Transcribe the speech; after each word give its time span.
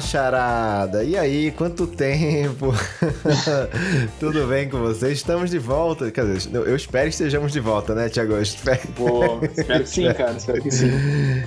Charada! 0.00 1.04
E 1.04 1.16
aí, 1.16 1.50
quanto 1.50 1.86
tempo? 1.86 2.72
Tudo 4.18 4.46
bem 4.46 4.68
com 4.68 4.78
vocês? 4.78 5.18
Estamos 5.18 5.50
de 5.50 5.58
volta. 5.58 6.10
Quer 6.10 6.24
dizer, 6.24 6.54
eu 6.54 6.76
espero 6.76 7.04
que 7.04 7.10
estejamos 7.10 7.52
de 7.52 7.60
volta, 7.60 7.94
né, 7.94 8.08
Tiago? 8.08 8.36
Espero... 8.38 8.80
Pô, 8.96 9.40
espero 9.42 9.84
que 9.84 9.90
sim, 9.90 10.12
cara. 10.14 10.32
Espero 10.32 10.62
que 10.62 10.70
sim. 10.70 10.90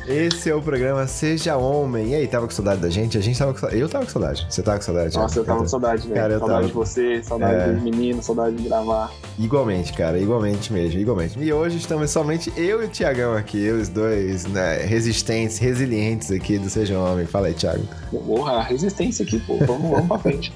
Esse 0.07 0.49
é 0.49 0.55
o 0.55 0.61
programa 0.61 1.07
Seja 1.07 1.55
Homem. 1.57 2.09
E 2.09 2.15
aí, 2.15 2.27
tava 2.27 2.45
com 2.45 2.53
saudade 2.53 2.81
da 2.81 2.89
gente? 2.89 3.17
A 3.17 3.21
gente 3.21 3.37
tava 3.37 3.53
com 3.53 3.59
saudade. 3.59 3.81
Eu 3.81 3.89
tava 3.89 4.05
com 4.05 4.11
saudade. 4.11 4.47
Você 4.49 4.61
tava 4.61 4.77
com 4.77 4.83
saudade? 4.83 5.17
Nossa, 5.17 5.39
eu 5.39 5.45
tava 5.45 5.59
com 5.59 5.67
saudade, 5.67 6.07
velho. 6.07 6.15
Cara, 6.15 6.39
saudade 6.39 6.59
tava... 6.59 6.67
de 6.67 6.73
você, 6.73 7.23
saudade 7.23 7.55
é... 7.55 7.73
dos 7.73 7.83
meninos, 7.83 8.25
saudade 8.25 8.55
de 8.55 8.63
gravar. 8.63 9.11
Igualmente, 9.37 9.93
cara. 9.93 10.19
Igualmente 10.19 10.71
mesmo, 10.71 10.99
igualmente. 10.99 11.39
E 11.39 11.51
hoje 11.51 11.77
estamos 11.77 12.09
somente 12.11 12.51
eu 12.55 12.81
e 12.81 12.85
o 12.85 12.89
Tiagão 12.89 13.33
aqui, 13.35 13.69
os 13.69 13.89
dois, 13.89 14.45
né, 14.45 14.77
resistentes, 14.77 15.57
resilientes 15.57 16.31
aqui 16.31 16.57
do 16.57 16.69
Seja 16.69 16.97
Homem. 16.97 17.25
Fala 17.25 17.47
aí, 17.47 17.53
Thiago. 17.53 17.83
Porra, 18.41 18.63
resistência 18.63 19.23
aqui, 19.23 19.39
pô. 19.39 19.55
Vamos, 19.57 19.91
vamos 19.91 20.07
pra 20.07 20.17
frente. 20.17 20.51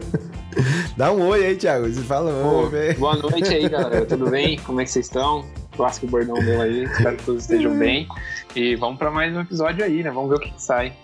Dá 0.96 1.12
um 1.12 1.28
oi 1.28 1.44
aí, 1.44 1.54
Thiago. 1.54 1.86
Você 1.86 2.00
fala 2.00 2.32
oi. 2.32 2.94
Boa 2.94 3.16
noite 3.16 3.52
aí, 3.52 3.68
galera. 3.68 4.06
Tudo 4.08 4.30
bem? 4.30 4.58
Como 4.60 4.80
é 4.80 4.84
que 4.84 4.90
vocês 4.90 5.04
estão? 5.04 5.44
Clássico 5.76 6.06
bordão 6.06 6.40
meu 6.40 6.62
aí. 6.62 6.84
Espero 6.84 7.18
que 7.18 7.24
todos 7.24 7.42
estejam 7.42 7.76
bem. 7.76 8.08
E 8.56 8.76
vamos 8.76 8.98
pra 8.98 9.10
mais 9.10 9.36
um 9.36 9.42
episódio 9.42 9.84
aí, 9.84 10.02
né? 10.02 10.10
Vamos 10.10 10.30
ver 10.30 10.36
o 10.36 10.40
que, 10.40 10.50
que 10.52 10.62
sai. 10.62 10.94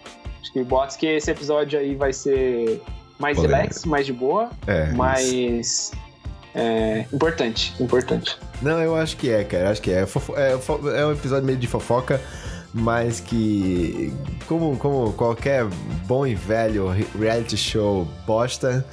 Acho 0.40 0.50
que 0.50 0.64
bots 0.64 0.96
que 0.96 1.08
esse 1.08 1.30
episódio 1.30 1.78
aí 1.78 1.94
vai 1.94 2.14
ser 2.14 2.80
mais 3.18 3.36
Polêmica. 3.36 3.58
relax, 3.58 3.84
mais 3.84 4.06
de 4.06 4.14
boa. 4.14 4.48
É. 4.66 4.92
Mais. 4.92 5.92
É, 6.54 7.04
importante, 7.12 7.74
importante. 7.78 8.38
Não, 8.62 8.80
eu 8.80 8.96
acho 8.96 9.14
que 9.18 9.28
é, 9.28 9.44
cara. 9.44 9.72
Acho 9.72 9.82
que 9.82 9.90
é. 9.90 10.06
É, 10.36 11.00
é 11.00 11.06
um 11.06 11.12
episódio 11.12 11.44
meio 11.44 11.58
de 11.58 11.66
fofoca 11.66 12.18
mas 12.76 13.20
que, 13.20 14.12
como, 14.46 14.76
como 14.76 15.12
qualquer 15.14 15.64
bom 16.06 16.26
e 16.26 16.34
velho 16.34 16.88
reality 17.18 17.56
show 17.56 18.06
bosta, 18.26 18.84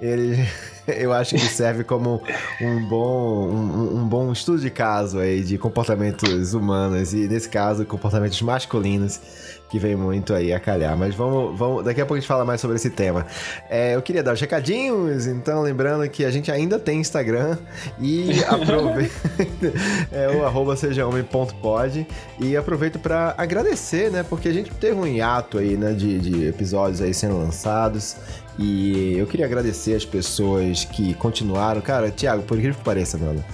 ele 0.00 0.44
eu 0.88 1.12
acho 1.12 1.36
que 1.36 1.40
serve 1.40 1.84
como 1.84 2.20
um 2.60 2.88
bom, 2.88 3.48
um, 3.48 3.98
um, 3.98 4.08
bom 4.08 4.32
estudo 4.32 4.60
de 4.60 4.70
caso 4.70 5.20
aí 5.20 5.44
de 5.44 5.56
comportamentos 5.56 6.52
humanos 6.52 7.14
e, 7.14 7.28
nesse 7.28 7.48
caso, 7.48 7.84
comportamentos 7.86 8.42
masculinos 8.42 9.20
que 9.68 9.78
vem 9.78 9.94
muito 9.94 10.34
aí 10.34 10.52
a 10.52 10.60
calhar. 10.60 10.96
Mas 10.96 11.14
vamos, 11.14 11.58
vamos 11.58 11.84
daqui 11.84 12.00
a 12.00 12.04
pouco 12.04 12.14
a 12.14 12.20
gente 12.20 12.28
fala 12.28 12.44
mais 12.44 12.60
sobre 12.60 12.76
esse 12.76 12.90
tema. 12.90 13.26
É, 13.68 13.94
eu 13.94 14.02
queria 14.02 14.22
dar 14.22 14.32
os 14.32 14.40
recadinhos, 14.40 15.26
então 15.26 15.62
lembrando 15.62 16.08
que 16.08 16.24
a 16.24 16.30
gente 16.30 16.50
ainda 16.50 16.78
tem 16.78 17.00
Instagram 17.00 17.58
e 18.00 18.42
aproveita 18.48 19.72
é 20.10 20.28
o 20.30 20.44
arroba 20.44 20.76
sejahomem.pod 20.76 22.06
e 22.40 22.56
aproveito 22.56 22.98
para 22.98 23.34
agradecer, 23.36 24.10
né? 24.10 24.22
Porque 24.22 24.48
a 24.48 24.52
gente 24.52 24.70
teve 24.74 24.94
um 24.94 25.06
hiato 25.06 25.58
aí, 25.58 25.76
né, 25.76 25.92
de, 25.92 26.18
de 26.18 26.46
episódios 26.46 27.00
aí 27.00 27.12
sendo 27.12 27.38
lançados 27.38 28.16
e 28.58 29.16
eu 29.16 29.26
queria 29.26 29.46
agradecer 29.46 29.94
as 29.94 30.04
pessoas 30.04 30.84
que 30.84 31.14
continuaram. 31.14 31.80
Cara, 31.80 32.10
Thiago, 32.10 32.42
por 32.42 32.58
incrível 32.58 32.78
que 32.78 32.84
pareça, 32.84 33.16
mano, 33.16 33.44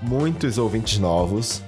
muitos 0.00 0.58
ouvintes 0.58 0.98
novos 0.98 1.62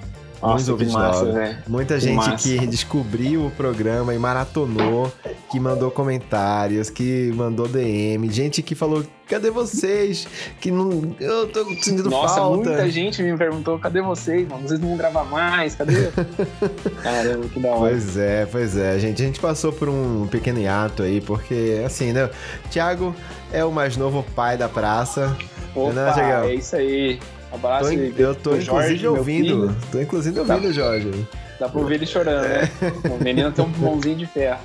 nossa, 0.49 0.71
muitos 0.73 0.93
massa, 0.93 1.25
né? 1.25 1.63
Muita 1.67 1.95
que 1.95 2.01
gente 2.01 2.17
massa. 2.17 2.37
que 2.37 2.67
descobriu 2.67 3.47
o 3.47 3.51
programa 3.51 4.15
e 4.15 4.19
maratonou, 4.19 5.13
que 5.51 5.59
mandou 5.59 5.91
comentários, 5.91 6.91
que 6.91 7.33
mandou 7.35 7.67
DM, 7.67 8.31
gente 8.31 8.63
que 8.63 8.75
falou, 8.75 9.05
cadê 9.27 9.51
vocês? 9.51 10.27
Que 10.61 10.71
não. 10.71 11.15
Eu 11.19 11.49
tô 11.49 11.65
sentindo 11.65 12.11
Nossa, 12.11 12.37
falta. 12.37 12.57
muita 12.57 12.91
gente 12.91 13.23
me 13.23 13.37
perguntou, 13.37 13.79
cadê 13.79 14.03
vocês, 14.03 14.47
mano? 14.49 14.69
Vocês 14.69 14.81
não 14.81 14.89
vão 14.89 14.97
gravar 14.97 15.25
mais? 15.25 15.75
Cadê? 15.75 16.11
Caramba, 17.03 17.49
que 17.49 17.61
da 17.61 17.69
hora. 17.71 17.91
Pois 17.91 18.17
é, 18.17 18.47
pois 18.47 18.77
é, 18.77 18.99
gente. 18.99 19.23
A 19.23 19.27
gente 19.27 19.41
passou 19.41 19.73
por 19.73 19.89
um 19.89 20.27
pequeno 20.27 20.61
hiato 20.61 21.03
aí, 21.03 21.21
porque, 21.21 21.83
assim, 21.85 22.13
né? 22.13 22.29
Thiago 22.71 23.15
é 23.53 23.65
o 23.65 23.73
mais 23.73 23.97
novo 23.97 24.25
pai 24.35 24.57
da 24.57 24.69
praça. 24.69 25.37
Opa, 25.75 25.93
né, 25.93 26.51
é 26.51 26.55
isso 26.55 26.77
aí. 26.77 27.19
Abraço. 27.53 27.91
Tô, 27.91 27.95
eu 27.95 28.35
tô 28.35 28.57
inclusive 28.57 28.97
Jorge, 28.97 29.07
ouvindo. 29.07 29.77
Tô 29.91 30.01
inclusive 30.01 30.39
ouvindo, 30.39 30.73
Jorge. 30.73 31.27
Dá 31.59 31.69
pra 31.69 31.81
ouvir 31.81 31.95
ele 31.95 32.07
chorando, 32.07 32.49
né? 32.49 32.71
É. 32.83 33.09
O 33.15 33.23
menino 33.23 33.53
tem 33.53 33.65
um 33.65 33.69
mãozinho 33.69 34.17
de 34.17 34.27
ferro. 34.27 34.61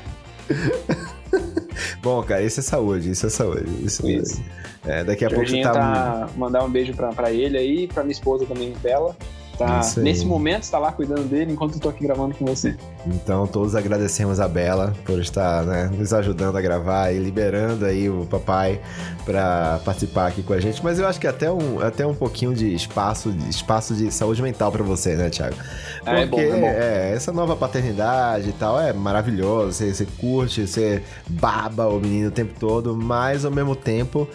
Bom, 2.02 2.24
cara, 2.24 2.42
isso 2.42 2.60
é 2.60 2.64
saúde, 2.64 3.12
isso 3.12 3.28
é 3.28 3.30
saúde. 3.30 3.86
Isso, 3.86 4.10
isso. 4.10 4.42
É, 4.86 5.04
daqui 5.04 5.26
a 5.26 5.30
Jorginho 5.30 5.64
pouco 5.64 5.78
tá. 5.78 6.28
tá 6.28 6.30
mandar 6.36 6.64
um 6.64 6.70
beijo 6.70 6.94
pra, 6.94 7.10
pra 7.10 7.32
ele 7.32 7.58
aí, 7.58 7.88
pra 7.88 8.04
minha 8.04 8.12
esposa 8.12 8.46
também, 8.46 8.74
Bela. 8.82 9.16
Tá, 9.60 9.82
nesse 9.98 10.26
momento 10.26 10.64
está 10.64 10.80
lá 10.80 10.90
cuidando 10.90 11.24
dele 11.24 11.52
enquanto 11.52 11.74
eu 11.74 11.82
tô 11.82 11.90
aqui 11.90 12.06
gravando 12.06 12.34
com 12.34 12.46
você. 12.46 12.78
Então 13.06 13.46
todos 13.46 13.76
agradecemos 13.76 14.40
a 14.40 14.48
Bela 14.48 14.94
por 15.04 15.20
estar 15.20 15.66
né, 15.66 15.92
nos 15.94 16.14
ajudando 16.14 16.58
a 16.58 16.62
gravar 16.62 17.12
e 17.12 17.20
liberando 17.20 17.86
aí 17.86 18.10
o 18.10 18.26
papai 18.26 18.80
para 19.26 19.82
participar 19.84 20.28
aqui 20.28 20.42
com 20.44 20.54
a 20.54 20.62
gente. 20.62 20.82
Mas 20.82 20.98
eu 20.98 21.06
acho 21.06 21.20
que 21.20 21.28
até 21.28 21.52
um, 21.52 21.82
até 21.82 22.08
um 22.08 22.16
pouquinho 22.16 22.54
de 22.54 22.74
espaço, 22.74 23.34
de 23.34 23.50
espaço 23.50 23.94
de 23.94 24.10
saúde 24.14 24.42
mental 24.42 24.72
para 24.72 24.82
você, 24.82 25.16
né, 25.16 25.30
Thiago? 25.30 25.58
Porque 26.06 26.10
é, 26.10 26.26
bom, 26.26 26.40
é, 26.40 26.50
bom. 26.52 26.68
é, 26.68 27.12
essa 27.14 27.34
nova 27.34 27.54
paternidade 27.54 28.50
e 28.50 28.54
tal 28.54 28.80
é 28.80 28.94
maravilhoso. 28.94 29.74
Você, 29.74 29.94
você 29.94 30.08
curte, 30.20 30.66
você 30.66 31.04
baba 31.28 31.86
o 31.90 32.00
menino 32.00 32.30
o 32.30 32.32
tempo 32.32 32.54
todo, 32.58 32.96
mas 32.96 33.44
ao 33.44 33.52
mesmo 33.52 33.76
tempo 33.76 34.26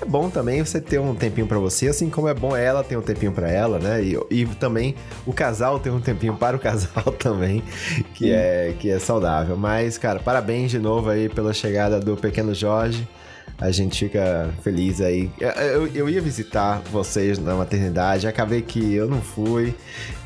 é 0.00 0.04
bom 0.04 0.28
também 0.28 0.64
você 0.64 0.80
ter 0.80 0.98
um 0.98 1.14
tempinho 1.14 1.46
para 1.46 1.58
você, 1.58 1.88
assim 1.88 2.10
como 2.10 2.28
é 2.28 2.34
bom 2.34 2.56
ela 2.56 2.82
ter 2.82 2.96
um 2.96 3.02
tempinho 3.02 3.32
para 3.32 3.50
ela, 3.50 3.78
né? 3.78 4.02
E, 4.02 4.18
e, 4.30 4.46
também 4.46 4.94
o 5.26 5.32
casal 5.32 5.78
ter 5.78 5.90
um 5.90 6.00
tempinho 6.00 6.36
para 6.36 6.56
o 6.56 6.60
casal 6.60 7.04
também, 7.18 7.62
que 8.14 8.32
é, 8.32 8.74
que 8.78 8.90
é 8.90 8.98
saudável. 8.98 9.56
Mas, 9.56 9.96
cara, 9.98 10.18
parabéns 10.18 10.70
de 10.70 10.78
novo 10.78 11.10
aí 11.10 11.28
pela 11.28 11.52
chegada 11.52 12.00
do 12.00 12.16
pequeno 12.16 12.54
Jorge. 12.54 13.08
A 13.56 13.70
gente 13.70 14.06
fica 14.06 14.52
feliz 14.62 15.00
aí. 15.00 15.30
Eu, 15.38 15.86
eu 15.94 16.08
ia 16.08 16.20
visitar 16.20 16.82
vocês 16.90 17.38
na 17.38 17.54
maternidade, 17.54 18.26
acabei 18.26 18.62
que 18.62 18.94
eu 18.94 19.08
não 19.08 19.22
fui 19.22 19.74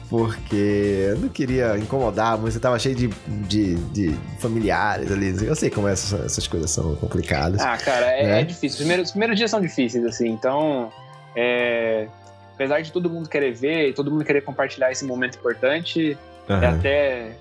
porque 0.09 1.07
eu 1.11 1.19
não 1.19 1.29
queria 1.29 1.77
incomodar 1.77 2.39
muito, 2.39 2.53
você 2.53 2.61
tava 2.61 2.79
cheio 2.79 2.95
de, 2.95 3.09
de, 3.47 3.75
de 3.77 4.19
familiares 4.39 5.13
ali. 5.13 5.47
Eu 5.47 5.55
sei 5.55 5.69
como 5.71 5.87
essas, 5.87 6.19
essas 6.25 6.47
coisas 6.47 6.71
são 6.71 6.97
complicadas. 6.97 7.61
Ah, 7.61 7.77
cara, 7.77 8.07
é, 8.07 8.27
né? 8.27 8.41
é 8.41 8.45
difícil. 8.45 8.71
Os 8.71 8.77
primeiros, 8.77 9.09
os 9.09 9.11
primeiros 9.13 9.37
dias 9.37 9.51
são 9.51 9.61
difíceis, 9.61 10.05
assim, 10.05 10.29
então. 10.29 10.91
É, 11.37 12.09
apesar 12.55 12.81
de 12.81 12.91
todo 12.91 13.11
mundo 13.11 13.29
querer 13.29 13.53
ver, 13.53 13.93
todo 13.93 14.11
mundo 14.11 14.25
querer 14.25 14.41
compartilhar 14.41 14.91
esse 14.91 15.05
momento 15.05 15.39
importante, 15.39 16.17
uhum. 16.49 16.63
é 16.63 16.67
até. 16.67 17.37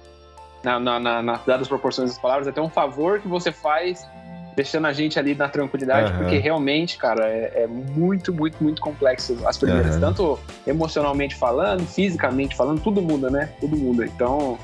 Na, 0.63 0.79
na, 0.79 0.99
na, 0.99 1.21
na, 1.21 1.39
dadas 1.45 1.67
proporções 1.67 2.09
das 2.09 2.19
palavras, 2.19 2.47
é 2.47 2.49
até 2.49 2.61
um 2.61 2.69
favor 2.69 3.21
que 3.21 3.27
você 3.27 3.51
faz 3.51 4.05
deixando 4.57 4.87
a 4.87 4.91
gente 4.91 5.19
ali 5.19 5.35
na 5.35 5.47
tranquilidade, 5.47 6.11
uhum. 6.11 6.17
porque 6.17 6.39
realmente, 6.39 6.97
cara, 6.97 7.27
é, 7.27 7.63
é, 7.63 7.67
muito, 7.67 8.33
muito, 8.33 8.57
muito 8.59 8.81
complexo 8.81 9.37
as 9.45 9.55
primeiras. 9.55 9.93
Uhum. 9.93 10.01
Tanto 10.01 10.39
emocionalmente 10.65 11.35
falando, 11.35 11.85
fisicamente 11.85 12.55
falando, 12.55 12.81
tudo 12.81 12.99
muda, 12.99 13.29
né? 13.29 13.49
Tudo 13.59 13.77
muda. 13.77 14.03
Então. 14.03 14.57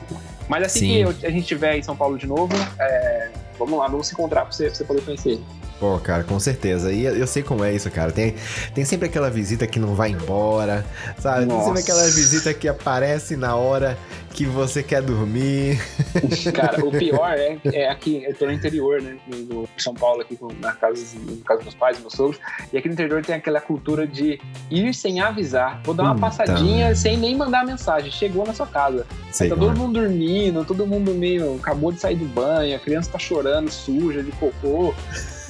Mas 0.49 0.63
assim 0.63 0.79
Sim. 0.79 0.87
que 0.87 0.99
eu, 1.01 1.09
a 1.09 1.31
gente 1.31 1.41
estiver 1.41 1.77
em 1.77 1.83
São 1.83 1.95
Paulo 1.95 2.17
de 2.17 2.25
novo, 2.25 2.55
é, 2.79 3.29
vamos 3.59 3.77
lá, 3.77 3.87
vamos 3.87 4.07
se 4.07 4.13
encontrar 4.13 4.41
pra 4.41 4.51
você, 4.51 4.65
pra 4.65 4.73
você 4.73 4.83
poder 4.83 5.01
conhecer 5.03 5.39
Pô, 5.83 5.99
cara, 5.99 6.23
com 6.23 6.39
certeza. 6.39 6.93
E 6.93 7.03
eu 7.03 7.27
sei 7.27 7.43
como 7.43 7.61
é 7.61 7.73
isso, 7.73 7.91
cara. 7.91 8.09
Tem, 8.09 8.35
tem 8.73 8.85
sempre 8.85 9.07
aquela 9.07 9.29
visita 9.29 9.67
que 9.67 9.79
não 9.79 9.95
vai 9.95 10.11
embora, 10.11 10.85
sabe? 11.19 11.45
Nossa. 11.45 11.57
Tem 11.57 11.65
sempre 11.65 11.81
aquela 11.81 12.05
visita 12.05 12.53
que 12.53 12.69
aparece 12.69 13.35
na 13.35 13.57
hora 13.57 13.97
que 14.33 14.45
você 14.45 14.81
quer 14.81 15.01
dormir. 15.01 15.79
Cara, 16.53 16.83
o 16.83 16.91
pior 16.91 17.33
é, 17.33 17.57
é 17.71 17.89
aqui, 17.89 18.23
eu 18.25 18.33
tô 18.33 18.47
no 18.47 18.51
interior, 18.51 19.01
né? 19.01 19.17
No 19.27 19.69
São 19.77 19.93
Paulo, 19.93 20.21
aqui 20.21 20.37
na 20.59 20.73
casa, 20.73 21.01
no 21.19 21.37
casa 21.37 21.59
dos 21.59 21.65
meus 21.65 21.75
pais, 21.75 21.99
meus 21.99 22.13
sogros. 22.13 22.39
E 22.71 22.77
aqui 22.77 22.87
no 22.87 22.93
interior 22.93 23.23
tem 23.23 23.35
aquela 23.35 23.61
cultura 23.61 24.07
de 24.07 24.41
ir 24.71 24.93
sem 24.93 25.21
avisar. 25.21 25.81
Vou 25.83 25.93
dar 25.93 26.03
uma 26.03 26.17
passadinha 26.17 26.95
sem 26.95 27.15
nem 27.15 27.35
mandar 27.37 27.63
mensagem. 27.65 28.11
Chegou 28.11 28.45
na 28.45 28.53
sua 28.53 28.67
casa. 28.67 29.05
Sei 29.31 29.49
tá 29.49 29.55
todo 29.55 29.71
é. 29.71 29.75
mundo 29.75 30.01
dormindo, 30.01 30.65
todo 30.65 30.85
mundo 30.87 31.13
meio. 31.13 31.55
acabou 31.55 31.91
de 31.91 31.99
sair 31.99 32.15
do 32.15 32.25
banho, 32.25 32.75
a 32.75 32.79
criança 32.79 33.11
tá 33.11 33.19
chorando, 33.19 33.69
suja, 33.69 34.23
de 34.23 34.31
cocô. 34.31 34.93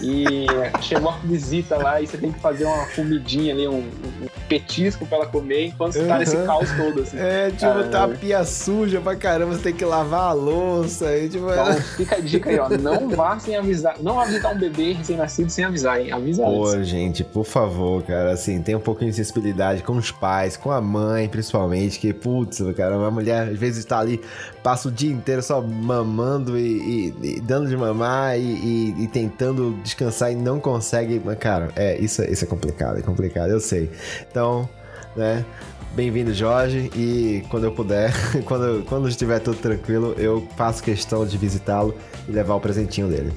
E 0.02 0.46
chegou 0.82 1.10
a 1.10 1.18
visita 1.18 1.78
lá 1.78 2.02
e 2.02 2.08
você 2.08 2.18
tem 2.18 2.32
que 2.32 2.40
fazer 2.40 2.66
uma 2.66 2.86
comidinha 2.88 3.54
ali, 3.54 3.68
um, 3.68 3.80
um 3.80 4.28
petisco 4.48 5.06
pra 5.06 5.20
ela 5.20 5.28
comer 5.28 5.68
enquanto 5.68 5.94
você 5.94 6.02
uhum. 6.02 6.08
tá 6.08 6.20
nesse 6.20 6.38
caos 6.46 6.70
todo, 6.72 7.02
assim. 7.02 7.18
É, 7.18 7.50
tipo, 7.50 7.62
Caramba. 7.62 7.90
tá 7.90 8.04
a 8.04 8.08
pia 8.10 8.44
suja 8.74 9.00
pra 9.00 9.16
caramba, 9.16 9.54
você 9.54 9.62
tem 9.62 9.74
que 9.74 9.86
lavar 9.86 10.32
a 10.32 10.34
louça. 10.34 11.16
E, 11.16 11.30
tipo... 11.30 11.50
Então, 11.50 11.74
fica 11.96 12.16
a 12.16 12.20
dica 12.20 12.50
aí, 12.50 12.58
ó. 12.58 12.70
Não 12.70 13.08
vá 13.10 13.38
sem 13.38 13.56
avisar. 13.56 13.98
Não 14.02 14.16
vá 14.16 14.26
visitar 14.26 14.50
um 14.50 14.58
bebê 14.58 14.94
recém-nascido 14.94 15.50
sem 15.52 15.64
avisar, 15.64 16.02
hein? 16.02 16.12
Avisa 16.12 16.44
Pô, 16.44 16.68
antes. 16.68 16.88
gente, 16.88 17.24
por 17.24 17.46
favor, 17.46 18.02
cara, 18.04 18.32
assim, 18.32 18.62
tem 18.62 18.76
um 18.76 18.80
pouquinho 18.80 19.12
de 19.12 19.18
sensibilidade 19.18 19.84
com 19.84 19.94
os 19.94 20.12
pais, 20.12 20.58
com 20.58 20.72
a 20.72 20.82
mãe, 20.82 21.30
principalmente, 21.30 22.00
que, 22.00 22.12
putz, 22.14 22.62
cara, 22.76 22.98
uma 22.98 23.12
mulher 23.12 23.50
às 23.50 23.58
vezes 23.58 23.86
tá 23.86 24.00
ali, 24.00 24.20
passa 24.64 24.88
o 24.88 24.92
dia 24.92 25.12
inteiro 25.12 25.44
só 25.44 25.62
mamando 25.62 26.58
e, 26.58 27.14
e, 27.22 27.36
e 27.38 27.42
dando 27.42 27.70
de 27.70 27.78
mamar 27.78 28.40
e, 28.40 28.96
e 28.98 29.08
tentando 29.08 29.78
descansar 29.84 30.32
e 30.32 30.36
não 30.36 30.60
consegue. 30.60 31.22
Mas, 31.24 31.38
cara, 31.38 31.70
é, 31.76 31.98
isso, 32.00 32.24
isso 32.24 32.44
é 32.44 32.48
complicado, 32.48 32.98
é 32.98 33.02
complicado, 33.04 33.52
eu 33.52 33.60
sei. 33.60 33.92
Então, 34.30 34.68
né? 35.16 35.46
Bem-vindo, 35.94 36.34
Jorge. 36.34 36.90
E 36.96 37.44
quando 37.50 37.66
eu 37.66 37.72
puder, 37.72 38.12
quando, 38.46 38.84
quando 38.86 39.08
estiver 39.08 39.40
tudo 39.40 39.58
tranquilo, 39.58 40.16
eu 40.18 40.48
faço 40.58 40.82
questão 40.82 41.24
de 41.24 41.38
visitá-lo 41.38 41.96
e 42.28 42.32
levar 42.32 42.56
o 42.56 42.60
presentinho 42.60 43.08
dele. 43.08 43.32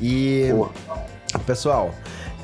E. 0.00 0.48
Boa. 0.50 0.72
Pessoal, 1.46 1.94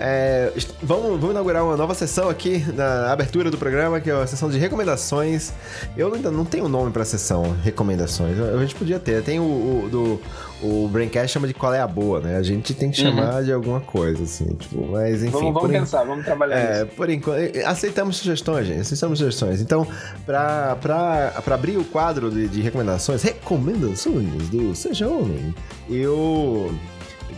é, 0.01 0.53
vamos, 0.83 1.21
vamos, 1.21 1.31
inaugurar 1.31 1.63
uma 1.63 1.77
nova 1.77 1.95
sessão 1.95 2.29
aqui 2.29 2.65
na 2.75 3.13
abertura 3.13 3.51
do 3.51 3.59
programa, 3.59 4.01
que 4.01 4.11
é 4.11 4.15
a 4.15 4.27
sessão 4.27 4.49
de 4.49 4.59
recomendações. 4.59 5.53
Eu 5.97 6.13
ainda 6.15 6.31
não 6.31 6.45
tenho 6.45 6.69
nome 6.69 6.91
pra 6.91 7.05
sessão 7.05 7.55
recomendações. 7.63 8.41
A 8.41 8.59
gente 8.59 8.75
podia 8.75 8.99
ter. 8.99 9.23
Tem 9.23 9.39
o, 9.39 9.45
o 9.45 9.89
do 9.91 10.21
o 10.63 10.89
Braincast 10.89 11.33
chama 11.33 11.47
de 11.47 11.55
qual 11.55 11.73
é 11.73 11.81
a 11.81 11.87
boa, 11.87 12.21
né? 12.21 12.37
A 12.37 12.43
gente 12.43 12.75
tem 12.75 12.91
que 12.91 13.03
uhum. 13.03 13.11
chamar 13.11 13.37
uhum. 13.37 13.45
de 13.45 13.53
alguma 13.53 13.81
coisa, 13.81 14.23
assim, 14.23 14.47
tipo, 14.55 14.87
mas 14.91 15.23
enfim. 15.23 15.33
Vamos, 15.33 15.55
vamos 15.55 15.71
pensar, 15.71 16.05
vamos 16.05 16.25
trabalhar 16.25 16.57
é, 16.57 16.85
nisso. 16.85 16.97
Por 16.97 17.09
enquanto, 17.09 17.57
aceitamos 17.65 18.17
sugestões, 18.17 18.67
gente, 18.67 18.81
aceitamos 18.81 19.19
sugestões. 19.19 19.61
Então, 19.61 19.87
pra, 20.27 20.77
pra, 20.77 21.41
pra 21.45 21.55
abrir 21.55 21.77
o 21.77 21.85
quadro 21.85 22.31
de, 22.31 22.49
de 22.49 22.61
recomendações, 22.61 23.23
recomendações 23.23 24.49
do 24.51 24.75
Seja 24.75 25.09
Homem, 25.09 25.55
eu 25.89 26.73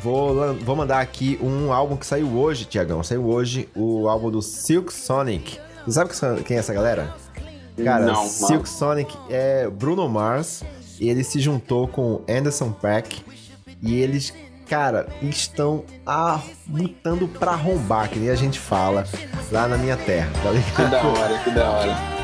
Vou, 0.02 0.54
vou 0.54 0.74
mandar 0.74 1.00
aqui 1.00 1.38
um 1.40 1.72
álbum 1.72 1.96
que 1.96 2.04
saiu 2.04 2.28
hoje, 2.36 2.64
Tiagão. 2.64 3.02
Saiu 3.02 3.24
hoje 3.24 3.68
o 3.74 4.08
álbum 4.08 4.30
do 4.30 4.42
Silk 4.42 4.92
Sonic. 4.92 5.58
Você 5.86 6.04
sabe 6.12 6.42
quem 6.42 6.56
é 6.56 6.60
essa 6.60 6.74
galera? 6.74 7.14
Cara, 7.82 8.04
não, 8.04 8.26
Silk. 8.26 8.68
Sonic 8.68 9.16
é 9.30 9.68
Bruno 9.68 10.08
Mars. 10.08 10.64
E 11.00 11.08
ele 11.08 11.24
se 11.24 11.40
juntou 11.40 11.88
com 11.88 12.22
Anderson 12.28 12.70
Paak. 12.72 13.24
E 13.80 13.94
eles, 14.00 14.32
cara, 14.68 15.08
estão 15.20 15.84
lutando 16.68 17.26
pra 17.26 17.52
arrombar, 17.52 18.08
que 18.08 18.18
nem 18.18 18.30
a 18.30 18.36
gente 18.36 18.58
fala 18.60 19.04
lá 19.50 19.66
na 19.66 19.76
minha 19.76 19.96
terra, 19.96 20.30
tá 20.42 20.50
ligado? 20.50 20.74
Que 20.74 20.90
da 20.90 21.02
hora, 21.02 21.38
que 21.38 21.50
da 21.50 21.70
hora. 21.70 22.21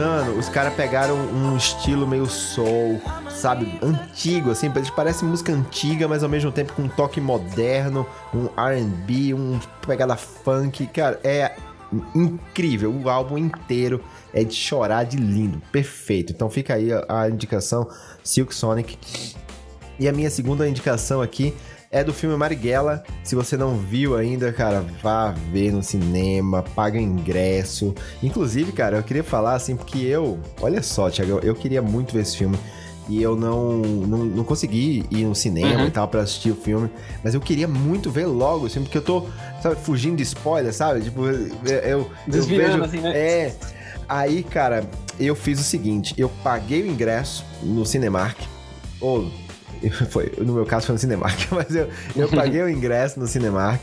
Mano, 0.00 0.38
os 0.38 0.48
caras 0.48 0.72
pegaram 0.72 1.14
um 1.14 1.58
estilo 1.58 2.06
meio 2.06 2.24
soul, 2.24 2.98
sabe? 3.28 3.78
Antigo, 3.82 4.50
assim. 4.50 4.72
Eles 4.74 4.88
parecem 4.88 5.28
música 5.28 5.52
antiga, 5.52 6.08
mas 6.08 6.22
ao 6.22 6.28
mesmo 6.30 6.50
tempo 6.50 6.72
com 6.72 6.84
um 6.84 6.88
toque 6.88 7.20
moderno, 7.20 8.06
um 8.32 8.46
RB, 8.46 9.34
um 9.34 9.60
pegada 9.86 10.16
funk. 10.16 10.86
Cara, 10.86 11.20
é 11.22 11.54
incrível. 12.14 12.90
O 12.90 13.10
álbum 13.10 13.36
inteiro 13.36 14.02
é 14.32 14.42
de 14.42 14.54
chorar 14.54 15.04
de 15.04 15.18
lindo. 15.18 15.60
Perfeito. 15.70 16.32
Então 16.32 16.48
fica 16.48 16.76
aí 16.76 16.90
a, 16.90 17.04
a 17.06 17.28
indicação 17.28 17.86
Silk 18.24 18.54
Sonic. 18.54 18.96
E 19.98 20.08
a 20.08 20.12
minha 20.14 20.30
segunda 20.30 20.66
indicação 20.66 21.20
aqui 21.20 21.54
é 21.90 22.04
do 22.04 22.12
filme 22.14 22.36
Marighella. 22.36 23.02
Se 23.24 23.34
você 23.34 23.56
não 23.56 23.76
viu 23.76 24.16
ainda, 24.16 24.52
cara, 24.52 24.84
vá 25.02 25.32
ver 25.52 25.72
no 25.72 25.82
cinema, 25.82 26.62
paga 26.62 26.98
ingresso. 26.98 27.94
Inclusive, 28.22 28.70
cara, 28.72 28.98
eu 28.98 29.02
queria 29.02 29.24
falar 29.24 29.54
assim, 29.54 29.76
porque 29.76 29.98
eu, 29.98 30.38
olha 30.60 30.82
só, 30.82 31.10
Thiago, 31.10 31.32
eu, 31.32 31.40
eu 31.40 31.54
queria 31.54 31.82
muito 31.82 32.14
ver 32.14 32.20
esse 32.20 32.36
filme 32.36 32.56
e 33.08 33.20
eu 33.20 33.34
não, 33.34 33.78
não, 33.78 34.18
não 34.18 34.44
consegui 34.44 35.04
ir 35.10 35.24
no 35.24 35.34
cinema 35.34 35.80
uhum. 35.80 35.86
e 35.88 35.90
tal 35.90 36.06
pra 36.06 36.20
assistir 36.20 36.52
o 36.52 36.54
filme, 36.54 36.88
mas 37.24 37.34
eu 37.34 37.40
queria 37.40 37.66
muito 37.66 38.08
ver 38.08 38.26
logo, 38.26 38.66
assim, 38.66 38.82
porque 38.82 38.98
eu 38.98 39.02
tô, 39.02 39.26
sabe, 39.60 39.74
fugindo 39.80 40.16
de 40.16 40.22
spoiler, 40.22 40.72
sabe? 40.72 41.00
Tipo, 41.00 41.26
eu, 41.26 42.08
eu 42.28 42.42
vejo. 42.44 42.84
Assim, 42.84 43.00
né? 43.00 43.18
É. 43.18 43.56
Aí, 44.08 44.44
cara, 44.44 44.88
eu 45.18 45.34
fiz 45.34 45.58
o 45.58 45.64
seguinte: 45.64 46.14
eu 46.16 46.28
paguei 46.44 46.82
o 46.82 46.86
ingresso 46.86 47.44
no 47.62 47.84
Cinemark, 47.84 48.38
ou 49.00 49.28
Foi, 50.10 50.32
no 50.38 50.52
meu 50.52 50.66
caso 50.66 50.86
foi 50.86 50.94
no 50.94 50.98
Cinemark, 50.98 51.38
mas 51.52 51.74
eu, 51.74 51.88
eu 52.14 52.28
paguei 52.28 52.62
o 52.62 52.68
ingresso 52.68 53.18
no 53.18 53.26
Cinemark 53.26 53.82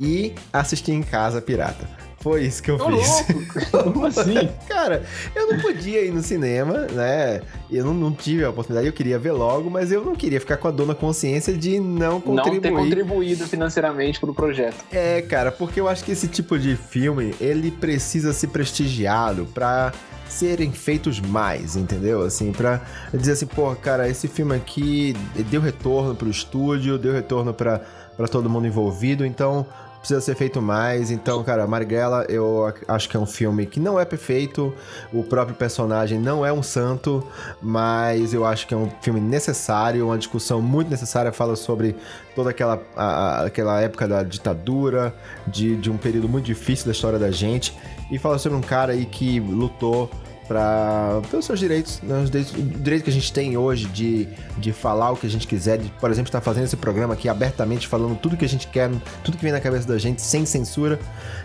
e 0.00 0.34
assisti 0.52 0.92
em 0.92 1.02
casa 1.02 1.40
pirata. 1.40 2.05
Foi 2.26 2.42
isso 2.42 2.60
que 2.60 2.72
eu 2.72 2.76
Tô 2.76 2.90
fiz. 2.90 3.24
Louco. 3.28 3.70
Como 3.94 4.04
assim? 4.04 4.48
Cara, 4.66 5.04
eu 5.32 5.46
não 5.46 5.60
podia 5.60 6.04
ir 6.04 6.10
no 6.10 6.20
cinema, 6.20 6.88
né? 6.88 7.40
Eu 7.70 7.84
não, 7.84 7.94
não, 7.94 8.10
tive 8.10 8.44
a 8.44 8.50
oportunidade, 8.50 8.88
eu 8.88 8.92
queria 8.92 9.16
ver 9.16 9.30
logo, 9.30 9.70
mas 9.70 9.92
eu 9.92 10.04
não 10.04 10.16
queria 10.16 10.40
ficar 10.40 10.56
com 10.56 10.66
a 10.66 10.72
dor 10.72 10.88
na 10.88 10.94
consciência 10.96 11.56
de 11.56 11.78
não 11.78 12.20
contribuir. 12.20 12.54
Não 12.54 12.60
ter 12.60 12.72
contribuído 12.72 13.46
financeiramente 13.46 14.18
pro 14.18 14.34
projeto. 14.34 14.74
É, 14.90 15.22
cara, 15.22 15.52
porque 15.52 15.80
eu 15.80 15.86
acho 15.86 16.02
que 16.02 16.10
esse 16.10 16.26
tipo 16.26 16.58
de 16.58 16.74
filme, 16.74 17.32
ele 17.40 17.70
precisa 17.70 18.32
ser 18.32 18.48
prestigiado 18.48 19.46
pra 19.54 19.92
serem 20.28 20.72
feitos 20.72 21.20
mais, 21.20 21.76
entendeu? 21.76 22.22
Assim, 22.22 22.50
pra 22.50 22.82
dizer 23.14 23.32
assim, 23.34 23.46
pô, 23.46 23.72
cara, 23.76 24.08
esse 24.08 24.26
filme 24.26 24.56
aqui 24.56 25.14
deu 25.48 25.60
retorno 25.60 26.12
pro 26.16 26.28
estúdio, 26.28 26.98
deu 26.98 27.12
retorno 27.12 27.54
para 27.54 27.80
todo 28.28 28.50
mundo 28.50 28.66
envolvido, 28.66 29.24
então 29.24 29.64
precisa 30.06 30.20
ser 30.20 30.36
feito 30.36 30.62
mais. 30.62 31.10
Então, 31.10 31.42
cara, 31.42 31.66
Marighella, 31.66 32.24
eu 32.28 32.72
acho 32.86 33.08
que 33.08 33.16
é 33.16 33.20
um 33.20 33.26
filme 33.26 33.66
que 33.66 33.80
não 33.80 33.98
é 33.98 34.04
perfeito, 34.04 34.72
o 35.12 35.24
próprio 35.24 35.56
personagem 35.56 36.20
não 36.20 36.46
é 36.46 36.52
um 36.52 36.62
santo, 36.62 37.26
mas 37.60 38.32
eu 38.32 38.46
acho 38.46 38.68
que 38.68 38.74
é 38.74 38.76
um 38.76 38.88
filme 39.02 39.20
necessário, 39.20 40.06
uma 40.06 40.16
discussão 40.16 40.62
muito 40.62 40.88
necessária, 40.88 41.32
fala 41.32 41.56
sobre 41.56 41.96
toda 42.36 42.50
aquela, 42.50 42.80
a, 42.96 43.46
aquela 43.46 43.80
época 43.80 44.06
da 44.06 44.22
ditadura, 44.22 45.12
de, 45.46 45.76
de 45.76 45.90
um 45.90 45.96
período 45.96 46.28
muito 46.28 46.44
difícil 46.44 46.86
da 46.86 46.92
história 46.92 47.18
da 47.18 47.32
gente, 47.32 47.76
e 48.08 48.16
fala 48.16 48.38
sobre 48.38 48.56
um 48.56 48.62
cara 48.62 48.92
aí 48.92 49.06
que 49.06 49.40
lutou 49.40 50.08
para 50.46 51.20
pelos 51.30 51.44
seus 51.44 51.58
direitos, 51.58 52.00
né? 52.02 52.22
Os 52.22 52.30
direitos, 52.30 52.54
o 52.54 52.62
direito 52.62 53.04
que 53.04 53.10
a 53.10 53.12
gente 53.12 53.32
tem 53.32 53.56
hoje 53.56 53.86
de, 53.86 54.28
de 54.58 54.72
falar 54.72 55.12
o 55.12 55.16
que 55.16 55.26
a 55.26 55.30
gente 55.30 55.46
quiser, 55.46 55.78
de, 55.78 55.88
por 56.00 56.10
exemplo, 56.10 56.28
estar 56.28 56.40
tá 56.40 56.44
fazendo 56.44 56.64
esse 56.64 56.76
programa 56.76 57.14
aqui 57.14 57.28
abertamente, 57.28 57.86
falando 57.86 58.16
tudo 58.16 58.36
que 58.36 58.44
a 58.44 58.48
gente 58.48 58.66
quer, 58.68 58.90
tudo 59.22 59.36
que 59.36 59.42
vem 59.42 59.52
na 59.52 59.60
cabeça 59.60 59.86
da 59.86 59.98
gente, 59.98 60.22
sem 60.22 60.46
censura, 60.46 60.98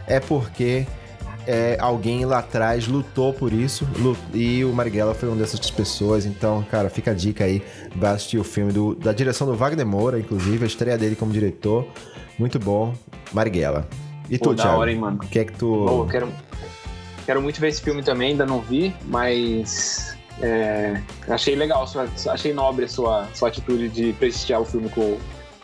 é 0.07 0.19
porque 0.19 0.85
é, 1.47 1.77
alguém 1.79 2.25
lá 2.25 2.39
atrás 2.39 2.87
lutou 2.87 3.33
por 3.33 3.51
isso 3.51 3.87
lut 3.97 4.19
e 4.33 4.63
o 4.63 4.71
Marighella 4.71 5.13
foi 5.13 5.29
uma 5.29 5.37
dessas 5.37 5.71
pessoas. 5.71 6.25
Então, 6.25 6.63
cara, 6.69 6.89
fica 6.89 7.11
a 7.11 7.13
dica 7.13 7.43
aí, 7.43 7.61
vai 7.95 8.13
assistir 8.13 8.37
o 8.37 8.43
filme 8.43 8.71
do, 8.71 8.95
da 8.95 9.11
direção 9.11 9.47
do 9.47 9.55
Wagner 9.55 9.85
Moura, 9.85 10.19
inclusive, 10.19 10.63
a 10.63 10.67
estreia 10.67 10.97
dele 10.97 11.15
como 11.15 11.31
diretor. 11.31 11.87
Muito 12.37 12.59
bom, 12.59 12.93
Marighella. 13.33 13.87
E 14.29 14.37
Pô, 14.37 14.49
tu, 14.49 14.55
Thiago? 14.55 14.79
Hora, 14.79 14.91
hein, 14.91 14.99
mano? 14.99 15.19
O 15.21 15.27
que 15.27 15.39
é 15.39 15.45
que 15.45 15.53
tu. 15.53 15.85
Pô, 15.87 16.03
eu 16.03 16.07
quero 16.07 16.29
Quero 17.25 17.41
muito 17.41 17.59
ver 17.59 17.69
esse 17.69 17.81
filme 17.81 18.01
também, 18.01 18.31
ainda 18.31 18.45
não 18.45 18.61
vi, 18.61 18.93
mas 19.05 20.17
é, 20.41 20.99
achei 21.27 21.55
legal, 21.55 21.85
achei 22.29 22.53
nobre 22.53 22.85
a 22.85 22.87
sua, 22.87 23.27
sua 23.33 23.49
atitude 23.49 23.89
de 23.89 24.13
prestigiar 24.13 24.61
o 24.61 24.65
filme 24.65 24.89
com, 24.89 25.17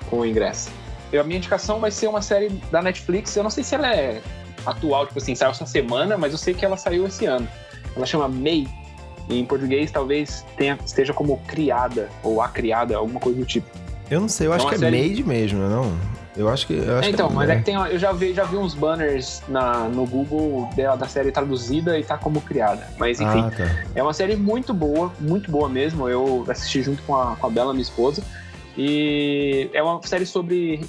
com 0.09 0.19
o 0.19 0.25
ingresso. 0.25 0.69
Eu, 1.11 1.21
a 1.21 1.23
minha 1.23 1.37
indicação 1.37 1.79
vai 1.79 1.89
ser 1.89 2.07
uma 2.07 2.21
série 2.21 2.49
da 2.71 2.81
Netflix, 2.81 3.35
eu 3.35 3.43
não 3.43 3.49
sei 3.49 3.63
se 3.63 3.75
ela 3.75 3.93
é 3.93 4.21
atual, 4.65 5.07
tipo 5.07 5.19
assim, 5.19 5.33
saiu 5.33 5.51
essa 5.51 5.65
semana, 5.65 6.17
mas 6.17 6.31
eu 6.31 6.37
sei 6.37 6.53
que 6.53 6.65
ela 6.65 6.77
saiu 6.77 7.07
esse 7.07 7.25
ano. 7.25 7.47
Ela 7.95 8.05
chama 8.05 8.27
May, 8.27 8.67
e 9.29 9.39
em 9.39 9.45
português 9.45 9.89
talvez 9.91 10.45
tenha, 10.57 10.77
esteja 10.85 11.13
como 11.13 11.37
criada, 11.47 12.09
ou 12.21 12.41
a 12.41 12.47
criada, 12.49 12.95
alguma 12.97 13.19
coisa 13.19 13.39
do 13.39 13.45
tipo. 13.45 13.67
Eu 14.09 14.21
não 14.21 14.29
sei, 14.29 14.47
eu 14.47 14.53
acho 14.53 14.65
então, 14.65 14.77
que 14.77 14.85
é 14.85 14.91
série... 14.91 15.09
Made 15.09 15.23
mesmo, 15.23 15.59
não? 15.59 15.97
Eu 16.37 16.47
acho 16.49 16.67
que. 16.67 16.73
Eu 16.73 16.99
acho 16.99 17.09
então, 17.09 17.29
que 17.29 17.35
mas 17.35 17.49
é 17.49 17.55
que 17.55 17.63
tem. 17.63 17.75
Eu 17.75 17.97
já 17.97 18.11
vi, 18.11 18.33
já 18.33 18.43
vi 18.43 18.57
uns 18.57 18.75
banners 18.75 19.41
na, 19.47 19.89
no 19.89 20.05
Google 20.05 20.69
dela, 20.75 20.95
da 20.95 21.07
série 21.07 21.31
traduzida 21.31 21.97
e 21.97 22.03
tá 22.03 22.17
como 22.17 22.39
criada. 22.41 22.87
Mas 22.97 23.19
enfim, 23.19 23.39
ah, 23.39 23.51
tá. 23.51 23.63
é 23.95 24.03
uma 24.03 24.13
série 24.13 24.35
muito 24.35 24.73
boa, 24.73 25.11
muito 25.19 25.49
boa 25.51 25.67
mesmo. 25.67 26.07
Eu 26.07 26.45
assisti 26.47 26.83
junto 26.83 27.01
com 27.03 27.15
a, 27.15 27.35
com 27.35 27.47
a 27.47 27.49
Bela, 27.49 27.73
minha 27.73 27.81
esposa. 27.81 28.23
E 28.77 29.69
é 29.73 29.81
uma 29.81 30.01
série 30.03 30.25
sobre. 30.25 30.85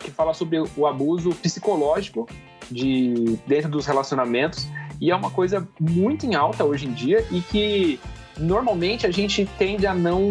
que 0.00 0.10
fala 0.10 0.34
sobre 0.34 0.62
o 0.76 0.86
abuso 0.86 1.30
psicológico 1.30 2.28
de 2.70 3.38
dentro 3.46 3.70
dos 3.70 3.86
relacionamentos. 3.86 4.66
E 5.00 5.10
é 5.10 5.16
uma 5.16 5.30
coisa 5.30 5.66
muito 5.78 6.26
em 6.26 6.34
alta 6.34 6.64
hoje 6.64 6.86
em 6.86 6.92
dia 6.92 7.24
e 7.30 7.40
que 7.40 8.00
normalmente 8.40 9.06
a 9.06 9.10
gente 9.10 9.48
tende 9.58 9.86
a 9.86 9.94
não 9.94 10.30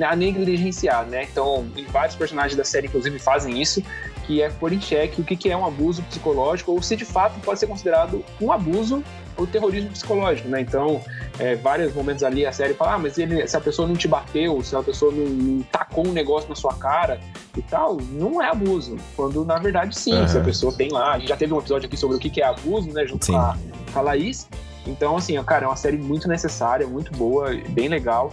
a 0.00 0.14
negligenciar, 0.14 1.06
né? 1.06 1.24
Então, 1.24 1.66
vários 1.90 2.14
personagens 2.14 2.56
da 2.56 2.64
série, 2.64 2.86
inclusive, 2.86 3.18
fazem 3.18 3.60
isso, 3.60 3.82
que 4.26 4.42
é 4.42 4.50
pôr 4.50 4.72
em 4.72 4.80
xeque 4.80 5.20
o 5.20 5.24
que 5.24 5.50
é 5.50 5.56
um 5.56 5.64
abuso 5.64 6.02
psicológico 6.02 6.72
ou 6.72 6.82
se 6.82 6.96
de 6.96 7.04
fato 7.04 7.40
pode 7.40 7.58
ser 7.58 7.66
considerado 7.66 8.24
um 8.40 8.52
abuso 8.52 9.02
ou 9.36 9.46
terrorismo 9.46 9.90
psicológico, 9.90 10.48
né? 10.48 10.60
Então, 10.60 11.00
é, 11.38 11.54
vários 11.54 11.94
momentos 11.94 12.22
ali 12.22 12.46
a 12.46 12.52
série 12.52 12.74
fala, 12.74 12.94
ah, 12.94 12.98
mas 12.98 13.18
ele, 13.18 13.46
se 13.46 13.56
a 13.56 13.60
pessoa 13.60 13.86
não 13.86 13.94
te 13.94 14.08
bateu, 14.08 14.62
se 14.62 14.74
a 14.74 14.82
pessoa 14.82 15.12
não, 15.12 15.24
não 15.24 15.62
tacou 15.64 16.06
um 16.06 16.12
negócio 16.12 16.48
na 16.48 16.54
sua 16.54 16.74
cara 16.74 17.20
e 17.56 17.62
tal, 17.62 17.98
não 18.12 18.42
é 18.42 18.48
abuso. 18.48 18.96
Quando 19.14 19.44
na 19.44 19.58
verdade 19.58 19.98
sim, 19.98 20.14
uhum. 20.14 20.28
se 20.28 20.38
a 20.38 20.40
pessoa 20.42 20.72
tem 20.72 20.90
lá. 20.90 21.12
A 21.12 21.18
gente 21.18 21.28
já 21.28 21.36
teve 21.36 21.52
um 21.52 21.58
episódio 21.58 21.86
aqui 21.86 21.96
sobre 21.96 22.16
o 22.16 22.18
que 22.18 22.40
é 22.40 22.46
abuso, 22.46 22.90
né? 22.92 23.06
Junto 23.06 23.26
com 23.26 23.36
a, 23.36 23.56
com 23.92 23.98
a 23.98 24.02
Laís. 24.02 24.48
Então, 24.86 25.16
assim, 25.16 25.42
cara, 25.44 25.64
é 25.64 25.68
uma 25.68 25.76
série 25.76 25.96
muito 25.96 26.28
necessária, 26.28 26.86
muito 26.86 27.12
boa, 27.12 27.50
bem 27.68 27.88
legal. 27.88 28.32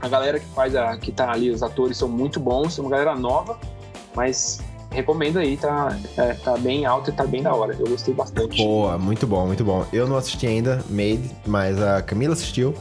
A 0.00 0.08
galera 0.08 0.40
que 0.40 0.46
faz 0.46 0.74
a, 0.74 0.96
que 0.96 1.12
tá 1.12 1.30
ali, 1.30 1.50
os 1.50 1.62
atores 1.62 1.96
são 1.96 2.08
muito 2.08 2.40
bons, 2.40 2.78
é 2.78 2.80
uma 2.80 2.90
galera 2.90 3.14
nova, 3.14 3.58
mas 4.14 4.60
recomendo 4.90 5.38
aí, 5.38 5.56
tá, 5.56 5.96
é, 6.16 6.34
tá 6.34 6.56
bem 6.56 6.84
alto 6.84 7.10
e 7.10 7.12
tá 7.12 7.24
bem 7.24 7.42
da 7.42 7.54
hora. 7.54 7.74
Eu 7.78 7.86
gostei 7.88 8.12
bastante. 8.12 8.62
Boa, 8.62 8.98
muito 8.98 9.26
bom, 9.26 9.46
muito 9.46 9.64
bom. 9.64 9.86
Eu 9.92 10.06
não 10.06 10.16
assisti 10.16 10.46
ainda, 10.46 10.84
Made, 10.88 11.30
mas 11.46 11.80
a 11.80 12.02
Camila 12.02 12.34
assistiu. 12.34 12.74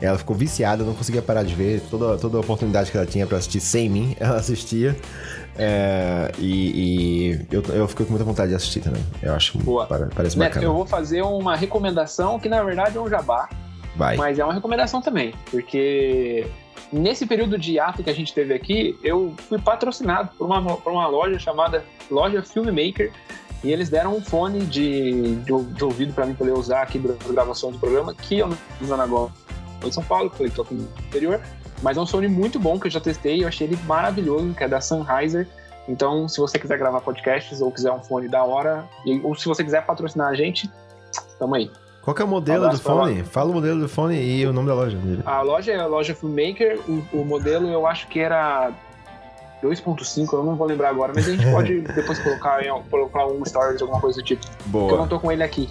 Ela 0.00 0.18
ficou 0.18 0.36
viciada, 0.36 0.84
não 0.84 0.94
conseguia 0.94 1.22
parar 1.22 1.42
de 1.42 1.54
ver. 1.54 1.80
Toda, 1.90 2.18
toda 2.18 2.36
a 2.36 2.40
oportunidade 2.40 2.90
que 2.90 2.96
ela 2.96 3.06
tinha 3.06 3.26
para 3.26 3.38
assistir 3.38 3.60
sem 3.60 3.88
mim, 3.88 4.16
ela 4.20 4.36
assistia. 4.36 4.96
É, 5.56 6.32
e, 6.38 7.30
e 7.30 7.46
eu, 7.50 7.62
eu 7.74 7.88
fico 7.88 8.04
com 8.04 8.10
muita 8.10 8.24
vontade 8.24 8.50
de 8.50 8.56
assistir 8.56 8.80
também. 8.80 9.04
Eu 9.22 9.34
acho 9.34 9.56
Boa. 9.58 9.86
parece 9.86 10.38
Neto, 10.38 10.48
bacana. 10.50 10.64
Eu 10.64 10.74
vou 10.74 10.86
fazer 10.86 11.22
uma 11.22 11.56
recomendação 11.56 12.38
que 12.38 12.48
na 12.48 12.62
verdade 12.62 12.96
é 12.96 13.00
um 13.00 13.08
jabá. 13.08 13.48
Vai. 13.96 14.16
Mas 14.16 14.38
é 14.38 14.44
uma 14.44 14.52
recomendação 14.52 15.00
também, 15.00 15.32
porque 15.52 16.46
nesse 16.92 17.26
período 17.26 17.56
de 17.56 17.78
ato 17.78 18.02
que 18.02 18.10
a 18.10 18.14
gente 18.14 18.34
teve 18.34 18.52
aqui, 18.52 18.98
eu 19.04 19.32
fui 19.48 19.58
patrocinado 19.58 20.30
por 20.36 20.46
uma, 20.46 20.76
por 20.76 20.92
uma 20.92 21.06
loja 21.06 21.38
chamada 21.38 21.84
Loja 22.10 22.42
Filmmaker. 22.42 23.12
E 23.62 23.72
eles 23.72 23.88
deram 23.88 24.14
um 24.14 24.20
fone 24.20 24.60
de, 24.66 25.36
de, 25.36 25.64
de 25.64 25.84
ouvido 25.84 26.12
para 26.12 26.26
mim 26.26 26.34
poder 26.34 26.52
usar 26.52 26.82
aqui 26.82 26.98
durante 26.98 27.24
a 27.24 27.32
gravação 27.32 27.72
do 27.72 27.78
programa, 27.78 28.14
que 28.14 28.38
eu 28.38 28.48
não 28.48 28.52
estou 28.54 28.82
usando 28.82 29.00
agora 29.00 29.32
em 29.82 29.90
São 29.90 30.04
Paulo, 30.04 30.30
eu 30.38 30.46
estou 30.46 30.64
aqui 30.64 30.74
no 30.74 30.82
interior. 31.06 31.40
Mas 31.82 31.96
é 31.96 32.00
um 32.00 32.06
fone 32.06 32.28
muito 32.28 32.58
bom 32.58 32.78
que 32.78 32.86
eu 32.86 32.90
já 32.90 33.00
testei 33.00 33.36
e 33.36 33.42
eu 33.42 33.48
achei 33.48 33.66
ele 33.66 33.78
maravilhoso, 33.84 34.54
que 34.54 34.64
é 34.64 34.68
da 34.68 34.80
Sennheiser. 34.80 35.46
Então, 35.88 36.28
se 36.28 36.38
você 36.40 36.58
quiser 36.58 36.78
gravar 36.78 37.00
podcasts 37.00 37.60
ou 37.60 37.70
quiser 37.70 37.92
um 37.92 38.02
fone 38.02 38.28
da 38.28 38.42
hora, 38.42 38.84
ou 39.22 39.34
se 39.34 39.46
você 39.46 39.62
quiser 39.62 39.84
patrocinar 39.84 40.28
a 40.28 40.34
gente, 40.34 40.70
tamo 41.38 41.54
aí. 41.54 41.70
Qual 42.02 42.14
que 42.14 42.20
é 42.20 42.24
o 42.24 42.28
modelo 42.28 42.68
do 42.68 42.78
fone? 42.78 43.22
Fala 43.24 43.50
o 43.50 43.54
modelo 43.54 43.80
do 43.80 43.88
fone 43.88 44.20
e 44.20 44.46
o 44.46 44.52
nome 44.52 44.68
da 44.68 44.74
loja. 44.74 44.98
A 45.24 45.40
loja 45.40 45.72
é 45.72 45.80
a 45.80 45.86
loja 45.86 46.14
Filmmaker. 46.14 46.78
O, 46.86 47.20
o 47.20 47.24
modelo 47.24 47.66
eu 47.68 47.86
acho 47.86 48.08
que 48.08 48.20
era 48.20 48.70
2.5, 49.62 50.30
eu 50.34 50.44
não 50.44 50.54
vou 50.54 50.66
lembrar 50.66 50.90
agora, 50.90 51.12
mas 51.14 51.26
a 51.26 51.30
gente 51.30 51.44
pode 51.50 51.80
depois 51.80 52.18
colocar, 52.18 52.62
colocar 52.90 53.26
um 53.26 53.42
stories, 53.44 53.80
alguma 53.80 54.00
coisa 54.00 54.20
do 54.20 54.24
tipo. 54.24 54.44
Boa. 54.66 54.84
Porque 54.84 54.94
eu 54.94 54.98
não 54.98 55.08
tô 55.08 55.18
com 55.18 55.32
ele 55.32 55.42
aqui. 55.42 55.68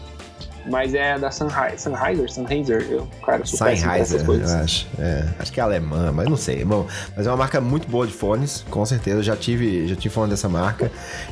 Mas 0.66 0.94
é 0.94 1.18
da 1.20 1.30
Sennheiser, 1.30 1.80
Sennheiser, 1.80 2.32
Sennheiser, 2.32 2.88
eu, 2.90 3.08
cara, 3.26 3.46
sou 3.46 3.58
Sennheiser, 3.58 4.24
eu 4.26 4.58
acho. 4.64 4.88
É, 4.98 5.28
acho 5.40 5.52
que 5.52 5.60
é 5.60 5.64
alemã, 5.64 6.12
mas 6.12 6.28
não 6.30 6.38
sei. 6.38 6.64
Bom, 6.64 6.88
mas 7.16 7.28
é 7.28 7.30
uma 7.30 7.38
marca 7.38 7.60
muito 7.60 7.88
boa 7.88 8.08
de 8.08 8.14
fones, 8.14 8.66
com 8.70 8.86
certeza. 8.86 9.18
Eu 9.18 9.24
já 9.24 9.36
tive, 9.36 9.88
já 9.88 9.96
tive 9.96 10.14
fone 10.14 10.30
dessa 10.30 10.48
marca 10.48 10.92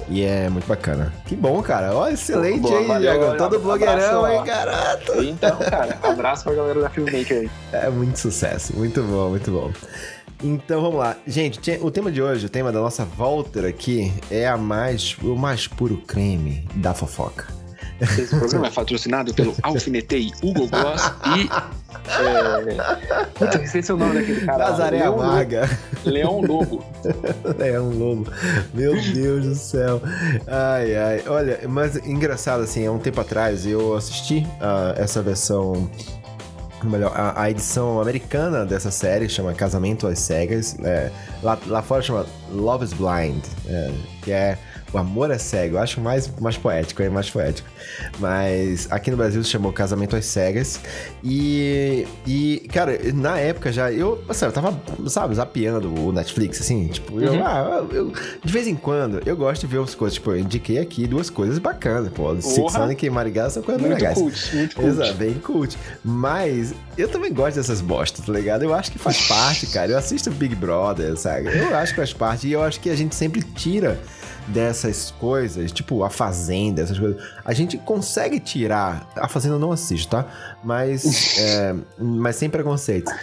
e 0.10 0.24
é 0.24 0.50
muito 0.50 0.68
bacana. 0.68 1.14
Que 1.26 1.36
bom, 1.36 1.62
cara. 1.62 1.96
Ó, 1.96 2.08
excelente 2.10 2.60
boa, 2.60 2.80
aí, 2.80 2.88
valeu, 2.88 3.20
Diego. 3.20 3.38
Todo 3.38 3.60
blogueirão 3.60 4.26
aí, 4.26 4.44
carato. 4.44 5.24
Então, 5.24 5.58
cara, 5.58 5.98
abraço 6.04 6.44
pra 6.44 6.54
galera 6.54 6.82
da 6.82 6.90
Filmmaker 6.90 7.38
aí. 7.38 7.52
É 7.72 7.90
muito 7.90 8.20
sucesso, 8.20 8.76
muito 8.76 9.02
bom, 9.04 9.30
muito 9.30 9.52
bom. 9.52 9.72
Então 10.44 10.82
vamos 10.82 10.98
lá. 10.98 11.16
Gente, 11.26 11.60
o 11.82 11.92
tema 11.92 12.12
de 12.12 12.22
hoje, 12.22 12.48
o 12.48 12.50
tema 12.50 12.72
da 12.72 12.80
nossa 12.80 13.06
volta 13.06 13.66
aqui 13.68 14.12
é 14.30 14.48
a 14.48 14.58
mais, 14.58 15.16
o 15.22 15.36
mais 15.36 15.68
puro 15.68 15.98
creme 15.98 16.68
da 16.76 16.94
fofoca. 16.94 17.61
Esse 18.02 18.28
programa 18.36 18.68
é 18.68 18.72
patrocinado 18.72 19.34
pelo 19.34 19.56
Alfinetei 19.62 20.32
Hugo 20.42 20.68
Boss 20.68 21.12
e. 21.38 21.50
É... 22.10 23.26
Puta, 23.36 23.62
esqueci 23.64 23.92
o 23.92 23.98
nome 23.98 24.16
daquele 24.16 24.46
cara. 24.46 24.70
Nazaré 24.70 25.04
Amarga. 25.04 25.70
Leão 26.04 26.42
Lobo. 26.42 26.84
Leão 27.58 27.90
Lobo. 27.90 28.32
Meu 28.74 29.00
Deus 29.14 29.46
do 29.46 29.56
céu. 29.56 30.02
Ai, 30.48 30.96
ai. 30.96 31.24
Olha, 31.28 31.60
mas 31.70 31.96
engraçado 31.98 32.64
assim, 32.64 32.88
há 32.88 32.92
um 32.92 33.00
tempo 33.00 33.22
atrás 33.22 33.66
eu 33.66 33.96
assisti 33.96 34.48
uh, 34.60 35.00
essa 35.00 35.22
versão 35.22 35.90
melhor, 36.84 37.12
a, 37.16 37.44
a, 37.44 37.52
edição 37.52 38.02
americana 38.02 38.66
dessa 38.66 38.90
série 38.90 39.30
chama 39.30 39.54
Casamento 39.54 40.08
às 40.08 40.20
Cegas. 40.20 40.76
É, 40.84 41.12
lá, 41.44 41.58
lá 41.68 41.82
fora 41.82 42.02
chama 42.02 42.26
Love 42.52 42.86
is 42.86 42.94
Blind, 42.94 43.44
é, 43.68 43.92
que 44.24 44.32
é 44.32 44.58
o 44.94 44.98
amor 44.98 45.32
é 45.32 45.38
cego. 45.38 45.76
Eu 45.76 45.82
acho 45.82 46.02
mais, 46.02 46.30
mais 46.40 46.58
poético, 46.58 47.02
é 47.02 47.10
mais 47.10 47.30
poético. 47.30 47.68
Mas 48.20 48.88
aqui 48.92 49.12
no 49.12 49.18
Brasil 49.18 49.44
se 49.44 49.50
chamou 49.50 49.72
Casamento 49.72 50.16
às 50.16 50.26
Cegas. 50.26 50.80
E, 51.24 52.06
e 52.26 52.68
cara, 52.72 52.98
na 53.14 53.38
época 53.38 53.72
já, 53.72 53.92
eu, 53.92 54.22
assim, 54.28 54.46
eu 54.46 54.52
tava, 54.52 54.80
sabe, 55.08 55.36
zapeando 55.36 55.94
o 55.94 56.12
Netflix, 56.12 56.62
assim, 56.62 56.88
tipo, 56.88 57.14
uhum. 57.14 57.22
eu, 57.22 57.46
ah, 57.46 57.86
eu, 57.92 58.12
de 58.44 58.52
vez 58.52 58.68
em 58.68 58.76
quando, 58.76 59.22
eu 59.26 59.36
gosto 59.36 59.62
de 59.62 59.68
ver 59.68 59.80
umas 59.80 59.96
coisas, 59.96 60.16
tipo, 60.16 60.32
eu 60.32 60.40
indiquei 60.40 60.80
aqui 60.80 61.08
duas 61.08 61.30
coisas 61.30 61.60
bacanas, 61.60 62.10
pô. 62.10 62.40
Six 62.42 62.74
Sonic 62.74 63.06
e 63.06 63.10
Marigá 63.10 63.50
são 63.50 63.64
coisas 63.64 63.82
muito 63.82 63.94
legais. 63.94 64.18
Cult, 64.18 64.56
muito 64.56 64.76
cult. 64.76 64.88
Exato, 64.88 65.14
bem 65.14 65.34
cult. 65.36 65.78
Mas 66.04 66.74
eu 66.98 67.08
também 67.08 67.34
gosto 67.34 67.56
dessas 67.56 67.82
bostas, 67.82 68.26
tá 68.26 68.34
ligado? 68.34 68.64
Eu 68.64 68.74
acho 68.74 68.92
que 68.92 69.00
faz 69.00 69.28
parte, 69.28 69.68
cara. 69.72 69.92
Eu 69.92 69.98
assisto 69.98 70.32
Big 70.32 70.56
Brother, 70.56 71.18
sabe? 71.18 71.48
Eu 71.56 71.76
acho 71.76 71.94
que 71.94 71.98
faz 71.98 72.14
parte 72.14 72.48
e 72.48 72.52
eu 72.52 72.64
acho 72.64 72.80
que 72.80 72.90
a 72.90 72.96
gente 72.96 73.16
sempre 73.16 73.42
tira 73.42 74.00
dessas 74.48 75.12
coisas, 75.12 75.72
tipo 75.72 76.04
a 76.04 76.10
Fazenda, 76.10 76.82
essas 76.82 76.98
coisas, 76.98 77.22
a 77.44 77.54
gente 77.54 77.78
consegue 77.78 78.40
tirar. 78.40 79.10
A 79.16 79.28
Fazenda 79.28 79.56
eu 79.56 79.60
não 79.60 79.72
assisto, 79.72 80.10
tá? 80.10 80.26
Mas, 80.64 81.38
é, 81.40 81.76
mas 81.98 82.36
sem 82.36 82.50
preconceitos. 82.50 83.14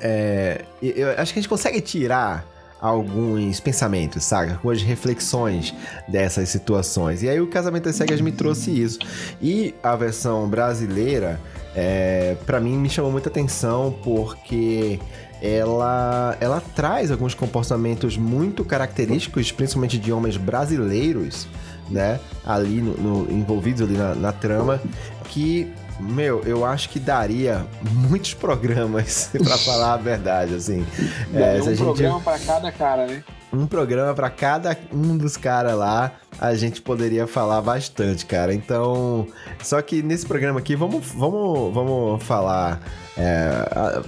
É, 0.00 0.64
eu 0.82 1.10
acho 1.10 1.32
que 1.32 1.38
a 1.38 1.42
gente 1.42 1.48
consegue 1.48 1.80
tirar 1.80 2.46
alguns 2.82 3.60
pensamentos, 3.60 4.24
saca? 4.24 4.54
Algumas 4.54 4.82
reflexões 4.82 5.72
dessas 6.08 6.48
situações. 6.48 7.22
E 7.22 7.28
aí 7.28 7.40
o 7.40 7.46
Casamento 7.46 7.84
das 7.84 7.94
Cegas 7.94 8.20
me 8.20 8.32
trouxe 8.32 8.70
isso. 8.70 8.98
E 9.40 9.72
a 9.82 9.94
versão 9.94 10.48
brasileira, 10.48 11.40
é, 11.76 12.36
para 12.44 12.58
mim, 12.58 12.76
me 12.76 12.90
chamou 12.90 13.12
muita 13.12 13.28
atenção 13.28 13.96
porque 14.02 14.98
ela, 15.42 16.36
ela 16.40 16.60
traz 16.60 17.10
alguns 17.10 17.34
comportamentos 17.34 18.16
muito 18.16 18.64
característicos, 18.64 19.50
principalmente 19.50 19.98
de 19.98 20.12
homens 20.12 20.36
brasileiros, 20.36 21.48
né? 21.90 22.20
Ali 22.46 22.80
no, 22.80 22.94
no 22.94 23.32
envolvidos 23.32 23.82
ali 23.82 23.98
na, 23.98 24.14
na 24.14 24.32
trama, 24.32 24.80
que 25.24 25.72
meu, 25.98 26.42
eu 26.42 26.64
acho 26.64 26.88
que 26.88 26.98
daria 26.98 27.66
muitos 27.92 28.34
programas, 28.34 29.30
para 29.42 29.58
falar 29.58 29.94
a 29.94 29.96
verdade, 29.96 30.54
assim. 30.54 30.86
É, 31.34 31.60
um 31.60 31.76
programa 31.76 32.14
gente... 32.14 32.24
para 32.24 32.38
cada 32.38 32.72
cara, 32.72 33.06
né? 33.06 33.24
Um 33.52 33.66
programa 33.66 34.14
para 34.14 34.30
cada 34.30 34.78
um 34.92 35.16
dos 35.16 35.36
caras 35.36 35.74
lá, 35.74 36.12
a 36.40 36.54
gente 36.54 36.80
poderia 36.80 37.26
falar 37.26 37.60
bastante, 37.60 38.24
cara. 38.26 38.54
Então, 38.54 39.26
só 39.62 39.80
que 39.82 40.02
nesse 40.02 40.24
programa 40.26 40.58
aqui, 40.60 40.74
vamos, 40.74 41.06
vamos, 41.08 41.74
vamos 41.74 42.22
falar 42.22 42.80
é, 43.16 44.02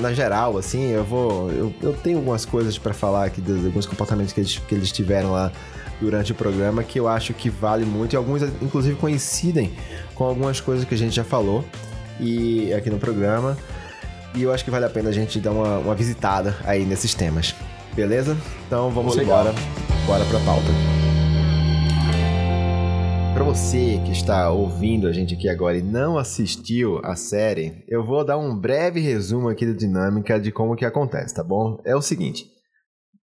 na 0.00 0.12
geral, 0.12 0.56
assim, 0.56 0.90
eu 0.90 1.04
vou. 1.04 1.50
Eu, 1.50 1.74
eu 1.82 1.92
tenho 1.92 2.18
algumas 2.18 2.44
coisas 2.44 2.78
para 2.78 2.94
falar 2.94 3.24
aqui, 3.24 3.40
de, 3.40 3.52
alguns 3.66 3.86
comportamentos 3.86 4.32
que 4.32 4.40
eles, 4.40 4.58
que 4.58 4.74
eles 4.74 4.92
tiveram 4.92 5.32
lá 5.32 5.50
durante 6.00 6.32
o 6.32 6.34
programa 6.34 6.82
que 6.82 6.98
eu 6.98 7.06
acho 7.06 7.34
que 7.34 7.50
vale 7.50 7.84
muito 7.84 8.14
e 8.14 8.16
alguns, 8.16 8.42
inclusive, 8.62 8.96
coincidem 8.96 9.72
com 10.14 10.24
algumas 10.24 10.60
coisas 10.60 10.84
que 10.84 10.94
a 10.94 10.98
gente 10.98 11.14
já 11.14 11.24
falou 11.24 11.64
e 12.18 12.72
aqui 12.72 12.88
no 12.88 12.98
programa. 12.98 13.56
E 14.34 14.42
eu 14.42 14.52
acho 14.52 14.64
que 14.64 14.70
vale 14.70 14.84
a 14.84 14.90
pena 14.90 15.10
a 15.10 15.12
gente 15.12 15.40
dar 15.40 15.50
uma, 15.50 15.78
uma 15.78 15.94
visitada 15.94 16.56
aí 16.64 16.84
nesses 16.84 17.14
temas. 17.14 17.54
Beleza? 17.94 18.36
Então 18.66 18.90
vamos 18.90 19.16
embora. 19.16 19.52
Bora 20.06 20.24
pra 20.26 20.38
pauta. 20.40 20.99
Para 23.40 23.54
você 23.54 23.98
que 24.04 24.12
está 24.12 24.50
ouvindo 24.50 25.08
a 25.08 25.12
gente 25.12 25.32
aqui 25.32 25.48
agora 25.48 25.74
e 25.74 25.82
não 25.82 26.18
assistiu 26.18 27.00
a 27.02 27.16
série, 27.16 27.82
eu 27.88 28.04
vou 28.04 28.22
dar 28.22 28.36
um 28.36 28.54
breve 28.54 29.00
resumo 29.00 29.48
aqui 29.48 29.64
da 29.64 29.72
dinâmica 29.72 30.38
de 30.38 30.52
como 30.52 30.76
que 30.76 30.84
acontece, 30.84 31.34
tá 31.34 31.42
bom? 31.42 31.80
É 31.82 31.96
o 31.96 32.02
seguinte. 32.02 32.50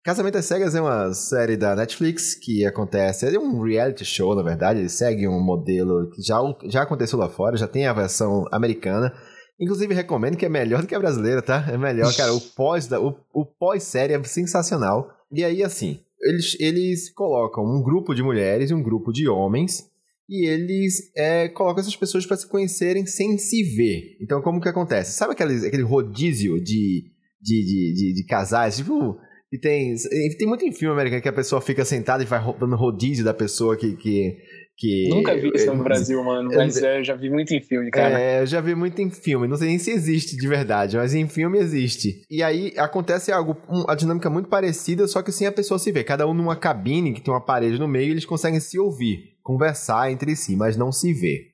Casamento 0.03 0.39
às 0.39 0.47
Cegas 0.47 0.75
é 0.75 0.81
uma 0.81 1.13
série 1.13 1.59
da 1.59 1.77
Netflix 1.77 2.35
que 2.35 2.65
acontece, 2.65 3.27
é 3.27 3.39
um 3.39 3.61
reality 3.61 4.03
show, 4.03 4.35
na 4.35 4.43
verdade, 4.43 4.81
ele 4.81 4.89
segue 4.89 5.29
um 5.29 5.45
modelo 5.45 6.09
que 6.09 6.23
já, 6.23 6.39
já 6.65 6.85
aconteceu 6.85 7.19
lá 7.19 7.29
fora, 7.29 7.59
já 7.59 7.69
tem 7.69 7.87
a 7.87 7.93
versão 7.93 8.47
americana. 8.51 9.13
Inclusive, 9.61 9.93
recomendo 9.93 10.39
que 10.39 10.47
é 10.47 10.49
melhor 10.49 10.81
do 10.81 10.89
que 10.89 10.95
a 10.95 11.01
brasileira, 11.01 11.43
tá? 11.43 11.67
É 11.69 11.77
melhor, 11.77 12.17
cara. 12.17 12.33
O 12.33 12.41
pós-série 12.41 13.03
o, 13.05 13.15
o 13.31 13.45
pós 13.45 13.95
é 13.95 14.25
sensacional. 14.25 15.11
E 15.31 15.45
aí, 15.45 15.63
assim, 15.63 16.01
eles, 16.23 16.57
eles 16.59 17.11
colocam 17.11 17.63
um 17.63 17.83
grupo 17.83 18.15
de 18.15 18.23
mulheres 18.23 18.71
e 18.71 18.75
um 18.75 18.83
grupo 18.83 19.13
de 19.13 19.29
homens 19.29 19.87
e 20.29 20.47
eles 20.47 21.11
é, 21.17 21.49
colocam 21.49 21.81
essas 21.81 21.97
pessoas 21.97 22.27
para 22.27 22.37
se 22.37 22.47
conhecerem 22.47 23.07
sem 23.07 23.39
se 23.39 23.63
ver. 23.63 24.17
Então, 24.21 24.43
como 24.43 24.61
que 24.61 24.69
acontece? 24.69 25.17
Sabe 25.17 25.33
aquele, 25.33 25.67
aquele 25.67 25.83
rodízio 25.83 26.63
de, 26.63 27.05
de, 27.41 27.65
de, 27.65 27.95
de, 27.95 28.15
de 28.15 28.27
casais? 28.27 28.77
Tipo, 28.77 29.19
e 29.51 29.59
tem, 29.59 29.95
tem 30.39 30.47
muito 30.47 30.67
em 30.67 30.73
filme 30.73 30.93
americano 30.93 31.23
que 31.23 31.29
a 31.29 31.33
pessoa 31.33 31.63
fica 31.63 31.83
sentada 31.83 32.23
e 32.23 32.27
vai 32.27 32.41
dando 32.61 32.77
rodízio 32.77 33.25
da 33.25 33.33
pessoa 33.33 33.75
que, 33.75 33.97
que, 33.97 34.37
que... 34.77 35.09
Nunca 35.09 35.35
vi 35.35 35.51
isso 35.55 35.73
no 35.73 35.83
Brasil, 35.83 36.23
mano, 36.23 36.51
mas 36.55 36.77
é, 36.83 37.03
já 37.03 37.15
vi 37.15 37.31
muito 37.31 37.55
em 37.55 37.63
filme, 37.63 37.91
cara. 37.91 38.21
É, 38.21 38.43
eu 38.43 38.47
já 38.47 38.61
vi 38.61 38.75
muito 38.75 39.01
em 39.01 39.11
filme. 39.11 39.49
Não 39.49 39.57
sei 39.57 39.69
nem 39.69 39.79
se 39.79 39.91
existe 39.91 40.37
de 40.37 40.47
verdade, 40.47 40.99
mas 40.99 41.15
em 41.15 41.27
filme 41.27 41.59
existe. 41.59 42.23
E 42.31 42.43
aí 42.43 42.75
acontece 42.77 43.33
algo, 43.33 43.57
a 43.89 43.95
dinâmica 43.95 44.29
muito 44.29 44.51
parecida, 44.51 45.09
só 45.09 45.23
que 45.23 45.33
sem 45.33 45.47
a 45.47 45.53
pessoa 45.53 45.79
se 45.79 45.91
ver. 45.91 46.05
Cada 46.05 46.27
um 46.27 46.35
numa 46.35 46.55
cabine 46.55 47.15
que 47.15 47.23
tem 47.23 47.33
uma 47.33 47.43
parede 47.43 47.79
no 47.79 47.89
meio 47.89 48.09
e 48.09 48.11
eles 48.11 48.27
conseguem 48.27 48.61
se 48.61 48.79
ouvir 48.79 49.38
conversar 49.49 50.13
entre 50.13 50.37
si, 50.37 50.55
mas 50.55 50.77
não 50.77 50.93
se 50.93 51.11
vê. 51.15 51.47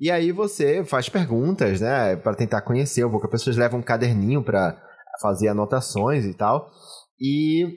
E 0.00 0.10
aí 0.10 0.32
você 0.32 0.82
faz 0.82 1.10
perguntas, 1.10 1.82
né, 1.82 2.16
para 2.16 2.34
tentar 2.34 2.62
conhecer 2.62 3.04
um 3.04 3.10
pouco. 3.10 3.26
As 3.26 3.30
pessoas 3.30 3.58
levam 3.58 3.80
um 3.80 3.82
caderninho 3.82 4.42
para 4.42 4.82
fazer 5.20 5.48
anotações 5.48 6.24
e 6.24 6.32
tal. 6.32 6.70
E 7.20 7.76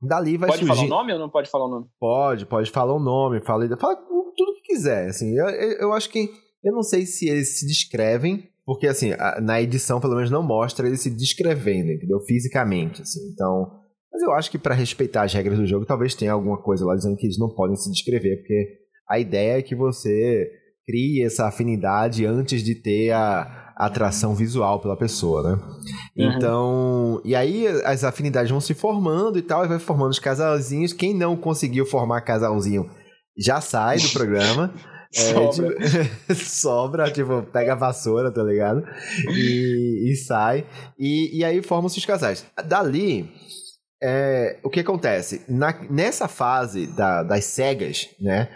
Dali 0.00 0.38
vai 0.38 0.48
pode 0.48 0.64
surgir... 0.64 0.74
falar 0.74 0.86
o 0.86 0.88
nome 0.88 1.12
ou 1.12 1.18
não 1.18 1.28
pode 1.28 1.50
falar 1.50 1.66
o 1.66 1.70
nome? 1.70 1.86
Pode, 2.00 2.46
pode 2.46 2.70
falar 2.70 2.94
o 2.94 2.98
nome, 2.98 3.44
fala, 3.44 3.68
fala 3.76 3.96
tudo 3.96 4.54
que 4.54 4.72
quiser, 4.72 5.08
assim. 5.08 5.38
Eu, 5.38 5.46
eu, 5.50 5.78
eu 5.80 5.92
acho 5.92 6.08
que... 6.08 6.30
Eu 6.64 6.72
não 6.72 6.82
sei 6.82 7.04
se 7.04 7.28
eles 7.28 7.58
se 7.58 7.66
descrevem, 7.66 8.48
porque, 8.64 8.86
assim, 8.86 9.10
na 9.42 9.60
edição, 9.60 10.00
pelo 10.00 10.14
menos, 10.16 10.30
não 10.30 10.42
mostra 10.42 10.86
eles 10.86 11.02
se 11.02 11.10
descrevendo, 11.10 11.92
entendeu? 11.92 12.18
Fisicamente, 12.20 13.02
assim. 13.02 13.20
Então... 13.30 13.78
Mas 14.10 14.22
eu 14.22 14.32
acho 14.32 14.50
que 14.50 14.58
para 14.58 14.74
respeitar 14.74 15.24
as 15.24 15.34
regras 15.34 15.58
do 15.58 15.66
jogo, 15.66 15.84
talvez 15.84 16.14
tenha 16.14 16.32
alguma 16.32 16.56
coisa 16.62 16.86
lá 16.86 16.94
dizendo 16.94 17.16
que 17.16 17.26
eles 17.26 17.38
não 17.38 17.54
podem 17.54 17.76
se 17.76 17.90
descrever, 17.90 18.38
porque 18.38 18.85
a 19.08 19.18
ideia 19.18 19.58
é 19.58 19.62
que 19.62 19.74
você 19.74 20.50
crie 20.86 21.24
essa 21.24 21.46
afinidade 21.46 22.24
antes 22.24 22.62
de 22.62 22.74
ter 22.74 23.12
a 23.12 23.74
atração 23.76 24.34
visual 24.34 24.80
pela 24.80 24.96
pessoa, 24.96 25.42
né? 25.42 25.62
Uhum. 26.16 26.32
Então, 26.32 27.22
e 27.24 27.34
aí 27.34 27.66
as 27.84 28.04
afinidades 28.04 28.50
vão 28.50 28.60
se 28.60 28.72
formando 28.72 29.38
e 29.38 29.42
tal, 29.42 29.64
e 29.64 29.68
vai 29.68 29.78
formando 29.78 30.12
os 30.12 30.18
casalzinhos. 30.18 30.92
Quem 30.92 31.14
não 31.14 31.36
conseguiu 31.36 31.84
formar 31.84 32.22
casalzinho 32.22 32.88
já 33.36 33.60
sai 33.60 33.98
do 33.98 34.08
programa. 34.10 34.72
É, 35.14 35.32
sobra. 35.32 35.74
Tipo, 35.76 36.34
sobra, 36.34 37.10
tipo, 37.10 37.42
pega 37.44 37.72
a 37.72 37.76
vassoura, 37.76 38.30
tá 38.30 38.42
ligado? 38.42 38.84
E, 39.30 40.10
e 40.10 40.16
sai. 40.16 40.66
E, 40.98 41.38
e 41.38 41.44
aí 41.44 41.62
formam-se 41.62 41.96
os 41.96 42.04
casais. 42.04 42.44
Dali, 42.66 43.32
é, 44.02 44.58
o 44.62 44.68
que 44.68 44.80
acontece? 44.80 45.42
Na, 45.48 45.72
nessa 45.88 46.28
fase 46.28 46.88
da, 46.88 47.22
das 47.22 47.44
cegas, 47.44 48.08
né? 48.20 48.48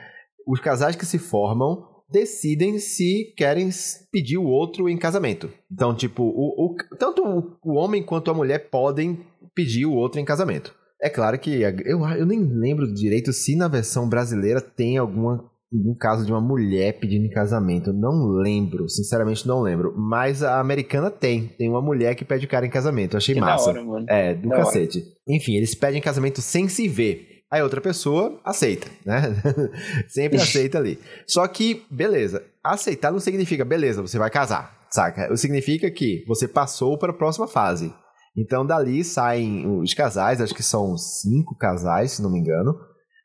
Os 0.50 0.60
casais 0.60 0.96
que 0.96 1.06
se 1.06 1.16
formam 1.16 1.86
decidem 2.10 2.76
se 2.80 3.32
querem 3.36 3.70
pedir 4.10 4.36
o 4.36 4.46
outro 4.46 4.88
em 4.88 4.98
casamento. 4.98 5.48
Então, 5.70 5.94
tipo, 5.94 6.24
o, 6.24 6.66
o, 6.66 6.76
tanto 6.98 7.22
o 7.64 7.74
homem 7.74 8.02
quanto 8.02 8.32
a 8.32 8.34
mulher 8.34 8.68
podem 8.68 9.20
pedir 9.54 9.86
o 9.86 9.94
outro 9.94 10.20
em 10.20 10.24
casamento. 10.24 10.74
É 11.00 11.08
claro 11.08 11.38
que 11.38 11.62
eu, 11.62 12.04
eu 12.04 12.26
nem 12.26 12.40
lembro 12.40 12.92
direito 12.92 13.32
se 13.32 13.54
na 13.54 13.68
versão 13.68 14.08
brasileira 14.08 14.60
tem 14.60 14.98
alguma 14.98 15.48
um 15.72 15.94
caso 15.94 16.26
de 16.26 16.32
uma 16.32 16.40
mulher 16.40 16.98
pedindo 16.98 17.26
em 17.26 17.30
casamento. 17.30 17.92
Não 17.92 18.26
lembro, 18.26 18.88
sinceramente 18.88 19.46
não 19.46 19.62
lembro. 19.62 19.94
Mas 19.96 20.42
a 20.42 20.58
americana 20.58 21.12
tem. 21.12 21.46
Tem 21.46 21.68
uma 21.68 21.80
mulher 21.80 22.16
que 22.16 22.24
pede 22.24 22.44
o 22.44 22.48
cara 22.48 22.66
em 22.66 22.70
casamento. 22.70 23.16
Achei 23.16 23.36
que 23.36 23.40
massa. 23.40 23.70
Hora. 23.70 24.04
É, 24.08 24.34
do 24.34 24.48
da 24.48 24.56
cacete. 24.56 24.98
Hora. 24.98 25.08
Enfim, 25.28 25.54
eles 25.54 25.72
pedem 25.74 26.02
casamento 26.02 26.42
sem 26.42 26.66
se 26.66 26.88
ver. 26.88 27.39
Aí 27.50 27.62
outra 27.62 27.80
pessoa 27.80 28.38
aceita, 28.44 28.86
né? 29.04 29.22
Sempre 30.08 30.38
aceita 30.38 30.78
ali. 30.78 31.00
Só 31.26 31.46
que, 31.48 31.84
beleza, 31.90 32.44
aceitar 32.62 33.10
não 33.10 33.18
significa, 33.18 33.64
beleza, 33.64 34.00
você 34.00 34.18
vai 34.18 34.30
casar, 34.30 34.86
saca? 34.88 35.36
Significa 35.36 35.90
que 35.90 36.24
você 36.28 36.46
passou 36.46 36.96
para 36.96 37.10
a 37.10 37.16
próxima 37.16 37.48
fase. 37.48 37.92
Então, 38.36 38.64
dali 38.64 39.02
saem 39.02 39.66
os 39.80 39.92
casais, 39.92 40.40
acho 40.40 40.54
que 40.54 40.62
são 40.62 40.96
cinco 40.96 41.56
casais, 41.56 42.12
se 42.12 42.22
não 42.22 42.30
me 42.30 42.38
engano. 42.38 42.72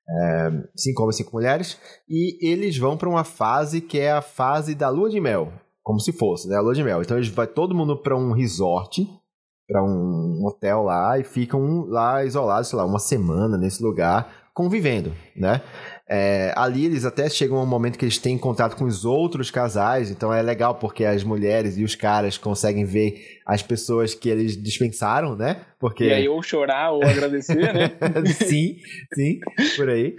É, 0.08 0.52
cinco 0.76 1.04
homens 1.04 1.16
e 1.16 1.18
cinco 1.20 1.36
mulheres. 1.36 1.78
E 2.10 2.50
eles 2.50 2.78
vão 2.78 2.98
para 2.98 3.10
uma 3.10 3.24
fase 3.24 3.80
que 3.80 4.00
é 4.00 4.12
a 4.12 4.22
fase 4.22 4.74
da 4.74 4.90
lua 4.90 5.10
de 5.10 5.22
mel. 5.22 5.54
Como 5.84 6.00
se 6.00 6.12
fosse, 6.12 6.48
né? 6.48 6.56
A 6.56 6.62
lua 6.62 6.74
de 6.74 6.84
mel. 6.84 7.02
Então, 7.02 7.18
eles 7.18 7.30
vai 7.30 7.46
todo 7.46 7.76
mundo 7.76 8.02
para 8.02 8.18
um 8.18 8.32
resort 8.32 9.06
para 9.68 9.84
um 9.84 10.46
hotel 10.46 10.84
lá 10.84 11.18
e 11.20 11.24
ficam 11.24 11.86
lá 11.88 12.24
isolados, 12.24 12.70
sei 12.70 12.78
lá, 12.78 12.86
uma 12.86 13.00
semana 13.00 13.58
nesse 13.58 13.82
lugar, 13.82 14.46
convivendo, 14.54 15.14
né? 15.36 15.62
É, 16.08 16.54
ali 16.56 16.86
eles 16.86 17.04
até 17.04 17.28
chegam 17.28 17.58
a 17.58 17.64
um 17.64 17.66
momento 17.66 17.98
que 17.98 18.06
eles 18.06 18.20
têm 18.20 18.38
contato 18.38 18.78
com 18.78 18.86
os 18.86 19.04
outros 19.04 19.50
casais, 19.50 20.12
então 20.12 20.32
é 20.32 20.42
legal 20.42 20.76
porque 20.76 21.04
as 21.04 21.24
mulheres 21.24 21.78
e 21.78 21.84
os 21.84 21.96
caras 21.96 22.38
conseguem 22.38 22.86
ver 22.86 23.40
as 23.46 23.64
pessoas 23.64 24.14
que 24.14 24.30
eles 24.30 24.56
dispensaram, 24.56 25.36
né? 25.36 25.66
Porque... 25.80 26.06
E 26.06 26.14
aí 26.14 26.30
ou 26.30 26.44
chorar 26.44 26.92
ou 26.92 27.04
agradecer, 27.04 27.74
né? 27.74 27.92
sim, 28.34 28.78
sim, 29.14 29.40
por 29.76 29.90
aí. 29.90 30.16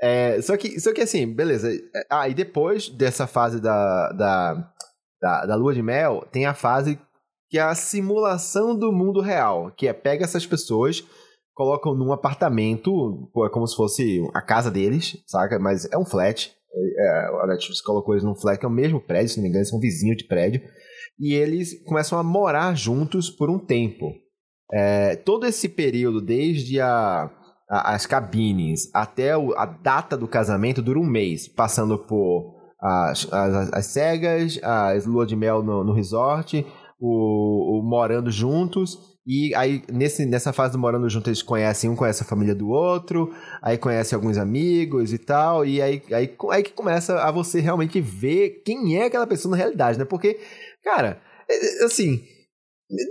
É, 0.00 0.40
só, 0.42 0.56
que, 0.56 0.78
só 0.78 0.92
que 0.92 1.00
assim, 1.00 1.26
beleza. 1.26 1.70
Ah, 2.10 2.28
e 2.28 2.34
depois 2.34 2.90
dessa 2.90 3.26
fase 3.26 3.60
da, 3.60 4.12
da, 4.12 4.72
da, 5.20 5.46
da 5.46 5.54
lua 5.56 5.74
de 5.74 5.82
mel, 5.82 6.28
tem 6.30 6.44
a 6.44 6.54
fase 6.54 6.98
que 7.50 7.58
é 7.58 7.62
a 7.62 7.74
simulação 7.74 8.78
do 8.78 8.92
mundo 8.92 9.20
real, 9.20 9.72
que 9.76 9.88
é 9.88 9.92
pega 9.92 10.24
essas 10.24 10.46
pessoas, 10.46 11.04
colocam 11.52 11.94
num 11.94 12.12
apartamento, 12.12 13.28
é 13.44 13.48
como 13.50 13.66
se 13.66 13.74
fosse 13.74 14.22
a 14.32 14.40
casa 14.40 14.70
deles, 14.70 15.22
saca? 15.26 15.58
Mas 15.58 15.84
é 15.92 15.98
um 15.98 16.06
flat. 16.06 16.52
É, 16.72 17.26
a 17.42 17.46
Netflix 17.48 17.82
colocou 17.82 18.14
eles 18.14 18.24
num 18.24 18.36
flat, 18.36 18.58
que 18.58 18.64
é 18.64 18.68
o 18.68 18.72
mesmo 18.72 19.00
prédio, 19.00 19.30
se 19.30 19.36
não 19.36 19.42
me 19.42 19.48
engano, 19.48 19.66
são 19.66 19.80
vizinhos 19.80 20.16
de 20.16 20.28
prédio. 20.28 20.62
E 21.18 21.34
eles 21.34 21.84
começam 21.84 22.18
a 22.18 22.22
morar 22.22 22.74
juntos 22.76 23.28
por 23.28 23.50
um 23.50 23.58
tempo. 23.58 24.12
É, 24.72 25.16
todo 25.16 25.44
esse 25.44 25.68
período, 25.68 26.20
desde 26.20 26.80
a, 26.80 27.28
a, 27.68 27.94
as 27.94 28.06
cabines 28.06 28.88
até 28.94 29.36
o, 29.36 29.52
a 29.58 29.66
data 29.66 30.16
do 30.16 30.28
casamento, 30.28 30.80
dura 30.80 31.00
um 31.00 31.06
mês, 31.06 31.48
passando 31.48 31.98
por 31.98 32.54
as, 32.80 33.30
as, 33.32 33.72
as 33.72 33.86
cegas, 33.86 34.58
as 34.62 35.04
lua 35.04 35.26
de 35.26 35.36
mel 35.36 35.62
no, 35.62 35.84
no 35.84 35.92
resort, 35.92 36.64
o, 37.00 37.78
o, 37.78 37.82
morando 37.82 38.30
juntos. 38.30 38.98
E 39.26 39.54
aí, 39.54 39.82
nesse, 39.90 40.26
nessa 40.26 40.52
fase 40.52 40.72
do 40.72 40.78
morando 40.78 41.08
juntos, 41.08 41.28
eles 41.28 41.42
conhecem, 41.42 41.88
um 41.88 41.96
conhece 41.96 42.22
a 42.22 42.26
família 42.26 42.54
do 42.54 42.68
outro, 42.68 43.32
aí 43.62 43.78
conhece 43.78 44.14
alguns 44.14 44.36
amigos 44.36 45.12
e 45.12 45.18
tal. 45.18 45.64
E 45.64 45.80
aí, 45.80 46.02
aí, 46.12 46.36
aí 46.50 46.62
que 46.62 46.72
começa 46.72 47.22
a 47.22 47.30
você 47.30 47.60
realmente 47.60 48.00
ver 48.00 48.62
quem 48.64 48.96
é 48.98 49.06
aquela 49.06 49.26
pessoa 49.26 49.50
na 49.50 49.56
realidade, 49.56 49.98
né? 49.98 50.04
Porque, 50.04 50.38
cara, 50.84 51.20
é, 51.48 51.82
é, 51.82 51.84
assim. 51.84 52.22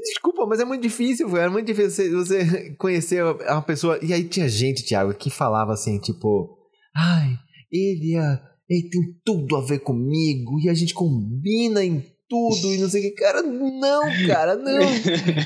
Desculpa, 0.04 0.46
mas 0.46 0.60
é 0.60 0.66
muito 0.66 0.82
difícil, 0.82 1.38
é 1.38 1.48
muito 1.48 1.66
difícil 1.66 2.12
você, 2.18 2.72
conhecer 2.78 3.24
uma 3.24 3.62
pessoa. 3.62 3.98
E 4.04 4.14
aí 4.14 4.26
tinha 4.26 4.50
gente, 4.50 4.86
Thiago, 4.86 5.14
que 5.14 5.30
falava 5.30 5.72
assim, 5.72 5.98
tipo, 6.00 6.58
ai, 6.94 7.38
ele, 7.72 8.18
é, 8.18 8.40
ele 8.70 8.90
tem 8.90 9.02
tudo 9.24 9.56
a 9.56 9.62
ver 9.62 9.80
comigo, 9.80 10.60
e 10.60 10.68
a 10.68 10.74
gente 10.74 10.94
combina 10.94 11.82
em 11.82 12.04
tudo 12.30 12.74
e 12.74 12.78
não 12.78 12.88
sei 12.88 13.02
o 13.02 13.04
que. 13.04 13.22
Cara, 13.22 13.42
não, 13.42 14.02
cara, 14.28 14.56
não. 14.56 14.80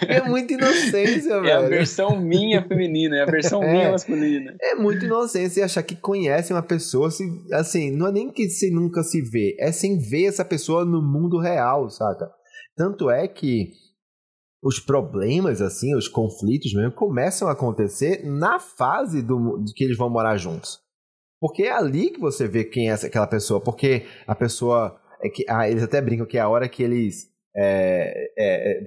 É 0.07 0.21
muita 0.27 0.53
inocência, 0.53 1.39
velho. 1.39 1.47
É 1.47 1.53
a 1.53 1.61
versão 1.61 2.19
minha 2.19 2.61
feminina, 2.67 3.17
é 3.17 3.21
a 3.21 3.25
versão 3.25 3.63
é, 3.63 3.71
minha 3.71 3.91
masculina. 3.91 4.55
É 4.61 4.75
muita 4.75 5.05
inocência 5.05 5.63
achar 5.63 5.81
que 5.81 5.95
conhece 5.95 6.51
uma 6.51 6.61
pessoa, 6.61 7.09
se, 7.09 7.23
assim, 7.53 7.89
não 7.89 8.07
é 8.07 8.11
nem 8.11 8.31
que 8.31 8.49
você 8.49 8.69
nunca 8.69 9.01
se 9.01 9.21
vê, 9.21 9.55
é 9.57 9.71
sem 9.71 9.97
ver 9.97 10.25
essa 10.25 10.43
pessoa 10.43 10.83
no 10.83 11.01
mundo 11.01 11.39
real, 11.39 11.89
saca? 11.89 12.29
Tanto 12.75 13.09
é 13.09 13.27
que 13.27 13.71
os 14.61 14.79
problemas, 14.79 15.61
assim, 15.61 15.95
os 15.95 16.07
conflitos 16.07 16.73
mesmo, 16.73 16.91
começam 16.91 17.47
a 17.47 17.51
acontecer 17.51 18.23
na 18.25 18.59
fase 18.59 19.21
do, 19.21 19.61
de 19.63 19.73
que 19.73 19.83
eles 19.83 19.97
vão 19.97 20.09
morar 20.09 20.37
juntos. 20.37 20.83
Porque 21.39 21.63
é 21.63 21.71
ali 21.71 22.09
que 22.09 22.19
você 22.21 22.47
vê 22.47 22.63
quem 22.63 22.89
é 22.89 22.93
aquela 22.93 23.27
pessoa. 23.27 23.59
Porque 23.59 24.05
a 24.25 24.33
pessoa 24.33 24.97
é 25.23 25.29
que 25.29 25.45
ah, 25.47 25.69
eles 25.69 25.83
até 25.83 26.01
brincam 26.01 26.25
que 26.25 26.37
é 26.37 26.41
a 26.41 26.49
hora 26.49 26.67
que 26.67 26.83
eles 26.83 27.31
é, 27.55 28.29
é, 28.37 28.83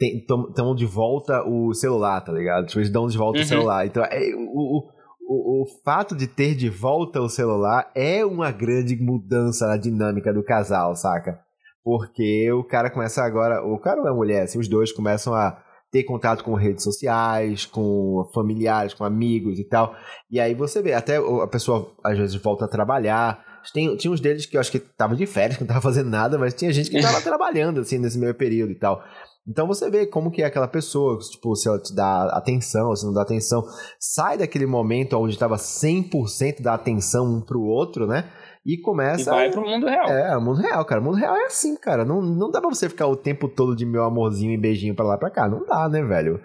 estão 0.00 0.72
é, 0.72 0.74
de 0.74 0.86
volta 0.86 1.42
o 1.44 1.72
celular, 1.72 2.20
tá 2.20 2.32
ligado? 2.32 2.66
Tipo, 2.66 2.80
eles 2.80 2.90
dão 2.90 3.06
de 3.06 3.16
volta 3.16 3.38
uhum. 3.38 3.44
o 3.44 3.48
celular. 3.48 3.86
Então, 3.86 4.04
é, 4.04 4.34
o, 4.34 4.82
o, 5.28 5.62
o 5.62 5.66
fato 5.84 6.16
de 6.16 6.26
ter 6.26 6.54
de 6.54 6.68
volta 6.68 7.20
o 7.20 7.28
celular 7.28 7.90
é 7.94 8.24
uma 8.24 8.50
grande 8.50 8.96
mudança 8.96 9.66
na 9.66 9.76
dinâmica 9.76 10.32
do 10.32 10.42
casal, 10.42 10.94
saca? 10.96 11.38
Porque 11.84 12.50
o 12.52 12.64
cara 12.64 12.90
começa 12.90 13.22
agora, 13.22 13.64
o 13.64 13.78
cara 13.78 14.00
ou 14.00 14.08
a 14.08 14.14
mulher, 14.14 14.42
assim, 14.42 14.58
os 14.58 14.68
dois 14.68 14.92
começam 14.92 15.32
a 15.32 15.62
ter 15.90 16.04
contato 16.04 16.44
com 16.44 16.54
redes 16.54 16.84
sociais, 16.84 17.64
com 17.64 18.28
familiares, 18.34 18.92
com 18.92 19.04
amigos 19.04 19.58
e 19.58 19.64
tal. 19.64 19.94
E 20.30 20.38
aí 20.38 20.54
você 20.54 20.82
vê, 20.82 20.92
até 20.92 21.16
a 21.16 21.46
pessoa 21.46 21.94
às 22.04 22.18
vezes 22.18 22.36
volta 22.36 22.66
a 22.66 22.68
trabalhar, 22.68 23.42
tem, 23.72 23.96
tinha 23.96 24.12
uns 24.12 24.20
deles 24.20 24.46
que 24.46 24.56
eu 24.56 24.60
acho 24.60 24.70
que 24.70 24.78
estavam 24.78 25.16
de 25.16 25.26
férias, 25.26 25.56
que 25.56 25.62
não 25.62 25.66
estavam 25.66 25.82
fazendo 25.82 26.10
nada, 26.10 26.38
mas 26.38 26.54
tinha 26.54 26.72
gente 26.72 26.90
que 26.90 26.96
estava 26.96 27.20
trabalhando, 27.22 27.80
assim, 27.80 27.98
nesse 27.98 28.18
meio 28.18 28.34
período 28.34 28.72
e 28.72 28.78
tal. 28.78 29.02
Então 29.48 29.66
você 29.66 29.90
vê 29.90 30.06
como 30.06 30.30
que 30.30 30.42
é 30.42 30.44
aquela 30.44 30.68
pessoa, 30.68 31.18
tipo, 31.18 31.56
se 31.56 31.68
ela 31.68 31.80
te 31.80 31.94
dá 31.94 32.24
atenção, 32.36 32.88
ou 32.88 32.96
se 32.96 33.06
não 33.06 33.14
dá 33.14 33.22
atenção, 33.22 33.64
sai 33.98 34.36
daquele 34.36 34.66
momento 34.66 35.16
onde 35.16 35.32
estava 35.32 35.56
100% 35.56 36.60
da 36.60 36.74
atenção 36.74 37.24
um 37.24 37.40
pro 37.40 37.62
outro, 37.62 38.06
né? 38.06 38.30
E 38.66 38.76
começa. 38.78 39.30
E 39.30 39.34
vai 39.34 39.50
pro 39.50 39.62
mundo 39.62 39.86
real. 39.86 40.08
É, 40.08 40.36
o 40.36 40.40
mundo 40.42 40.60
real, 40.60 40.84
cara. 40.84 41.00
O 41.00 41.04
mundo 41.04 41.16
real 41.16 41.34
é 41.34 41.46
assim, 41.46 41.74
cara. 41.76 42.04
Não, 42.04 42.20
não 42.20 42.50
dá 42.50 42.60
pra 42.60 42.68
você 42.68 42.88
ficar 42.88 43.06
o 43.06 43.16
tempo 43.16 43.48
todo 43.48 43.74
de 43.74 43.86
meu 43.86 44.04
amorzinho 44.04 44.52
e 44.52 44.60
beijinho 44.60 44.94
pra 44.94 45.06
lá 45.06 45.16
pra 45.16 45.30
cá. 45.30 45.48
Não 45.48 45.64
dá, 45.64 45.88
né, 45.88 46.02
velho? 46.02 46.38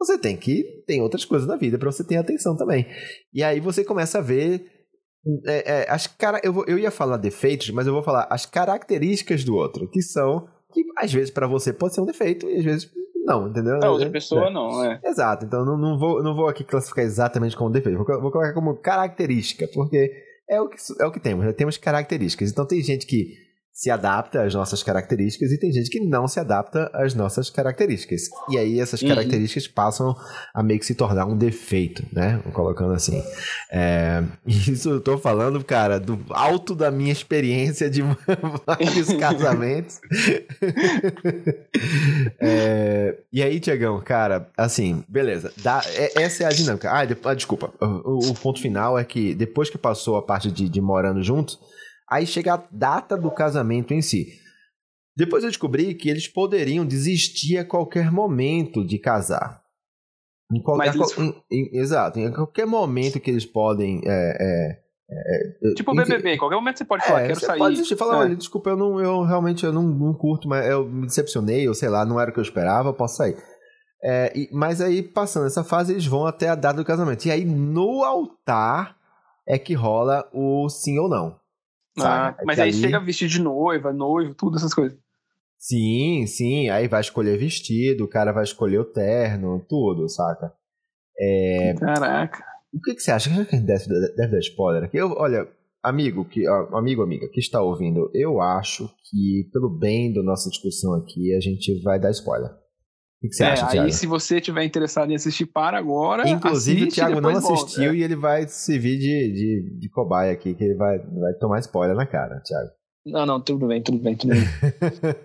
Você 0.00 0.18
tem 0.18 0.36
que. 0.36 0.64
Tem 0.84 1.00
outras 1.00 1.24
coisas 1.24 1.46
na 1.46 1.54
vida 1.54 1.78
para 1.78 1.92
você 1.92 2.02
ter 2.02 2.16
atenção 2.16 2.56
também. 2.56 2.86
E 3.32 3.44
aí 3.44 3.60
você 3.60 3.84
começa 3.84 4.18
a 4.18 4.22
ver 4.22 4.64
é, 5.46 5.82
é, 5.82 5.90
as 5.90 6.06
cara, 6.06 6.40
eu, 6.42 6.52
vou, 6.52 6.64
eu 6.66 6.78
ia 6.78 6.90
falar 6.90 7.16
defeitos, 7.16 7.70
mas 7.70 7.86
eu 7.86 7.92
vou 7.92 8.02
falar 8.02 8.26
as 8.30 8.46
características 8.46 9.44
do 9.44 9.56
outro, 9.56 9.88
que 9.88 10.02
são 10.02 10.48
que 10.72 10.84
às 10.98 11.12
vezes 11.12 11.30
para 11.30 11.46
você 11.46 11.72
pode 11.72 11.94
ser 11.94 12.00
um 12.00 12.06
defeito 12.06 12.48
e 12.48 12.58
às 12.58 12.64
vezes 12.64 12.90
não, 13.24 13.48
entendeu? 13.48 13.78
Pra 13.78 13.90
outra 13.90 14.08
pessoa 14.10 14.46
é. 14.46 14.50
não, 14.50 14.84
é. 14.84 15.00
Exato, 15.04 15.44
então 15.44 15.64
não, 15.64 15.76
não, 15.76 15.98
vou, 15.98 16.22
não 16.22 16.34
vou 16.34 16.48
aqui 16.48 16.64
classificar 16.64 17.04
exatamente 17.04 17.56
como 17.56 17.70
defeito, 17.70 17.96
vou, 17.98 18.20
vou 18.20 18.30
colocar 18.30 18.54
como 18.54 18.76
característica, 18.76 19.68
porque 19.74 20.10
é 20.48 20.60
o 20.60 20.68
que, 20.68 20.76
é 20.98 21.06
o 21.06 21.12
que 21.12 21.20
temos, 21.20 21.44
né? 21.44 21.52
temos 21.52 21.76
características. 21.76 22.50
Então 22.50 22.66
tem 22.66 22.82
gente 22.82 23.06
que 23.06 23.34
se 23.78 23.92
adapta 23.92 24.42
às 24.42 24.52
nossas 24.52 24.82
características 24.82 25.52
e 25.52 25.56
tem 25.56 25.72
gente 25.72 25.88
que 25.88 26.00
não 26.00 26.26
se 26.26 26.40
adapta 26.40 26.90
às 26.92 27.14
nossas 27.14 27.48
características. 27.48 28.22
E 28.50 28.58
aí 28.58 28.80
essas 28.80 29.00
uhum. 29.00 29.08
características 29.08 29.68
passam 29.68 30.16
a 30.52 30.64
meio 30.64 30.80
que 30.80 30.86
se 30.86 30.96
tornar 30.96 31.26
um 31.26 31.36
defeito, 31.36 32.04
né? 32.12 32.42
Colocando 32.52 32.92
assim. 32.92 33.22
É, 33.70 34.24
isso 34.44 34.90
eu 34.90 35.00
tô 35.00 35.16
falando, 35.16 35.62
cara, 35.62 36.00
do 36.00 36.18
alto 36.30 36.74
da 36.74 36.90
minha 36.90 37.12
experiência 37.12 37.88
de 37.88 38.02
vários 38.66 39.12
casamentos. 39.12 40.00
é, 42.40 43.16
e 43.32 43.40
aí, 43.40 43.60
Tiagão, 43.60 44.00
cara, 44.00 44.48
assim, 44.56 45.04
beleza. 45.08 45.52
Dá, 45.58 45.82
é, 45.94 46.20
essa 46.20 46.42
é 46.42 46.46
a 46.46 46.50
dinâmica. 46.50 46.90
Ah, 46.92 47.04
de, 47.04 47.16
ah 47.22 47.34
desculpa. 47.34 47.72
O, 47.80 48.30
o, 48.30 48.34
ponto 48.34 48.60
final 48.60 48.98
é 48.98 49.04
que 49.04 49.36
depois 49.36 49.70
que 49.70 49.78
passou 49.78 50.16
a 50.16 50.22
parte 50.22 50.50
de, 50.50 50.68
de 50.68 50.80
morando 50.80 51.22
juntos, 51.22 51.60
Aí 52.10 52.26
chega 52.26 52.54
a 52.54 52.62
data 52.70 53.16
do 53.16 53.30
casamento 53.30 53.92
em 53.92 54.00
si. 54.00 54.28
Depois 55.16 55.42
eu 55.42 55.50
descobri 55.50 55.94
que 55.94 56.08
eles 56.08 56.28
poderiam 56.28 56.86
desistir 56.86 57.58
a 57.58 57.64
qualquer 57.64 58.12
momento 58.12 58.86
de 58.86 58.98
casar. 58.98 59.60
Em 60.52 60.62
qualquer, 60.62 60.94
eles... 60.94 61.18
em, 61.18 61.34
em, 61.50 61.78
exato, 61.78 62.18
em 62.18 62.32
qualquer 62.32 62.66
momento 62.66 63.20
que 63.20 63.30
eles 63.30 63.44
podem. 63.44 64.00
É, 64.06 64.78
é, 65.10 65.70
é, 65.70 65.74
tipo 65.74 65.92
enfim, 65.92 66.04
BBB, 66.04 66.34
em 66.34 66.38
qualquer 66.38 66.56
momento 66.56 66.78
você 66.78 66.84
pode 66.84 67.04
falar, 67.04 67.22
é, 67.22 67.26
quero 67.26 67.40
sair. 67.40 67.58
Pode 67.58 67.74
desistir, 67.74 67.96
falar, 67.96 68.14
é. 68.14 68.18
olha, 68.20 68.36
desculpa, 68.36 68.70
eu, 68.70 68.76
não, 68.76 69.00
eu 69.00 69.22
realmente 69.24 69.64
eu 69.64 69.72
não, 69.72 69.82
não, 69.82 70.14
curto, 70.14 70.48
mas 70.48 70.66
eu 70.66 70.88
me 70.88 71.06
decepcionei, 71.06 71.66
ou 71.68 71.74
sei 71.74 71.88
lá, 71.88 72.06
não 72.06 72.20
era 72.20 72.30
o 72.30 72.32
que 72.32 72.38
eu 72.38 72.44
esperava, 72.44 72.90
eu 72.90 72.94
posso 72.94 73.16
sair. 73.16 73.36
É, 74.02 74.32
e, 74.34 74.48
mas 74.52 74.80
aí, 74.80 75.02
passando 75.02 75.46
essa 75.46 75.64
fase, 75.64 75.92
eles 75.92 76.06
vão 76.06 76.26
até 76.26 76.48
a 76.48 76.54
data 76.54 76.76
do 76.78 76.84
casamento. 76.84 77.26
E 77.26 77.30
aí, 77.30 77.44
no 77.44 78.04
altar, 78.04 78.96
é 79.46 79.58
que 79.58 79.74
rola 79.74 80.28
o 80.32 80.68
sim 80.68 80.98
ou 80.98 81.08
não. 81.08 81.36
Ah, 82.04 82.36
é 82.38 82.44
mas 82.44 82.58
aí 82.58 82.70
ali... 82.70 82.78
chega 82.78 83.00
vestido 83.00 83.30
de 83.30 83.40
noiva, 83.40 83.92
noivo, 83.92 84.34
tudo 84.34 84.56
essas 84.56 84.74
coisas. 84.74 84.98
Sim, 85.58 86.26
sim. 86.26 86.68
Aí 86.68 86.86
vai 86.86 87.00
escolher 87.00 87.38
vestido, 87.38 88.04
o 88.04 88.08
cara 88.08 88.32
vai 88.32 88.44
escolher 88.44 88.78
o 88.78 88.84
terno, 88.84 89.64
tudo, 89.68 90.08
saca? 90.08 90.52
É... 91.18 91.74
Caraca. 91.74 92.44
O 92.72 92.80
que, 92.80 92.94
que 92.94 93.00
você 93.00 93.10
acha? 93.10 93.30
que 93.30 93.54
a 93.54 93.58
gente 93.58 93.66
deve, 93.66 93.86
deve 94.16 94.32
dar 94.32 94.38
spoiler 94.38 94.84
aqui? 94.84 94.96
Eu, 94.96 95.12
olha, 95.12 95.48
amigo, 95.82 96.24
que, 96.24 96.46
amigo, 96.46 97.02
amiga, 97.02 97.28
que 97.28 97.40
está 97.40 97.60
ouvindo, 97.60 98.10
eu 98.14 98.40
acho 98.40 98.88
que, 99.04 99.48
pelo 99.52 99.68
bem 99.68 100.12
da 100.12 100.22
nossa 100.22 100.48
discussão 100.50 100.94
aqui, 100.94 101.34
a 101.34 101.40
gente 101.40 101.80
vai 101.82 101.98
dar 101.98 102.10
spoiler. 102.10 102.50
O 103.22 103.28
que, 103.28 103.34
você 103.34 103.44
é, 103.44 103.46
acha, 103.48 103.66
Thiago? 103.66 103.86
Aí, 103.86 103.92
se 103.92 104.06
você 104.06 104.40
tiver 104.40 104.64
interessado 104.64 105.10
em 105.10 105.16
assistir, 105.16 105.46
para 105.46 105.76
agora. 105.76 106.28
Inclusive, 106.28 106.84
o 106.84 106.88
Thiago 106.88 107.20
não 107.20 107.30
assistiu 107.30 107.84
volta. 107.84 107.96
e 107.96 108.02
ele 108.02 108.14
vai 108.14 108.46
servir 108.46 108.96
de, 108.98 109.32
de, 109.32 109.78
de 109.80 109.88
cobaia 109.90 110.32
aqui, 110.32 110.54
que 110.54 110.62
ele 110.62 110.76
vai, 110.76 110.98
vai 110.98 111.34
tomar 111.34 111.58
spoiler 111.58 111.96
na 111.96 112.06
cara, 112.06 112.40
Thiago. 112.40 112.70
Não, 113.04 113.24
não, 113.26 113.40
tudo 113.40 113.66
bem, 113.66 113.82
tudo 113.82 113.98
bem, 113.98 114.14
tudo 114.14 114.34
bem. 114.34 114.44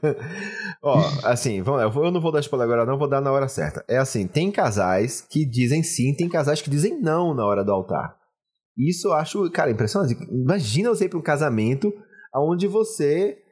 Ó, 0.81 0.97
assim, 1.23 1.57
eu 1.59 2.11
não 2.11 2.21
vou 2.21 2.31
dar 2.31 2.39
spoiler 2.39 2.65
agora, 2.65 2.85
não 2.85 2.97
vou 2.97 3.09
dar 3.09 3.21
na 3.21 3.31
hora 3.31 3.47
certa. 3.47 3.83
É 3.87 3.97
assim, 3.97 4.25
tem 4.25 4.51
casais 4.51 5.21
que 5.21 5.45
dizem 5.45 5.83
sim, 5.83 6.15
tem 6.15 6.29
casais 6.29 6.61
que 6.61 6.69
dizem 6.69 6.99
não 6.99 7.33
na 7.33 7.45
hora 7.45 7.63
do 7.63 7.71
altar. 7.71 8.15
Isso 8.77 9.09
eu 9.09 9.13
acho, 9.13 9.49
cara, 9.51 9.69
impressionante. 9.69 10.15
Imagina 10.31 10.89
você 10.89 11.05
ir 11.05 11.09
para 11.09 11.19
um 11.19 11.23
casamento 11.23 11.93
onde 12.35 12.67
você 12.67 13.42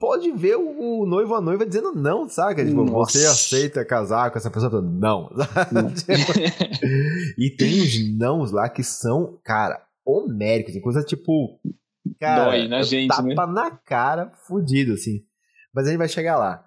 pode 0.00 0.30
ver 0.32 0.56
o, 0.56 1.06
noivo 1.06 1.34
a 1.34 1.40
noiva 1.40 1.64
dizendo 1.64 1.94
não, 1.94 2.28
saca? 2.28 2.64
Tipo, 2.64 2.84
você 2.84 3.26
aceita 3.26 3.84
casar 3.84 4.30
com 4.30 4.38
essa 4.38 4.50
pessoa? 4.50 4.82
Não. 4.82 5.30
e 7.38 7.50
tem 7.50 7.82
uns 7.82 8.18
nãos 8.18 8.50
lá 8.50 8.68
que 8.68 8.82
são, 8.82 9.38
cara, 9.44 9.80
homéricos, 10.04 10.78
coisa 10.80 11.02
tipo. 11.02 11.60
Cara, 12.18 12.46
Dói 12.46 12.68
na 12.68 12.82
gente, 12.82 13.08
tapa 13.08 13.22
né? 13.22 13.52
na 13.52 13.70
cara, 13.70 14.30
fudido, 14.46 14.94
assim. 14.94 15.22
Mas 15.74 15.86
a 15.86 15.90
gente 15.90 15.98
vai 15.98 16.08
chegar 16.08 16.38
lá. 16.38 16.64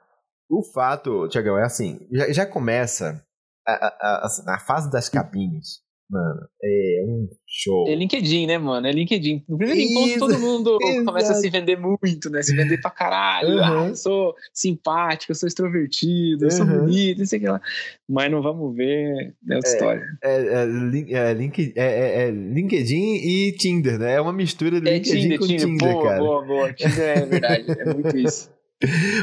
O 0.50 0.64
fato, 0.64 1.28
Tiagão, 1.28 1.58
é 1.58 1.64
assim, 1.64 2.00
já, 2.12 2.32
já 2.32 2.46
começa 2.46 3.26
a, 3.68 3.72
a, 3.72 4.28
a, 4.28 4.56
a, 4.56 4.60
fase 4.60 4.92
das 4.92 5.10
cabines. 5.10 5.80
Mano, 6.10 6.42
é 6.62 7.04
um 7.08 7.28
show. 7.52 7.86
É 7.88 7.94
LinkedIn, 7.94 8.48
né, 8.48 8.58
mano? 8.58 8.88
É 8.88 8.92
LinkedIn. 8.92 9.44
No 9.48 9.58
primeiro 9.58 9.82
Isso, 9.82 9.92
encontro, 9.92 10.20
todo 10.20 10.40
mundo 10.40 10.78
começa 11.06 11.34
a 11.34 11.36
se 11.36 11.50
vender 11.50 11.78
muito, 11.78 12.30
né? 12.30 12.42
Se 12.42 12.56
vender 12.56 12.80
pra 12.80 12.90
caralho. 12.90 13.58
Uhum. 13.58 13.64
Ah, 13.64 13.88
eu 13.90 13.96
sou 13.96 14.34
simpático, 14.54 15.34
eu 15.34 15.36
sou 15.36 15.48
extrovertido, 15.48 16.46
eu 16.46 16.50
uhum. 16.50 16.52
sou 16.52 16.66
bonito, 16.66 17.20
não 17.20 17.26
sei 17.26 17.40
o 17.40 17.42
que 17.42 17.48
lá. 17.50 17.62
Mas 18.08 18.32
não 18.32 18.42
vamos 18.42 18.74
ver 18.76 19.36
é 19.50 19.56
outra 19.56 19.70
é, 19.70 19.74
história. 19.74 20.04
É, 20.24 20.32
é, 20.32 20.64
é, 21.12 21.34
link, 21.34 21.74
é, 21.76 21.84
é, 21.84 22.22
é, 22.24 22.32
LinkedIn 22.32 23.16
e 23.16 23.52
Tinder, 23.52 24.00
né? 24.00 24.14
É 24.14 24.22
uma 24.22 24.34
mistura 24.34 24.80
de 24.80 24.90
LinkedIn 24.90 25.22
Tinder, 25.22 25.40
com 25.40 25.46
Tinder, 25.48 25.68
Tinder 25.68 25.94
boa, 25.94 26.04
cara. 26.04 26.20
Boa, 26.20 26.46
boa, 26.46 26.74
Tinder 26.74 27.18
é 27.18 27.26
verdade. 27.26 27.66
É 27.68 27.94
muito 27.94 28.16
isso. 28.18 28.50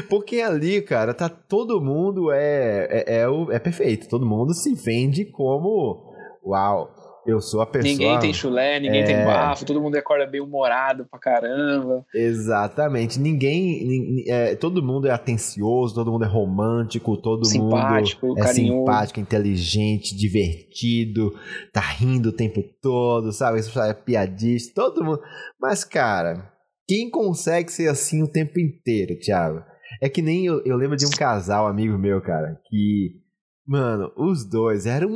Porque 0.07 0.39
ali, 0.39 0.81
cara, 0.81 1.13
tá 1.13 1.27
todo 1.27 1.81
mundo 1.81 2.31
é, 2.31 2.87
é, 2.89 3.23
é, 3.23 3.55
é 3.55 3.59
perfeito. 3.59 4.07
Todo 4.07 4.25
mundo 4.25 4.53
se 4.53 4.73
vende 4.73 5.25
como 5.25 6.07
uau, 6.45 6.89
eu 7.25 7.39
sou 7.41 7.61
a 7.61 7.65
pessoa. 7.65 7.91
Ninguém 7.91 8.19
tem 8.19 8.33
chulé, 8.33 8.79
ninguém 8.79 9.01
é... 9.01 9.05
tem 9.05 9.25
bafo, 9.25 9.65
todo 9.65 9.81
mundo 9.81 9.95
acorda 9.95 10.25
bem 10.25 10.41
humorado 10.41 11.05
pra 11.09 11.19
caramba. 11.19 12.05
Exatamente. 12.13 13.19
Ninguém. 13.19 14.23
É, 14.27 14.55
todo 14.55 14.83
mundo 14.83 15.07
é 15.07 15.11
atencioso, 15.11 15.95
todo 15.95 16.11
mundo 16.11 16.25
é 16.25 16.27
romântico, 16.27 17.17
todo 17.17 17.45
simpático, 17.45 18.27
mundo 18.27 18.39
é 18.39 18.43
carinhoso. 18.43 18.79
simpático, 18.79 19.19
inteligente, 19.19 20.15
divertido, 20.15 21.33
tá 21.73 21.81
rindo 21.81 22.29
o 22.29 22.35
tempo 22.35 22.63
todo, 22.81 23.31
sabe? 23.31 23.59
Isso 23.59 23.79
é 23.79 23.93
piadista, 23.93 24.73
todo 24.75 25.03
mundo. 25.03 25.21
Mas, 25.59 25.83
cara, 25.83 26.51
quem 26.87 27.09
consegue 27.09 27.71
ser 27.71 27.87
assim 27.89 28.23
o 28.23 28.31
tempo 28.31 28.59
inteiro, 28.59 29.19
Thiago? 29.19 29.63
É 30.01 30.07
que 30.07 30.21
nem 30.21 30.45
eu, 30.45 30.61
eu 30.65 30.77
lembro 30.77 30.95
de 30.95 31.05
um 31.05 31.11
casal, 31.11 31.67
amigo 31.67 31.97
meu, 31.97 32.21
cara, 32.21 32.59
que. 32.67 33.19
Mano, 33.67 34.11
os 34.17 34.49
dois 34.49 34.87
eram 34.87 35.11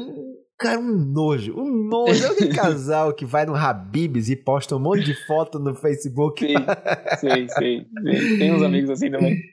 Cara, 0.63 0.80
um 0.80 0.93
nojo. 0.93 1.54
Um 1.60 1.69
nojo. 1.69 2.23
É 2.23 2.30
aquele 2.30 2.56
casal 2.56 3.13
que 3.13 3.26
vai 3.26 3.45
no 3.45 3.54
Habibs 3.54 4.30
e 4.30 4.36
posta 4.38 4.78
um 4.78 4.80
monte 4.80 5.04
de 5.04 5.13
foto 5.28 5.60
no 5.60 5.76
Facebook. 5.76 6.47
Sim, 6.47 6.56
sei, 7.19 7.49
sei. 7.49 7.86
Tem 8.38 8.54
uns 8.54 8.63
amigos 8.63 8.89
assim 8.89 9.12
também. 9.12 9.43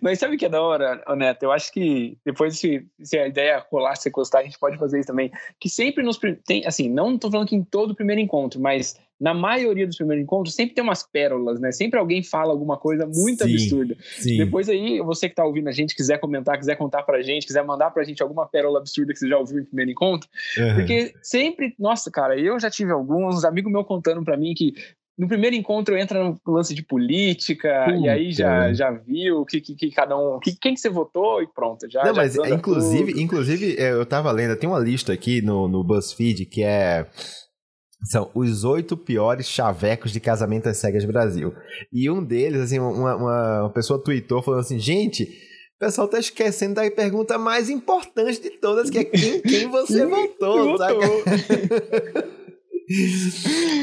Mas 0.00 0.20
sabe 0.20 0.36
o 0.36 0.38
que 0.38 0.44
é 0.44 0.48
da 0.48 0.62
hora, 0.62 1.02
Neto? 1.16 1.42
Eu 1.42 1.50
acho 1.50 1.72
que 1.72 2.16
depois, 2.24 2.56
se, 2.56 2.86
se 3.02 3.18
a 3.18 3.26
ideia 3.26 3.64
rolar, 3.68 3.96
se 3.96 4.10
gostar, 4.10 4.40
a 4.40 4.42
gente 4.44 4.58
pode 4.58 4.78
fazer 4.78 5.00
isso 5.00 5.08
também. 5.08 5.32
Que 5.58 5.68
sempre 5.68 6.04
nos. 6.04 6.20
Tem, 6.46 6.64
assim, 6.66 6.88
não 6.88 7.14
estou 7.14 7.30
falando 7.30 7.48
que 7.48 7.56
em 7.56 7.64
todo 7.64 7.94
primeiro 7.94 8.20
encontro, 8.20 8.60
mas 8.60 8.96
na 9.20 9.32
maioria 9.32 9.86
dos 9.86 9.96
primeiros 9.96 10.22
encontros 10.24 10.54
sempre 10.54 10.74
tem 10.74 10.82
umas 10.82 11.02
pérolas, 11.02 11.60
né? 11.60 11.70
Sempre 11.70 11.98
alguém 11.98 12.22
fala 12.22 12.52
alguma 12.52 12.76
coisa 12.76 13.06
muito 13.06 13.44
sim, 13.44 13.52
absurda. 13.52 13.96
Sim. 14.00 14.36
Depois 14.38 14.68
aí, 14.68 15.00
você 15.00 15.28
que 15.28 15.32
está 15.32 15.44
ouvindo 15.44 15.68
a 15.68 15.72
gente, 15.72 15.94
quiser 15.94 16.18
comentar, 16.18 16.58
quiser 16.58 16.76
contar 16.76 17.02
pra 17.04 17.22
gente, 17.22 17.46
quiser 17.46 17.64
mandar 17.64 17.90
pra 17.90 18.04
gente 18.04 18.22
alguma 18.22 18.46
pérola 18.46 18.80
absurda 18.80 19.12
que 19.12 19.18
você 19.18 19.28
já 19.28 19.38
ouviu 19.38 19.60
em 19.60 19.64
primeiro 19.64 19.90
encontro. 19.90 20.28
Uhum. 20.58 20.74
Porque 20.74 21.14
sempre, 21.22 21.74
nossa, 21.78 22.10
cara, 22.10 22.38
eu 22.38 22.58
já 22.58 22.70
tive 22.70 22.90
alguns, 22.90 23.44
amigos 23.44 23.72
meus 23.72 23.86
contando 23.86 24.24
pra 24.24 24.36
mim 24.36 24.52
que 24.54 24.74
no 25.16 25.28
primeiro 25.28 25.54
encontro 25.54 25.96
entra 25.96 26.24
no 26.24 26.40
lance 26.44 26.74
de 26.74 26.82
política 26.82 27.84
Puta. 27.84 27.98
e 27.98 28.08
aí 28.08 28.32
já, 28.32 28.72
já 28.72 28.90
viu 28.90 29.44
que, 29.44 29.60
que, 29.60 29.76
que 29.76 29.90
cada 29.92 30.18
um 30.18 30.40
que, 30.40 30.56
quem 30.56 30.74
que 30.74 30.80
você 30.80 30.90
votou 30.90 31.40
e 31.40 31.46
pronto 31.46 31.88
já 31.88 32.00
não 32.00 32.06
já 32.06 32.12
mas 32.12 32.34
inclusive 32.34 33.12
tudo. 33.12 33.20
inclusive 33.20 33.76
é, 33.78 33.92
eu 33.92 34.04
tava 34.04 34.32
lendo 34.32 34.56
tem 34.56 34.68
uma 34.68 34.80
lista 34.80 35.12
aqui 35.12 35.40
no, 35.40 35.68
no 35.68 35.84
BuzzFeed 35.84 36.46
que 36.46 36.64
é 36.64 37.06
são 38.02 38.30
os 38.34 38.64
oito 38.64 38.96
piores 38.96 39.46
chavecos 39.46 40.12
de 40.12 40.20
casamento 40.20 40.68
às 40.68 40.76
cegas 40.78 41.04
Brasil. 41.04 41.54
E 41.92 42.10
um 42.10 42.22
deles, 42.22 42.60
assim, 42.60 42.78
uma, 42.78 43.16
uma 43.16 43.70
pessoa 43.70 44.02
tweetou 44.02 44.42
falando 44.42 44.60
assim, 44.60 44.78
gente, 44.78 45.24
o 45.76 45.78
pessoal 45.78 46.08
tá 46.08 46.18
esquecendo 46.18 46.74
da 46.74 46.90
pergunta 46.90 47.38
mais 47.38 47.70
importante 47.70 48.40
de 48.40 48.50
todas, 48.50 48.90
que 48.90 48.98
é 48.98 49.04
quem, 49.04 49.40
quem 49.40 49.68
você 49.68 50.06
votou, 50.06 50.76
sabe? 50.78 50.98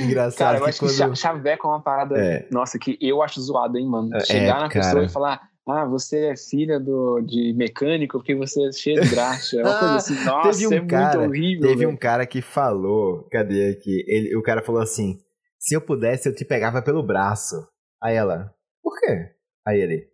Engraçado. 0.03 0.37
Cara, 0.37 0.57
eu 0.59 0.65
acho 0.65 0.79
que, 0.79 0.85
quando... 0.85 1.11
que 1.13 1.19
chaveco 1.19 1.67
é 1.67 1.69
uma 1.71 1.81
parada, 1.81 2.15
é. 2.17 2.47
nossa, 2.51 2.77
que 2.77 2.97
eu 3.01 3.21
acho 3.21 3.41
zoado, 3.41 3.77
hein, 3.77 3.87
mano. 3.87 4.15
É, 4.15 4.19
Chegar 4.21 4.57
é, 4.57 4.61
na 4.61 4.69
cara. 4.69 4.85
pessoa 4.85 5.03
e 5.03 5.09
falar, 5.09 5.41
ah, 5.71 5.85
você 5.85 6.27
é 6.27 6.35
filha 6.35 6.79
do, 6.79 7.21
de 7.21 7.53
mecânico 7.53 8.17
porque 8.17 8.35
você 8.35 8.67
é 8.67 8.71
cheio 8.71 9.01
de 9.01 9.09
graxa. 9.09 9.59
É 9.59 9.63
uma 9.63 9.79
coisa 9.79 9.95
assim, 9.95 10.15
nossa, 10.25 10.67
um 10.67 10.73
é 10.73 10.85
cara, 10.85 11.19
muito 11.19 11.29
horrível. 11.29 11.67
Teve 11.69 11.85
um 11.85 11.95
cara 11.95 12.25
que 12.25 12.41
falou, 12.41 13.27
cadê 13.31 13.69
aqui? 13.69 14.03
Ele, 14.07 14.35
o 14.35 14.43
cara 14.43 14.61
falou 14.61 14.81
assim: 14.81 15.19
se 15.59 15.75
eu 15.75 15.81
pudesse, 15.81 16.27
eu 16.29 16.35
te 16.35 16.45
pegava 16.45 16.81
pelo 16.81 17.01
braço. 17.01 17.55
Aí 18.01 18.15
ela, 18.15 18.53
por 18.83 18.99
quê? 18.99 19.31
Aí 19.67 19.79
ele, 19.79 20.07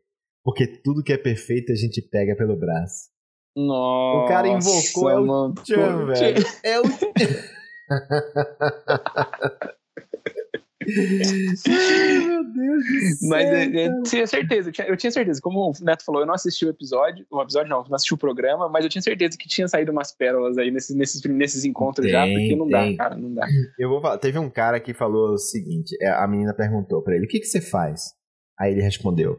porque 0.44 0.68
tudo 0.84 1.04
que 1.04 1.14
é 1.14 1.18
perfeito 1.18 1.72
a 1.72 1.76
gente 1.76 2.02
pega 2.02 2.36
pelo 2.36 2.58
braço. 2.58 3.10
Nossa, 3.56 4.26
o 4.26 4.28
cara 4.28 4.48
invocou 4.48 5.10
é 5.10 5.20
o 5.20 5.54
Tchan, 5.54 6.06
velho. 6.06 6.46
É 6.64 6.80
o 6.80 6.84
meu 10.88 12.44
Deus 12.54 12.86
do 12.86 13.18
céu. 13.18 13.30
Mas 13.30 13.50
eu, 13.50 13.82
eu 13.82 14.04
tinha 14.04 14.28
certeza, 14.28 14.70
eu 14.70 14.74
tinha, 14.74 14.88
eu 14.88 14.98
tinha, 14.98 15.12
certeza. 15.12 15.42
Como 15.42 15.70
o 15.70 15.74
Neto 15.84 16.04
falou, 16.04 16.22
eu 16.22 16.28
não 16.28 16.34
assisti 16.34 16.66
o 16.66 16.70
episódio, 16.70 17.26
o 17.30 17.42
episódio 17.42 17.70
não, 17.70 17.84
não 17.84 17.96
assisti 17.96 18.14
o 18.14 18.18
programa, 18.18 18.70
mas 18.70 18.84
eu 18.84 18.90
tinha 18.90 19.02
certeza 19.02 19.38
que 19.38 19.48
tinha 19.48 19.68
saído 19.68 19.92
umas 19.92 20.12
pérolas 20.12 20.58
aí 20.58 20.72
nesses, 20.72 20.96
nesses, 20.96 21.22
nesses 21.24 21.66
encontros 21.66 22.06
tem, 22.06 22.14
já, 22.14 22.26
porque 22.26 22.56
não 22.56 22.68
tem. 22.68 22.96
dá, 22.96 23.04
cara, 23.04 23.18
não 23.18 23.34
dá. 23.34 23.46
Eu 23.78 23.90
vou 23.90 24.02
falar, 24.02 24.18
teve 24.18 24.40
um 24.40 24.50
cara 24.50 24.80
que 24.80 24.94
falou 24.94 25.34
o 25.34 25.38
seguinte: 25.38 25.96
é, 26.02 26.10
a 26.10 26.28
menina 26.28 26.54
perguntou 26.54 27.02
pra 27.02 27.16
ele: 27.16 27.26
o 27.26 27.28
que, 27.28 27.40
que 27.40 27.48
você 27.48 27.62
faz? 27.62 28.14
Aí 28.60 28.72
ele 28.72 28.82
respondeu: 28.82 29.38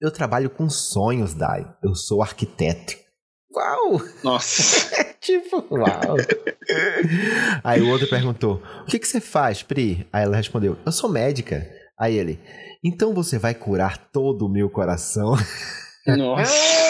Eu 0.00 0.10
trabalho 0.10 0.50
com 0.50 0.68
sonhos, 0.68 1.34
Dai. 1.34 1.64
Eu 1.82 1.94
sou 1.94 2.22
arquiteto. 2.22 3.09
Uau! 3.52 4.00
Nossa! 4.22 5.14
tipo, 5.20 5.66
uau! 5.70 6.16
Aí 7.64 7.80
o 7.80 7.90
outro 7.90 8.08
perguntou: 8.08 8.62
O 8.82 8.84
que, 8.84 8.98
que 8.98 9.06
você 9.06 9.20
faz, 9.20 9.62
Pri? 9.62 10.06
Aí 10.12 10.24
ela 10.24 10.36
respondeu: 10.36 10.76
Eu 10.84 10.92
sou 10.92 11.10
médica. 11.10 11.66
Aí 11.98 12.16
ele: 12.16 12.40
Então 12.82 13.12
você 13.12 13.38
vai 13.38 13.54
curar 13.54 13.98
todo 14.12 14.46
o 14.46 14.48
meu 14.48 14.70
coração. 14.70 15.34
Nossa! 16.06 16.80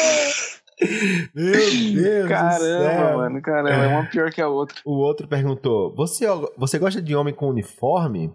Meu 1.34 1.52
Deus 1.94 2.28
Caramba, 2.28 3.16
mano, 3.18 3.42
caramba, 3.42 3.84
é 3.84 3.88
uma 3.88 4.06
pior 4.08 4.30
que 4.30 4.40
a 4.40 4.48
outra. 4.48 4.78
O 4.84 4.94
outro 4.94 5.28
perguntou: 5.28 5.94
você, 5.94 6.24
você 6.56 6.78
gosta 6.78 7.02
de 7.02 7.14
homem 7.14 7.34
com 7.34 7.48
uniforme? 7.48 8.34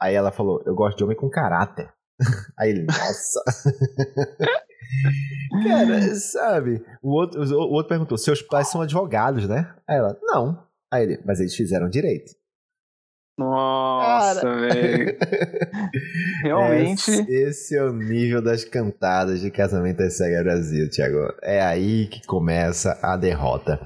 Aí 0.00 0.14
ela 0.14 0.32
falou: 0.32 0.62
Eu 0.64 0.74
gosto 0.74 0.96
de 0.96 1.04
homem 1.04 1.16
com 1.16 1.28
caráter. 1.28 1.92
Aí 2.58 2.70
ele, 2.70 2.84
nossa. 2.84 3.42
Cara, 5.64 6.14
sabe? 6.14 6.82
O 7.02 7.10
outro, 7.10 7.42
o 7.42 7.72
outro 7.72 7.88
perguntou: 7.88 8.16
Seus 8.18 8.42
pais 8.42 8.68
são 8.68 8.80
advogados, 8.80 9.48
né? 9.48 9.74
Aí 9.88 9.96
ela: 9.96 10.16
Não. 10.22 10.66
Aí 10.92 11.02
ele: 11.04 11.22
Mas 11.24 11.40
eles 11.40 11.54
fizeram 11.54 11.88
direito. 11.88 12.32
Nossa, 13.38 14.42
velho. 14.56 15.16
Realmente. 16.42 17.10
Esse, 17.10 17.32
esse, 17.32 17.76
é 17.76 17.82
o 17.82 17.92
nível 17.92 18.42
das 18.42 18.64
cantadas 18.64 19.40
de 19.40 19.50
Casamento 19.50 20.02
Cega 20.10 20.42
Brasil, 20.42 20.90
Thiago. 20.90 21.32
É 21.42 21.60
aí 21.60 22.06
que 22.06 22.26
começa 22.26 22.98
a 23.02 23.16
derrota. 23.16 23.80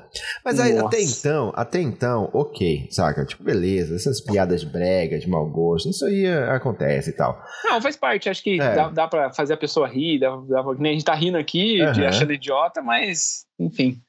Mas 0.45 0.59
aí, 0.59 0.79
até 0.79 1.03
então, 1.03 1.53
até 1.55 1.81
então, 1.81 2.31
ok, 2.33 2.89
saca? 2.91 3.25
Tipo, 3.25 3.45
beleza, 3.45 3.95
essas 3.95 4.21
piadas 4.21 4.65
bregas, 4.65 5.21
de 5.21 5.29
mau 5.29 5.47
gosto, 5.49 5.91
isso 5.91 6.05
aí 6.05 6.27
acontece 6.27 7.11
e 7.11 7.13
tal. 7.13 7.43
Não, 7.65 7.81
faz 7.81 7.97
parte. 7.97 8.29
Acho 8.29 8.43
que 8.43 8.61
é. 8.61 8.75
dá, 8.75 8.89
dá 8.89 9.09
pra 9.09 9.33
fazer 9.33 9.55
a 9.55 9.59
pessoa 9.59 9.87
rir, 9.87 10.19
dá, 10.19 10.31
dá, 10.49 10.61
a 10.61 10.85
gente 10.85 11.05
tá 11.05 11.15
rindo 11.15 11.37
aqui, 11.37 11.81
uhum. 11.83 12.07
achando 12.07 12.33
idiota, 12.33 12.81
mas, 12.83 13.45
enfim. 13.59 14.01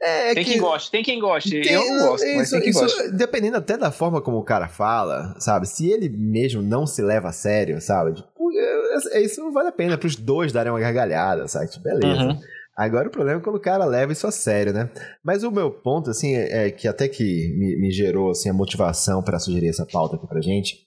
É, 0.00 0.34
tem 0.34 0.44
que, 0.44 0.52
quem 0.52 0.60
goste, 0.60 0.90
tem 0.90 1.02
quem 1.02 1.18
goste. 1.18 1.60
Tem, 1.60 1.72
eu 1.72 1.84
não 1.84 2.08
gosto, 2.08 2.24
isso, 2.24 2.36
mas 2.36 2.50
tem 2.50 2.60
quem 2.60 2.70
isso, 2.70 2.80
goste. 2.80 3.10
Dependendo 3.12 3.56
até 3.56 3.76
da 3.76 3.90
forma 3.90 4.22
como 4.22 4.38
o 4.38 4.44
cara 4.44 4.68
fala, 4.68 5.34
sabe? 5.40 5.66
Se 5.66 5.90
ele 5.90 6.08
mesmo 6.08 6.62
não 6.62 6.86
se 6.86 7.02
leva 7.02 7.28
a 7.28 7.32
sério, 7.32 7.80
sabe? 7.80 8.14
Tipo, 8.14 8.52
é, 8.52 9.18
é, 9.18 9.22
isso 9.22 9.40
não 9.40 9.52
vale 9.52 9.68
a 9.68 9.72
pena 9.72 9.98
pros 9.98 10.14
dois 10.14 10.52
darem 10.52 10.70
uma 10.70 10.80
gargalhada, 10.80 11.48
sabe? 11.48 11.68
Tipo, 11.68 11.82
beleza. 11.82 12.22
Uhum. 12.22 12.40
Agora 12.76 13.08
o 13.08 13.10
problema 13.10 13.40
é 13.40 13.42
quando 13.42 13.56
o 13.56 13.60
cara 13.60 13.84
leva 13.84 14.12
isso 14.12 14.24
a 14.24 14.30
sério, 14.30 14.72
né? 14.72 14.88
Mas 15.24 15.42
o 15.42 15.50
meu 15.50 15.68
ponto, 15.68 16.10
assim, 16.10 16.36
é, 16.36 16.66
é 16.66 16.70
que 16.70 16.86
até 16.86 17.08
que 17.08 17.52
me, 17.58 17.76
me 17.76 17.90
gerou 17.90 18.30
assim, 18.30 18.48
a 18.48 18.54
motivação 18.54 19.20
para 19.20 19.40
sugerir 19.40 19.68
essa 19.68 19.84
pauta 19.84 20.14
aqui 20.14 20.28
pra 20.28 20.40
gente, 20.40 20.86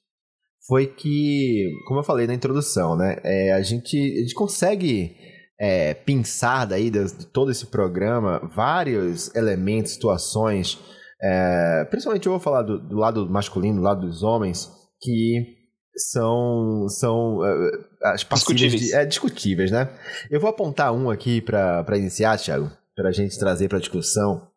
foi 0.66 0.88
que, 0.88 1.70
como 1.86 2.00
eu 2.00 2.04
falei 2.04 2.28
na 2.28 2.34
introdução, 2.34 2.96
né? 2.96 3.18
É, 3.26 3.52
a, 3.52 3.62
gente, 3.62 3.98
a 3.98 4.22
gente 4.22 4.34
consegue 4.34 5.18
é, 5.62 5.94
pensar 5.94 6.66
daí 6.66 6.90
de, 6.90 7.06
de, 7.06 7.28
todo 7.28 7.52
esse 7.52 7.68
programa 7.68 8.40
vários 8.56 9.34
elementos, 9.36 9.92
situações, 9.92 10.80
é, 11.22 11.86
principalmente 11.86 12.26
eu 12.26 12.32
vou 12.32 12.40
falar 12.40 12.64
do, 12.64 12.80
do, 12.80 12.98
lado 12.98 13.30
masculino, 13.30 13.76
do 13.76 13.84
lado 13.84 14.02
dos 14.02 14.24
homens, 14.24 14.72
que 15.00 15.56
são 15.96 16.88
são 16.88 17.38
uh, 17.38 17.86
as 18.06 18.24
discutíveis. 18.24 18.82
De, 18.82 18.96
é, 18.96 19.06
discutíveis, 19.06 19.70
né? 19.70 19.88
Eu 20.32 20.40
vou 20.42 20.50
apontar 20.50 20.92
um 20.94 21.12
aqui 21.12 21.42
para 21.42 21.96
iniciar, 21.96 22.40
Thiago, 22.40 22.72
para 22.96 23.10
a 23.10 23.12
gente 23.12 23.38
trazer 23.38 23.70
para 23.70 23.78
discussão. 23.78 24.48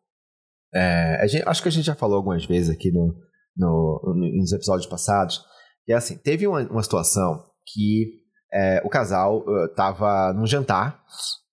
É, 0.73 1.23
gente, 1.27 1.47
acho 1.47 1.61
que 1.61 1.69
a 1.69 1.71
gente 1.71 1.85
já 1.85 1.93
falou 1.93 2.17
algumas 2.17 2.45
vezes 2.45 2.71
aqui 2.71 2.91
no, 2.91 3.13
no, 3.55 4.15
no 4.15 4.37
nos 4.39 4.51
episódios 4.51 4.87
passados. 4.87 5.39
Que 5.85 5.93
é 5.93 5.95
assim, 5.95 6.17
teve 6.17 6.47
uma, 6.47 6.61
uma 6.61 6.81
situação 6.81 7.43
que 7.67 8.24
é, 8.55 8.81
o 8.85 8.89
casal 8.89 9.39
uh, 9.39 9.67
tava 9.75 10.31
num 10.33 10.47
jantar 10.47 11.03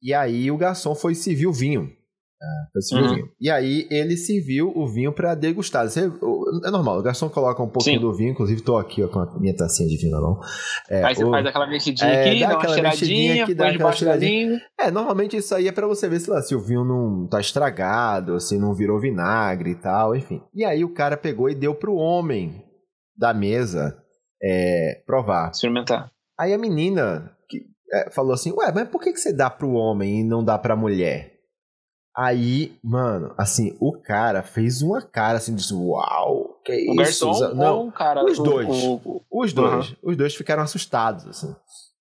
e 0.00 0.14
aí 0.14 0.50
o 0.50 0.56
garçom 0.56 0.94
foi 0.94 1.14
servir 1.14 1.48
o 1.48 1.52
vinho. 1.52 1.90
É, 2.40 2.72
foi 2.72 2.82
servir 2.82 3.04
uhum. 3.04 3.12
o 3.12 3.14
vinho. 3.14 3.28
E 3.40 3.50
aí 3.50 3.88
ele 3.90 4.16
serviu 4.16 4.72
o 4.74 4.86
vinho 4.86 5.12
para 5.12 5.34
degustar. 5.34 5.88
Você, 5.88 6.10
é 6.64 6.70
normal, 6.70 6.98
o 6.98 7.02
garçom 7.02 7.28
coloca 7.28 7.62
um 7.62 7.68
pouquinho 7.68 8.00
Sim. 8.00 8.00
do 8.00 8.12
vinho, 8.12 8.30
inclusive 8.30 8.62
tô 8.62 8.76
aqui 8.76 9.02
ó, 9.02 9.08
com 9.08 9.20
a 9.20 9.38
minha 9.38 9.54
tacinha 9.54 9.88
de 9.88 9.96
vinho 9.96 10.12
na 10.12 10.20
mão. 10.20 10.40
É, 10.88 11.04
aí 11.04 11.14
você 11.14 11.24
o, 11.24 11.30
faz 11.30 11.46
aquela 11.46 11.66
mexidinha 11.68 12.10
é, 12.10 12.30
aqui, 12.30 12.40
dá, 12.40 12.48
dá 12.48 12.58
uma 12.58 12.68
cheiradinha, 12.68 13.44
aqui, 13.44 13.54
dá 13.54 13.68
aquela 13.68 13.92
cheiradinha. 13.92 14.60
É, 14.78 14.90
normalmente 14.90 15.36
isso 15.36 15.54
aí 15.54 15.68
é 15.68 15.72
para 15.72 15.86
você 15.86 16.08
ver 16.08 16.20
se, 16.20 16.30
lá, 16.30 16.40
se 16.40 16.54
o 16.54 16.60
vinho 16.60 16.84
não 16.84 17.28
tá 17.28 17.40
estragado, 17.40 18.40
se 18.40 18.58
não 18.58 18.74
virou 18.74 19.00
vinagre 19.00 19.70
e 19.70 19.76
tal, 19.76 20.14
enfim. 20.14 20.40
E 20.54 20.64
aí 20.64 20.84
o 20.84 20.92
cara 20.92 21.16
pegou 21.16 21.48
e 21.48 21.54
deu 21.54 21.74
pro 21.74 21.94
homem 21.94 22.64
da 23.16 23.32
mesa 23.32 23.96
é, 24.42 25.02
provar. 25.06 25.50
Experimentar. 25.50 26.11
Aí 26.38 26.52
a 26.52 26.58
menina 26.58 27.36
que, 27.48 27.66
é, 27.92 28.10
falou 28.10 28.32
assim: 28.32 28.52
Ué, 28.52 28.72
mas 28.72 28.88
por 28.88 29.00
que, 29.00 29.12
que 29.12 29.20
você 29.20 29.32
dá 29.32 29.50
pro 29.50 29.72
homem 29.72 30.20
e 30.20 30.24
não 30.24 30.44
dá 30.44 30.58
pra 30.58 30.76
mulher? 30.76 31.32
Aí, 32.14 32.76
mano, 32.84 33.34
assim, 33.38 33.74
o 33.80 33.98
cara 34.02 34.42
fez 34.42 34.82
uma 34.82 35.00
cara 35.00 35.38
assim, 35.38 35.54
disse: 35.54 35.74
Uau, 35.74 36.60
que 36.64 36.72
o 36.72 36.76
isso? 36.76 36.92
O 36.92 37.32
garçom 37.32 37.54
não, 37.54 37.90
cara? 37.90 38.24
Os 38.24 38.38
dois. 38.38 38.68
O, 38.68 39.00
o, 39.04 39.22
os 39.42 39.52
dois. 39.52 39.90
Uhum. 39.90 39.96
Os 40.02 40.16
dois 40.16 40.34
ficaram 40.34 40.62
assustados, 40.62 41.26
assim. 41.26 41.54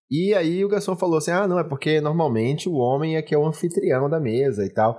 E 0.09 0.33
aí 0.33 0.65
o 0.65 0.67
garçom 0.67 0.97
falou 0.97 1.17
assim: 1.17 1.31
Ah, 1.31 1.47
não, 1.47 1.57
é 1.57 1.63
porque 1.63 2.01
normalmente 2.01 2.67
o 2.67 2.73
homem 2.73 3.15
é 3.15 3.21
que 3.21 3.33
é 3.33 3.37
o 3.37 3.45
anfitrião 3.45 4.09
da 4.09 4.19
mesa 4.19 4.65
e 4.65 4.69
tal. 4.69 4.97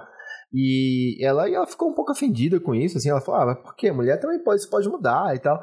E 0.55 1.19
ela, 1.25 1.49
e 1.49 1.55
ela 1.55 1.67
ficou 1.67 1.91
um 1.91 1.95
pouco 1.95 2.13
ofendida 2.13 2.59
com 2.59 2.75
isso, 2.75 2.97
assim, 2.97 3.11
ela 3.11 3.21
falou: 3.21 3.43
Ah, 3.43 3.47
mas 3.47 3.63
por 3.63 3.77
quê? 3.77 3.89
A 3.89 3.95
mulher 3.95 4.19
também 4.19 4.43
pode, 4.43 4.63
isso 4.63 4.71
pode 4.71 4.89
mudar 4.89 5.37
e 5.37 5.39
tal. 5.39 5.63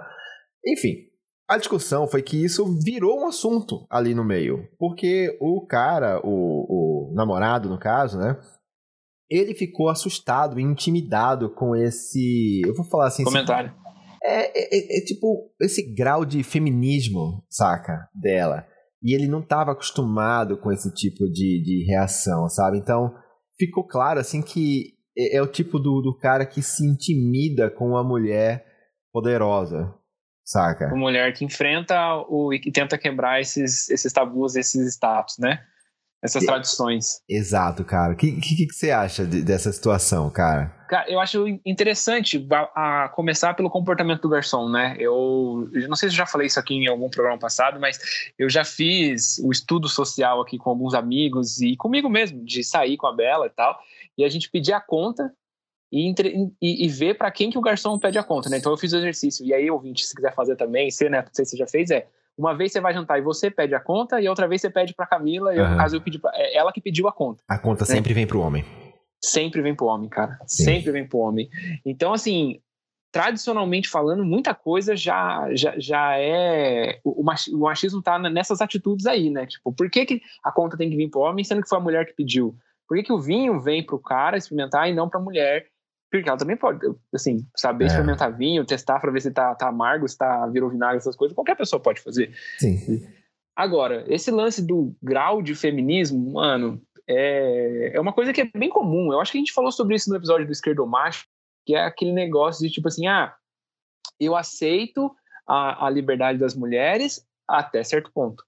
Enfim, 0.63 1.08
a 1.49 1.57
discussão 1.57 2.07
foi 2.07 2.21
que 2.21 2.43
isso 2.45 2.77
virou 2.83 3.21
um 3.21 3.27
assunto 3.27 3.87
ali 3.89 4.13
no 4.13 4.23
meio. 4.23 4.67
Porque 4.77 5.35
o 5.41 5.65
cara, 5.65 6.21
o, 6.23 7.09
o 7.09 7.13
namorado, 7.15 7.67
no 7.67 7.79
caso, 7.79 8.19
né? 8.19 8.39
Ele 9.27 9.55
ficou 9.55 9.89
assustado 9.89 10.59
e 10.59 10.63
intimidado 10.63 11.49
com 11.49 11.75
esse. 11.75 12.61
Eu 12.63 12.75
vou 12.75 12.85
falar 12.85 13.07
assim. 13.07 13.23
Comentário. 13.23 13.73
É, 14.23 14.59
é, 14.59 14.97
é, 14.97 14.97
é, 14.97 15.01
tipo 15.05 15.51
esse 15.59 15.93
grau 15.93 16.23
de 16.23 16.43
feminismo, 16.43 17.43
saca? 17.49 18.07
Dela. 18.13 18.67
E 19.01 19.15
ele 19.15 19.27
não 19.27 19.39
estava 19.39 19.71
acostumado 19.71 20.57
com 20.57 20.71
esse 20.71 20.93
tipo 20.93 21.25
de, 21.31 21.63
de 21.63 21.85
reação, 21.87 22.47
sabe? 22.47 22.77
Então 22.77 23.11
ficou 23.57 23.87
claro 23.87 24.19
assim 24.19 24.41
que 24.41 24.93
é, 25.17 25.37
é 25.37 25.41
o 25.41 25.47
tipo 25.47 25.79
do, 25.79 26.01
do 26.01 26.15
cara 26.15 26.45
que 26.45 26.61
se 26.61 26.85
intimida 26.85 27.71
com 27.71 27.87
uma 27.89 28.03
mulher 28.03 28.65
poderosa, 29.11 29.93
saca? 30.49 30.87
Uma 30.87 30.97
mulher 30.97 31.31
que 31.33 31.45
enfrenta 31.45 31.95
o, 32.27 32.51
e 32.51 32.59
que 32.59 32.71
tenta 32.71 32.97
quebrar 32.97 33.39
esses, 33.39 33.87
esses 33.89 34.11
tabus, 34.11 34.55
esses 34.55 34.93
status, 34.95 35.37
né? 35.37 35.61
Essas 36.21 36.43
tradições. 36.43 37.21
Exato, 37.29 37.85
cara. 37.85 38.11
O 38.11 38.15
que, 38.15 38.41
que, 38.41 38.67
que, 38.67 38.73
você 38.73 38.91
acha 38.91 39.25
de, 39.25 39.41
dessa 39.41 39.71
situação, 39.71 40.29
cara? 40.29 40.75
Cara, 40.89 41.09
eu 41.09 41.17
acho 41.17 41.47
interessante 41.65 42.45
a, 42.75 43.05
a, 43.05 43.09
começar 43.09 43.53
pelo 43.53 43.69
comportamento 43.69 44.23
do 44.23 44.29
garçom, 44.29 44.67
né? 44.69 44.97
Eu, 44.99 45.69
eu 45.71 45.87
não 45.87 45.95
sei 45.95 46.09
se 46.09 46.15
eu 46.15 46.17
já 46.17 46.25
falei 46.25 46.47
isso 46.47 46.59
aqui 46.59 46.73
em 46.73 46.87
algum 46.87 47.09
programa 47.09 47.39
passado, 47.39 47.79
mas 47.79 47.99
eu 48.37 48.49
já 48.49 48.65
fiz 48.65 49.37
o 49.37 49.51
estudo 49.51 49.87
social 49.87 50.41
aqui 50.41 50.57
com 50.57 50.69
alguns 50.71 50.93
amigos 50.93 51.61
e 51.61 51.77
comigo 51.77 52.09
mesmo, 52.09 52.43
de 52.43 52.65
sair 52.65 52.97
com 52.97 53.07
a 53.07 53.15
Bela 53.15 53.45
e 53.45 53.51
tal. 53.51 53.79
E 54.17 54.25
a 54.25 54.29
gente 54.29 54.49
pedir 54.49 54.73
a 54.73 54.81
conta 54.81 55.31
e, 55.91 56.07
entre, 56.07 56.51
e, 56.61 56.85
e 56.85 56.87
ver 56.87 57.17
para 57.17 57.31
quem 57.31 57.49
que 57.49 57.57
o 57.57 57.61
garçom 57.61 57.97
pede 57.97 58.17
a 58.17 58.23
conta, 58.23 58.49
né? 58.49 58.57
Então 58.57 58.71
eu 58.71 58.77
fiz 58.77 58.93
o 58.93 58.97
exercício. 58.97 59.45
E 59.45 59.53
aí, 59.53 59.69
ouvinte, 59.69 60.05
se 60.05 60.15
quiser 60.15 60.33
fazer 60.33 60.55
também, 60.55 60.91
se, 60.91 61.09
né, 61.09 61.21
não 61.21 61.29
sei 61.33 61.45
se 61.45 61.51
você 61.51 61.57
já 61.57 61.67
fez, 61.67 61.89
é 61.89 62.07
uma 62.37 62.55
vez 62.55 62.71
você 62.71 62.79
vai 62.79 62.93
jantar 62.93 63.19
e 63.19 63.21
você 63.21 63.51
pede 63.51 63.75
a 63.75 63.79
conta, 63.79 64.21
e 64.21 64.29
outra 64.29 64.47
vez 64.47 64.61
você 64.61 64.69
pede 64.69 64.93
para 64.93 65.05
Camila, 65.05 65.53
e 65.53 65.59
uhum. 65.59 65.71
no 65.71 65.77
caso 65.77 65.97
eu 65.97 66.01
pedi 66.01 66.19
pra, 66.19 66.31
é 66.33 66.55
ela 66.55 66.71
que 66.71 66.79
pediu 66.79 67.07
a 67.07 67.11
conta. 67.11 67.43
A 67.47 67.57
conta 67.57 67.81
né? 67.81 67.95
sempre 67.95 68.13
vem 68.13 68.25
pro 68.25 68.39
homem. 68.39 68.63
Sempre 69.21 69.61
vem 69.61 69.75
pro 69.75 69.87
homem, 69.87 70.07
cara. 70.07 70.39
Sim. 70.47 70.63
Sempre 70.63 70.91
vem 70.91 71.05
pro 71.05 71.19
homem. 71.19 71.49
Então, 71.85 72.13
assim, 72.13 72.61
tradicionalmente 73.11 73.89
falando, 73.89 74.23
muita 74.23 74.53
coisa 74.53 74.95
já, 74.95 75.49
já, 75.53 75.73
já 75.77 76.17
é. 76.17 76.99
O, 77.03 77.21
o 77.21 77.59
machismo 77.59 78.01
tá 78.01 78.17
nessas 78.17 78.61
atitudes 78.61 79.05
aí, 79.05 79.29
né? 79.29 79.45
Tipo, 79.45 79.73
por 79.73 79.89
que, 79.89 80.05
que 80.05 80.21
a 80.43 80.51
conta 80.51 80.77
tem 80.77 80.89
que 80.89 80.95
vir 80.95 81.09
pro 81.09 81.21
homem, 81.21 81.43
sendo 81.43 81.61
que 81.61 81.69
foi 81.69 81.77
a 81.77 81.81
mulher 81.81 82.05
que 82.05 82.13
pediu? 82.13 82.55
Por 82.87 82.97
que, 82.97 83.03
que 83.03 83.13
o 83.13 83.19
vinho 83.19 83.59
vem 83.59 83.85
pro 83.85 83.99
cara 83.99 84.37
experimentar 84.37 84.89
e 84.89 84.93
não 84.93 85.09
pra 85.09 85.19
mulher? 85.19 85.65
Porque 86.11 86.27
ela 86.27 86.37
também 86.37 86.57
pode, 86.57 86.79
assim, 87.13 87.45
saber 87.55 87.85
é. 87.85 87.87
experimentar 87.87 88.35
vinho, 88.35 88.65
testar 88.65 88.99
para 88.99 89.11
ver 89.11 89.21
se 89.21 89.31
tá, 89.31 89.53
tá 89.53 89.67
amargo, 89.67 90.07
se 90.07 90.17
tá, 90.17 90.47
virou 90.47 90.69
vinagre, 90.69 90.97
essas 90.97 91.15
coisas, 91.15 91.35
qualquer 91.35 91.55
pessoa 91.55 91.79
pode 91.79 92.01
fazer. 92.01 92.33
Sim. 92.57 93.07
Agora, 93.55 94.05
esse 94.07 94.31
lance 94.31 94.65
do 94.65 94.95
grau 95.03 95.41
de 95.41 95.53
feminismo, 95.53 96.33
mano, 96.33 96.81
é, 97.07 97.91
é 97.93 97.99
uma 97.99 98.13
coisa 98.13 98.31
que 98.31 98.41
é 98.41 98.49
bem 98.55 98.69
comum. 98.69 99.11
Eu 99.11 99.19
acho 99.19 99.31
que 99.31 99.37
a 99.37 99.41
gente 99.41 99.53
falou 99.53 99.71
sobre 99.71 99.95
isso 99.95 100.09
no 100.09 100.15
episódio 100.15 100.45
do 100.45 100.51
Esquerdo 100.51 100.87
Macho, 100.87 101.25
que 101.65 101.75
é 101.75 101.83
aquele 101.83 102.13
negócio 102.13 102.65
de 102.65 102.73
tipo 102.73 102.87
assim, 102.87 103.05
ah, 103.07 103.33
eu 104.19 104.35
aceito 104.35 105.11
a, 105.47 105.87
a 105.87 105.89
liberdade 105.89 106.39
das 106.39 106.55
mulheres 106.55 107.25
até 107.47 107.83
certo 107.83 108.11
ponto. 108.13 108.43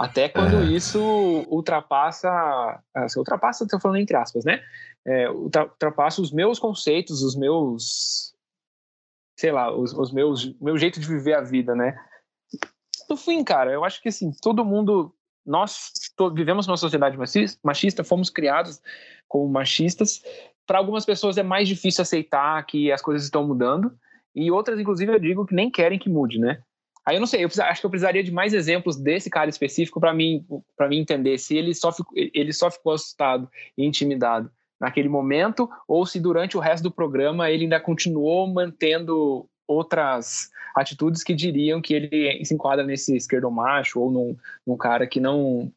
Até 0.00 0.28
quando 0.28 0.62
é. 0.62 0.64
isso 0.66 1.00
ultrapassa. 1.48 2.82
Assim, 2.94 3.18
ultrapassa, 3.18 3.64
estou 3.64 3.80
falando 3.80 3.98
entre 3.98 4.16
aspas, 4.16 4.44
né? 4.44 4.62
É, 5.06 5.30
ultrapassa 5.30 6.20
os 6.20 6.32
meus 6.32 6.58
conceitos, 6.58 7.22
os 7.22 7.36
meus. 7.36 8.34
Sei 9.38 9.52
lá, 9.52 9.74
os, 9.74 9.92
os 9.92 10.12
meus. 10.12 10.54
meu 10.60 10.76
jeito 10.76 11.00
de 11.00 11.06
viver 11.06 11.34
a 11.34 11.42
vida, 11.42 11.74
né? 11.74 11.96
No 13.08 13.16
fim, 13.16 13.44
cara, 13.44 13.70
eu 13.70 13.84
acho 13.84 14.00
que 14.00 14.08
assim, 14.08 14.32
todo 14.42 14.64
mundo 14.64 15.14
nós 15.44 15.90
vivemos 16.34 16.66
numa 16.66 16.76
sociedade 16.76 17.18
machista, 17.62 18.02
fomos 18.02 18.30
criados 18.30 18.80
como 19.28 19.46
machistas. 19.48 20.22
Para 20.66 20.78
algumas 20.78 21.04
pessoas 21.04 21.36
é 21.36 21.42
mais 21.42 21.68
difícil 21.68 22.00
aceitar 22.00 22.64
que 22.64 22.90
as 22.90 23.02
coisas 23.02 23.24
estão 23.24 23.46
mudando, 23.46 23.92
e 24.34 24.50
outras, 24.50 24.80
inclusive, 24.80 25.12
eu 25.12 25.18
digo 25.18 25.46
que 25.46 25.54
nem 25.54 25.70
querem 25.70 25.98
que 25.98 26.08
mude, 26.08 26.40
né? 26.40 26.60
Aí 27.06 27.16
eu 27.16 27.20
não 27.20 27.26
sei, 27.26 27.44
eu 27.44 27.48
acho 27.48 27.80
que 27.80 27.86
eu 27.86 27.90
precisaria 27.90 28.24
de 28.24 28.32
mais 28.32 28.54
exemplos 28.54 28.96
desse 28.96 29.28
cara 29.28 29.50
específico 29.50 30.00
para 30.00 30.14
mim, 30.14 30.44
para 30.76 30.88
mim 30.88 30.98
entender 30.98 31.36
se 31.38 31.56
ele 31.56 31.74
só, 31.74 31.92
ficou, 31.92 32.12
ele 32.16 32.52
só 32.52 32.70
ficou 32.70 32.92
assustado 32.92 33.48
e 33.76 33.84
intimidado 33.84 34.50
naquele 34.80 35.08
momento 35.08 35.68
ou 35.86 36.06
se 36.06 36.18
durante 36.18 36.56
o 36.56 36.60
resto 36.60 36.84
do 36.84 36.90
programa 36.90 37.50
ele 37.50 37.64
ainda 37.64 37.78
continuou 37.78 38.46
mantendo 38.46 39.46
outras 39.68 40.48
atitudes 40.74 41.22
que 41.22 41.34
diriam 41.34 41.80
que 41.80 41.94
ele 41.94 42.44
se 42.44 42.54
enquadra 42.54 42.84
nesse 42.84 43.16
esquerdo 43.16 43.50
macho 43.50 44.00
ou 44.00 44.10
num, 44.10 44.36
num 44.66 44.76
cara 44.76 45.06
que 45.06 45.20
não 45.20 45.70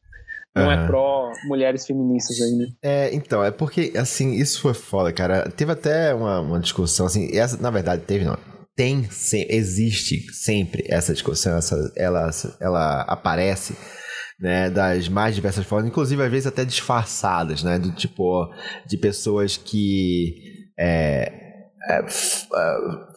não 0.56 0.64
uhum. 0.64 0.72
é 0.72 0.86
pró 0.86 1.32
mulheres 1.44 1.86
feministas 1.86 2.40
ainda. 2.40 2.68
É, 2.82 3.14
então, 3.14 3.44
é 3.44 3.50
porque, 3.50 3.92
assim, 3.96 4.32
isso 4.32 4.60
foi 4.60 4.74
foda, 4.74 5.12
cara. 5.12 5.48
Teve 5.50 5.72
até 5.72 6.12
uma, 6.12 6.40
uma 6.40 6.58
discussão, 6.58 7.06
assim, 7.06 7.28
essa, 7.36 7.60
na 7.62 7.70
verdade, 7.70 8.02
teve 8.02 8.24
não. 8.24 8.36
Tem, 8.78 9.10
se, 9.10 9.44
existe 9.50 10.32
sempre 10.32 10.84
essa 10.88 11.12
discussão, 11.12 11.58
essa, 11.58 11.92
ela, 11.96 12.30
ela 12.60 13.00
aparece, 13.02 13.76
né, 14.38 14.70
das 14.70 15.08
mais 15.08 15.34
diversas 15.34 15.66
formas, 15.66 15.90
inclusive 15.90 16.22
às 16.22 16.30
vezes 16.30 16.46
até 16.46 16.64
disfarçadas, 16.64 17.64
né, 17.64 17.76
do 17.76 17.90
tipo, 17.90 18.48
de 18.86 18.96
pessoas 18.96 19.56
que 19.56 20.32
é, 20.78 21.48
é, 21.88 21.98
é, 21.98 22.04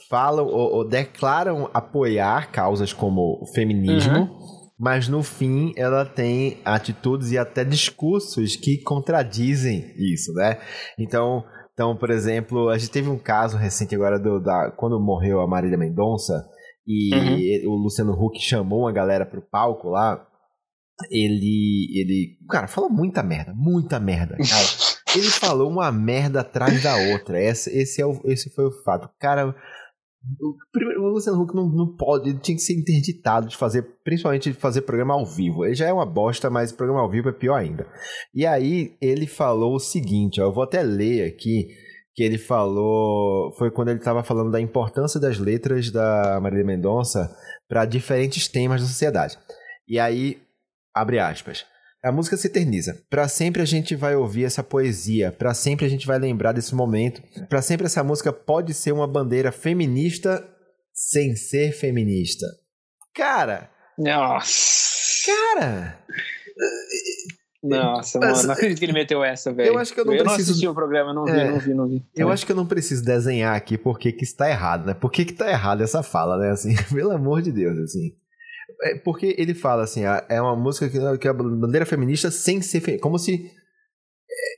falam 0.09 0.47
ou, 0.47 0.77
ou, 0.77 0.83
declaram 0.83 1.69
apoiar 1.71 2.51
causas 2.51 2.91
como 2.91 3.37
o 3.39 3.45
feminismo, 3.45 4.17
uhum. 4.17 4.69
mas 4.79 5.07
no 5.07 5.21
fim 5.21 5.73
ela 5.77 6.07
tem 6.07 6.57
atitudes 6.65 7.31
e 7.31 7.37
até 7.37 7.63
discursos 7.63 8.55
que 8.55 8.79
contradizem 8.79 9.93
isso, 9.95 10.33
né? 10.33 10.57
Então, 10.97 11.43
então 11.73 11.95
por 11.95 12.09
exemplo, 12.09 12.69
a 12.69 12.77
gente 12.77 12.91
teve 12.91 13.09
um 13.09 13.17
caso 13.17 13.57
recente 13.57 13.95
agora 13.95 14.19
do, 14.19 14.39
da, 14.39 14.71
quando 14.71 14.99
morreu 14.99 15.41
a 15.41 15.47
Marília 15.47 15.77
Mendonça 15.77 16.45
e 16.85 17.65
uhum. 17.65 17.73
o 17.73 17.75
Luciano 17.83 18.13
Huck 18.13 18.39
chamou 18.39 18.81
uma 18.81 18.91
galera 18.91 19.25
pro 19.25 19.41
palco 19.41 19.89
lá. 19.89 20.25
Ele, 21.09 21.87
ele, 21.95 22.37
cara, 22.49 22.67
falou 22.67 22.89
muita 22.89 23.23
merda, 23.23 23.53
muita 23.55 23.99
merda, 23.99 24.37
cara. 24.37 24.91
Ele 25.13 25.29
falou 25.29 25.69
uma 25.69 25.91
merda 25.91 26.39
atrás 26.39 26.83
da 26.83 26.95
outra. 26.95 27.41
Esse, 27.41 27.69
esse, 27.77 28.01
é 28.01 28.05
o, 28.05 28.21
esse 28.25 28.49
foi 28.53 28.65
o 28.65 28.83
fato. 28.83 29.09
Cara, 29.19 29.53
o, 30.39 30.55
primeiro, 30.71 31.03
o 31.03 31.09
Luciano 31.09 31.41
Huck 31.41 31.55
não, 31.55 31.67
não 31.67 31.95
pode, 31.95 32.29
ele 32.29 32.39
tinha 32.39 32.55
que 32.55 32.61
ser 32.61 32.73
interditado 32.73 33.47
de 33.47 33.57
fazer, 33.57 33.81
principalmente 34.03 34.51
de 34.51 34.57
fazer 34.57 34.83
programa 34.83 35.13
ao 35.15 35.25
vivo. 35.25 35.65
Ele 35.65 35.73
já 35.73 35.87
é 35.87 35.93
uma 35.93 36.05
bosta, 36.05 36.49
mas 36.49 36.71
programa 36.71 37.01
ao 37.01 37.09
vivo 37.09 37.29
é 37.29 37.31
pior 37.31 37.55
ainda. 37.55 37.87
E 38.33 38.45
aí 38.45 38.95
ele 39.01 39.25
falou 39.25 39.75
o 39.75 39.79
seguinte, 39.79 40.39
ó, 40.39 40.45
eu 40.45 40.53
vou 40.53 40.63
até 40.63 40.83
ler 40.83 41.27
aqui, 41.27 41.69
que 42.13 42.23
ele 42.23 42.37
falou, 42.37 43.51
foi 43.57 43.71
quando 43.71 43.89
ele 43.89 43.99
estava 43.99 44.23
falando 44.23 44.51
da 44.51 44.61
importância 44.61 45.19
das 45.19 45.39
letras 45.39 45.89
da 45.89 46.39
Marília 46.39 46.65
Mendonça 46.65 47.35
para 47.67 47.85
diferentes 47.85 48.47
temas 48.47 48.81
da 48.81 48.87
sociedade. 48.87 49.39
E 49.87 49.97
aí, 49.97 50.39
abre 50.93 51.19
aspas. 51.19 51.65
A 52.03 52.11
música 52.11 52.35
se 52.35 52.47
eterniza. 52.47 52.97
Para 53.09 53.27
sempre 53.27 53.61
a 53.61 53.65
gente 53.65 53.95
vai 53.95 54.15
ouvir 54.15 54.45
essa 54.45 54.63
poesia, 54.63 55.31
para 55.31 55.53
sempre 55.53 55.85
a 55.85 55.89
gente 55.89 56.07
vai 56.07 56.17
lembrar 56.17 56.51
desse 56.51 56.73
momento. 56.73 57.21
Para 57.47 57.61
sempre 57.61 57.85
essa 57.85 58.03
música 58.03 58.33
pode 58.33 58.73
ser 58.73 58.91
uma 58.91 59.07
bandeira 59.07 59.51
feminista 59.51 60.43
sem 60.93 61.35
ser 61.35 61.73
feminista. 61.73 62.47
Cara, 63.13 63.69
nossa. 63.97 64.91
Cara, 65.25 66.03
nossa, 67.63 68.19
mano, 68.19 68.43
não 68.43 68.53
acredito 68.53 68.79
que 68.79 68.85
ele 68.85 68.93
meteu 68.93 69.23
essa, 69.23 69.53
velho. 69.53 69.69
Eu 69.69 69.77
acho 69.77 69.93
que 69.93 69.99
eu 69.99 70.05
não 70.05 70.13
eu 70.13 70.23
preciso. 70.23 70.47
Não 70.47 70.51
assisti 70.51 70.67
o 70.67 70.73
programa, 70.73 71.13
não 71.13 71.25
vi, 71.25 71.31
é, 71.31 71.51
não 71.51 71.59
vi, 71.59 71.73
não 71.75 71.87
vi. 71.87 72.03
Eu 72.15 72.29
é. 72.29 72.33
acho 72.33 72.43
que 72.43 72.51
eu 72.51 72.55
não 72.55 72.65
preciso 72.65 73.05
desenhar 73.05 73.55
aqui 73.55 73.77
porque 73.77 74.11
que 74.11 74.23
está 74.23 74.49
errado, 74.49 74.87
né? 74.87 74.95
Por 74.95 75.11
que 75.11 75.23
que 75.23 75.33
tá 75.33 75.47
errado 75.47 75.83
essa 75.83 76.01
fala, 76.01 76.37
né? 76.37 76.49
Assim, 76.49 76.73
pelo 76.91 77.11
amor 77.11 77.43
de 77.43 77.51
Deus, 77.51 77.77
assim. 77.77 78.15
É 78.83 78.95
porque 78.95 79.35
ele 79.37 79.53
fala 79.53 79.83
assim, 79.83 80.03
é 80.27 80.41
uma 80.41 80.55
música 80.55 80.89
que, 80.89 81.17
que 81.17 81.27
é 81.27 81.31
a 81.31 81.33
bandeira 81.33 81.85
feminista 81.85 82.31
sem 82.31 82.61
ser 82.61 82.81
fe... 82.81 82.97
como 82.97 83.19
se 83.19 83.51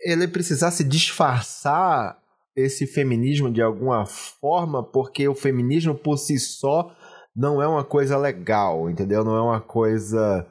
ele 0.05 0.27
precisasse 0.27 0.83
disfarçar 0.83 2.17
esse 2.55 2.86
feminismo 2.86 3.51
de 3.51 3.62
alguma 3.62 4.05
forma, 4.05 4.83
porque 4.83 5.27
o 5.27 5.36
feminismo 5.36 5.95
por 5.95 6.17
si 6.17 6.38
só 6.39 6.95
não 7.36 7.62
é 7.62 7.67
uma 7.67 7.83
coisa 7.83 8.17
legal, 8.17 8.89
entendeu? 8.89 9.23
Não 9.23 9.36
é 9.36 9.41
uma 9.41 9.59
coisa, 9.59 10.45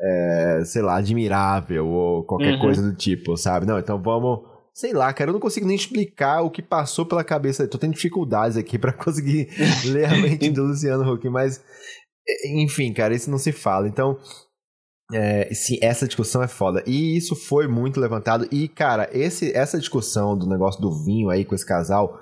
é, 0.00 0.62
sei 0.64 0.80
lá, 0.82 0.96
admirável 0.96 1.86
ou 1.86 2.24
qualquer 2.24 2.54
uhum. 2.54 2.60
coisa 2.60 2.82
do 2.82 2.96
tipo, 2.96 3.36
sabe? 3.36 3.66
Não, 3.66 3.78
então 3.78 4.00
vamos 4.00 4.52
sei 4.74 4.92
lá, 4.92 5.12
cara, 5.12 5.30
eu 5.30 5.32
não 5.32 5.40
consigo 5.40 5.66
nem 5.66 5.76
explicar 5.76 6.40
o 6.40 6.50
que 6.50 6.62
passou 6.62 7.04
pela 7.04 7.22
cabeça. 7.22 7.68
Tô 7.68 7.78
tendo 7.78 7.92
dificuldades 7.92 8.56
aqui 8.56 8.78
para 8.78 8.92
conseguir 8.96 9.48
ler 9.84 10.06
a 10.06 10.16
mente 10.16 10.48
do 10.50 10.64
Luciano 10.64 11.12
Huck, 11.12 11.28
mas 11.28 11.62
enfim, 12.46 12.92
cara, 12.92 13.14
isso 13.14 13.30
não 13.30 13.38
se 13.38 13.52
fala. 13.52 13.88
Então, 13.88 14.18
é, 15.12 15.52
sim, 15.52 15.78
essa 15.82 16.06
discussão 16.06 16.42
é 16.42 16.48
foda. 16.48 16.82
E 16.86 17.16
isso 17.16 17.36
foi 17.36 17.66
muito 17.66 18.00
levantado. 18.00 18.48
E, 18.50 18.68
cara, 18.68 19.08
esse, 19.12 19.54
essa 19.56 19.78
discussão 19.78 20.36
do 20.36 20.48
negócio 20.48 20.80
do 20.80 21.04
vinho 21.04 21.28
aí 21.28 21.44
com 21.44 21.54
esse 21.54 21.66
casal 21.66 22.18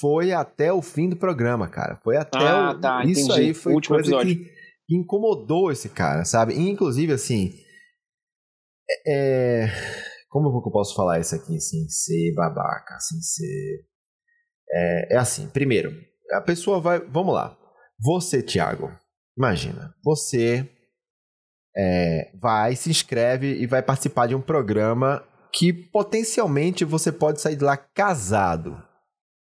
foi 0.00 0.32
até 0.32 0.72
o 0.72 0.82
fim 0.82 1.08
do 1.08 1.16
programa, 1.16 1.68
cara. 1.68 1.96
Foi 2.02 2.16
até 2.16 2.38
ah, 2.38 2.72
o. 2.72 2.80
Tá, 2.80 3.04
isso 3.04 3.32
entendi. 3.32 3.40
aí 3.40 3.54
foi 3.54 3.72
Último 3.72 3.96
coisa 3.96 4.10
episódio. 4.10 4.36
que 4.36 4.50
incomodou 4.90 5.70
esse 5.70 5.88
cara, 5.88 6.24
sabe? 6.24 6.54
E, 6.54 6.68
inclusive, 6.68 7.12
assim. 7.12 7.52
É. 9.06 9.66
Como 10.28 10.48
eu 10.48 10.70
posso 10.70 10.94
falar 10.94 11.20
isso 11.20 11.34
aqui 11.34 11.58
sem 11.58 11.88
ser 11.88 12.34
babaca, 12.34 12.98
sem 13.00 13.20
ser. 13.20 13.86
É, 14.70 15.14
é 15.14 15.16
assim, 15.16 15.48
primeiro, 15.48 15.90
a 16.32 16.40
pessoa 16.40 16.80
vai. 16.80 17.00
Vamos 17.00 17.34
lá. 17.34 17.56
Você, 17.98 18.42
Thiago, 18.42 18.90
Imagina, 19.36 19.94
você 20.02 20.68
é, 21.76 22.30
vai, 22.34 22.74
se 22.74 22.88
inscreve 22.88 23.60
e 23.60 23.66
vai 23.66 23.82
participar 23.82 24.26
de 24.26 24.34
um 24.34 24.40
programa 24.40 25.22
que 25.52 25.72
potencialmente 25.72 26.84
você 26.84 27.12
pode 27.12 27.40
sair 27.40 27.56
de 27.56 27.64
lá 27.64 27.76
casado. 27.76 28.82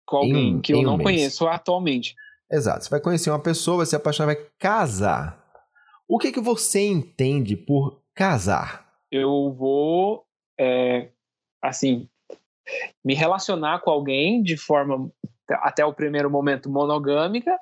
Com 0.07 0.17
alguém 0.17 0.49
em, 0.49 0.61
que 0.61 0.73
eu 0.73 0.81
não 0.81 0.95
um 0.95 1.03
conheço 1.03 1.47
atualmente. 1.47 2.15
Exato. 2.51 2.83
Você 2.83 2.89
vai 2.89 2.99
conhecer 2.99 3.29
uma 3.29 3.41
pessoa, 3.41 3.77
vai 3.77 3.85
se 3.85 3.95
apaixonar, 3.95 4.33
vai 4.33 4.45
casar. 4.59 5.43
O 6.07 6.17
que, 6.17 6.31
que 6.31 6.39
você 6.39 6.85
entende 6.85 7.55
por 7.55 8.01
casar? 8.13 8.87
Eu 9.11 9.53
vou, 9.53 10.25
é, 10.59 11.09
assim, 11.63 12.07
me 13.03 13.13
relacionar 13.13 13.81
com 13.81 13.89
alguém 13.89 14.41
de 14.41 14.57
forma, 14.57 15.11
até 15.49 15.83
o 15.85 15.93
primeiro 15.93 16.29
momento, 16.29 16.69
monogâmica 16.69 17.57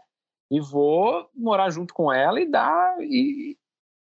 e 0.52 0.60
vou 0.62 1.28
morar 1.36 1.70
junto 1.70 1.94
com 1.94 2.12
ela 2.12 2.40
e 2.40 2.50
dar 2.50 2.96
e 3.00 3.58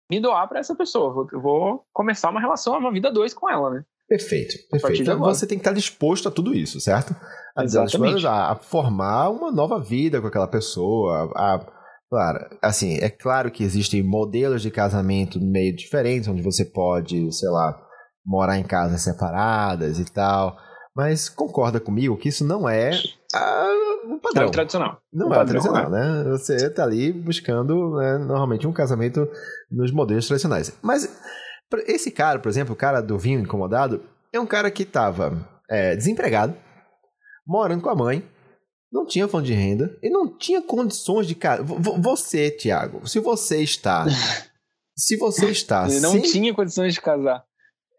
me 0.10 0.20
doar 0.20 0.48
para 0.48 0.60
essa 0.60 0.76
pessoa. 0.76 1.28
Eu 1.32 1.42
vou 1.42 1.86
começar 1.94 2.30
uma 2.30 2.42
relação, 2.42 2.78
uma 2.78 2.92
vida 2.92 3.12
dois 3.12 3.34
com 3.34 3.50
ela, 3.50 3.70
né? 3.70 3.84
Perfeito, 4.08 4.56
perfeito. 4.70 5.04
Então 5.04 5.20
você 5.20 5.48
tem 5.48 5.58
que 5.58 5.62
estar 5.62 5.74
disposto 5.74 6.28
a 6.28 6.32
tudo 6.32 6.54
isso, 6.54 6.82
certo? 6.82 7.16
A, 7.56 7.64
Exatamente. 7.64 8.28
a, 8.28 8.52
a 8.52 8.56
formar 8.56 9.30
uma 9.30 9.52
nova 9.52 9.80
vida 9.80 10.20
com 10.20 10.28
aquela 10.28 10.48
pessoa, 10.48 11.32
a, 11.36 11.66
Claro, 12.12 12.40
assim, 12.62 12.98
é 12.98 13.10
claro 13.10 13.50
que 13.50 13.64
existem 13.64 14.04
modelos 14.04 14.62
de 14.62 14.70
casamento 14.70 15.40
meio 15.40 15.74
diferentes, 15.74 16.28
onde 16.28 16.42
você 16.42 16.66
pode, 16.66 17.32
sei 17.32 17.48
lá, 17.48 17.74
morar 18.26 18.58
em 18.58 18.66
casas 18.66 19.02
separadas 19.02 19.98
e 19.98 20.04
tal. 20.04 20.58
Mas 20.94 21.30
concorda 21.30 21.80
comigo 21.80 22.18
que 22.18 22.28
isso 22.28 22.46
não 22.46 22.68
é 22.68 22.92
a, 23.34 23.71
padrão. 24.34 24.48
É 24.48 24.50
o 24.50 24.52
tradicional. 24.52 25.02
Não 25.14 25.30
o 25.30 25.34
é 25.34 25.42
o 25.42 25.46
tradicional, 25.46 25.90
né? 25.90 26.24
Você 26.30 26.70
tá 26.70 26.84
ali 26.84 27.12
buscando, 27.12 27.96
né, 27.96 28.18
normalmente, 28.18 28.68
um 28.68 28.74
casamento 28.74 29.28
nos 29.70 29.92
modelos 29.92 30.28
tradicionais. 30.28 30.78
Mas 30.82 31.10
esse 31.88 32.12
cara, 32.12 32.40
por 32.40 32.50
exemplo, 32.50 32.74
o 32.74 32.78
cara 32.78 33.02
do 33.02 33.18
vinho 33.18 33.40
incomodado, 33.40 34.04
é 34.34 34.40
um 34.40 34.46
cara 34.46 34.70
que 34.72 34.86
tava 34.86 35.48
é, 35.70 35.96
desempregado, 35.96 36.56
morando 37.46 37.82
com 37.82 37.90
a 37.90 37.96
mãe, 37.96 38.24
não 38.92 39.06
tinha 39.06 39.28
fundo 39.28 39.46
de 39.46 39.54
renda 39.54 39.98
e 40.04 40.10
não 40.10 40.38
tinha 40.38 40.62
condições 40.62 41.26
de 41.26 41.36
casa. 41.36 41.64
Você, 41.64 42.52
Tiago, 42.52 43.08
se 43.08 43.20
você 43.20 43.62
está. 43.62 44.06
se 44.98 45.16
você 45.16 45.50
está. 45.50 45.88
Ele 45.88 46.00
não 46.02 46.12
sem... 46.12 46.22
tinha 46.22 46.54
condições 46.54 46.94
de 46.94 47.02
casar. 47.02 47.44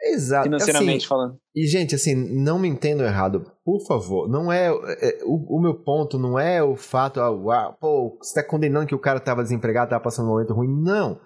Exato. 0.03 0.45
Financeiramente 0.45 0.99
assim, 0.99 1.07
falando. 1.07 1.39
E, 1.55 1.67
gente, 1.67 1.95
assim, 1.95 2.15
não 2.15 2.59
me 2.59 2.69
entendam 2.69 3.07
errado, 3.07 3.45
por 3.65 3.81
favor. 3.87 4.29
Não 4.29 4.51
é. 4.51 4.67
é 4.67 5.21
o, 5.25 5.57
o, 5.57 5.61
meu 5.61 5.75
ponto 5.75 6.19
não 6.19 6.39
é 6.39 6.63
o 6.63 6.75
fato, 6.77 7.21
ah, 7.21 7.29
ah, 7.29 7.73
pô, 7.81 8.19
você 8.21 8.31
está 8.31 8.43
condenando 8.43 8.87
que 8.87 8.95
o 8.95 9.01
cara 9.01 9.19
estava 9.19 9.43
desempregado, 9.43 9.87
estava 9.87 10.03
passando 10.03 10.27
um 10.27 10.31
momento 10.31 10.55
ruim. 10.55 10.69
Não. 10.69 11.21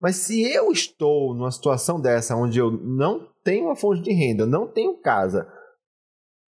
Mas 0.00 0.16
se 0.16 0.42
eu 0.42 0.70
estou 0.70 1.34
numa 1.34 1.50
situação 1.50 2.00
dessa, 2.00 2.36
onde 2.36 2.58
eu 2.58 2.70
não 2.70 3.28
tenho 3.44 3.66
uma 3.66 3.76
fonte 3.76 4.00
de 4.02 4.12
renda, 4.12 4.46
não 4.46 4.66
tenho 4.66 5.00
casa, 5.00 5.46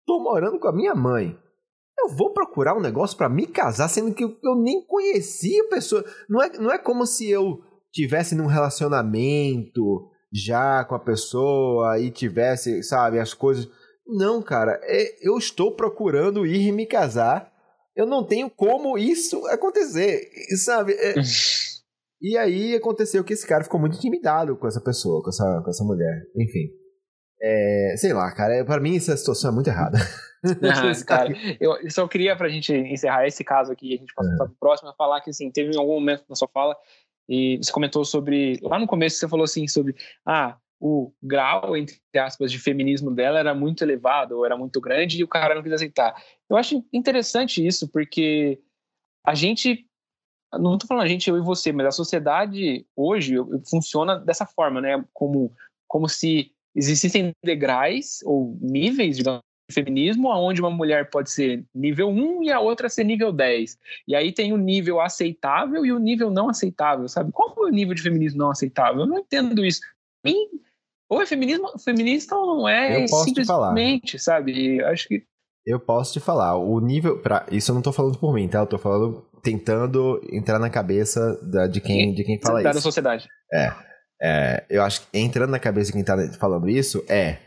estou 0.00 0.22
morando 0.22 0.58
com 0.58 0.68
a 0.68 0.72
minha 0.72 0.94
mãe, 0.94 1.36
eu 1.98 2.08
vou 2.08 2.32
procurar 2.32 2.76
um 2.76 2.80
negócio 2.80 3.16
para 3.16 3.28
me 3.28 3.46
casar, 3.46 3.88
sendo 3.88 4.14
que 4.14 4.24
eu, 4.24 4.36
eu 4.42 4.54
nem 4.54 4.84
conhecia 4.86 5.62
a 5.64 5.68
pessoa. 5.68 6.04
Não 6.28 6.42
é, 6.42 6.48
não 6.58 6.70
é 6.70 6.78
como 6.78 7.04
se 7.04 7.28
eu 7.28 7.60
tivesse 7.92 8.34
num 8.34 8.46
relacionamento 8.46 10.08
já 10.34 10.84
com 10.84 10.96
a 10.96 10.98
pessoa 10.98 11.98
e 12.00 12.10
tivesse, 12.10 12.82
sabe, 12.82 13.20
as 13.20 13.32
coisas. 13.32 13.68
Não, 14.06 14.42
cara, 14.42 14.80
é, 14.82 15.14
eu 15.26 15.38
estou 15.38 15.74
procurando 15.76 16.44
ir 16.44 16.72
me 16.72 16.86
casar. 16.86 17.52
Eu 17.94 18.06
não 18.06 18.26
tenho 18.26 18.50
como 18.50 18.98
isso 18.98 19.46
acontecer, 19.46 20.28
sabe? 20.56 20.94
É, 20.94 21.14
e 22.20 22.36
aí 22.36 22.74
aconteceu 22.74 23.22
que 23.22 23.32
esse 23.32 23.46
cara 23.46 23.62
ficou 23.62 23.78
muito 23.78 23.96
intimidado 23.96 24.56
com 24.56 24.66
essa 24.66 24.80
pessoa, 24.80 25.22
com 25.22 25.28
essa, 25.28 25.62
com 25.62 25.70
essa 25.70 25.84
mulher. 25.84 26.24
Enfim. 26.36 26.70
É, 27.40 27.94
sei 27.96 28.12
lá, 28.12 28.32
cara, 28.34 28.54
é, 28.56 28.64
para 28.64 28.80
mim 28.80 28.96
essa 28.96 29.16
situação 29.16 29.50
é 29.50 29.54
muito 29.54 29.68
errada. 29.68 29.98
Ah, 30.44 30.92
cara, 31.06 31.32
eu 31.58 31.90
só 31.90 32.06
queria 32.06 32.36
pra 32.36 32.50
gente 32.50 32.70
encerrar 32.70 33.26
esse 33.26 33.42
caso 33.42 33.72
aqui, 33.72 33.94
a 33.94 33.96
gente 33.96 34.12
passar 34.14 34.34
é. 34.34 34.36
pro 34.36 34.56
próximo, 34.60 34.94
falar 34.94 35.22
que 35.22 35.30
assim, 35.30 35.50
teve 35.50 35.74
em 35.74 35.78
algum 35.78 35.94
momento 35.94 36.24
na 36.28 36.34
sua 36.34 36.48
fala 36.52 36.76
e 37.28 37.58
você 37.58 37.72
comentou 37.72 38.04
sobre. 38.04 38.58
Lá 38.62 38.78
no 38.78 38.86
começo 38.86 39.16
você 39.16 39.28
falou 39.28 39.44
assim 39.44 39.66
sobre. 39.66 39.94
Ah, 40.24 40.56
o 40.80 41.12
grau, 41.22 41.76
entre 41.76 41.98
aspas, 42.16 42.52
de 42.52 42.58
feminismo 42.58 43.10
dela 43.10 43.38
era 43.38 43.54
muito 43.54 43.82
elevado, 43.82 44.36
ou 44.36 44.44
era 44.44 44.56
muito 44.56 44.80
grande, 44.80 45.18
e 45.18 45.24
o 45.24 45.28
cara 45.28 45.54
não 45.54 45.62
quis 45.62 45.72
aceitar. 45.72 46.14
Eu 46.48 46.56
acho 46.56 46.84
interessante 46.92 47.66
isso, 47.66 47.88
porque 47.88 48.60
a 49.24 49.34
gente. 49.34 49.86
Não 50.52 50.74
estou 50.74 50.86
falando 50.86 51.04
a 51.04 51.08
gente, 51.08 51.28
eu 51.28 51.36
e 51.36 51.40
você, 51.40 51.72
mas 51.72 51.86
a 51.86 51.90
sociedade 51.90 52.86
hoje 52.94 53.34
funciona 53.68 54.20
dessa 54.20 54.46
forma, 54.46 54.80
né? 54.80 55.04
Como, 55.12 55.52
como 55.88 56.08
se 56.08 56.52
existissem 56.76 57.32
degraus 57.42 58.22
ou 58.24 58.56
níveis, 58.60 59.16
digamos, 59.16 59.42
feminismo, 59.70 60.28
onde 60.28 60.60
uma 60.60 60.70
mulher 60.70 61.08
pode 61.10 61.30
ser 61.30 61.64
nível 61.74 62.08
1 62.08 62.44
e 62.44 62.52
a 62.52 62.60
outra 62.60 62.88
ser 62.88 63.04
nível 63.04 63.32
10. 63.32 63.78
E 64.06 64.14
aí 64.14 64.32
tem 64.32 64.52
o 64.52 64.56
nível 64.56 65.00
aceitável 65.00 65.84
e 65.84 65.92
o 65.92 65.98
nível 65.98 66.30
não 66.30 66.48
aceitável, 66.48 67.08
sabe? 67.08 67.32
Qual 67.32 67.54
é 67.58 67.60
o 67.60 67.72
nível 67.72 67.94
de 67.94 68.02
feminismo 68.02 68.38
não 68.38 68.50
aceitável? 68.50 69.00
Eu 69.00 69.06
não 69.06 69.18
entendo 69.18 69.64
isso. 69.64 69.80
ou 71.08 71.22
é 71.22 71.26
feminismo, 71.26 71.78
feminista 71.78 72.36
ou 72.36 72.58
não 72.58 72.68
é, 72.68 73.04
eu 73.04 73.06
posso 73.08 73.24
simplesmente, 73.24 74.18
sabe? 74.18 74.78
Eu 74.78 74.88
acho 74.88 75.08
que 75.08 75.24
eu 75.66 75.80
posso 75.80 76.12
te 76.12 76.20
falar, 76.20 76.56
o 76.56 76.78
nível 76.78 77.22
para 77.22 77.46
isso 77.50 77.70
eu 77.70 77.74
não 77.74 77.80
tô 77.80 77.90
falando 77.90 78.18
por 78.18 78.34
mim, 78.34 78.46
tá? 78.46 78.58
Eu 78.58 78.66
tô 78.66 78.76
falando 78.76 79.26
tentando 79.42 80.20
entrar 80.30 80.58
na 80.58 80.68
cabeça 80.68 81.40
da, 81.42 81.66
de 81.66 81.80
quem 81.80 82.12
de 82.12 82.22
quem 82.22 82.38
fala 82.38 82.62
da 82.62 82.70
isso. 82.70 82.78
Da 82.78 82.82
sociedade. 82.82 83.26
É, 83.52 83.72
é, 84.22 84.64
eu 84.68 84.82
acho 84.82 85.00
que 85.00 85.18
entrando 85.18 85.50
na 85.50 85.58
cabeça 85.58 85.86
de 85.86 85.92
quem 85.94 86.04
tá 86.04 86.16
falando 86.38 86.68
isso 86.68 87.02
é 87.08 87.38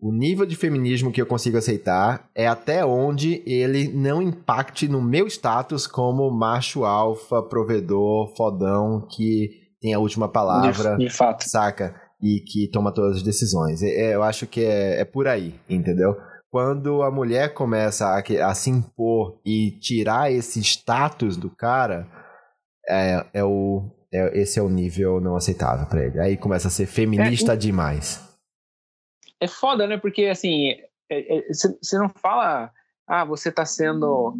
o 0.00 0.12
nível 0.12 0.46
de 0.46 0.54
feminismo 0.54 1.10
que 1.10 1.20
eu 1.20 1.26
consigo 1.26 1.58
aceitar 1.58 2.28
é 2.34 2.46
até 2.46 2.84
onde 2.84 3.42
ele 3.44 3.88
não 3.88 4.22
impacte 4.22 4.86
no 4.86 5.02
meu 5.02 5.26
status 5.26 5.88
como 5.88 6.30
macho 6.30 6.84
alfa, 6.84 7.42
provedor, 7.42 8.32
fodão, 8.36 9.06
que 9.10 9.50
tem 9.80 9.92
a 9.92 9.98
última 9.98 10.28
palavra, 10.28 10.96
de, 10.96 11.06
de 11.06 11.10
fato. 11.10 11.42
saca? 11.42 11.96
E 12.22 12.40
que 12.40 12.70
toma 12.70 12.94
todas 12.94 13.16
as 13.16 13.22
decisões. 13.22 13.82
É, 13.82 14.14
eu 14.14 14.22
acho 14.22 14.46
que 14.46 14.60
é, 14.60 15.00
é 15.00 15.04
por 15.04 15.26
aí, 15.26 15.54
entendeu? 15.68 16.16
Quando 16.48 17.02
a 17.02 17.10
mulher 17.10 17.52
começa 17.52 18.06
a, 18.06 18.48
a 18.48 18.54
se 18.54 18.70
impor 18.70 19.40
e 19.44 19.72
tirar 19.80 20.32
esse 20.32 20.60
status 20.60 21.36
do 21.36 21.50
cara, 21.50 22.06
é, 22.88 23.26
é 23.34 23.44
o, 23.44 23.90
é, 24.12 24.40
esse 24.40 24.60
é 24.60 24.62
o 24.62 24.68
nível 24.68 25.20
não 25.20 25.36
aceitável 25.36 25.86
para 25.86 26.04
ele. 26.04 26.20
Aí 26.20 26.36
começa 26.36 26.68
a 26.68 26.70
ser 26.70 26.86
feminista 26.86 27.54
é, 27.54 27.56
demais 27.56 28.27
é 29.40 29.46
foda, 29.46 29.86
né? 29.86 29.96
Porque, 29.96 30.26
assim, 30.26 30.74
você 31.50 31.96
é, 31.96 31.98
é, 31.98 31.98
não 31.98 32.08
fala, 32.08 32.70
ah, 33.06 33.24
você 33.24 33.50
tá 33.50 33.64
sendo, 33.64 34.34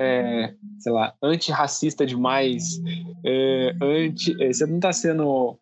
é, 0.00 0.54
sei 0.78 0.92
lá, 0.92 1.14
antirracista 1.22 2.06
demais, 2.06 2.80
é, 3.24 3.74
anti, 3.82 4.34
você 4.46 4.66
não 4.66 4.80
tá 4.80 4.92
sendo, 4.92 5.58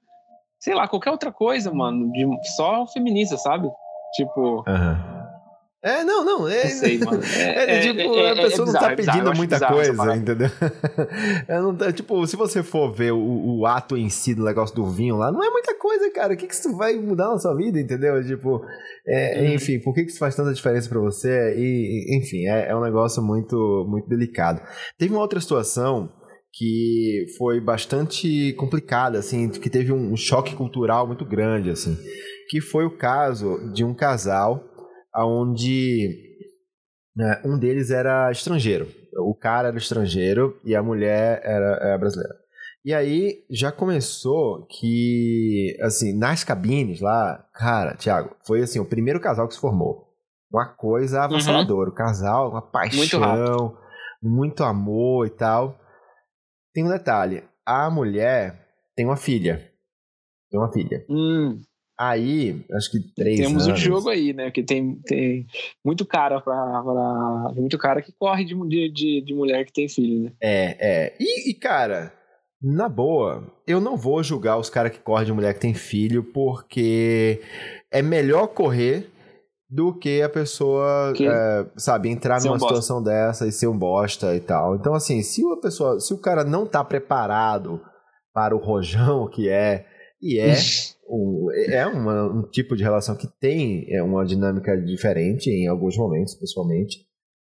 sei 0.61 0.75
lá, 0.75 0.87
qualquer 0.87 1.11
outra 1.11 1.33
coisa, 1.33 1.73
mano, 1.73 2.11
de, 2.13 2.27
só 2.57 2.87
feminista, 2.87 3.37
sabe? 3.37 3.69
Tipo. 4.15 4.65
Uhum. 4.69 5.24
É, 5.85 6.03
não, 6.03 6.25
não. 6.25 6.49
É, 6.49 6.67
sei, 6.69 6.99
mano. 6.99 7.21
É, 7.37 7.43
é, 7.43 7.77
é 7.77 7.81
tipo, 7.81 8.15
é, 8.17 8.31
a 8.31 8.37
pessoa 8.37 8.67
é, 8.67 8.73
não 8.73 8.81
tá 8.81 8.97
pedindo 8.97 9.35
muita 9.37 9.61
coisa, 9.61 10.17
entendeu? 10.17 10.49
É, 11.47 11.61
não 11.61 11.77
tá, 11.77 11.93
tipo, 11.93 12.27
se 12.27 12.37
você 12.37 12.63
for 12.63 12.91
ver 12.93 13.13
o, 13.13 13.19
o, 13.59 13.67
ato 13.67 13.97
em 13.97 14.09
si 14.09 14.35
do 14.35 14.45
negócio 14.45 14.75
do 14.75 14.87
vinho 14.87 15.17
lá, 15.17 15.31
não 15.31 15.45
é 15.45 15.51
muita 15.51 15.75
coisa, 15.75 16.11
cara. 16.11 16.33
O 16.33 16.37
que, 16.37 16.47
que 16.47 16.55
isso 16.55 16.75
vai 16.77 16.95
mudar 16.95 17.29
na 17.29 17.39
sua 17.39 17.55
vida, 17.55 17.79
entendeu? 17.79 18.25
Tipo, 18.25 18.57
uhum. 18.57 19.55
enfim, 19.55 19.79
por 19.81 19.95
que, 19.95 20.05
que 20.05 20.11
isso 20.11 20.19
faz 20.19 20.35
tanta 20.35 20.55
diferença 20.55 20.89
para 20.89 21.01
você? 21.01 21.55
E, 21.57 22.17
enfim, 22.19 22.47
é, 22.47 22.75
um 22.75 22.81
negócio 22.81 23.23
muito, 23.23 23.87
muito 23.87 24.09
delicado. 24.09 24.63
Teve 24.99 25.13
uma 25.13 25.21
outra 25.21 25.41
situação 25.41 26.09
que 26.53 27.27
foi 27.37 27.61
bastante 27.61 28.55
complicada, 28.55 29.19
assim, 29.19 29.51
que 29.51 29.69
teve 29.69 29.93
um 29.93 30.17
choque 30.17 30.55
cultural 30.55 31.07
muito 31.07 31.25
grande, 31.27 31.71
assim, 31.71 31.97
que 32.49 32.61
foi 32.61 32.87
o 32.87 32.97
caso 32.97 33.71
de 33.73 33.85
um 33.85 33.93
casal 33.93 34.74
onde 35.17 36.35
né, 37.17 37.41
um 37.45 37.59
deles 37.59 37.91
era 37.91 38.31
estrangeiro. 38.31 38.89
O 39.17 39.35
cara 39.35 39.69
era 39.69 39.79
estrangeiro 39.79 40.59
e 40.65 40.75
a 40.75 40.83
mulher 40.83 41.41
era, 41.45 41.79
era 41.81 41.99
brasileira. 41.99 42.35
E 42.85 42.93
aí 42.93 43.45
já 43.49 43.73
começou 43.73 44.67
que, 44.67 45.75
assim, 45.81 46.13
nas 46.13 46.45
cabines 46.45 47.01
lá, 47.01 47.43
cara, 47.55 47.97
Thiago, 47.97 48.37
foi 48.47 48.61
assim, 48.61 48.79
o 48.79 48.85
primeiro 48.85 49.21
casal 49.21 49.49
que 49.49 49.55
se 49.55 49.61
formou. 49.61 50.13
Uma 50.53 50.67
coisa 50.67 51.19
uhum. 51.19 51.25
avassaladora. 51.25 51.89
Uhum. 51.89 51.95
O 51.95 51.97
casal, 51.97 52.51
uma 52.51 52.61
paixão, 52.63 53.21
muito, 53.41 53.79
muito 54.23 54.65
amor 54.65 55.27
e 55.27 55.31
tal. 55.31 55.79
Tem 56.75 56.85
um 56.85 56.91
detalhe: 56.91 57.43
a 57.65 57.91
mulher 57.91 58.69
tem 58.95 59.07
uma 59.07 59.17
filha. 59.17 59.57
Tem 60.51 60.61
uma 60.61 60.71
filha. 60.71 61.05
Hum. 61.09 61.61
Aí, 61.99 62.65
acho 62.73 62.91
que 62.91 62.99
três 63.15 63.39
Temos 63.39 63.69
anos. 63.69 63.81
um 63.81 63.83
jogo 63.83 64.09
aí, 64.09 64.33
né? 64.33 64.51
Que 64.51 64.65
tem, 64.65 64.97
tem 65.05 65.47
muito 65.85 66.05
cara 66.05 66.41
pra, 66.41 66.83
pra 66.83 67.53
muito 67.55 67.79
cara 67.79 68.03
que 68.03 68.13
corre 68.13 68.45
de, 68.45 68.55
de, 68.91 69.21
de 69.25 69.35
mulher 69.35 69.65
que 69.65 69.73
tem 69.73 69.89
filho, 69.89 70.25
né? 70.25 70.33
É, 70.41 70.77
é. 70.81 71.17
E, 71.21 71.51
e, 71.51 71.55
cara, 71.55 72.13
na 72.61 72.89
boa, 72.89 73.47
eu 73.67 73.81
não 73.81 73.97
vou 73.97 74.23
julgar 74.23 74.59
os 74.59 74.69
caras 74.69 74.91
que 74.91 74.99
correm 74.99 75.27
de 75.27 75.33
mulher 75.33 75.55
que 75.55 75.61
tem 75.61 75.73
filho, 75.73 76.25
porque 76.25 77.41
é 77.93 78.03
melhor 78.03 78.49
correr 78.49 79.11
do 79.71 79.93
que 79.93 80.21
a 80.23 80.29
pessoa, 80.29 81.13
que? 81.15 81.27
É, 81.27 81.67
sabe, 81.77 82.09
entrar 82.09 82.41
ser 82.41 82.49
numa 82.49 82.57
um 82.57 82.61
situação 82.61 83.03
dessa 83.03 83.47
e 83.47 83.53
ser 83.53 83.67
um 83.67 83.79
bosta 83.79 84.35
e 84.35 84.41
tal. 84.41 84.77
Então, 84.77 84.95
assim, 84.95 85.23
se 85.23 85.43
a 85.53 85.57
pessoa, 85.57 86.01
se 86.01 86.13
o 86.13 86.19
cara 86.19 86.43
não 86.43 86.67
tá 86.67 86.83
preparado 86.83 87.81
para 88.33 88.55
o 88.55 88.59
rojão 88.59 89.29
que 89.29 89.49
é, 89.49 89.87
e 90.21 90.39
é 90.39 90.55
um, 91.09 91.49
é 91.53 91.87
uma, 91.87 92.25
um 92.33 92.43
tipo 92.51 92.77
de 92.77 92.83
relação 92.83 93.17
que 93.17 93.29
tem 93.41 93.87
é 93.93 94.03
uma 94.03 94.25
dinâmica 94.25 94.77
diferente 94.77 95.51
em 95.51 95.67
alguns 95.69 95.97
momentos, 95.97 96.35
pessoalmente. 96.35 96.99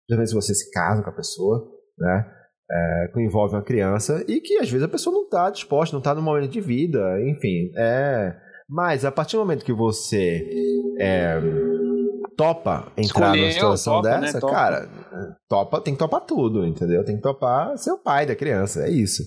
Principalmente 0.07 0.29
se 0.29 0.35
você 0.35 0.55
se 0.55 0.71
casa 0.71 1.03
com 1.03 1.09
a 1.09 1.15
pessoa, 1.15 1.67
né? 1.97 2.25
É, 2.73 3.09
que 3.13 3.21
envolve 3.21 3.55
uma 3.55 3.63
criança 3.63 4.23
e 4.29 4.39
que 4.39 4.57
às 4.57 4.69
vezes 4.69 4.83
a 4.83 4.87
pessoa 4.87 5.13
não 5.13 5.23
está 5.23 5.49
disposta, 5.49 5.93
não 5.93 5.99
está 5.99 6.15
no 6.15 6.21
momento 6.21 6.49
de 6.49 6.61
vida, 6.61 7.01
enfim. 7.21 7.69
É, 7.75 8.33
mas 8.69 9.03
a 9.03 9.11
partir 9.11 9.35
do 9.35 9.39
momento 9.39 9.65
que 9.65 9.73
você 9.73 10.47
é, 10.97 11.37
topa 12.37 12.91
entrar 12.97 13.35
Escolheu, 13.35 13.41
numa 13.41 13.51
situação 13.51 14.01
topa, 14.01 14.09
né? 14.09 14.19
dessa, 14.21 14.39
né? 14.39 14.51
cara, 14.51 14.89
topa, 15.49 15.81
tem 15.81 15.93
que 15.93 15.99
topar 15.99 16.21
tudo, 16.21 16.65
entendeu? 16.65 17.03
Tem 17.03 17.17
que 17.17 17.21
topar 17.21 17.77
ser 17.77 17.91
o 17.91 17.97
pai 17.97 18.25
da 18.25 18.35
criança, 18.35 18.85
é 18.85 18.89
isso. 18.89 19.23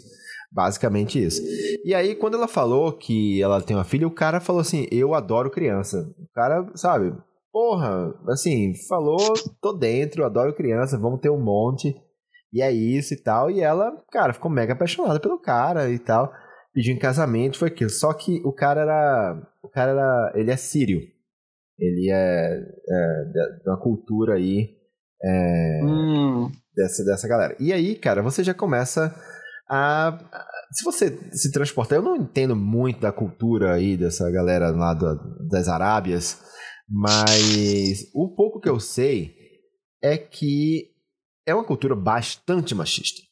Basicamente 0.54 1.20
isso. 1.20 1.42
E 1.84 1.92
aí, 1.92 2.14
quando 2.14 2.34
ela 2.34 2.46
falou 2.46 2.92
que 2.92 3.42
ela 3.42 3.60
tem 3.60 3.76
uma 3.76 3.82
filha, 3.82 4.06
o 4.06 4.14
cara 4.14 4.38
falou 4.38 4.60
assim: 4.60 4.86
Eu 4.92 5.12
adoro 5.12 5.50
criança. 5.50 6.14
O 6.16 6.32
cara, 6.32 6.70
sabe, 6.76 7.12
porra, 7.52 8.14
assim, 8.28 8.72
falou, 8.88 9.18
tô 9.60 9.72
dentro, 9.72 10.24
adoro 10.24 10.54
criança, 10.54 10.96
vamos 10.96 11.20
ter 11.20 11.30
um 11.30 11.40
monte. 11.40 11.96
E 12.52 12.62
é 12.62 12.70
isso 12.70 13.14
e 13.14 13.16
tal. 13.16 13.50
E 13.50 13.60
ela, 13.60 14.00
cara, 14.12 14.32
ficou 14.32 14.48
mega 14.48 14.74
apaixonada 14.74 15.18
pelo 15.18 15.40
cara 15.40 15.90
e 15.90 15.98
tal. 15.98 16.32
Pediu 16.72 16.94
em 16.94 16.98
casamento, 17.00 17.58
foi 17.58 17.68
aquilo. 17.68 17.90
Só 17.90 18.12
que 18.12 18.40
o 18.44 18.52
cara 18.52 18.82
era. 18.82 19.42
O 19.60 19.68
cara 19.68 19.90
era. 19.90 20.32
Ele 20.36 20.52
é 20.52 20.56
sírio. 20.56 21.00
Ele 21.76 22.10
é, 22.12 22.58
é 22.58 23.24
de 23.60 23.68
uma 23.68 23.80
cultura 23.80 24.34
aí. 24.34 24.70
É, 25.20 25.80
hum. 25.82 26.48
dessa, 26.76 27.04
dessa 27.04 27.26
galera. 27.26 27.56
E 27.58 27.72
aí, 27.72 27.96
cara, 27.96 28.22
você 28.22 28.44
já 28.44 28.54
começa 28.54 29.12
a, 29.68 30.18
se 30.72 30.84
você 30.84 31.16
se 31.32 31.50
transportar, 31.50 31.98
eu 31.98 32.02
não 32.02 32.16
entendo 32.16 32.54
muito 32.54 33.00
da 33.00 33.12
cultura 33.12 33.74
aí 33.74 33.96
dessa 33.96 34.30
galera 34.30 34.70
lá 34.70 34.94
do, 34.94 35.48
das 35.48 35.68
Arábias, 35.68 36.42
mas 36.88 38.10
o 38.14 38.34
pouco 38.34 38.60
que 38.60 38.68
eu 38.68 38.78
sei 38.78 39.34
é 40.02 40.18
que 40.18 40.90
é 41.46 41.54
uma 41.54 41.64
cultura 41.64 41.94
bastante 41.94 42.74
machista. 42.74 43.22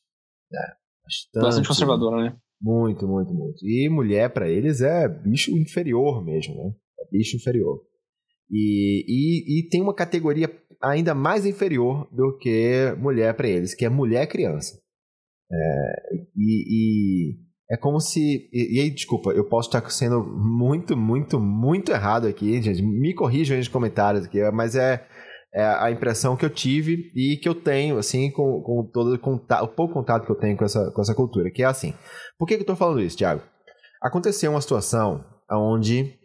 Né? 0.50 0.60
Bastante, 1.04 1.42
bastante 1.42 1.68
conservadora, 1.68 2.24
né? 2.24 2.36
Muito, 2.60 3.06
muito, 3.06 3.34
muito. 3.34 3.66
E 3.66 3.88
mulher 3.88 4.32
para 4.32 4.48
eles 4.48 4.80
é 4.80 5.08
bicho 5.08 5.50
inferior 5.50 6.24
mesmo, 6.24 6.54
né? 6.54 6.72
É 7.00 7.10
bicho 7.10 7.36
inferior. 7.36 7.82
E, 8.50 9.04
e, 9.08 9.58
e 9.58 9.68
tem 9.68 9.82
uma 9.82 9.94
categoria 9.94 10.48
ainda 10.80 11.14
mais 11.14 11.44
inferior 11.44 12.08
do 12.12 12.36
que 12.38 12.94
mulher 12.98 13.34
para 13.34 13.48
eles, 13.48 13.74
que 13.74 13.84
é 13.84 13.88
mulher 13.88 14.26
criança. 14.26 14.81
É, 15.52 15.92
e, 16.36 16.64
e, 16.68 17.36
É 17.70 17.76
como 17.76 18.00
se. 18.00 18.48
E, 18.52 18.78
e, 18.78 18.80
aí, 18.80 18.90
desculpa, 18.90 19.30
eu 19.30 19.48
posso 19.48 19.68
estar 19.68 19.88
sendo 19.90 20.22
muito, 20.24 20.96
muito, 20.96 21.38
muito 21.38 21.92
errado 21.92 22.26
aqui, 22.26 22.60
gente. 22.62 22.82
Me 22.82 23.14
corrijam 23.14 23.56
nos 23.56 23.68
comentários 23.68 24.24
aqui, 24.24 24.40
mas 24.50 24.74
é, 24.76 25.04
é, 25.54 25.64
a 25.64 25.90
impressão 25.90 26.36
que 26.36 26.44
eu 26.44 26.50
tive 26.50 27.10
e 27.14 27.36
que 27.36 27.48
eu 27.48 27.54
tenho, 27.54 27.98
assim, 27.98 28.30
com, 28.30 28.62
com 28.62 28.88
todo 28.92 29.14
o, 29.14 29.68
pouco 29.68 29.94
contato 29.94 30.24
que 30.24 30.32
eu 30.32 30.38
tenho 30.38 30.56
com 30.56 30.64
essa, 30.64 30.90
com 30.90 31.02
essa 31.02 31.14
cultura. 31.14 31.50
Que 31.50 31.62
é 31.62 31.66
assim. 31.66 31.94
Por 32.38 32.46
que, 32.46 32.56
que 32.56 32.62
eu 32.62 32.66
tô 32.66 32.76
falando 32.76 33.02
isso, 33.02 33.16
Thiago? 33.16 33.42
Aconteceu 34.00 34.50
uma 34.50 34.60
situação 34.60 35.24
onde 35.50 36.18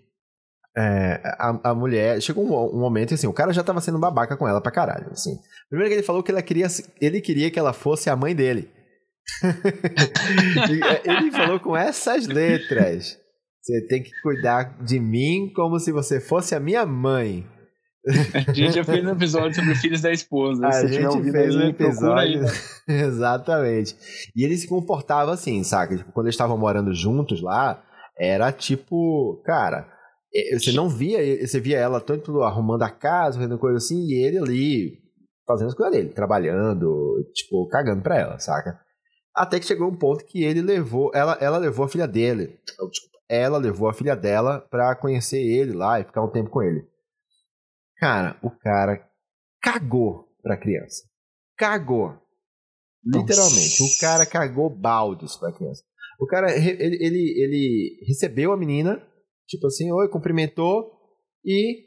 é, 0.78 1.22
a, 1.40 1.72
a 1.72 1.76
mulher. 1.76 2.22
Chegou 2.22 2.46
um, 2.46 2.78
um, 2.78 2.80
momento 2.80 3.14
assim, 3.14 3.28
o 3.28 3.34
cara 3.34 3.52
já 3.52 3.64
tava 3.64 3.82
sendo 3.82 4.00
babaca 4.00 4.38
com 4.38 4.48
ela 4.48 4.62
pra 4.62 4.72
caralho. 4.72 5.10
Assim. 5.12 5.36
Primeiro 5.70 5.90
que 5.90 5.96
ele 5.96 6.06
falou 6.06 6.24
que 6.24 6.32
ela 6.32 6.42
queria, 6.42 6.68
ele 7.02 7.20
queria 7.20 7.50
que 7.50 7.58
ela 7.60 7.74
fosse 7.74 8.10
a 8.10 8.16
mãe 8.16 8.36
dele. 8.36 8.70
É, 11.06 11.18
ele 11.18 11.32
falou 11.32 11.60
com 11.60 11.76
essas 11.76 12.28
letras. 12.28 13.18
Você 13.62 13.86
tem 13.88 14.02
que 14.02 14.12
cuidar 14.22 14.78
de 14.84 15.00
mim 15.00 15.52
como 15.54 15.80
se 15.80 15.92
você 15.92 16.20
fosse 16.20 16.56
a 16.56 16.60
minha 16.60 16.86
mãe. 16.86 17.46
A 18.34 18.54
gente 18.54 18.76
já 18.76 18.84
fez 18.84 19.06
um 19.06 19.10
episódio 19.10 19.56
sobre 19.56 19.76
filhos 19.76 20.02
da 20.02 20.12
esposa. 20.12 20.68
A 20.68 20.88
gente 20.88 21.32
fez 21.32 21.56
um 21.56 21.62
episódio. 21.62 22.18
Aí, 22.18 22.40
né? 22.40 22.48
Exatamente. 23.06 23.96
E 24.36 24.46
ele 24.46 24.58
se 24.58 24.68
comportava 24.68 25.34
assim, 25.34 25.64
saca? 25.64 25.98
Tipo, 25.98 26.12
quando 26.14 26.28
eles 26.28 26.36
estavam 26.36 26.58
morando 26.58 26.94
juntos 26.94 27.42
lá, 27.42 27.84
era 28.18 28.52
tipo, 28.52 29.42
cara, 29.46 29.88
você 30.54 30.72
não 30.72 30.88
via, 30.88 31.46
você 31.46 31.60
via 31.60 31.78
ela 31.78 32.00
tanto 32.00 32.42
arrumando 32.44 32.84
a 32.84 32.90
casa, 32.90 33.38
fazendo 33.38 33.60
coisa 33.60 33.78
assim, 33.78 34.06
e 34.08 34.26
ele 34.26 34.38
ali 34.38 35.08
fazendo 35.46 35.68
as 35.68 35.76
coisas 35.76 35.96
dele, 35.96 36.10
trabalhando, 36.10 37.26
tipo, 37.34 37.68
cagando 37.68 38.02
pra 38.02 38.18
ela, 38.18 38.40
saca? 38.40 38.80
Até 39.38 39.60
que 39.60 39.68
chegou 39.68 39.88
um 39.88 39.96
ponto 39.96 40.26
que 40.26 40.44
ele 40.44 40.62
levou, 40.62 41.12
ela, 41.14 41.38
ela 41.40 41.60
levou 41.60 41.86
a 41.86 41.90
filha 41.90 42.08
dele, 42.08 42.60
desculpa, 42.66 43.18
ela 43.30 43.60
levou 43.60 43.88
a 43.88 43.94
filha 43.94 44.16
dela 44.16 44.62
pra 44.62 44.96
conhecer 44.96 45.40
ele 45.40 45.74
lá 45.74 46.00
e 46.00 46.04
ficar 46.04 46.24
um 46.24 46.32
tempo 46.32 46.50
com 46.50 46.64
ele. 46.64 46.88
Cara, 47.98 48.36
o 48.42 48.50
cara 48.50 49.08
cagou 49.62 50.28
pra 50.42 50.58
criança. 50.58 51.04
Cagou. 51.56 52.20
Nossa. 53.06 53.20
Literalmente. 53.20 53.84
O 53.84 54.00
cara 54.00 54.26
cagou 54.26 54.70
baldes 54.70 55.38
pra 55.38 55.52
criança. 55.52 55.84
O 56.20 56.26
cara, 56.26 56.52
ele, 56.52 56.98
ele, 57.00 57.44
ele 57.44 58.06
recebeu 58.08 58.52
a 58.52 58.58
menina, 58.58 59.00
tipo 59.48 59.68
assim, 59.68 59.92
oi, 59.92 60.10
cumprimentou 60.10 60.92
e 61.46 61.86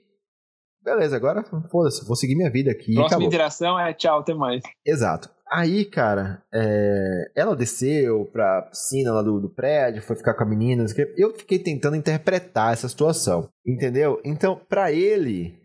beleza, 0.83 1.17
agora 1.17 1.45
foda-se, 1.71 2.07
vou 2.07 2.17
seguir 2.17 2.37
minha 2.37 2.51
vida 2.51 2.71
aqui. 2.71 2.95
Próxima 2.95 3.25
interação 3.25 3.79
é 3.79 3.93
tchau, 3.93 4.21
até 4.21 4.35
mais. 4.35 4.63
Exato. 4.87 5.29
Aí, 5.51 5.85
cara, 5.85 6.43
é... 6.55 7.33
ela 7.35 7.57
desceu 7.57 8.25
pra 8.27 8.63
piscina 8.63 9.13
lá 9.13 9.23
do, 9.23 9.41
do 9.41 9.51
prédio, 9.51 10.03
foi 10.03 10.15
ficar 10.15 10.35
com 10.35 10.45
a 10.45 10.47
menina. 10.47 10.85
Eu 11.17 11.35
fiquei 11.35 11.59
tentando 11.59 11.97
interpretar 11.97 12.73
essa 12.73 12.89
situação, 12.89 13.49
entendeu? 13.67 14.21
Então, 14.25 14.61
para 14.69 14.93
ele, 14.93 15.59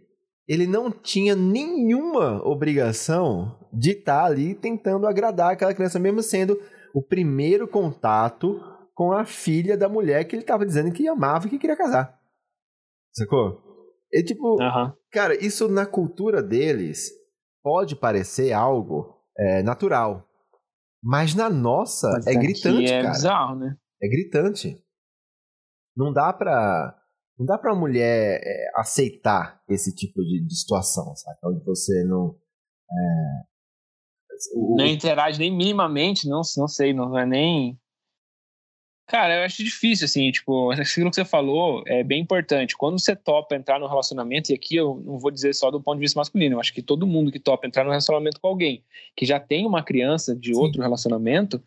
ele 0.47 0.65
não 0.65 0.91
tinha 0.91 1.35
nenhuma 1.35 2.43
obrigação 2.47 3.59
de 3.71 3.91
estar 3.91 4.21
tá 4.21 4.25
ali 4.25 4.55
tentando 4.55 5.05
agradar 5.05 5.51
aquela 5.51 5.73
criança, 5.73 5.99
mesmo 5.99 6.23
sendo 6.23 6.59
o 6.93 7.01
primeiro 7.01 7.67
contato 7.67 8.59
com 8.95 9.11
a 9.11 9.25
filha 9.25 9.77
da 9.77 9.89
mulher 9.89 10.23
que 10.23 10.35
ele 10.35 10.43
estava 10.43 10.65
dizendo 10.65 10.91
que 10.91 11.07
amava 11.07 11.45
e 11.45 11.49
que 11.49 11.59
queria 11.59 11.75
casar. 11.75 12.17
Sacou? 13.13 13.61
É 14.13 14.23
tipo, 14.23 14.61
uhum. 14.61 14.93
cara, 15.11 15.35
isso 15.35 15.67
na 15.67 15.85
cultura 15.85 16.41
deles 16.41 17.11
pode 17.61 17.95
parecer 17.95 18.53
algo 18.53 19.14
é, 19.37 19.63
natural. 19.63 20.27
Mas 21.03 21.35
na 21.35 21.49
nossa 21.49 22.09
Mas 22.13 22.27
é 22.27 22.33
gritante, 22.33 22.91
é 22.91 23.01
cara. 23.01 23.13
Bizarro, 23.13 23.55
né? 23.55 23.77
É 24.01 24.07
gritante. 24.07 24.83
Não 25.95 26.11
dá 26.11 26.33
pra. 26.33 26.99
Não 27.37 27.45
dá 27.45 27.57
pra 27.57 27.75
mulher 27.75 28.41
é, 28.43 28.71
aceitar 28.75 29.61
esse 29.69 29.93
tipo 29.93 30.21
de, 30.21 30.45
de 30.45 30.55
situação, 30.55 31.15
sabe? 31.15 31.37
Onde 31.43 31.63
você 31.63 32.03
não. 32.05 32.35
É... 32.89 33.55
O... 34.55 34.75
Não 34.77 34.85
interage 34.85 35.39
nem 35.39 35.55
minimamente, 35.55 36.27
não, 36.27 36.41
não 36.57 36.67
sei, 36.67 36.93
não 36.93 37.17
é 37.17 37.25
nem. 37.25 37.79
Cara, 39.07 39.35
eu 39.35 39.43
acho 39.43 39.63
difícil, 39.63 40.05
assim, 40.05 40.31
tipo, 40.31 40.71
aquilo 40.71 41.09
que 41.09 41.15
você 41.15 41.25
falou 41.25 41.83
é 41.85 42.03
bem 42.03 42.21
importante. 42.21 42.75
Quando 42.75 42.99
você 42.99 43.15
topa 43.15 43.55
entrar 43.55 43.79
no 43.79 43.87
relacionamento, 43.87 44.51
e 44.51 44.55
aqui 44.55 44.75
eu 44.75 45.01
não 45.05 45.19
vou 45.19 45.29
dizer 45.29 45.53
só 45.53 45.69
do 45.69 45.81
ponto 45.81 45.97
de 45.97 46.01
vista 46.01 46.19
masculino, 46.19 46.55
eu 46.55 46.59
acho 46.59 46.73
que 46.73 46.81
todo 46.81 47.05
mundo 47.05 47.31
que 47.31 47.39
topa 47.39 47.67
entrar 47.67 47.83
no 47.83 47.91
relacionamento 47.91 48.41
com 48.41 48.47
alguém 48.47 48.83
que 49.15 49.25
já 49.25 49.39
tem 49.39 49.65
uma 49.65 49.83
criança 49.83 50.35
de 50.35 50.53
Sim. 50.53 50.59
outro 50.59 50.81
relacionamento, 50.81 51.63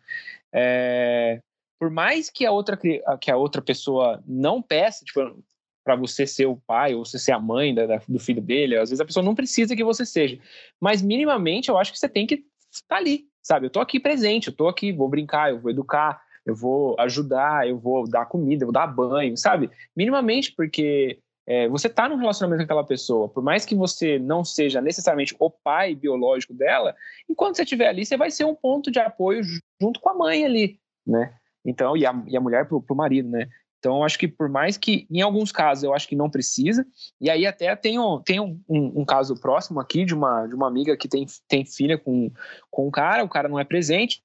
é, 0.51 1.41
por 1.79 1.89
mais 1.89 2.29
que 2.29 2.45
a 2.45 2.51
outra, 2.51 2.77
que 2.77 3.31
a 3.31 3.37
outra 3.37 3.61
pessoa 3.61 4.21
não 4.27 4.61
peça, 4.61 5.05
tipo, 5.05 5.41
para 5.81 5.95
você 5.95 6.27
ser 6.27 6.45
o 6.45 6.57
pai 6.57 6.93
ou 6.93 7.05
você 7.05 7.17
ser 7.17 7.31
a 7.31 7.39
mãe 7.39 7.73
da, 7.73 7.85
da, 7.85 8.01
do 8.07 8.19
filho 8.19 8.41
dele, 8.41 8.75
às 8.75 8.89
vezes 8.89 8.99
a 8.99 9.05
pessoa 9.05 9.23
não 9.23 9.33
precisa 9.33 9.75
que 9.75 9.83
você 9.83 10.05
seja. 10.05 10.37
Mas 10.79 11.01
minimamente 11.01 11.69
eu 11.69 11.77
acho 11.77 11.93
que 11.93 11.97
você 11.97 12.09
tem 12.09 12.27
que 12.27 12.43
estar 12.69 12.95
tá 12.95 12.97
ali, 12.97 13.27
sabe? 13.41 13.65
Eu 13.65 13.69
tô 13.69 13.79
aqui 13.79 13.97
presente, 13.97 14.49
eu 14.49 14.53
tô 14.53 14.67
aqui, 14.67 14.91
vou 14.91 15.07
brincar, 15.07 15.51
eu 15.51 15.59
vou 15.59 15.71
educar, 15.71 16.21
eu 16.49 16.55
vou 16.55 16.95
ajudar, 16.99 17.67
eu 17.67 17.77
vou 17.77 18.09
dar 18.09 18.25
comida, 18.25 18.63
eu 18.63 18.67
vou 18.67 18.73
dar 18.73 18.87
banho, 18.87 19.37
sabe? 19.37 19.69
Minimamente, 19.95 20.51
porque 20.55 21.19
é, 21.47 21.67
você 21.69 21.87
está 21.87 22.09
num 22.09 22.15
relacionamento 22.15 22.59
com 22.59 22.65
aquela 22.65 22.85
pessoa, 22.85 23.29
por 23.29 23.43
mais 23.43 23.65
que 23.65 23.75
você 23.75 24.17
não 24.19 24.43
seja 24.43 24.81
necessariamente 24.81 25.35
o 25.39 25.49
pai 25.49 25.95
biológico 25.95 26.53
dela, 26.53 26.95
enquanto 27.29 27.55
você 27.55 27.63
estiver 27.63 27.87
ali, 27.87 28.05
você 28.05 28.17
vai 28.17 28.31
ser 28.31 28.45
um 28.45 28.55
ponto 28.55 28.91
de 28.91 28.99
apoio 28.99 29.41
junto 29.81 29.99
com 29.99 30.09
a 30.09 30.13
mãe 30.13 30.43
ali, 30.43 30.79
né? 31.05 31.33
Então, 31.63 31.95
e 31.95 32.05
a, 32.05 32.23
e 32.27 32.35
a 32.35 32.41
mulher 32.41 32.67
pro, 32.67 32.81
pro 32.81 32.95
marido, 32.95 33.29
né? 33.29 33.47
Então, 33.77 34.03
acho 34.03 34.19
que 34.19 34.27
por 34.27 34.49
mais 34.49 34.75
que, 34.77 35.07
em 35.09 35.21
alguns 35.21 35.51
casos, 35.51 35.83
eu 35.83 35.93
acho 35.93 36.07
que 36.07 36.15
não 36.15 36.29
precisa. 36.29 36.85
E 37.21 37.29
aí 37.29 37.45
até 37.45 37.73
tenho 37.77 38.21
um, 38.27 38.61
um, 38.67 39.01
um, 39.01 39.05
caso 39.05 39.39
próximo 39.39 39.79
aqui 39.79 40.03
de 40.03 40.13
uma, 40.13 40.47
de 40.47 40.53
uma 40.53 40.67
amiga 40.67 40.97
que 40.97 41.07
tem, 41.07 41.25
tem 41.47 41.63
filha 41.63 41.97
com, 41.97 42.29
com 42.69 42.87
um 42.87 42.91
cara, 42.91 43.23
o 43.23 43.29
cara 43.29 43.47
não 43.47 43.57
é 43.57 43.63
presente 43.63 44.21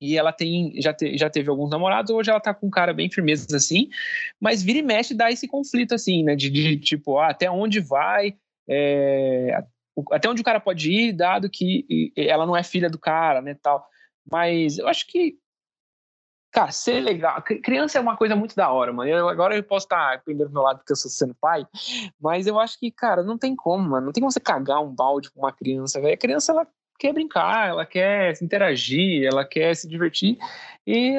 e 0.00 0.16
ela 0.16 0.32
tem 0.32 0.72
já, 0.80 0.94
te, 0.94 1.16
já 1.18 1.28
teve 1.28 1.50
alguns 1.50 1.70
namorados, 1.70 2.10
hoje 2.10 2.30
ela 2.30 2.40
tá 2.40 2.54
com 2.54 2.68
um 2.68 2.70
cara 2.70 2.94
bem 2.94 3.10
firmeza 3.10 3.54
assim, 3.54 3.88
mas 4.40 4.62
vira 4.62 4.78
e 4.78 4.82
mexe 4.82 5.14
dá 5.14 5.30
esse 5.30 5.46
conflito 5.46 5.94
assim, 5.94 6.24
né, 6.24 6.34
de, 6.34 6.48
de 6.48 6.78
tipo, 6.78 7.18
ah, 7.18 7.30
até 7.30 7.50
onde 7.50 7.80
vai, 7.80 8.34
é, 8.68 9.62
até 10.10 10.28
onde 10.28 10.40
o 10.40 10.44
cara 10.44 10.60
pode 10.60 10.90
ir, 10.90 11.12
dado 11.12 11.50
que 11.50 12.12
ela 12.16 12.46
não 12.46 12.56
é 12.56 12.62
filha 12.62 12.88
do 12.88 12.98
cara, 12.98 13.42
né, 13.42 13.56
tal. 13.60 13.84
Mas 14.30 14.78
eu 14.78 14.86
acho 14.86 15.06
que, 15.06 15.36
cara, 16.52 16.70
ser 16.70 17.00
legal, 17.00 17.42
criança 17.42 17.98
é 17.98 18.00
uma 18.00 18.16
coisa 18.16 18.36
muito 18.36 18.54
da 18.54 18.70
hora, 18.70 18.92
mano. 18.92 19.10
Eu, 19.10 19.28
agora 19.28 19.56
eu 19.56 19.62
posso 19.62 19.86
estar 19.86 20.18
tá 20.18 20.22
pendendo 20.24 20.48
do 20.48 20.54
meu 20.54 20.62
lado 20.62 20.78
porque 20.78 20.92
eu 20.92 20.96
sou 20.96 21.10
sendo 21.10 21.34
pai, 21.34 21.66
mas 22.20 22.46
eu 22.46 22.58
acho 22.58 22.78
que, 22.78 22.90
cara, 22.90 23.22
não 23.22 23.36
tem 23.36 23.56
como, 23.56 23.88
mano, 23.88 24.06
não 24.06 24.12
tem 24.12 24.20
como 24.20 24.30
você 24.30 24.40
cagar 24.40 24.80
um 24.80 24.94
balde 24.94 25.30
com 25.30 25.40
uma 25.40 25.52
criança, 25.52 26.00
velho. 26.00 26.14
A 26.14 26.18
criança, 26.18 26.52
ela 26.52 26.66
quer 27.00 27.14
brincar, 27.14 27.70
ela 27.70 27.86
quer 27.86 28.34
interagir, 28.42 29.24
ela 29.24 29.44
quer 29.44 29.74
se 29.74 29.88
divertir. 29.88 30.36
E 30.86 31.18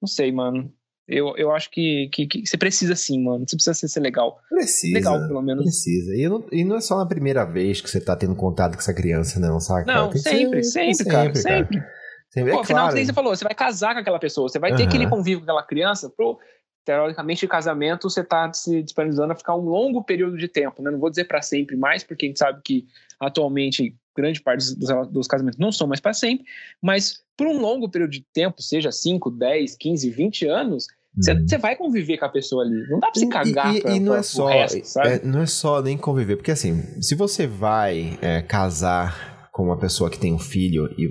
não 0.00 0.06
sei, 0.06 0.30
mano. 0.30 0.72
Eu, 1.08 1.36
eu 1.36 1.50
acho 1.50 1.68
que, 1.72 2.08
que, 2.12 2.24
que 2.24 2.46
você 2.46 2.56
precisa 2.56 2.94
sim, 2.94 3.20
mano. 3.24 3.44
Você 3.46 3.56
precisa 3.56 3.74
ser, 3.74 3.88
ser 3.88 4.00
legal. 4.00 4.38
Precisa. 4.48 4.94
Legal, 4.94 5.18
pelo 5.26 5.42
menos. 5.42 5.64
Precisa. 5.64 6.14
E 6.14 6.28
não, 6.28 6.46
e 6.52 6.64
não 6.64 6.76
é 6.76 6.80
só 6.80 6.96
na 6.96 7.06
primeira 7.06 7.44
vez 7.44 7.80
que 7.80 7.90
você 7.90 8.00
tá 8.00 8.14
tendo 8.14 8.36
contato 8.36 8.74
com 8.74 8.78
essa 8.78 8.94
criança, 8.94 9.40
não, 9.40 9.58
sabe? 9.58 9.86
Não, 9.88 10.12
sempre, 10.12 10.62
ser, 10.62 10.70
sempre, 10.70 10.94
sempre, 10.94 11.12
cara. 11.12 11.34
Sempre. 11.34 11.82
sempre. 12.30 12.52
Pô, 12.52 12.58
é 12.58 12.62
afinal, 12.62 12.88
claro. 12.90 13.04
você 13.04 13.12
falou, 13.12 13.34
você 13.34 13.42
vai 13.42 13.54
casar 13.54 13.94
com 13.94 14.00
aquela 14.00 14.20
pessoa, 14.20 14.48
você 14.48 14.60
vai 14.60 14.74
ter 14.76 14.84
aquele 14.84 15.08
convívio 15.08 15.40
com 15.40 15.44
aquela 15.50 15.64
criança 15.64 16.08
pro, 16.08 16.38
teoricamente, 16.84 17.48
casamento, 17.48 18.08
você 18.08 18.20
está 18.20 18.52
se 18.52 18.80
disponibilizando 18.80 19.32
a 19.32 19.36
ficar 19.36 19.56
um 19.56 19.64
longo 19.64 20.04
período 20.04 20.38
de 20.38 20.46
tempo, 20.46 20.80
né? 20.80 20.92
Não 20.92 21.00
vou 21.00 21.10
dizer 21.10 21.24
para 21.24 21.42
sempre 21.42 21.76
mais, 21.76 22.04
porque 22.04 22.26
a 22.26 22.28
gente 22.28 22.38
sabe 22.38 22.60
que 22.64 22.86
atualmente 23.18 23.96
grande 24.20 24.40
parte 24.40 24.74
dos, 24.74 25.08
dos 25.08 25.26
casamentos 25.26 25.58
não 25.58 25.72
são 25.72 25.86
mais 25.86 26.00
para 26.00 26.12
sempre, 26.12 26.44
mas 26.80 27.22
por 27.36 27.46
um 27.46 27.58
longo 27.58 27.88
período 27.88 28.10
de 28.10 28.24
tempo, 28.32 28.62
seja 28.62 28.92
5, 28.92 29.30
10, 29.30 29.76
15, 29.76 30.10
20 30.10 30.46
anos, 30.46 30.86
você 31.16 31.32
uhum. 31.32 31.60
vai 31.60 31.74
conviver 31.74 32.18
com 32.18 32.24
a 32.24 32.28
pessoa 32.28 32.62
ali. 32.62 32.86
Não 32.88 33.00
dá 33.00 33.10
pra 33.10 33.20
você 33.20 33.26
cagar 33.26 33.74
e, 33.74 33.80
pra, 33.80 33.96
e 33.96 34.00
não 34.00 34.14
é 34.14 34.22
só, 34.22 34.46
resto, 34.46 34.98
é, 35.00 35.24
não 35.24 35.40
é 35.40 35.46
só 35.46 35.82
nem 35.82 35.96
conviver, 35.96 36.36
porque 36.36 36.52
assim, 36.52 36.82
se 37.00 37.14
você 37.14 37.46
vai 37.46 38.18
é, 38.22 38.42
casar 38.42 39.50
com 39.52 39.64
uma 39.64 39.78
pessoa 39.78 40.08
que 40.08 40.18
tem 40.18 40.32
um 40.32 40.38
filho 40.38 40.86
e 40.96 41.08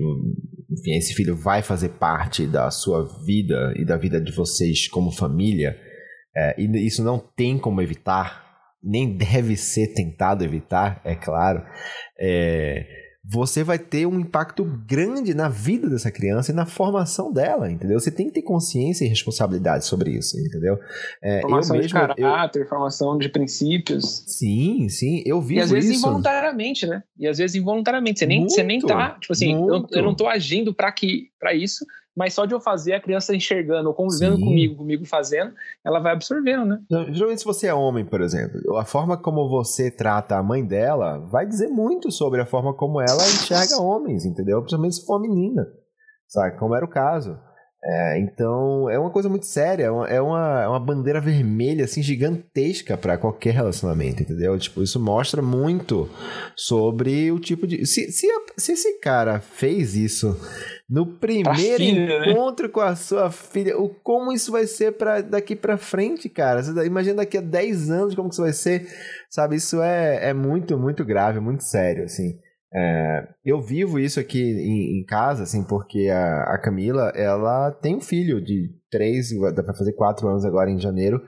enfim, 0.72 0.96
esse 0.96 1.14
filho 1.14 1.36
vai 1.36 1.62
fazer 1.62 1.90
parte 1.90 2.46
da 2.46 2.70
sua 2.70 3.04
vida 3.24 3.74
e 3.76 3.84
da 3.84 3.96
vida 3.96 4.20
de 4.20 4.32
vocês 4.32 4.88
como 4.88 5.10
família, 5.10 5.76
é, 6.34 6.54
e 6.58 6.86
isso 6.86 7.02
não 7.02 7.18
tem 7.18 7.58
como 7.58 7.82
evitar, 7.82 8.48
nem 8.82 9.16
deve 9.16 9.56
ser 9.56 9.92
tentado 9.92 10.44
evitar, 10.44 11.00
é 11.04 11.14
claro. 11.14 11.62
É, 12.18 12.99
você 13.22 13.62
vai 13.62 13.78
ter 13.78 14.06
um 14.06 14.18
impacto 14.18 14.64
grande 14.64 15.34
na 15.34 15.48
vida 15.48 15.88
dessa 15.88 16.10
criança 16.10 16.52
e 16.52 16.54
na 16.54 16.64
formação 16.64 17.30
dela, 17.30 17.70
entendeu? 17.70 18.00
Você 18.00 18.10
tem 18.10 18.26
que 18.26 18.32
ter 18.32 18.42
consciência 18.42 19.04
e 19.04 19.08
responsabilidade 19.08 19.84
sobre 19.84 20.12
isso, 20.12 20.38
entendeu? 20.40 20.78
É, 21.22 21.42
formação 21.42 21.76
mesmo, 21.76 21.88
de 21.88 21.94
caráter, 21.94 22.62
eu... 22.62 22.68
formação 22.68 23.18
de 23.18 23.28
princípios. 23.28 24.24
Sim, 24.26 24.88
sim, 24.88 25.22
eu 25.26 25.40
vi 25.40 25.56
isso. 25.56 25.60
E 25.60 25.64
às 25.64 25.70
vezes 25.70 25.90
isso. 25.90 26.00
involuntariamente, 26.00 26.86
né? 26.86 27.02
E 27.18 27.28
às 27.28 27.36
vezes 27.36 27.56
involuntariamente, 27.56 28.20
você 28.20 28.26
nem, 28.26 28.38
muito, 28.40 28.54
você 28.54 28.62
nem 28.62 28.80
tá, 28.80 29.10
tipo 29.20 29.32
assim, 29.32 29.52
eu, 29.52 29.86
eu, 29.92 30.02
não 30.02 30.14
tô 30.14 30.26
agindo 30.26 30.74
para 30.74 30.90
que 30.90 31.28
para 31.38 31.54
isso, 31.54 31.84
mas 32.16 32.34
só 32.34 32.44
de 32.44 32.54
eu 32.54 32.60
fazer, 32.60 32.92
a 32.94 33.00
criança 33.00 33.34
enxergando 33.34 33.88
ou 33.88 33.94
convivendo 33.94 34.36
Sim. 34.36 34.44
comigo, 34.44 34.76
comigo 34.76 35.06
fazendo, 35.06 35.52
ela 35.84 36.00
vai 36.00 36.12
absorvendo, 36.12 36.64
né? 36.64 36.80
Geralmente, 37.10 37.40
se 37.40 37.44
você 37.44 37.68
é 37.68 37.74
homem, 37.74 38.04
por 38.04 38.20
exemplo, 38.20 38.76
a 38.76 38.84
forma 38.84 39.16
como 39.16 39.48
você 39.48 39.90
trata 39.90 40.36
a 40.36 40.42
mãe 40.42 40.64
dela 40.64 41.18
vai 41.18 41.46
dizer 41.46 41.68
muito 41.68 42.10
sobre 42.10 42.40
a 42.40 42.46
forma 42.46 42.74
como 42.74 43.00
ela 43.00 43.22
enxerga 43.22 43.80
homens, 43.80 44.24
entendeu? 44.24 44.60
Principalmente 44.60 44.96
se 44.96 45.06
for 45.06 45.14
uma 45.14 45.22
menina, 45.22 45.66
sabe? 46.28 46.58
Como 46.58 46.74
era 46.74 46.84
o 46.84 46.88
caso. 46.88 47.38
É, 47.82 48.18
então, 48.18 48.90
é 48.90 48.98
uma 48.98 49.08
coisa 49.08 49.28
muito 49.28 49.46
séria, 49.46 49.84
é 49.84 49.90
uma, 49.90 50.06
é 50.06 50.20
uma, 50.20 50.76
é 50.76 50.80
bandeira 50.80 51.18
vermelha, 51.18 51.86
assim, 51.86 52.02
gigantesca 52.02 52.94
para 52.94 53.16
qualquer 53.16 53.54
relacionamento, 53.54 54.22
entendeu? 54.22 54.58
Tipo, 54.58 54.82
isso 54.82 55.00
mostra 55.00 55.40
muito 55.40 56.06
sobre 56.54 57.32
o 57.32 57.38
tipo 57.38 57.66
de... 57.66 57.86
Se, 57.86 58.12
se, 58.12 58.28
se 58.58 58.72
esse 58.72 58.98
cara 58.98 59.40
fez 59.40 59.96
isso 59.96 60.38
no 60.88 61.06
primeiro 61.06 61.78
filha, 61.78 62.20
né? 62.20 62.32
encontro 62.32 62.66
né? 62.66 62.72
com 62.72 62.80
a 62.80 62.94
sua 62.94 63.30
filha, 63.30 63.78
o, 63.78 63.88
como 63.88 64.30
isso 64.30 64.52
vai 64.52 64.66
ser 64.66 64.92
pra, 64.92 65.22
daqui 65.22 65.56
para 65.56 65.78
frente, 65.78 66.28
cara? 66.28 66.62
Você 66.62 66.84
imagina 66.84 67.16
daqui 67.16 67.38
a 67.38 67.40
10 67.40 67.90
anos 67.90 68.14
como 68.14 68.28
que 68.28 68.34
isso 68.34 68.42
vai 68.42 68.52
ser, 68.52 68.88
sabe? 69.30 69.56
Isso 69.56 69.80
é, 69.80 70.28
é 70.28 70.34
muito, 70.34 70.76
muito 70.76 71.02
grave, 71.02 71.40
muito 71.40 71.64
sério, 71.64 72.04
assim. 72.04 72.38
É, 72.72 73.28
eu 73.44 73.60
vivo 73.60 73.98
isso 73.98 74.20
aqui 74.20 74.40
em, 74.40 75.00
em, 75.00 75.04
casa, 75.04 75.42
assim, 75.42 75.64
porque 75.64 76.08
a, 76.08 76.54
a, 76.54 76.58
Camila, 76.58 77.12
ela 77.16 77.72
tem 77.72 77.96
um 77.96 78.00
filho 78.00 78.40
de 78.40 78.70
três, 78.90 79.30
vai 79.36 79.52
fazer 79.76 79.92
quatro 79.94 80.28
anos 80.28 80.44
agora 80.44 80.70
em 80.70 80.78
janeiro, 80.78 81.20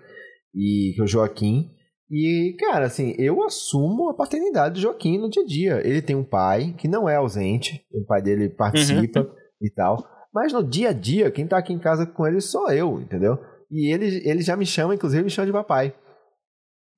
e 0.55 0.93
que 0.95 1.01
é 1.01 1.05
o 1.05 1.07
Joaquim. 1.07 1.70
E, 2.09 2.55
cara, 2.61 2.86
assim, 2.86 3.14
eu 3.18 3.43
assumo 3.43 4.09
a 4.09 4.14
paternidade 4.14 4.74
do 4.74 4.80
Joaquim 4.80 5.18
no 5.18 5.30
dia 5.30 5.43
a 5.43 5.47
dia. 5.47 5.82
Ele 5.84 6.03
tem 6.03 6.14
um 6.14 6.22
pai 6.22 6.74
que 6.78 6.86
não 6.86 7.09
é 7.09 7.16
ausente, 7.16 7.84
o 7.90 8.05
pai 8.05 8.22
dele 8.22 8.49
participa 8.49 9.20
uhum. 9.20 9.34
e 9.61 9.70
tal. 9.70 10.07
Mas 10.32 10.53
no 10.53 10.62
dia 10.62 10.90
a 10.90 10.93
dia, 10.93 11.30
quem 11.30 11.47
tá 11.47 11.59
aqui 11.59 11.72
em 11.72 11.78
casa 11.78 12.07
com 12.07 12.26
ele 12.26 12.40
sou 12.40 12.70
eu, 12.70 13.01
entendeu? 13.01 13.38
E 13.70 13.93
ele, 13.93 14.22
ele 14.28 14.43
já 14.43 14.57
me 14.57 14.66
chama, 14.66 14.95
inclusive, 14.95 15.24
me 15.24 15.30
chama 15.30 15.47
de 15.47 15.53
papai. 15.53 15.95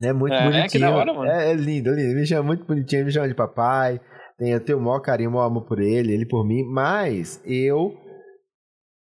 É 0.02 0.12
muito 0.12 0.34
é, 0.34 0.42
bonitinho. 0.42 0.64
É, 0.64 0.68
que 0.68 0.78
da 0.78 0.90
hora, 0.90 1.14
mano. 1.14 1.30
É, 1.30 1.52
é 1.52 1.54
lindo, 1.54 1.90
lindo. 1.90 2.00
Ele 2.00 2.20
me 2.20 2.26
chama 2.26 2.42
muito 2.42 2.64
bonitinho, 2.64 2.98
ele 2.98 3.06
me 3.06 3.12
chama 3.12 3.28
de 3.28 3.34
papai 3.34 4.00
tenho, 4.38 4.60
tenho 4.60 4.78
o 4.78 4.80
maior 4.80 5.00
carinho, 5.00 5.30
o 5.30 5.32
maior 5.32 5.46
amor 5.46 5.64
por 5.64 5.80
ele, 5.80 6.12
ele 6.12 6.26
por 6.26 6.46
mim, 6.46 6.64
mas 6.64 7.40
eu 7.44 7.94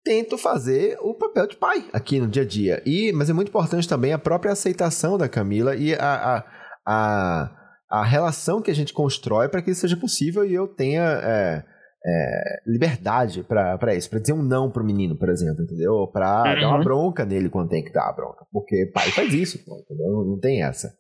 tento 0.04 0.38
fazer 0.38 0.98
o 1.00 1.14
papel 1.14 1.48
de 1.48 1.56
pai 1.56 1.86
aqui 1.94 2.20
no 2.20 2.28
dia 2.28 2.44
a 2.44 2.46
dia. 2.46 2.82
E, 2.86 3.12
mas 3.12 3.30
é 3.30 3.34
muito 3.34 3.50
importante 3.50 3.88
também 3.88 4.14
a 4.14 4.20
própria 4.20 4.52
aceitação 4.52 5.18
da 5.18 5.30
Camila 5.30 5.76
e 5.76 5.94
a, 5.94 6.38
a, 6.38 6.46
a, 6.86 7.52
a 7.90 8.04
relação 8.04 8.62
que 8.62 8.72
a 8.72 8.76
gente 8.76 8.94
constrói 8.94 9.48
para 9.48 9.62
que 9.62 9.72
isso 9.72 9.82
seja 9.82 9.98
possível 9.98 10.44
e 10.44 10.54
eu 10.54 10.68
tenha 10.68 11.04
é, 11.04 11.64
é, 12.04 12.62
liberdade 12.66 13.44
para 13.44 13.94
isso, 13.96 14.10
para 14.10 14.20
dizer 14.20 14.34
um 14.34 14.42
não 14.42 14.72
pro 14.72 14.84
menino, 14.84 15.16
por 15.16 15.30
exemplo, 15.30 15.64
entendeu? 15.64 16.08
Pra 16.12 16.40
uhum. 16.40 16.62
dar 16.62 16.68
uma 16.70 16.84
bronca 16.84 17.26
nele 17.26 17.50
quando 17.50 17.70
tem 17.70 17.84
que 17.84 17.94
dar 17.94 18.10
a 18.10 18.14
bronca. 18.14 18.46
Porque 18.52 18.90
pai 18.94 19.12
faz 19.12 19.32
isso, 19.34 19.58
entendeu? 19.58 20.26
Não 20.26 20.40
tem 20.40 20.64
essa. 20.64 20.92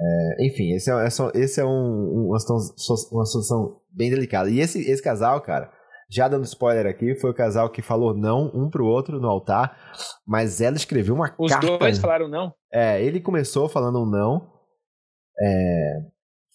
É, 0.00 0.46
enfim, 0.46 0.74
esse 0.74 0.90
é, 0.90 1.06
esse 1.34 1.60
é 1.60 1.64
um, 1.64 2.28
uma, 2.28 2.38
situação, 2.38 2.96
uma 3.12 3.24
situação 3.24 3.80
bem 3.92 4.10
delicada. 4.10 4.48
E 4.48 4.60
esse, 4.60 4.80
esse 4.88 5.02
casal, 5.02 5.40
cara, 5.40 5.72
já 6.10 6.28
dando 6.28 6.44
spoiler 6.44 6.86
aqui, 6.86 7.14
foi 7.16 7.30
o 7.30 7.34
casal 7.34 7.68
que 7.68 7.82
falou 7.82 8.14
não 8.14 8.50
um 8.54 8.70
pro 8.70 8.86
outro 8.86 9.20
no 9.20 9.28
altar, 9.28 9.76
mas 10.26 10.60
ela 10.60 10.76
escreveu 10.76 11.14
uma 11.14 11.34
Os 11.38 11.50
carta. 11.50 11.72
Os 11.72 11.78
dois 11.78 11.98
falaram 11.98 12.28
não? 12.28 12.54
É, 12.72 13.02
ele 13.02 13.20
começou 13.20 13.68
falando 13.68 14.00
um 14.00 14.08
não. 14.08 14.50
É, 15.40 16.00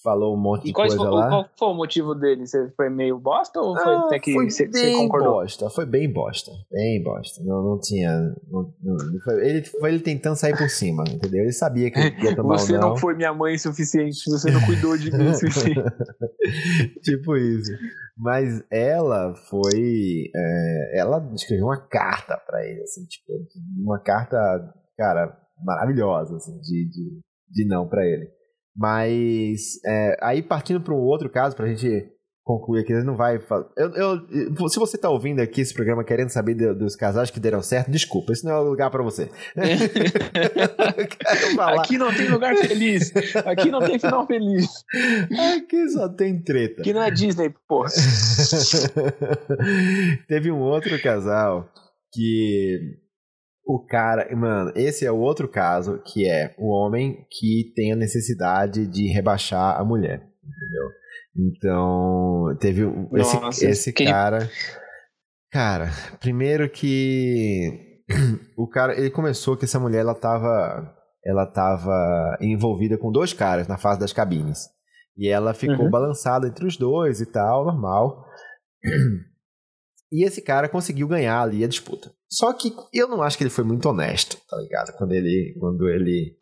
falou 0.04 0.36
um 0.36 0.40
monte 0.40 0.66
de 0.66 0.74
coisa 0.74 0.98
foi, 0.98 1.10
lá. 1.10 1.30
Qual 1.30 1.50
foi 1.58 1.68
o 1.70 1.74
motivo 1.74 2.14
dele? 2.14 2.46
Você 2.46 2.70
foi 2.76 2.90
meio 2.90 3.18
bosta 3.18 3.60
ou 3.60 3.76
foi 3.76 3.94
ah, 3.94 4.00
até 4.06 4.20
que 4.20 4.34
foi 4.34 4.50
você, 4.50 4.68
bem 4.68 4.74
você 4.74 4.98
concordou? 4.98 5.34
bosta, 5.34 5.70
foi 5.70 5.86
bem 5.86 6.12
bosta, 6.12 6.52
bem 6.70 7.02
bosta. 7.02 7.42
Não, 7.44 7.64
não 7.64 7.80
tinha... 7.80 8.12
Não, 8.52 8.74
não, 8.84 9.20
foi, 9.24 9.48
ele, 9.48 9.64
foi 9.64 9.90
ele 9.90 10.00
tentando 10.02 10.36
sair 10.36 10.58
por 10.58 10.70
cima, 10.70 11.04
entendeu? 11.08 11.44
Ele 11.44 11.54
sabia 11.54 11.90
que 11.90 12.00
ia 12.00 12.36
tomar 12.36 12.58
Você 12.58 12.78
um 12.78 12.82
não. 12.82 12.90
não 12.90 12.98
foi 12.98 13.16
minha 13.16 13.34
mãe 13.34 13.58
suficiente, 13.58 14.30
você 14.30 14.52
não 14.52 14.62
cuidou 14.66 14.98
de 14.98 15.12
mim 15.12 15.30
o 15.30 15.34
suficiente. 15.34 15.82
tipo 17.02 17.38
isso. 17.38 17.72
Mas 18.18 18.64
ela 18.70 19.34
foi... 19.50 20.30
É, 20.36 21.00
ela 21.00 21.32
escreveu 21.34 21.66
uma 21.66 21.80
carta 21.88 22.38
para 22.46 22.66
ele, 22.66 22.82
assim, 22.82 23.06
tipo, 23.06 23.32
uma 23.82 24.00
carta, 24.00 24.38
cara, 24.98 25.36
maravilhosa, 25.64 26.36
assim, 26.36 26.60
de, 26.60 26.90
de, 26.90 27.20
de 27.50 27.68
não 27.68 27.88
para 27.88 28.06
ele. 28.06 28.28
Mas 28.76 29.80
é, 29.86 30.18
aí 30.22 30.42
partindo 30.42 30.82
para 30.82 30.94
um 30.94 31.00
outro 31.00 31.30
caso, 31.30 31.56
para 31.56 31.66
a 31.66 31.70
gente 31.70 32.10
concluir 32.44 32.82
aqui, 32.82 32.94
não 33.04 33.16
vai. 33.16 33.40
Eu, 33.78 33.96
eu, 33.96 34.70
se 34.70 34.78
você 34.78 34.98
está 34.98 35.10
ouvindo 35.10 35.40
aqui 35.40 35.62
esse 35.62 35.74
programa 35.74 36.04
querendo 36.04 36.30
saber 36.30 36.56
dos 36.76 36.96
casais 36.96 37.32
que 37.32 37.40
deram 37.40 37.62
certo, 37.62 37.90
desculpa, 37.90 38.34
esse 38.34 38.44
não 38.44 38.52
é 38.52 38.60
o 38.60 38.64
lugar 38.64 38.92
para 38.92 39.02
você. 39.02 39.32
aqui 41.60 41.98
não 41.98 42.14
tem 42.14 42.30
lugar 42.30 42.56
feliz. 42.58 43.14
Aqui 43.46 43.72
não 43.72 43.80
tem 43.80 43.98
final 43.98 44.28
feliz. 44.28 44.68
Aqui 45.56 45.90
só 45.90 46.10
tem 46.10 46.42
treta. 46.42 46.82
Aqui 46.82 46.94
não 46.94 47.02
é 47.02 47.10
Disney, 47.10 47.54
porra. 47.68 47.90
Teve 50.28 50.52
um 50.52 50.60
outro 50.60 51.02
casal 51.02 51.70
que 52.12 52.98
o 53.66 53.86
cara, 53.86 54.34
mano, 54.36 54.72
esse 54.76 55.06
é 55.06 55.12
o 55.12 55.20
outro 55.20 55.48
caso 55.48 56.02
que 56.06 56.28
é 56.28 56.54
o 56.58 56.70
homem 56.70 57.26
que 57.30 57.72
tem 57.76 57.94
a 57.94 57.96
necessidade 57.96 58.86
de 58.88 59.08
rebaixar 59.08 59.80
a 59.80 59.84
mulher, 59.84 60.22
entendeu? 60.44 60.90
Então, 61.36 62.58
teve 62.60 62.84
Nossa, 62.84 63.50
esse, 63.50 63.66
esse 63.66 63.94
que... 63.94 64.06
cara. 64.06 64.50
Cara, 65.52 65.90
primeiro 66.20 66.70
que 66.70 68.04
o 68.58 68.68
cara, 68.68 68.98
ele 68.98 69.10
começou 69.10 69.56
que 69.56 69.66
essa 69.66 69.80
mulher 69.80 70.00
ela 70.00 70.16
tava 70.16 70.94
ela 71.26 71.46
tava 71.46 72.38
envolvida 72.42 72.98
com 72.98 73.12
dois 73.12 73.32
caras 73.32 73.68
na 73.68 73.78
fase 73.78 74.00
das 74.00 74.12
cabines. 74.12 74.68
E 75.16 75.30
ela 75.30 75.54
ficou 75.54 75.86
uhum. 75.86 75.92
balançada 75.92 76.48
entre 76.48 76.66
os 76.66 76.76
dois 76.76 77.22
e 77.22 77.26
tal, 77.26 77.66
normal. 77.66 78.26
E 80.14 80.24
esse 80.24 80.44
cara 80.44 80.70
conseguiu 80.70 81.08
ganhar 81.08 81.42
ali 81.42 81.64
a 81.64 81.68
disputa. 81.68 82.14
Só 82.30 82.54
que 82.54 82.72
eu 82.94 83.08
não 83.08 83.24
acho 83.24 83.36
que 83.36 83.44
ele 83.44 83.50
foi 83.50 83.64
muito 83.64 83.90
honesto, 83.90 84.38
tá 84.48 84.58
ligado? 84.58 84.96
Quando 84.96 85.12
ele. 85.12 85.56
Quando 85.60 85.90
ele 85.90 86.38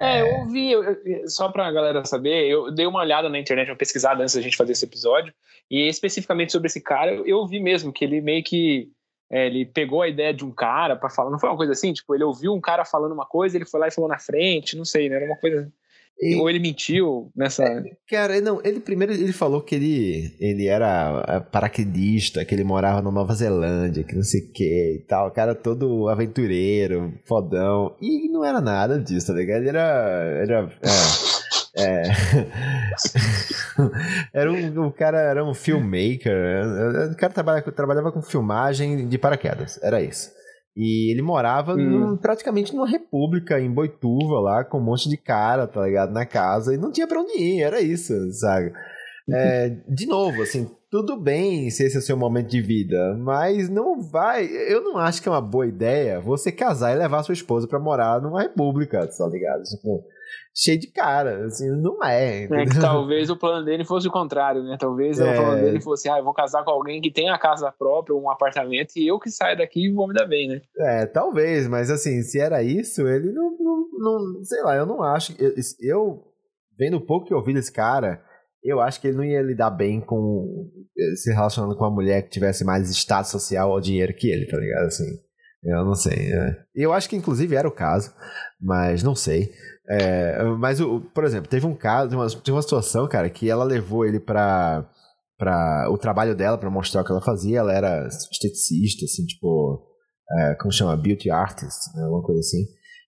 é, 0.00 0.20
eu 0.20 0.40
ouvi, 0.40 0.72
eu, 0.72 0.84
só 1.26 1.50
pra 1.50 1.72
galera 1.72 2.04
saber, 2.04 2.46
eu 2.46 2.70
dei 2.70 2.86
uma 2.86 3.00
olhada 3.00 3.28
na 3.30 3.38
internet, 3.38 3.70
uma 3.70 3.76
pesquisada 3.76 4.22
antes 4.22 4.34
da 4.34 4.42
gente 4.42 4.56
fazer 4.56 4.72
esse 4.72 4.84
episódio, 4.84 5.32
e 5.70 5.88
especificamente 5.88 6.52
sobre 6.52 6.66
esse 6.66 6.82
cara, 6.82 7.14
eu, 7.14 7.26
eu 7.26 7.46
vi 7.46 7.58
mesmo 7.60 7.92
que 7.92 8.04
ele 8.04 8.20
meio 8.20 8.44
que. 8.44 8.90
É, 9.28 9.46
ele 9.46 9.66
pegou 9.66 10.02
a 10.02 10.08
ideia 10.08 10.32
de 10.32 10.44
um 10.44 10.52
cara 10.52 10.94
para 10.94 11.10
falar, 11.10 11.30
não 11.30 11.38
foi 11.40 11.48
uma 11.48 11.56
coisa 11.56 11.72
assim? 11.72 11.92
Tipo, 11.92 12.14
ele 12.14 12.22
ouviu 12.22 12.54
um 12.54 12.60
cara 12.60 12.84
falando 12.84 13.10
uma 13.10 13.26
coisa, 13.26 13.56
ele 13.56 13.64
foi 13.64 13.80
lá 13.80 13.88
e 13.88 13.90
falou 13.90 14.08
na 14.08 14.20
frente, 14.20 14.76
não 14.76 14.84
sei, 14.84 15.08
né? 15.08 15.16
Era 15.16 15.24
uma 15.24 15.36
coisa. 15.36 15.72
E, 16.18 16.36
Ou 16.36 16.48
ele 16.48 16.58
mentiu 16.58 17.30
nessa. 17.36 17.62
É, 17.62 17.82
cara, 18.08 18.40
não, 18.40 18.60
ele 18.64 18.80
primeiro 18.80 19.12
ele 19.12 19.32
falou 19.32 19.60
que 19.60 19.74
ele, 19.74 20.34
ele 20.40 20.66
era 20.66 21.22
é, 21.28 21.40
paraquedista, 21.40 22.44
que 22.44 22.54
ele 22.54 22.64
morava 22.64 23.02
na 23.02 23.10
Nova 23.10 23.34
Zelândia, 23.34 24.02
que 24.02 24.14
não 24.14 24.22
sei 24.22 24.40
o 24.40 24.52
que 24.52 24.94
e 24.96 25.04
tal. 25.06 25.30
Cara 25.30 25.54
todo 25.54 26.08
aventureiro, 26.08 27.12
fodão. 27.26 27.94
E 28.00 28.30
não 28.30 28.42
era 28.44 28.62
nada 28.62 28.98
disso, 28.98 29.26
tá 29.26 29.34
ligado? 29.34 29.60
Ele 29.60 29.68
era. 29.68 29.82
era 30.42 30.72
é, 31.76 31.82
é, 31.82 32.02
era 34.40 34.50
um, 34.50 34.86
o 34.86 34.92
cara 34.92 35.18
era 35.20 35.44
um 35.44 35.52
filmmaker. 35.52 36.32
O 37.12 37.16
cara 37.16 37.32
trabalhava 37.72 38.10
com 38.10 38.22
filmagem 38.22 39.06
de 39.06 39.18
paraquedas. 39.18 39.78
Era 39.82 40.00
isso. 40.00 40.30
E 40.76 41.10
ele 41.10 41.22
morava 41.22 41.72
hum. 41.72 41.76
num, 41.76 42.16
praticamente 42.16 42.74
numa 42.74 42.86
república 42.86 43.58
em 43.58 43.72
Boituva 43.72 44.38
lá, 44.40 44.64
com 44.64 44.78
um 44.78 44.84
monte 44.84 45.08
de 45.08 45.16
cara, 45.16 45.66
tá 45.66 45.82
ligado? 45.86 46.12
Na 46.12 46.26
casa, 46.26 46.74
e 46.74 46.76
não 46.76 46.92
tinha 46.92 47.06
pra 47.06 47.20
onde 47.20 47.40
ir, 47.40 47.62
era 47.62 47.80
isso, 47.80 48.12
sabe? 48.32 48.72
É, 49.28 49.70
de 49.88 50.06
novo, 50.06 50.42
assim, 50.42 50.70
tudo 50.90 51.20
bem 51.20 51.68
se 51.70 51.84
esse 51.84 51.96
é 51.96 51.98
o 51.98 52.02
seu 52.02 52.16
momento 52.16 52.48
de 52.48 52.60
vida, 52.60 53.16
mas 53.18 53.68
não 53.68 54.00
vai. 54.00 54.46
Eu 54.46 54.82
não 54.82 54.98
acho 54.98 55.20
que 55.20 55.28
é 55.28 55.32
uma 55.32 55.40
boa 55.40 55.66
ideia 55.66 56.20
você 56.20 56.52
casar 56.52 56.94
e 56.94 56.98
levar 56.98 57.22
sua 57.22 57.32
esposa 57.32 57.66
para 57.66 57.80
morar 57.80 58.20
numa 58.20 58.42
república, 58.42 59.06
tá 59.06 59.26
ligado? 59.26 59.62
Tipo, 59.64 60.04
cheio 60.56 60.80
de 60.80 60.86
cara, 60.86 61.44
assim, 61.44 61.68
não 61.70 62.02
é. 62.02 62.44
É 62.44 62.64
que 62.64 62.80
talvez 62.80 63.28
o 63.28 63.36
plano 63.36 63.64
dele 63.64 63.84
fosse 63.84 64.08
o 64.08 64.10
contrário, 64.10 64.62
né? 64.62 64.76
Talvez 64.80 65.20
é. 65.20 65.30
o 65.30 65.36
plano 65.36 65.62
dele 65.62 65.80
fosse, 65.82 66.08
ah, 66.08 66.18
eu 66.18 66.24
vou 66.24 66.32
casar 66.32 66.64
com 66.64 66.70
alguém 66.70 67.00
que 67.00 67.12
tem 67.12 67.28
a 67.28 67.38
casa 67.38 67.70
própria, 67.70 68.16
um 68.16 68.30
apartamento, 68.30 68.96
e 68.96 69.06
eu 69.06 69.18
que 69.18 69.30
saio 69.30 69.58
daqui 69.58 69.86
e 69.86 69.92
vou 69.92 70.08
me 70.08 70.14
dar 70.14 70.26
bem, 70.26 70.48
né? 70.48 70.60
É, 70.78 71.06
talvez, 71.06 71.68
mas 71.68 71.90
assim, 71.90 72.22
se 72.22 72.40
era 72.40 72.62
isso, 72.62 73.06
ele 73.06 73.30
não, 73.32 73.50
não, 73.50 74.32
não 74.32 74.44
sei 74.44 74.62
lá, 74.62 74.74
eu 74.76 74.86
não 74.86 75.02
acho, 75.02 75.34
eu, 75.38 75.52
eu 75.80 76.22
vendo 76.78 76.96
o 76.96 77.04
pouco 77.04 77.26
que 77.26 77.34
eu 77.34 77.38
ouvi 77.38 77.52
desse 77.52 77.72
cara, 77.72 78.22
eu 78.64 78.80
acho 78.80 79.00
que 79.00 79.08
ele 79.08 79.16
não 79.16 79.24
ia 79.24 79.42
lidar 79.42 79.70
bem 79.70 80.00
com 80.00 80.70
se 81.14 81.32
relacionando 81.32 81.76
com 81.76 81.84
uma 81.84 81.94
mulher 81.94 82.22
que 82.22 82.30
tivesse 82.30 82.64
mais 82.64 82.90
status 82.90 83.30
social 83.30 83.70
ou 83.70 83.80
dinheiro 83.80 84.14
que 84.14 84.28
ele, 84.28 84.46
tá 84.46 84.56
ligado? 84.56 84.86
Assim, 84.86 85.04
eu 85.62 85.84
não 85.84 85.94
sei. 85.94 86.30
Né? 86.30 86.56
Eu 86.74 86.92
acho 86.92 87.08
que 87.08 87.16
inclusive 87.16 87.54
era 87.54 87.68
o 87.68 87.72
caso, 87.72 88.12
mas 88.60 89.02
não 89.02 89.14
sei. 89.14 89.52
É, 89.88 90.42
mas, 90.58 90.80
o, 90.80 91.00
por 91.00 91.24
exemplo, 91.24 91.48
teve 91.48 91.66
um 91.66 91.74
caso, 91.74 92.16
uma, 92.16 92.28
teve 92.28 92.52
uma 92.52 92.62
situação, 92.62 93.08
cara, 93.08 93.30
que 93.30 93.48
ela 93.48 93.64
levou 93.64 94.04
ele 94.04 94.18
pra. 94.18 94.88
para 95.38 95.88
o 95.90 95.98
trabalho 95.98 96.34
dela 96.34 96.58
para 96.58 96.70
mostrar 96.70 97.02
o 97.02 97.04
que 97.04 97.12
ela 97.12 97.20
fazia. 97.20 97.60
Ela 97.60 97.72
era 97.72 98.06
esteticista, 98.06 99.04
assim, 99.04 99.24
tipo, 99.24 99.82
é, 100.38 100.54
como 100.56 100.72
chama, 100.72 100.96
beauty 100.96 101.30
artist, 101.30 101.94
né, 101.94 102.02
alguma 102.02 102.22
coisa 102.22 102.40
assim. 102.40 102.64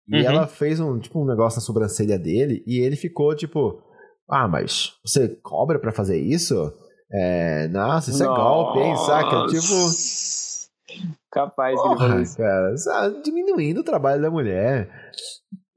E 0.08 0.16
uhum. 0.16 0.22
ela 0.22 0.46
fez 0.46 0.80
um 0.80 0.98
tipo 0.98 1.22
um 1.22 1.26
negócio 1.26 1.58
na 1.58 1.64
sobrancelha 1.64 2.18
dele 2.18 2.64
e 2.66 2.78
ele 2.78 2.96
ficou 2.96 3.34
tipo, 3.36 3.82
ah, 4.30 4.48
mas 4.48 4.94
você 5.04 5.28
cobra 5.42 5.78
para 5.78 5.92
fazer 5.92 6.18
isso? 6.18 6.72
É, 7.12 7.68
nossa, 7.68 8.10
isso 8.10 8.24
nossa. 8.24 8.40
é 8.40 8.44
golpe, 8.44 8.78
hein, 8.78 8.96
saca? 8.96 9.46
Tipo, 9.46 11.08
capaz 11.30 11.74
porra, 11.74 11.90
ele 11.90 11.98
falou 11.98 12.20
isso. 12.22 12.36
cara, 12.36 13.22
diminuindo 13.22 13.80
o 13.80 13.84
trabalho 13.84 14.22
da 14.22 14.30
mulher. 14.30 14.90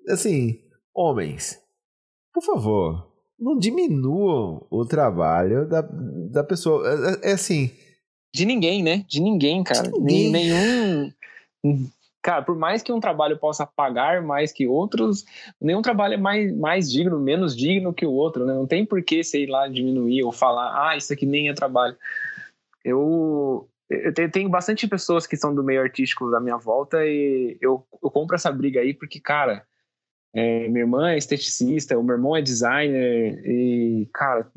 Assim, 0.10 0.60
homens, 0.94 1.62
por 2.34 2.44
favor, 2.44 3.12
não 3.40 3.58
diminuam 3.58 4.66
o 4.70 4.86
trabalho 4.86 5.68
da, 5.68 5.82
da 5.82 6.44
pessoa. 6.44 6.88
É, 6.88 6.94
é, 6.94 7.32
é 7.32 7.34
assim. 7.34 7.72
De 8.34 8.46
ninguém, 8.46 8.84
né? 8.84 9.04
De 9.08 9.20
ninguém, 9.20 9.64
cara. 9.64 9.90
De 9.90 10.00
ninguém. 10.00 10.32
Nenhum. 10.32 11.12
Cara, 12.22 12.44
por 12.44 12.56
mais 12.56 12.84
que 12.84 12.94
um 12.94 13.00
trabalho 13.00 13.38
possa 13.38 13.66
pagar 13.66 14.22
mais 14.22 14.52
que 14.52 14.68
outros, 14.68 15.26
nenhum 15.60 15.82
trabalho 15.82 16.14
é 16.14 16.18
mais, 16.18 16.56
mais 16.56 16.92
digno, 16.92 17.20
menos 17.20 17.58
digno 17.58 17.94
que 17.94 18.06
o 18.06 18.12
outro, 18.12 18.46
né? 18.46 18.54
Não 18.54 18.68
tem 18.68 18.86
por 18.86 19.02
que, 19.04 19.24
sei 19.24 19.48
lá, 19.48 19.68
diminuir 19.68 20.24
ou 20.24 20.32
falar, 20.32 20.90
ah, 20.90 20.96
isso 20.96 21.12
aqui 21.12 21.26
nem 21.26 21.50
é 21.50 21.54
trabalho. 21.54 21.98
Eu, 22.86 23.68
eu 23.90 24.32
tenho 24.32 24.50
bastante 24.50 24.88
pessoas 24.88 25.26
que 25.26 25.36
são 25.36 25.54
do 25.54 25.64
meio 25.64 25.82
artístico 25.82 26.30
da 26.30 26.40
minha 26.40 26.58
volta 26.58 27.04
e 27.04 27.58
eu, 27.60 27.84
eu 28.04 28.12
compro 28.12 28.36
essa 28.36 28.52
briga 28.52 28.82
aí 28.82 28.94
porque, 28.94 29.20
cara, 29.20 29.66
é, 30.34 30.68
minha 30.68 30.82
irmã 30.82 31.12
é 31.12 31.18
esteticista, 31.18 31.98
o 31.98 32.04
meu 32.04 32.16
irmão 32.16 32.36
é 32.36 32.42
designer 32.42 33.42
e, 33.46 34.08
cara, 34.14 34.48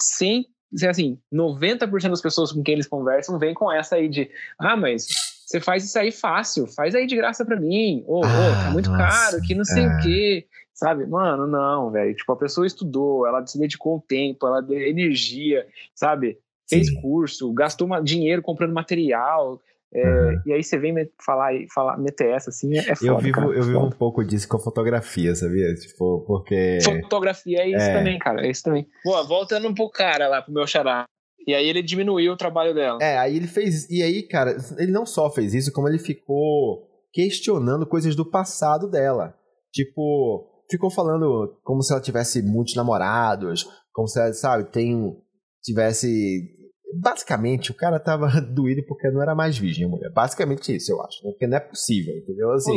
sem 0.00 0.46
assim, 0.86 1.18
90% 1.32 2.10
das 2.10 2.20
pessoas 2.20 2.52
com 2.52 2.62
quem 2.62 2.74
eles 2.74 2.86
conversam 2.86 3.38
vêm 3.38 3.54
com 3.54 3.72
essa 3.72 3.96
aí 3.96 4.08
de, 4.08 4.30
ah, 4.58 4.76
mas 4.76 5.06
você 5.46 5.60
faz 5.60 5.84
isso 5.84 5.98
aí 5.98 6.12
fácil, 6.12 6.66
faz 6.66 6.94
aí 6.94 7.06
de 7.06 7.16
graça 7.16 7.44
para 7.44 7.58
mim, 7.58 8.04
ou 8.06 8.20
oh, 8.20 8.26
ah, 8.26 8.28
oh, 8.28 8.64
tá 8.64 8.70
muito 8.70 8.90
nossa, 8.90 9.30
caro, 9.30 9.42
que 9.42 9.54
não 9.54 9.64
sei 9.64 9.84
é. 9.84 9.86
o 9.86 10.00
quê, 10.00 10.46
sabe? 10.74 11.06
Mano, 11.06 11.46
não, 11.46 11.90
velho, 11.90 12.14
tipo, 12.14 12.30
a 12.32 12.36
pessoa 12.36 12.66
estudou, 12.66 13.26
ela 13.26 13.46
se 13.46 13.58
dedicou 13.58 14.04
tempo, 14.06 14.46
ela 14.46 14.60
deu 14.60 14.78
energia, 14.78 15.66
sabe? 15.94 16.38
Fez 16.68 16.88
Sim. 16.88 17.00
curso, 17.00 17.52
gastou 17.54 17.88
dinheiro 18.02 18.42
comprando 18.42 18.74
material, 18.74 19.58
é, 19.94 20.06
uhum. 20.06 20.42
E 20.46 20.52
aí 20.52 20.62
você 20.62 20.78
vem 20.78 20.94
falar, 21.24 21.52
falar 21.74 21.96
meter 21.96 22.28
essa 22.28 22.50
assim, 22.50 22.76
é 22.76 22.94
foda, 22.94 23.10
Eu 23.10 23.18
vivo, 23.18 23.40
cara, 23.40 23.56
eu 23.56 23.62
vivo 23.62 23.86
um 23.86 23.90
pouco 23.90 24.22
disso 24.22 24.46
com 24.46 24.58
a 24.58 24.60
fotografia, 24.60 25.34
sabia? 25.34 25.74
Tipo, 25.74 26.24
porque. 26.26 26.78
Fotografia 26.82 27.62
é 27.62 27.68
isso 27.68 27.86
é. 27.86 27.94
também, 27.94 28.18
cara. 28.18 28.46
É 28.46 28.50
isso 28.50 28.62
também. 28.62 28.86
Pô, 29.02 29.24
voltando 29.24 29.74
pro 29.74 29.90
cara 29.90 30.28
lá, 30.28 30.42
pro 30.42 30.52
meu 30.52 30.66
xará. 30.66 31.06
E 31.46 31.54
aí 31.54 31.66
ele 31.66 31.82
diminuiu 31.82 32.32
o 32.32 32.36
trabalho 32.36 32.74
dela. 32.74 32.98
É, 33.00 33.16
aí 33.16 33.36
ele 33.36 33.46
fez. 33.46 33.88
E 33.88 34.02
aí, 34.02 34.22
cara, 34.28 34.54
ele 34.76 34.92
não 34.92 35.06
só 35.06 35.30
fez 35.30 35.54
isso, 35.54 35.72
como 35.72 35.88
ele 35.88 35.98
ficou 35.98 36.86
questionando 37.10 37.86
coisas 37.86 38.14
do 38.14 38.28
passado 38.28 38.90
dela. 38.90 39.34
Tipo, 39.72 40.64
ficou 40.70 40.90
falando 40.90 41.58
como 41.64 41.82
se 41.82 41.92
ela 41.92 42.02
tivesse 42.02 42.42
muitos 42.42 42.74
namorados, 42.74 43.66
como 43.92 44.06
se 44.06 44.20
ela, 44.20 44.34
sabe, 44.34 44.70
tem. 44.70 45.16
tivesse 45.62 46.57
basicamente, 46.94 47.70
o 47.70 47.74
cara 47.74 47.98
tava 47.98 48.28
doído 48.40 48.82
porque 48.86 49.10
não 49.10 49.22
era 49.22 49.34
mais 49.34 49.58
virgem, 49.58 49.86
a 49.86 49.88
mulher. 49.88 50.10
Basicamente 50.10 50.74
isso, 50.74 50.92
eu 50.92 51.00
acho. 51.02 51.24
Né? 51.24 51.32
Porque 51.32 51.46
não 51.46 51.56
é 51.56 51.60
possível, 51.60 52.16
entendeu? 52.16 52.52
Assim, 52.52 52.76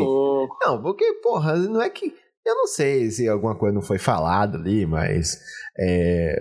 não, 0.62 0.82
porque, 0.82 1.14
porra, 1.22 1.56
não 1.56 1.82
é 1.82 1.90
que. 1.90 2.14
Eu 2.44 2.56
não 2.56 2.66
sei 2.66 3.12
se 3.12 3.30
alguma 3.30 3.56
coisa 3.56 3.76
não 3.76 3.82
foi 3.84 4.00
falada 4.00 4.58
ali, 4.58 4.86
mas. 4.86 5.40
É, 5.80 6.36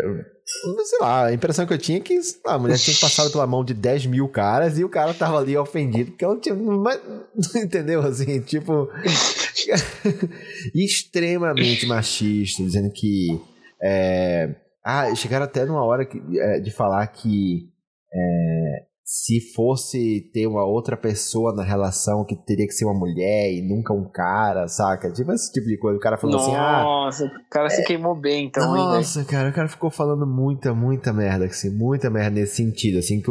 sei 0.84 0.98
lá, 1.00 1.26
a 1.26 1.32
impressão 1.32 1.66
que 1.66 1.72
eu 1.72 1.78
tinha 1.78 1.98
é 1.98 2.00
que 2.00 2.18
a 2.44 2.58
mulher 2.58 2.78
tinha 2.78 2.96
passado 2.96 3.30
pela 3.30 3.46
mão 3.46 3.64
de 3.64 3.72
10 3.74 4.06
mil 4.06 4.28
caras 4.28 4.78
e 4.78 4.84
o 4.84 4.88
cara 4.88 5.14
tava 5.14 5.38
ali 5.38 5.56
ofendido 5.56 6.10
porque 6.10 6.24
ela 6.24 6.38
tinha. 6.38 6.54
Mas, 6.54 7.00
entendeu? 7.54 8.00
Assim, 8.00 8.40
tipo. 8.40 8.88
extremamente 10.74 11.86
machista, 11.86 12.62
dizendo 12.62 12.90
que. 12.90 13.40
É, 13.82 14.54
ah, 14.84 15.14
chegaram 15.14 15.44
até 15.44 15.64
numa 15.64 15.84
hora 15.84 16.04
que, 16.06 16.20
é, 16.38 16.60
de 16.60 16.70
falar 16.70 17.06
que 17.08 17.68
é, 18.12 18.90
se 19.04 19.40
fosse 19.54 20.30
ter 20.32 20.46
uma 20.46 20.64
outra 20.64 20.96
pessoa 20.96 21.52
na 21.52 21.64
relação 21.64 22.24
que 22.24 22.36
teria 22.36 22.64
que 22.64 22.72
ser 22.72 22.84
uma 22.84 22.98
mulher 22.98 23.52
e 23.52 23.60
nunca 23.60 23.92
um 23.92 24.08
cara, 24.08 24.68
saca? 24.68 25.12
Tipo 25.12 25.32
esse 25.32 25.52
tipo 25.52 25.66
de 25.66 25.76
coisa. 25.78 25.98
O 25.98 26.00
cara 26.00 26.16
falou 26.16 26.36
Nossa, 26.36 26.48
assim, 26.48 26.56
ah... 26.56 26.82
Nossa, 26.82 27.24
o 27.26 27.50
cara 27.50 27.66
é... 27.66 27.70
se 27.70 27.84
queimou 27.84 28.14
bem 28.14 28.46
então, 28.46 28.72
Nossa, 28.72 29.24
cara, 29.24 29.50
o 29.50 29.52
cara 29.52 29.68
ficou 29.68 29.90
falando 29.90 30.26
muita, 30.26 30.72
muita 30.72 31.12
merda, 31.12 31.46
assim, 31.46 31.70
muita 31.70 32.08
merda 32.08 32.38
nesse 32.38 32.56
sentido, 32.56 32.98
assim, 32.98 33.20
que 33.20 33.30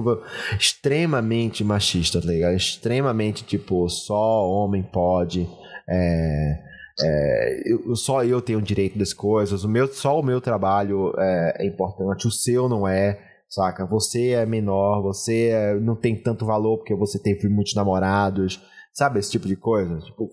extremamente 0.60 1.64
machista, 1.64 2.22
tá 2.22 2.28
ligado? 2.28 2.56
Extremamente, 2.56 3.44
tipo, 3.46 3.88
só 3.88 4.46
homem 4.48 4.84
pode... 4.84 5.48
É, 5.90 6.69
é, 7.02 7.62
eu, 7.66 7.96
só 7.96 8.24
eu 8.24 8.42
tenho 8.42 8.62
direito 8.62 8.98
das 8.98 9.14
coisas, 9.14 9.64
o 9.64 9.70
meu, 9.70 9.88
só 9.88 10.20
o 10.20 10.24
meu 10.24 10.42
trabalho 10.42 11.14
é, 11.18 11.58
é, 11.60 11.68
importante, 11.68 12.28
o 12.28 12.32
seu 12.32 12.68
não 12.68 12.88
é, 12.88 13.20
saca? 13.48 13.86
Você 13.86 14.30
é 14.30 14.46
menor, 14.46 15.02
você 15.02 15.48
é, 15.48 15.80
não 15.80 15.96
tem 15.96 16.16
tanto 16.16 16.46
valor 16.46 16.78
porque 16.78 16.96
você 16.96 17.18
teve 17.18 17.48
muitos 17.48 17.74
namorados, 17.74 18.62
sabe? 18.94 19.20
Esse 19.20 19.32
tipo 19.32 19.48
de 19.48 19.56
coisa. 19.56 19.98
Tipo, 20.00 20.30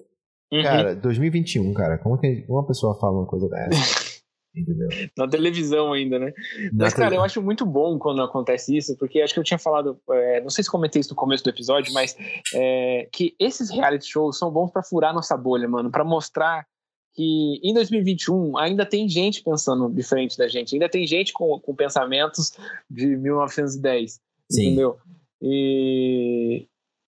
uhum. 0.53 0.63
cara, 0.63 0.95
2021, 0.97 1.73
cara, 1.73 1.99
como 1.99 2.19
que 2.19 2.45
uma 2.49 2.67
pessoa 2.67 2.99
fala 2.99 3.19
uma 3.19 3.27
coisa 3.27 3.49
dessa? 3.49 4.16
Entendeu? 4.57 4.89
Na 5.17 5.29
televisão 5.29 5.93
ainda, 5.93 6.19
né? 6.19 6.33
Na 6.73 6.85
mas, 6.85 6.95
cara, 6.95 7.15
eu 7.15 7.23
acho 7.23 7.43
muito 7.43 7.67
bom 7.67 7.99
quando 7.99 8.23
acontece 8.23 8.77
isso, 8.77 8.97
porque 8.97 9.21
acho 9.21 9.35
que 9.35 9.41
eu 9.41 9.45
tinha 9.45 9.59
falado, 9.59 10.01
é, 10.11 10.41
não 10.41 10.49
sei 10.49 10.65
se 10.65 10.71
comentei 10.71 11.01
isso 11.01 11.11
no 11.11 11.17
começo 11.17 11.45
do 11.45 11.51
episódio, 11.51 11.93
mas 11.93 12.17
é, 12.55 13.07
que 13.13 13.35
esses 13.39 13.71
reality 13.71 14.07
shows 14.07 14.39
são 14.39 14.51
bons 14.51 14.71
para 14.71 14.83
furar 14.83 15.13
nossa 15.13 15.37
bolha, 15.37 15.69
mano, 15.69 15.91
para 15.91 16.05
mostrar 16.05 16.67
que 17.15 17.61
em 17.63 17.73
2021 17.73 18.57
ainda 18.59 18.87
tem 18.87 19.09
gente 19.09 19.43
pensando 19.43 19.91
diferente 19.91 20.37
da 20.37 20.49
gente, 20.49 20.75
ainda 20.75 20.89
tem 20.89 21.07
gente 21.07 21.33
com, 21.33 21.59
com 21.61 21.75
pensamentos 21.75 22.53
de 22.91 23.17
1910, 23.17 24.21
Sim. 24.51 24.67
entendeu? 24.67 24.99
E, 25.41 26.67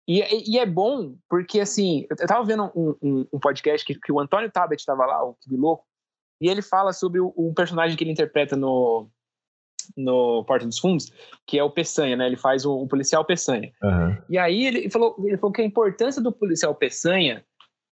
e, 0.08 0.54
e, 0.54 0.58
é 0.58 0.66
bom 0.66 1.14
porque, 1.28 1.60
assim, 1.60 2.06
eu 2.08 2.16
tava 2.26 2.44
vendo 2.44 2.70
um, 2.74 2.94
um, 3.02 3.26
um 3.32 3.38
podcast 3.38 3.86
que, 3.86 3.94
que, 3.94 4.12
o 4.12 4.20
Antônio 4.20 4.50
Tabet 4.50 4.84
tava 4.84 5.06
lá, 5.06 5.24
o 5.24 5.34
Que 5.34 5.56
Louco, 5.56 5.84
e 6.40 6.48
ele 6.48 6.62
fala 6.62 6.92
sobre 6.92 7.20
o, 7.20 7.32
o, 7.36 7.52
personagem 7.54 7.96
que 7.96 8.02
ele 8.02 8.12
interpreta 8.12 8.56
no, 8.56 9.08
no 9.96 10.44
Porta 10.44 10.66
dos 10.66 10.78
Fundos, 10.78 11.12
que 11.46 11.58
é 11.58 11.64
o 11.64 11.70
Peçanha, 11.70 12.16
né? 12.16 12.26
Ele 12.26 12.36
faz 12.36 12.64
o, 12.64 12.72
o 12.72 12.88
policial 12.88 13.24
Peçanha. 13.24 13.70
Uhum. 13.82 14.16
E 14.28 14.38
aí 14.38 14.66
ele 14.66 14.90
falou, 14.90 15.16
ele 15.24 15.36
falou 15.36 15.52
que 15.52 15.62
a 15.62 15.64
importância 15.64 16.22
do 16.22 16.32
policial 16.32 16.74
Peçanha 16.74 17.44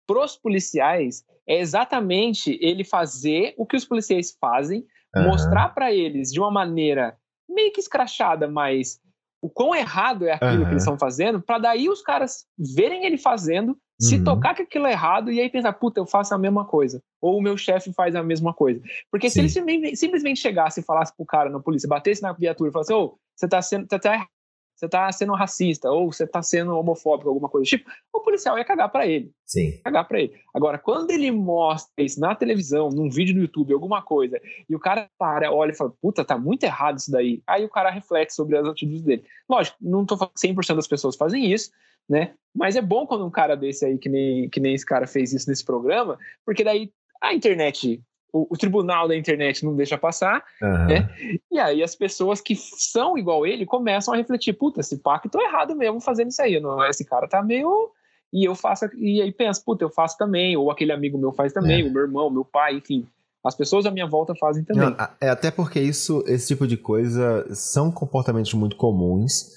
pros 0.07 0.37
policiais 0.37 1.25
é 1.49 1.59
exatamente 1.59 2.59
ele 2.61 2.85
fazer 2.85 3.55
o 3.57 3.67
que 3.67 3.77
os 3.77 3.85
policiais 3.85 4.37
fazem, 4.39 4.87
uhum. 5.17 5.25
mostrar 5.25 5.71
para 5.71 5.93
eles 5.93 6.31
de 6.31 6.39
uma 6.39 6.51
maneira 6.51 7.17
meio 7.49 7.73
que 7.73 7.81
escrachada, 7.81 8.49
mas 8.49 9.01
o 9.43 9.49
quão 9.49 9.75
errado 9.75 10.27
é 10.27 10.33
aquilo 10.33 10.61
uhum. 10.61 10.65
que 10.65 10.71
eles 10.71 10.83
estão 10.83 10.99
fazendo, 10.99 11.41
para 11.41 11.59
daí 11.59 11.89
os 11.89 12.03
caras 12.03 12.47
verem 12.59 13.05
ele 13.05 13.19
fazendo 13.19 13.79
se 14.01 14.17
uhum. 14.17 14.25
tocar 14.25 14.55
que 14.55 14.63
aquilo 14.63 14.87
é 14.87 14.93
errado 14.93 15.31
e 15.31 15.41
aí 15.41 15.49
pensar, 15.49 15.73
puta, 15.73 16.01
eu 16.01 16.07
faço 16.07 16.35
a 16.35 16.39
mesma 16.39 16.65
coisa. 16.65 17.01
Ou 17.21 17.39
o 17.39 17.43
meu 17.43 17.57
chefe 17.57 17.93
faz 17.93 18.15
a 18.17 18.23
mesma 18.23 18.53
coisa. 18.53 18.81
Porque 19.11 19.31
Sim. 19.31 19.49
se 19.49 19.61
ele 19.61 19.97
simplesmente 19.97 20.41
chegasse 20.41 20.81
e 20.81 20.85
falasse 20.85 21.15
pro 21.17 21.25
cara 21.25 21.49
na 21.49 21.61
polícia, 21.61 21.89
batesse 21.89 22.23
na 22.23 22.33
viatura 22.33 22.71
e 22.71 22.73
falasse, 22.73 22.93
ô, 22.93 23.05
oh, 23.05 23.19
você 23.37 23.49
tá 23.49 23.63
sendo. 23.63 23.87
Você 23.89 23.99
tá, 23.99 24.27
você 24.75 24.89
tá 24.89 25.11
sendo 25.13 25.33
racista, 25.35 25.91
ou 25.91 26.13
você 26.13 26.27
tá 26.27 26.43
sendo 26.43 26.77
homofóbico, 26.77 27.29
alguma 27.29 27.49
coisa 27.49 27.65
do 27.65 27.69
tipo, 27.69 27.91
o 28.13 28.21
policial 28.21 28.59
ia 28.59 28.65
cagar 28.65 28.91
para 28.91 29.07
ele. 29.07 29.31
Sim. 29.47 29.81
Cagar 29.85 30.07
para 30.07 30.21
ele. 30.21 30.35
Agora, 30.53 30.79
quando 30.79 31.11
ele 31.11 31.31
mostra 31.31 32.05
isso 32.05 32.19
na 32.21 32.35
televisão, 32.35 32.89
num 32.89 33.09
vídeo 33.09 33.35
no 33.35 33.43
YouTube, 33.43 33.73
alguma 33.73 34.03
coisa, 34.03 34.41
e 34.69 34.75
o 34.75 34.81
cara 34.81 35.09
para, 35.19 35.53
olha 35.53 35.71
e 35.71 35.77
fala, 35.77 35.93
puta, 36.01 36.25
tá 36.25 36.37
muito 36.37 36.65
errado 36.65 36.99
isso 36.99 37.11
daí. 37.11 37.43
Aí 37.47 37.65
o 37.65 37.71
cara 37.71 37.91
reflete 37.91 38.35
sobre 38.35 38.57
as 38.57 38.67
atitudes 38.67 39.03
dele. 39.03 39.25
Lógico, 39.49 39.77
não 39.81 40.05
tô 40.05 40.17
falando 40.17 40.35
que 40.35 40.49
100% 40.49 40.77
das 40.77 40.89
pessoas 40.89 41.17
fazem 41.17 41.53
isso, 41.53 41.71
né? 42.09 42.35
Mas 42.55 42.77
é 42.77 42.83
bom 42.83 43.07
quando 43.07 43.27
um 43.27 43.31
cara 43.31 43.57
desse 43.57 43.85
aí, 43.85 43.99
que 43.99 44.09
nem, 44.09 44.49
que 44.49 44.61
nem 44.61 44.75
esse 44.75 44.85
cara 44.85 45.07
fez 45.07 45.33
isso 45.33 45.49
nesse 45.49 45.65
programa, 45.65 46.19
porque 46.45 46.65
daí 46.65 46.91
a 47.23 47.33
internet, 47.33 48.03
o, 48.35 48.55
o 48.55 48.59
tribunal 48.59 49.07
da 49.07 49.17
internet 49.17 49.65
não 49.65 49.77
deixa 49.77 49.97
passar, 49.97 50.45
uhum. 50.61 50.87
né? 50.87 51.09
E 51.51 51.59
aí 51.59 51.83
as 51.83 51.95
pessoas 51.95 52.41
que 52.41 52.57
são 52.57 53.17
igual 53.17 53.47
ele 53.47 53.65
começam 53.65 54.13
a 54.13 54.17
refletir, 54.17 54.53
puta, 54.53 54.81
esse 54.81 54.99
pacto 54.99 55.29
tô 55.29 55.41
errado 55.41 55.77
mesmo 55.77 56.01
fazendo 56.01 56.31
isso 56.31 56.43
aí, 56.43 56.59
não, 56.61 56.85
esse 56.85 57.05
cara 57.05 57.29
tá 57.29 57.43
meio... 57.43 57.91
E 58.37 58.49
eu 58.49 58.57
faço, 58.57 58.87
e 58.97 59.23
aí 59.23 59.31
pensa, 59.31 59.63
puta, 59.65 59.85
eu 59.85 59.91
faço 59.91 60.19
também, 60.19 60.57
ou 60.57 60.69
aquele 60.69 60.91
amigo 60.91 61.17
meu 61.17 61.33
faz 61.33 61.53
também, 61.53 61.83
é. 61.83 61.89
o 61.89 61.93
meu 61.93 62.03
irmão, 62.03 62.29
meu 62.29 62.45
pai, 62.45 62.75
enfim. 62.79 63.07
As 63.45 63.55
pessoas 63.55 63.87
à 63.87 63.93
minha 63.93 64.09
volta 64.09 64.35
fazem 64.35 64.65
também. 64.65 64.91
Não, 64.91 64.97
é 65.21 65.29
até 65.29 65.53
porque 65.53 65.79
isso, 65.79 66.25
esse 66.27 66.49
tipo 66.49 66.67
de 66.67 66.77
coisa 66.77 67.47
são 67.55 67.93
comportamentos 67.93 68.53
muito 68.55 68.75
comuns 68.75 69.51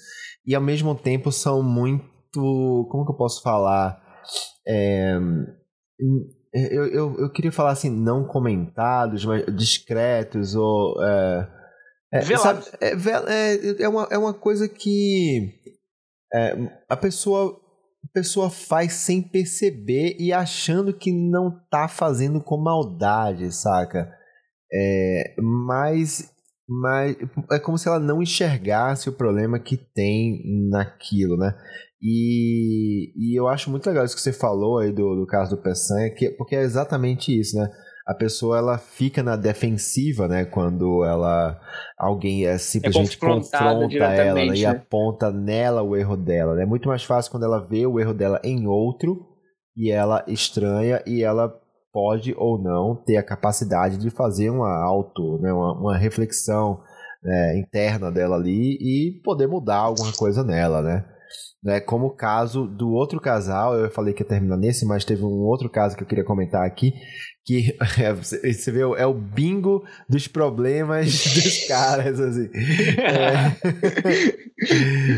e 0.46 0.54
ao 0.54 0.62
mesmo 0.62 0.94
tempo 0.94 1.32
são 1.32 1.60
muito 1.60 2.04
como 2.88 3.04
que 3.04 3.10
eu 3.10 3.16
posso 3.16 3.42
falar? 3.42 4.00
É, 4.64 5.18
eu, 6.52 6.86
eu, 6.86 7.16
eu 7.18 7.32
queria 7.32 7.52
falar 7.52 7.70
assim, 7.70 7.90
não 7.90 8.26
comentados, 8.26 9.24
mas 9.24 9.44
discretos, 9.54 10.54
ou. 10.54 11.02
É, 11.02 11.48
É, 12.12 12.20
sabe, 12.38 12.64
é, 12.80 12.92
é, 12.92 13.82
é, 13.82 13.88
uma, 13.88 14.08
é 14.10 14.16
uma 14.16 14.32
coisa 14.32 14.68
que 14.68 15.52
é, 16.32 16.56
a 16.88 16.96
pessoa 16.96 17.60
a 18.04 18.08
pessoa 18.12 18.48
faz 18.48 18.94
sem 18.94 19.20
perceber 19.20 20.16
e 20.18 20.32
achando 20.32 20.94
que 20.94 21.12
não 21.12 21.50
tá 21.70 21.88
fazendo 21.88 22.42
com 22.42 22.56
maldade, 22.56 23.52
saca? 23.52 24.10
É, 24.72 25.34
mas, 25.38 26.32
mas 26.68 27.16
é 27.50 27.58
como 27.58 27.76
se 27.76 27.88
ela 27.88 27.98
não 27.98 28.22
enxergasse 28.22 29.08
o 29.08 29.12
problema 29.12 29.58
que 29.58 29.76
tem 29.76 30.42
naquilo, 30.70 31.36
né? 31.36 31.54
E, 32.00 33.12
e 33.16 33.38
eu 33.38 33.48
acho 33.48 33.70
muito 33.70 33.86
legal 33.86 34.04
isso 34.04 34.14
que 34.14 34.22
você 34.22 34.32
falou 34.32 34.78
aí 34.78 34.92
do, 34.92 35.16
do 35.16 35.26
caso 35.26 35.56
do 35.56 35.62
Peçanha, 35.62 36.14
que, 36.14 36.30
porque 36.30 36.54
é 36.54 36.62
exatamente 36.62 37.36
isso, 37.36 37.56
né? 37.56 37.68
a 38.08 38.14
pessoa 38.14 38.56
ela 38.56 38.78
fica 38.78 39.22
na 39.22 39.36
defensiva, 39.36 40.26
né? 40.26 40.46
Quando 40.46 41.04
ela 41.04 41.60
alguém 41.98 42.46
é 42.46 42.56
simplesmente 42.56 43.18
é 43.18 43.20
confronta 43.20 44.04
ela 44.04 44.34
né, 44.46 44.56
e 44.56 44.64
aponta 44.64 45.30
nela 45.30 45.82
o 45.82 45.94
erro 45.94 46.16
dela. 46.16 46.54
Né? 46.54 46.62
É 46.62 46.66
muito 46.66 46.88
mais 46.88 47.04
fácil 47.04 47.30
quando 47.30 47.44
ela 47.44 47.58
vê 47.58 47.86
o 47.86 48.00
erro 48.00 48.14
dela 48.14 48.40
em 48.42 48.66
outro 48.66 49.26
e 49.76 49.90
ela 49.90 50.24
estranha 50.26 51.02
e 51.06 51.22
ela 51.22 51.54
pode 51.92 52.34
ou 52.38 52.58
não 52.58 52.96
ter 52.96 53.18
a 53.18 53.22
capacidade 53.22 53.98
de 53.98 54.08
fazer 54.08 54.48
uma 54.48 54.74
auto, 54.82 55.38
né? 55.42 55.52
uma, 55.52 55.78
uma 55.78 55.98
reflexão 55.98 56.80
né? 57.22 57.58
interna 57.58 58.10
dela 58.10 58.36
ali 58.36 58.78
e 58.80 59.20
poder 59.22 59.46
mudar 59.46 59.80
alguma 59.80 60.12
coisa 60.12 60.42
nela, 60.42 60.80
né? 60.80 61.04
Né, 61.62 61.80
como 61.80 62.06
o 62.06 62.14
caso 62.14 62.66
do 62.66 62.90
outro 62.92 63.20
casal, 63.20 63.76
eu 63.76 63.90
falei 63.90 64.14
que 64.14 64.22
ia 64.22 64.28
terminar 64.28 64.56
nesse, 64.56 64.86
mas 64.86 65.04
teve 65.04 65.24
um 65.24 65.44
outro 65.44 65.68
caso 65.68 65.96
que 65.96 66.02
eu 66.04 66.06
queria 66.06 66.24
comentar 66.24 66.64
aqui, 66.64 66.94
que 67.44 67.74
é, 67.98 68.12
você 68.12 68.70
vê, 68.70 68.80
é 68.80 69.06
o 69.06 69.14
bingo 69.14 69.82
dos 70.08 70.28
problemas 70.28 71.06
dos 71.34 71.66
caras, 71.66 72.20
assim. 72.20 72.50
É. 72.98 73.50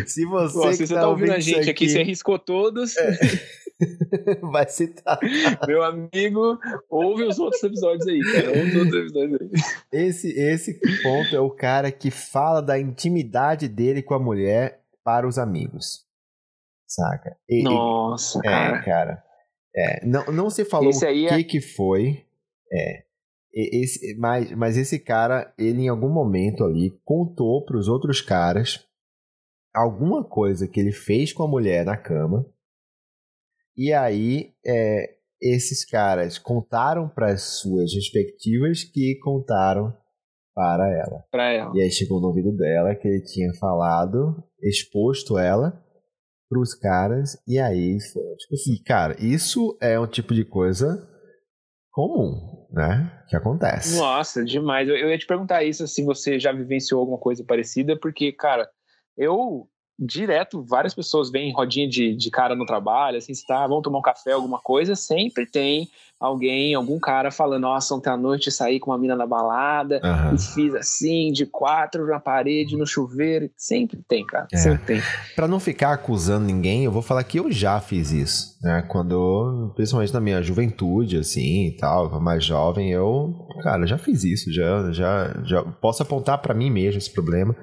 Se 0.06 0.24
você. 0.24 0.54
Pô, 0.54 0.72
se 0.72 0.86
você 0.86 0.94
tá, 0.94 1.00
tá 1.00 1.08
ouvindo 1.08 1.32
a 1.32 1.40
gente 1.40 1.58
aqui, 1.58 1.70
aqui, 1.70 1.88
você 1.88 2.02
riscou 2.02 2.38
todos. 2.38 2.96
É. 2.96 3.18
Vai 4.52 4.68
citar. 4.68 5.18
Meu 5.66 5.82
amigo, 5.82 6.58
ouve 6.88 7.24
os 7.24 7.38
outros 7.38 7.62
episódios 7.62 8.06
aí, 8.06 8.20
cara. 8.20 8.48
Ouve 8.50 8.70
os 8.70 8.76
outros 8.76 8.94
episódios 8.94 9.40
aí. 9.40 9.48
Esse, 9.92 10.28
esse 10.38 10.78
ponto 11.02 11.34
é 11.34 11.40
o 11.40 11.50
cara 11.50 11.90
que 11.90 12.10
fala 12.10 12.60
da 12.60 12.78
intimidade 12.78 13.68
dele 13.68 14.02
com 14.02 14.14
a 14.14 14.18
mulher 14.18 14.79
para 15.10 15.26
os 15.26 15.38
amigos. 15.38 16.06
Saca? 16.86 17.36
E, 17.48 17.64
Nossa, 17.64 18.38
e, 18.38 18.42
cara. 18.42 18.78
É, 18.78 18.84
cara. 18.84 19.24
É, 19.74 20.06
não, 20.06 20.26
não 20.26 20.50
se 20.50 20.64
falou 20.64 20.90
o 20.90 20.98
que, 20.98 21.26
é... 21.26 21.42
que 21.42 21.60
foi. 21.60 22.24
É. 22.72 23.04
Esse, 23.52 24.14
mas, 24.16 24.52
mas 24.52 24.76
esse 24.76 25.00
cara, 25.00 25.52
ele 25.58 25.82
em 25.82 25.88
algum 25.88 26.08
momento 26.08 26.62
ali 26.62 26.96
contou 27.04 27.64
para 27.64 27.76
os 27.76 27.88
outros 27.88 28.20
caras 28.20 28.86
alguma 29.74 30.22
coisa 30.22 30.68
que 30.68 30.78
ele 30.78 30.92
fez 30.92 31.32
com 31.32 31.42
a 31.42 31.48
mulher 31.48 31.84
na 31.84 31.96
cama. 31.96 32.46
E 33.76 33.92
aí, 33.92 34.54
é, 34.64 35.16
esses 35.42 35.84
caras 35.84 36.38
contaram 36.38 37.08
para 37.08 37.32
as 37.32 37.58
suas 37.58 37.92
respectivas 37.92 38.84
que 38.84 39.18
contaram 39.20 39.92
para 40.60 40.90
ela. 40.90 41.24
Para 41.30 41.52
ela. 41.52 41.72
E 41.74 41.80
aí 41.80 41.90
chegou 41.90 42.20
no 42.20 42.26
ouvido 42.26 42.54
dela 42.54 42.94
que 42.94 43.08
ele 43.08 43.22
tinha 43.22 43.50
falado, 43.54 44.44
exposto 44.62 45.38
ela 45.38 45.72
para 46.50 46.60
os 46.60 46.74
caras, 46.74 47.38
e 47.46 47.58
aí 47.58 47.98
foi 48.12 48.22
tipo 48.36 48.54
assim, 48.54 48.82
cara, 48.84 49.16
isso 49.20 49.78
é 49.80 49.98
um 49.98 50.06
tipo 50.06 50.34
de 50.34 50.44
coisa 50.44 51.08
comum, 51.92 52.66
né? 52.72 53.24
Que 53.28 53.36
acontece. 53.36 53.98
Nossa, 53.98 54.44
demais. 54.44 54.88
Eu, 54.88 54.96
eu 54.96 55.08
ia 55.08 55.18
te 55.18 55.26
perguntar 55.26 55.62
isso 55.64 55.86
se 55.86 56.04
você 56.04 56.38
já 56.38 56.52
vivenciou 56.52 57.00
alguma 57.00 57.18
coisa 57.18 57.42
parecida, 57.42 57.96
porque, 57.98 58.32
cara, 58.32 58.68
eu 59.16 59.66
direto, 60.00 60.62
várias 60.62 60.94
pessoas 60.94 61.30
vêm 61.30 61.50
em 61.50 61.52
rodinha 61.52 61.86
de, 61.86 62.14
de 62.14 62.30
cara 62.30 62.54
no 62.54 62.64
trabalho, 62.64 63.18
assim, 63.18 63.32
está, 63.32 63.66
vão 63.66 63.82
tomar 63.82 63.98
um 63.98 64.02
café, 64.02 64.32
alguma 64.32 64.58
coisa, 64.58 64.96
sempre 64.96 65.44
tem 65.44 65.88
alguém, 66.18 66.74
algum 66.74 66.98
cara 66.98 67.30
falando, 67.30 67.62
nossa, 67.62 67.94
ontem 67.94 68.10
à 68.10 68.16
noite 68.16 68.50
saí 68.50 68.78
com 68.78 68.90
uma 68.90 68.98
mina 68.98 69.16
na 69.16 69.26
balada 69.26 70.00
uhum. 70.04 70.34
e 70.34 70.38
fiz 70.38 70.74
assim, 70.74 71.32
de 71.32 71.46
quatro 71.46 72.06
na 72.06 72.20
parede, 72.20 72.76
no 72.76 72.86
chuveiro, 72.86 73.50
sempre 73.56 73.98
tem, 74.06 74.26
cara, 74.26 74.46
é. 74.52 74.56
sempre 74.56 74.84
tem. 74.84 75.02
Pra 75.34 75.48
não 75.48 75.58
ficar 75.58 75.92
acusando 75.92 76.44
ninguém, 76.44 76.84
eu 76.84 76.92
vou 76.92 77.00
falar 77.00 77.24
que 77.24 77.38
eu 77.38 77.50
já 77.50 77.80
fiz 77.80 78.10
isso, 78.12 78.58
né, 78.62 78.84
quando, 78.88 79.72
principalmente 79.74 80.12
na 80.12 80.20
minha 80.20 80.42
juventude, 80.42 81.16
assim, 81.16 81.68
e 81.68 81.76
tal, 81.76 82.20
mais 82.20 82.44
jovem, 82.44 82.90
eu, 82.90 83.34
cara, 83.62 83.86
já 83.86 83.96
fiz 83.96 84.22
isso, 84.22 84.52
já, 84.52 84.92
já, 84.92 85.42
já 85.44 85.62
posso 85.62 86.02
apontar 86.02 86.38
para 86.38 86.54
mim 86.54 86.70
mesmo 86.70 86.98
esse 86.98 87.10
problema, 87.10 87.56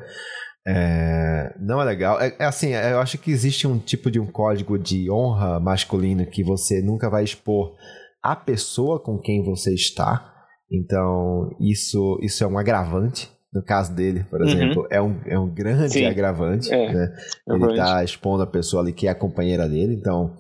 é, 0.68 1.56
não 1.60 1.82
é 1.82 1.86
legal. 1.86 2.20
É, 2.20 2.36
é, 2.38 2.46
assim, 2.46 2.74
é, 2.74 2.92
eu 2.92 3.00
acho 3.00 3.18
que 3.18 3.32
existe 3.32 3.66
um 3.66 3.80
tipo 3.80 4.12
de 4.12 4.20
um 4.20 4.28
código 4.28 4.78
de 4.78 5.10
honra 5.10 5.60
masculino 5.62 6.26
que 6.26 6.44
você 6.44 6.82
nunca 6.82 7.10
vai 7.10 7.24
expor 7.24 7.74
a 8.22 8.36
pessoa 8.36 9.02
com 9.02 9.18
quem 9.18 9.44
você 9.44 9.74
está. 9.74 10.34
Então, 10.70 11.56
isso, 11.62 12.20
isso 12.22 12.44
é 12.44 12.48
um 12.48 12.58
agravante. 12.58 13.32
No 13.54 13.64
caso 13.64 13.96
dele, 13.96 14.26
por 14.30 14.42
uhum. 14.42 14.48
exemplo, 14.48 14.88
é, 14.92 15.02
um, 15.02 15.22
é 15.26 15.40
um 15.40 15.50
grande 15.50 15.94
Sim. 15.94 16.06
agravante. 16.06 16.72
É, 16.72 16.94
né? 16.94 17.16
Ele 17.48 17.72
está 17.72 18.04
expondo 18.04 18.44
a 18.44 18.48
pessoa 18.48 18.84
ali 18.84 18.92
que 18.92 19.08
é 19.08 19.12
a 19.12 19.16
companheira 19.16 19.70
dele. 19.70 19.96
Então, 19.96 20.34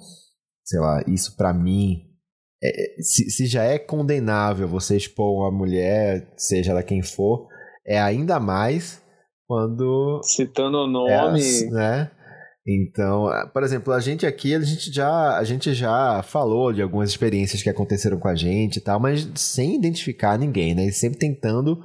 sei 0.66 0.80
lá, 0.82 1.02
isso 1.08 1.38
para 1.38 1.54
mim 1.54 2.02
é, 2.62 3.02
se, 3.02 3.30
se, 3.30 3.46
já 3.46 3.64
é 3.64 3.80
condenável 3.80 4.68
você 4.68 4.98
expor 4.98 5.32
uma 5.32 5.52
mulher, 5.52 6.28
seja 6.36 6.72
ela 6.72 6.84
quem 6.84 7.02
for, 7.02 7.48
é 7.86 8.00
ainda 8.00 8.40
mais 8.40 9.02
quando. 9.48 10.20
Citando 10.24 10.80
o 10.80 10.88
nome. 10.88 11.42
É, 11.42 11.70
né? 11.72 12.12
Então, 12.68 13.30
por 13.54 13.64
exemplo, 13.64 13.94
a 13.94 14.00
gente 14.02 14.26
aqui, 14.26 14.54
a 14.54 14.60
gente 14.60 14.94
já, 14.94 15.38
a 15.38 15.44
gente 15.46 15.74
já 15.74 16.22
falou 16.22 16.74
de 16.74 16.82
algumas 16.82 17.10
experiências 17.10 17.64
que 17.64 17.70
aconteceram 17.70 18.20
com 18.20 18.28
a 18.28 18.36
gente 18.36 18.78
e 18.78 18.82
tal, 18.82 19.00
mas 19.00 19.26
sem 19.36 19.74
identificar 19.76 20.38
ninguém, 20.38 20.76
né? 20.76 20.92
sempre 20.92 21.18
tentando. 21.18 21.80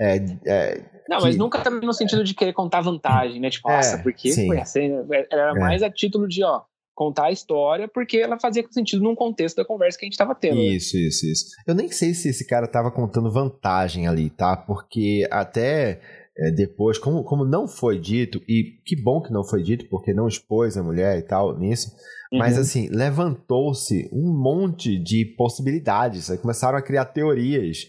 É, 0.00 0.16
é, 0.46 0.84
não, 1.08 1.18
que... 1.18 1.24
mas 1.24 1.36
nunca 1.36 1.60
também 1.60 1.86
no 1.86 1.92
sentido 1.92 2.24
de 2.24 2.32
querer 2.32 2.54
contar 2.54 2.80
vantagem, 2.80 3.38
né? 3.38 3.50
Tipo, 3.50 3.68
nossa, 3.68 3.96
é, 3.96 4.02
porque 4.02 4.32
foi 4.32 4.58
assim, 4.58 4.90
era 5.30 5.50
é. 5.50 5.60
mais 5.60 5.82
a 5.82 5.90
título 5.90 6.26
de, 6.26 6.42
ó, 6.42 6.62
contar 6.94 7.26
a 7.26 7.30
história, 7.30 7.86
porque 7.86 8.16
ela 8.16 8.38
fazia 8.38 8.64
sentido 8.70 9.02
num 9.02 9.14
contexto 9.14 9.56
da 9.56 9.64
conversa 9.64 9.98
que 9.98 10.06
a 10.06 10.08
gente 10.08 10.16
tava 10.16 10.34
tendo. 10.34 10.56
Né? 10.56 10.62
Isso, 10.62 10.96
né? 10.96 11.02
isso, 11.02 11.26
isso. 11.26 11.44
Eu 11.66 11.74
nem 11.74 11.90
sei 11.90 12.14
se 12.14 12.30
esse 12.30 12.46
cara 12.46 12.66
tava 12.66 12.90
contando 12.90 13.30
vantagem 13.30 14.06
ali, 14.06 14.30
tá? 14.30 14.56
Porque 14.56 15.28
até 15.30 16.00
é, 16.36 16.50
depois, 16.50 16.98
como, 16.98 17.22
como 17.22 17.44
não 17.44 17.68
foi 17.68 17.98
dito, 17.98 18.42
e 18.48 18.80
que 18.84 19.00
bom 19.00 19.22
que 19.22 19.32
não 19.32 19.44
foi 19.44 19.62
dito, 19.62 19.88
porque 19.88 20.12
não 20.12 20.26
expôs 20.26 20.76
a 20.76 20.82
mulher 20.82 21.18
e 21.18 21.22
tal 21.22 21.56
nisso, 21.58 21.92
uhum. 22.32 22.38
mas 22.38 22.58
assim, 22.58 22.88
levantou-se 22.88 24.08
um 24.12 24.32
monte 24.32 24.98
de 24.98 25.24
possibilidades, 25.36 26.30
aí 26.30 26.38
começaram 26.38 26.76
a 26.76 26.82
criar 26.82 27.06
teorias. 27.06 27.86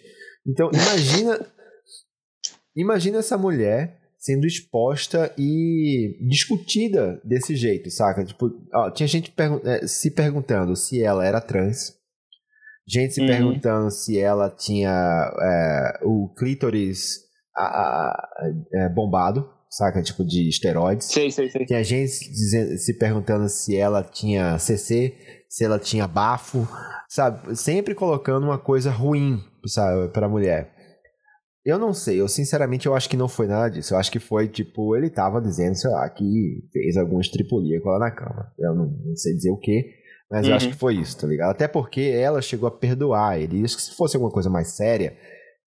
Então, 0.47 0.69
imagina. 0.71 1.45
imagina 2.75 3.19
essa 3.19 3.37
mulher 3.37 3.99
sendo 4.19 4.45
exposta 4.45 5.31
e 5.37 6.17
discutida 6.27 7.21
desse 7.23 7.55
jeito, 7.55 7.91
saca? 7.91 8.25
Tipo, 8.25 8.51
ó, 8.73 8.89
tinha 8.89 9.07
gente 9.07 9.31
pergun 9.31 9.59
é, 9.63 9.85
se 9.87 10.11
perguntando 10.11 10.75
se 10.75 11.01
ela 11.01 11.25
era 11.25 11.39
trans, 11.39 11.93
gente 12.87 13.13
se 13.13 13.21
uhum. 13.21 13.27
perguntando 13.27 13.91
se 13.91 14.19
ela 14.19 14.49
tinha 14.49 14.91
é, 14.91 15.99
o 16.03 16.33
clítoris 16.35 17.24
a, 17.55 17.63
a, 17.63 18.51
é, 18.73 18.89
bombado, 18.89 19.49
saca? 19.69 20.01
Tipo 20.01 20.25
de 20.25 20.49
esteroides. 20.49 21.07
Sei, 21.07 21.31
sei, 21.31 21.49
sei. 21.49 21.65
Tinha 21.65 21.83
gente 21.83 22.29
dizendo, 22.29 22.77
se 22.77 22.97
perguntando 22.97 23.47
se 23.49 23.75
ela 23.75 24.03
tinha 24.03 24.57
CC, 24.59 25.13
se 25.49 25.63
ela 25.63 25.79
tinha 25.79 26.07
bafo, 26.07 26.67
sabe? 27.09 27.55
Sempre 27.55 27.95
colocando 27.95 28.45
uma 28.45 28.57
coisa 28.57 28.91
ruim, 28.91 29.41
sabe, 29.65 30.09
pra 30.09 30.29
mulher. 30.29 30.73
Eu 31.65 31.79
não 31.79 31.95
sei, 31.95 32.21
eu 32.21 32.27
sinceramente 32.27 32.85
eu 32.85 32.93
acho 32.93 33.09
que 33.09 33.17
não 33.17 33.27
foi 33.27 33.47
nada 33.47 33.69
disso. 33.69 33.95
Eu 33.95 33.97
acho 33.97 34.11
que 34.11 34.19
foi 34.19 34.47
tipo, 34.47 34.95
ele 34.95 35.09
tava 35.09 35.41
dizendo, 35.41 35.75
sei 35.75 35.89
lá, 35.89 36.07
que 36.09 36.59
fez 36.71 36.95
alguma 36.95 37.21
estripulia 37.21 37.81
com 37.81 37.89
ela 37.89 37.99
na 37.99 38.11
cama. 38.11 38.51
Eu 38.59 38.75
não, 38.75 38.85
não 38.85 39.15
sei 39.15 39.33
dizer 39.33 39.49
o 39.49 39.57
que, 39.57 39.83
mas 40.29 40.45
uhum. 40.45 40.51
eu 40.51 40.55
acho 40.55 40.65
uhum. 40.67 40.71
que 40.73 40.77
foi 40.77 40.95
isso, 40.95 41.17
tá 41.19 41.25
ligado? 41.25 41.49
Até 41.49 41.67
porque 41.67 42.01
ela 42.01 42.39
chegou 42.39 42.67
a 42.67 42.71
perdoar 42.71 43.39
ele. 43.39 43.63
Isso 43.63 43.77
que 43.77 43.81
se 43.81 43.95
fosse 43.95 44.15
alguma 44.15 44.31
coisa 44.31 44.47
mais 44.47 44.75
séria, 44.75 45.17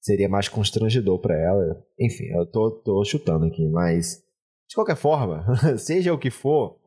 seria 0.01 0.29
mais 0.29 0.49
constrangedor 0.49 1.19
para 1.21 1.37
ela. 1.37 1.85
Enfim, 1.99 2.25
eu 2.35 2.47
tô, 2.47 2.71
tô 2.71 3.05
chutando 3.05 3.47
aqui, 3.47 3.69
mas 3.69 4.23
de 4.69 4.75
qualquer 4.75 4.97
forma, 4.97 5.45
seja 5.79 6.13
o 6.13 6.19
que 6.19 6.31
for, 6.31 6.79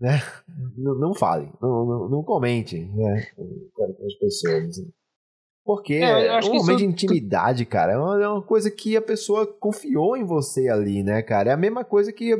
né? 0.00 0.20
Não, 0.76 0.94
não 0.98 1.14
fale, 1.14 1.50
não, 1.60 1.86
não, 1.86 2.08
não, 2.08 2.22
comente, 2.22 2.78
né? 2.78 3.26
Com 3.74 4.06
as 4.06 4.14
pessoas. 4.14 4.68
Assim. 4.68 4.90
Porque 5.64 5.94
é, 5.94 6.40
um 6.40 6.54
momento 6.54 6.78
de 6.78 6.84
intimidade, 6.84 7.64
cara, 7.64 7.92
é 7.92 7.96
uma, 7.96 8.22
é 8.22 8.28
uma 8.28 8.42
coisa 8.42 8.70
que 8.70 8.96
a 8.96 9.02
pessoa 9.02 9.46
confiou 9.46 10.16
em 10.16 10.24
você 10.24 10.68
ali, 10.68 11.02
né, 11.04 11.22
cara? 11.22 11.50
É 11.50 11.52
a 11.52 11.56
mesma 11.56 11.84
coisa 11.84 12.12
que 12.12 12.36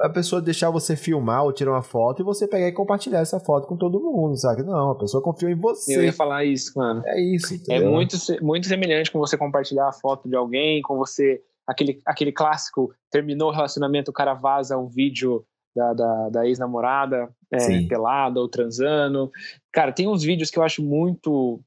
a 0.00 0.08
pessoa 0.08 0.40
deixar 0.40 0.70
você 0.70 0.96
filmar 0.96 1.44
ou 1.44 1.52
tirar 1.52 1.72
uma 1.72 1.82
foto 1.82 2.22
e 2.22 2.24
você 2.24 2.48
pegar 2.48 2.66
e 2.66 2.72
compartilhar 2.72 3.20
essa 3.20 3.38
foto 3.38 3.66
com 3.66 3.76
todo 3.76 4.00
mundo, 4.00 4.36
sabe? 4.36 4.62
Não, 4.62 4.92
a 4.92 4.94
pessoa 4.94 5.22
confiou 5.22 5.50
em 5.50 5.54
você. 5.54 5.96
Eu 5.96 6.04
ia 6.04 6.12
falar 6.12 6.44
isso, 6.44 6.72
mano. 6.76 7.02
É 7.06 7.20
isso. 7.20 7.54
É 7.54 7.56
entendeu? 7.56 7.88
É 7.88 7.90
muito, 7.90 8.16
muito 8.40 8.66
semelhante 8.66 9.10
com 9.10 9.18
você 9.18 9.36
compartilhar 9.36 9.88
a 9.88 9.92
foto 9.92 10.28
de 10.28 10.34
alguém, 10.34 10.80
com 10.82 10.96
você 10.96 11.42
aquele, 11.66 12.00
aquele 12.04 12.32
clássico, 12.32 12.92
terminou 13.10 13.50
o 13.50 13.52
relacionamento, 13.52 14.10
o 14.10 14.14
cara 14.14 14.34
vaza 14.34 14.76
um 14.76 14.88
vídeo 14.88 15.44
da, 15.76 15.92
da, 15.94 16.28
da 16.30 16.46
ex-namorada 16.46 17.28
é, 17.52 17.82
pelada 17.86 18.40
ou 18.40 18.48
transando. 18.48 19.30
Cara, 19.72 19.92
tem 19.92 20.08
uns 20.08 20.22
vídeos 20.22 20.50
que 20.50 20.58
eu 20.58 20.62
acho 20.62 20.82
muito 20.82 21.60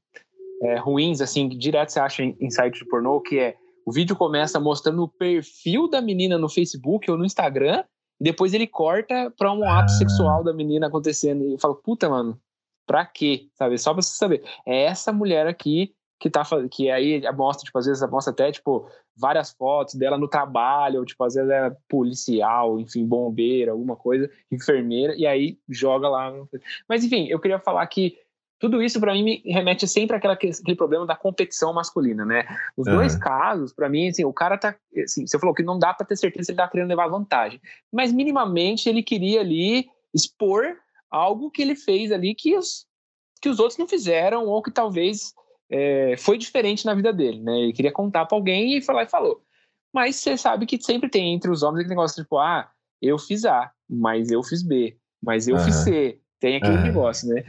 é, 0.62 0.76
ruins, 0.78 1.20
assim, 1.20 1.48
que 1.48 1.56
direto 1.56 1.90
você 1.90 2.00
acha 2.00 2.22
em, 2.22 2.36
em 2.40 2.50
sites 2.50 2.80
de 2.80 2.86
pornô, 2.86 3.20
que 3.20 3.38
é 3.38 3.54
o 3.86 3.92
vídeo 3.92 4.16
começa 4.16 4.58
mostrando 4.58 5.02
o 5.02 5.08
perfil 5.08 5.88
da 5.88 6.00
menina 6.00 6.38
no 6.38 6.48
Facebook 6.48 7.10
ou 7.10 7.18
no 7.18 7.24
Instagram, 7.24 7.84
depois 8.24 8.54
ele 8.54 8.66
corta 8.66 9.30
pra 9.36 9.52
um 9.52 9.68
ato 9.68 9.92
ah. 9.92 9.96
sexual 9.98 10.42
da 10.42 10.52
menina 10.52 10.86
acontecendo. 10.86 11.44
E 11.44 11.52
eu 11.52 11.58
falo, 11.58 11.74
puta, 11.74 12.08
mano, 12.08 12.40
pra 12.86 13.04
quê? 13.04 13.48
Sabe? 13.52 13.76
Só 13.76 13.92
pra 13.92 14.00
você 14.00 14.16
saber. 14.16 14.42
É 14.66 14.84
essa 14.84 15.12
mulher 15.12 15.46
aqui 15.46 15.94
que 16.18 16.30
tá 16.30 16.42
que 16.70 16.90
aí 16.90 17.20
mostra, 17.32 17.66
tipo, 17.66 17.78
às 17.78 17.84
vezes 17.84 18.10
mostra 18.10 18.32
até, 18.32 18.50
tipo, 18.50 18.88
várias 19.14 19.50
fotos 19.50 19.94
dela 19.94 20.16
no 20.16 20.26
trabalho, 20.26 21.00
ou, 21.00 21.04
tipo, 21.04 21.22
às 21.22 21.34
vezes 21.34 21.50
é 21.50 21.76
policial, 21.86 22.80
enfim, 22.80 23.04
bombeira, 23.04 23.72
alguma 23.72 23.94
coisa, 23.94 24.30
enfermeira, 24.50 25.14
e 25.16 25.26
aí 25.26 25.58
joga 25.68 26.08
lá. 26.08 26.32
Mas, 26.88 27.04
enfim, 27.04 27.26
eu 27.28 27.38
queria 27.38 27.58
falar 27.58 27.86
que 27.88 28.16
tudo 28.58 28.82
isso 28.82 29.00
para 29.00 29.12
mim 29.12 29.22
me 29.22 29.42
remete 29.44 29.86
sempre 29.86 30.16
àquela, 30.16 30.34
àquele 30.34 30.76
problema 30.76 31.06
da 31.06 31.16
competição 31.16 31.72
masculina, 31.72 32.24
né? 32.24 32.44
Os 32.76 32.86
uhum. 32.86 32.96
dois 32.96 33.16
casos, 33.16 33.72
para 33.72 33.88
mim, 33.88 34.08
assim, 34.08 34.24
o 34.24 34.32
cara 34.32 34.56
tá, 34.56 34.74
assim, 35.02 35.26
você 35.26 35.38
falou 35.38 35.54
que 35.54 35.62
não 35.62 35.78
dá 35.78 35.92
para 35.92 36.06
ter 36.06 36.16
certeza 36.16 36.46
se 36.46 36.52
ele 36.52 36.58
tá 36.58 36.68
querendo 36.68 36.88
levar 36.88 37.08
vantagem, 37.08 37.60
mas 37.92 38.12
minimamente 38.12 38.88
ele 38.88 39.02
queria 39.02 39.40
ali 39.40 39.86
expor 40.14 40.76
algo 41.10 41.50
que 41.50 41.62
ele 41.62 41.76
fez 41.76 42.10
ali 42.10 42.34
que 42.34 42.56
os, 42.56 42.86
que 43.40 43.48
os 43.48 43.58
outros 43.58 43.78
não 43.78 43.86
fizeram, 43.86 44.46
ou 44.46 44.62
que 44.62 44.70
talvez 44.70 45.34
é, 45.70 46.16
foi 46.16 46.38
diferente 46.38 46.86
na 46.86 46.94
vida 46.94 47.12
dele, 47.12 47.40
né? 47.40 47.58
Ele 47.60 47.72
queria 47.72 47.92
contar 47.92 48.26
para 48.26 48.36
alguém 48.36 48.76
e 48.76 48.82
falar 48.82 49.04
e 49.04 49.08
falou. 49.08 49.42
Mas 49.92 50.16
você 50.16 50.36
sabe 50.36 50.66
que 50.66 50.80
sempre 50.80 51.08
tem 51.08 51.34
entre 51.34 51.50
os 51.50 51.62
homens 51.62 51.80
aquele 51.80 51.90
negócio 51.90 52.22
tipo, 52.22 52.38
ah, 52.38 52.68
eu 53.00 53.18
fiz 53.18 53.44
A, 53.44 53.70
mas 53.88 54.30
eu 54.30 54.42
fiz 54.42 54.62
B, 54.62 54.96
mas 55.22 55.46
eu 55.46 55.56
uhum. 55.56 55.64
fiz 55.64 55.74
C. 55.76 56.18
Tem 56.40 56.56
aquele 56.56 56.76
uhum. 56.76 56.82
negócio, 56.82 57.28
né? 57.28 57.44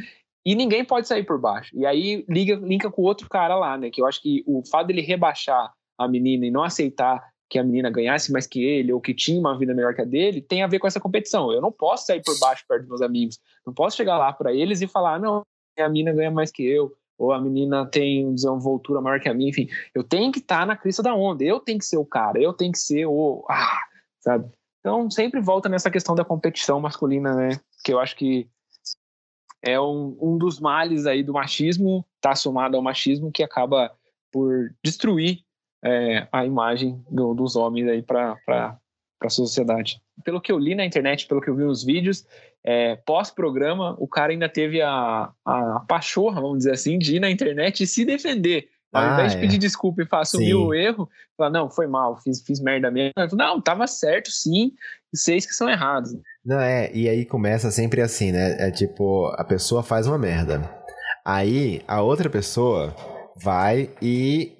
E 0.46 0.54
ninguém 0.54 0.86
pode 0.86 1.08
sair 1.08 1.24
por 1.24 1.40
baixo. 1.40 1.76
E 1.76 1.86
aí 1.86 2.24
liga, 2.30 2.56
linka 2.56 2.92
com 2.92 3.02
o 3.02 3.06
outro 3.06 3.28
cara 3.28 3.56
lá, 3.56 3.78
né? 3.78 3.90
Que 3.90 4.02
eu 4.02 4.06
acho 4.06 4.22
que 4.22 4.44
o 4.46 4.64
fato 4.64 4.88
dele 4.88 5.02
rebaixar 5.02 5.74
a 5.98 6.08
menina 6.08 6.46
e 6.46 6.52
não 6.52 6.64
aceitar 6.64 7.24
que 7.50 7.58
a 7.58 7.64
menina 7.64 7.90
ganhasse 7.90 8.32
mais 8.32 8.46
que 8.48 8.64
ele 8.64 8.92
ou 8.92 9.00
que 9.00 9.14
tinha 9.14 9.40
uma 9.40 9.58
vida 9.58 9.74
melhor 9.74 9.94
que 9.94 10.02
a 10.02 10.06
dele 10.06 10.42
tem 10.42 10.62
a 10.62 10.68
ver 10.68 10.80
com 10.80 10.88
essa 10.88 11.00
competição. 11.00 11.52
Eu 11.52 11.62
não 11.62 11.72
posso 11.72 12.06
sair 12.06 12.22
por 12.24 12.38
baixo 12.40 12.64
perto 12.68 12.82
dos 12.82 12.90
meus 12.90 13.02
amigos. 13.02 13.40
Não 13.66 13.74
posso 13.74 13.98
chegar 13.98 14.18
lá 14.18 14.32
para 14.34 14.54
eles 14.54 14.82
e 14.82 14.88
falar, 14.88 15.20
não, 15.20 15.42
a 15.78 15.90
menina 15.90 16.14
ganha 16.14 16.32
mais 16.32 16.52
que 16.52 16.64
eu 16.64 16.96
ou 17.18 17.32
a 17.32 17.40
menina 17.40 17.86
tem 17.86 18.34
desenvoltura 18.34 19.02
maior 19.02 19.20
que 19.20 19.30
a 19.30 19.34
minha, 19.34 19.50
enfim, 19.50 19.70
eu 19.94 20.04
tenho 20.04 20.32
que 20.32 20.40
estar 20.40 20.60
tá 20.60 20.66
na 20.66 20.76
crista 20.76 21.02
da 21.02 21.16
onda, 21.16 21.44
eu 21.44 21.60
tenho 21.60 21.80
que 21.80 21.86
ser 21.86 21.98
o 21.98 22.06
cara, 22.06 22.42
eu 22.42 22.52
tenho 22.52 22.72
que 22.72 22.78
ser 22.78 23.06
o, 23.06 23.46
ah, 23.50 23.80
sabe? 24.20 24.52
Então 24.80 25.10
sempre 25.10 25.40
volta 25.40 25.70
nessa 25.70 25.90
questão 25.90 26.14
da 26.14 26.26
competição 26.26 26.80
masculina, 26.80 27.34
né? 27.34 27.60
Que 27.84 27.94
eu 27.94 28.00
acho 28.00 28.16
que 28.16 28.50
é 29.66 29.80
um, 29.82 30.16
um 30.22 30.38
dos 30.38 30.60
males 30.60 31.08
aí 31.08 31.24
do 31.24 31.34
machismo, 31.34 32.06
tá 32.22 32.36
somado 32.36 32.78
ao 32.78 32.84
machismo 32.84 33.32
que 33.32 33.42
acaba 33.42 33.92
por 34.32 34.74
destruir 34.84 35.40
é, 35.84 36.28
a 36.32 36.46
imagem 36.46 37.04
do, 37.10 37.34
dos 37.34 37.56
homens 37.56 37.88
aí 37.88 38.04
para 38.04 38.38
a 39.22 39.30
sociedade. 39.30 40.00
Pelo 40.24 40.40
que 40.40 40.52
eu 40.52 40.60
li 40.60 40.76
na 40.76 40.86
internet, 40.86 41.28
pelo 41.28 41.42
que 41.42 41.50
eu 41.50 41.56
vi 41.56 41.64
nos 41.64 41.84
vídeos, 41.84 42.26
é, 42.64 42.96
pós-programa, 42.96 43.96
o 44.00 44.08
cara 44.08 44.32
ainda 44.32 44.48
teve 44.48 44.82
a, 44.82 45.32
a 45.44 45.80
pachorra, 45.88 46.42
vamos 46.42 46.60
dizer 46.60 46.74
assim, 46.74 47.00
de 47.00 47.16
ir 47.16 47.20
na 47.20 47.30
internet 47.30 47.84
e 47.84 47.88
se 47.88 48.06
defender. 48.06 48.70
Ao 48.96 49.04
ah, 49.04 49.14
invés 49.14 49.34
de 49.34 49.40
é. 49.40 49.42
pedir 49.42 49.58
desculpa 49.58 50.02
e 50.02 50.08
assumir 50.10 50.56
o 50.56 50.74
erro, 50.74 51.10
falar, 51.36 51.50
não, 51.50 51.70
foi 51.70 51.86
mal, 51.86 52.16
fiz, 52.22 52.42
fiz 52.42 52.62
merda 52.62 52.90
mesmo. 52.90 53.14
Não, 53.34 53.60
tava 53.60 53.86
certo, 53.88 54.32
sim, 54.32 54.72
seis 55.14 55.46
que 55.46 55.52
são 55.52 55.70
errados. 55.70 56.14
Não, 56.46 56.58
é, 56.58 56.90
e 56.94 57.10
aí 57.10 57.26
começa 57.26 57.70
sempre 57.72 58.00
assim, 58.02 58.32
né? 58.32 58.56
É 58.58 58.72
tipo, 58.72 59.28
a 59.36 59.44
pessoa 59.44 59.84
faz 59.84 60.08
uma 60.08 60.18
merda. 60.18 60.62
Aí 61.26 61.82
a 61.86 62.02
outra 62.02 62.30
pessoa 62.30 62.96
vai 63.36 63.90
e 64.02 64.54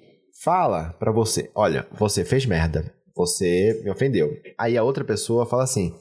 fala 0.44 0.94
para 0.98 1.10
você: 1.10 1.50
olha, 1.54 1.86
você 1.92 2.22
fez 2.22 2.44
merda, 2.44 2.92
você 3.16 3.80
me 3.82 3.90
ofendeu. 3.90 4.30
Aí 4.58 4.76
a 4.76 4.82
outra 4.82 5.02
pessoa 5.02 5.46
fala 5.46 5.64
assim: 5.64 5.94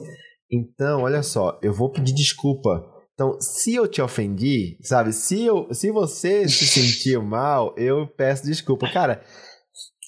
então, 0.52 1.04
olha 1.04 1.24
só, 1.24 1.58
eu 1.64 1.72
vou 1.72 1.90
pedir 1.90 2.14
desculpa. 2.14 2.84
Então, 3.16 3.40
se 3.40 3.74
eu 3.74 3.88
te 3.88 4.02
ofendi, 4.02 4.78
sabe? 4.82 5.14
Se, 5.14 5.42
eu, 5.42 5.74
se 5.74 5.90
você 5.90 6.48
se 6.50 6.68
sentiu 6.68 7.24
mal, 7.24 7.74
eu 7.78 8.06
peço 8.06 8.46
desculpa. 8.46 8.92
Cara, 8.92 9.24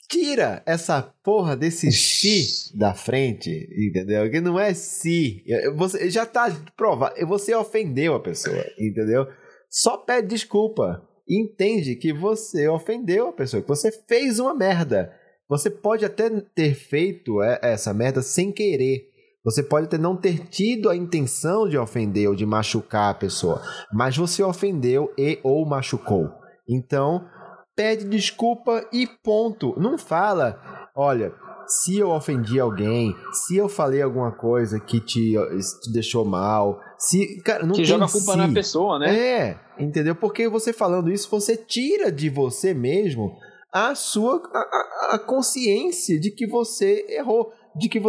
tira 0.09 0.61
essa 0.65 1.01
porra 1.23 1.55
desse 1.55 1.89
se 1.91 2.77
da 2.77 2.93
frente, 2.93 3.49
entendeu? 3.77 4.29
Que 4.29 4.41
não 4.41 4.59
é 4.59 4.73
se. 4.73 5.41
Você 5.75 6.09
já 6.09 6.25
tá 6.25 6.53
provado. 6.75 7.15
Você 7.27 7.55
ofendeu 7.55 8.13
a 8.13 8.19
pessoa, 8.19 8.63
entendeu? 8.77 9.25
Só 9.69 9.97
pede 9.97 10.27
desculpa. 10.27 11.01
Entende 11.29 11.95
que 11.95 12.13
você 12.13 12.67
ofendeu 12.67 13.29
a 13.29 13.33
pessoa, 13.33 13.61
que 13.61 13.67
você 13.67 13.91
fez 14.07 14.39
uma 14.39 14.53
merda. 14.53 15.13
Você 15.49 15.69
pode 15.69 16.03
até 16.03 16.29
ter 16.55 16.73
feito 16.73 17.41
é, 17.41 17.59
essa 17.61 17.93
merda 17.93 18.21
sem 18.21 18.51
querer. 18.51 19.09
Você 19.47 19.63
pode 19.63 19.87
ter 19.87 19.97
não 19.97 20.17
ter 20.17 20.49
tido 20.49 20.89
a 20.89 20.95
intenção 20.95 21.69
de 21.69 21.77
ofender 21.77 22.27
ou 22.27 22.35
de 22.35 22.45
machucar 22.45 23.11
a 23.11 23.13
pessoa, 23.13 23.61
mas 23.93 24.17
você 24.17 24.43
ofendeu 24.43 25.09
e 25.17 25.39
ou 25.41 25.65
machucou. 25.65 26.29
Então, 26.67 27.25
pede 27.73 28.03
desculpa 28.03 28.85
e 28.91 29.07
ponto. 29.07 29.73
Não 29.79 29.97
fala, 29.97 30.59
olha, 30.93 31.31
se 31.65 31.97
eu 31.97 32.09
ofendi 32.09 32.59
alguém, 32.59 33.15
se 33.31 33.55
eu 33.55 33.69
falei 33.69 34.01
alguma 34.01 34.33
coisa 34.33 34.81
que 34.81 34.99
te, 34.99 35.35
te 35.81 35.93
deixou 35.93 36.25
mal, 36.25 36.81
se, 36.97 37.41
cara, 37.41 37.65
não 37.65 37.73
que 37.73 37.85
joga 37.85 38.03
a 38.03 38.11
culpa 38.11 38.33
si. 38.33 38.37
na 38.37 38.51
pessoa, 38.51 38.99
né? 38.99 39.17
É, 39.17 39.59
entendeu? 39.79 40.13
Porque 40.13 40.49
você 40.49 40.73
falando 40.73 41.09
isso, 41.09 41.29
você 41.31 41.55
tira 41.55 42.11
de 42.11 42.29
você 42.29 42.73
mesmo 42.73 43.31
a 43.71 43.95
sua 43.95 44.41
a, 44.53 45.15
a 45.15 45.19
consciência 45.19 46.19
de 46.19 46.31
que 46.31 46.45
você 46.45 47.05
errou 47.07 47.53
de 47.77 47.89
que 47.89 47.99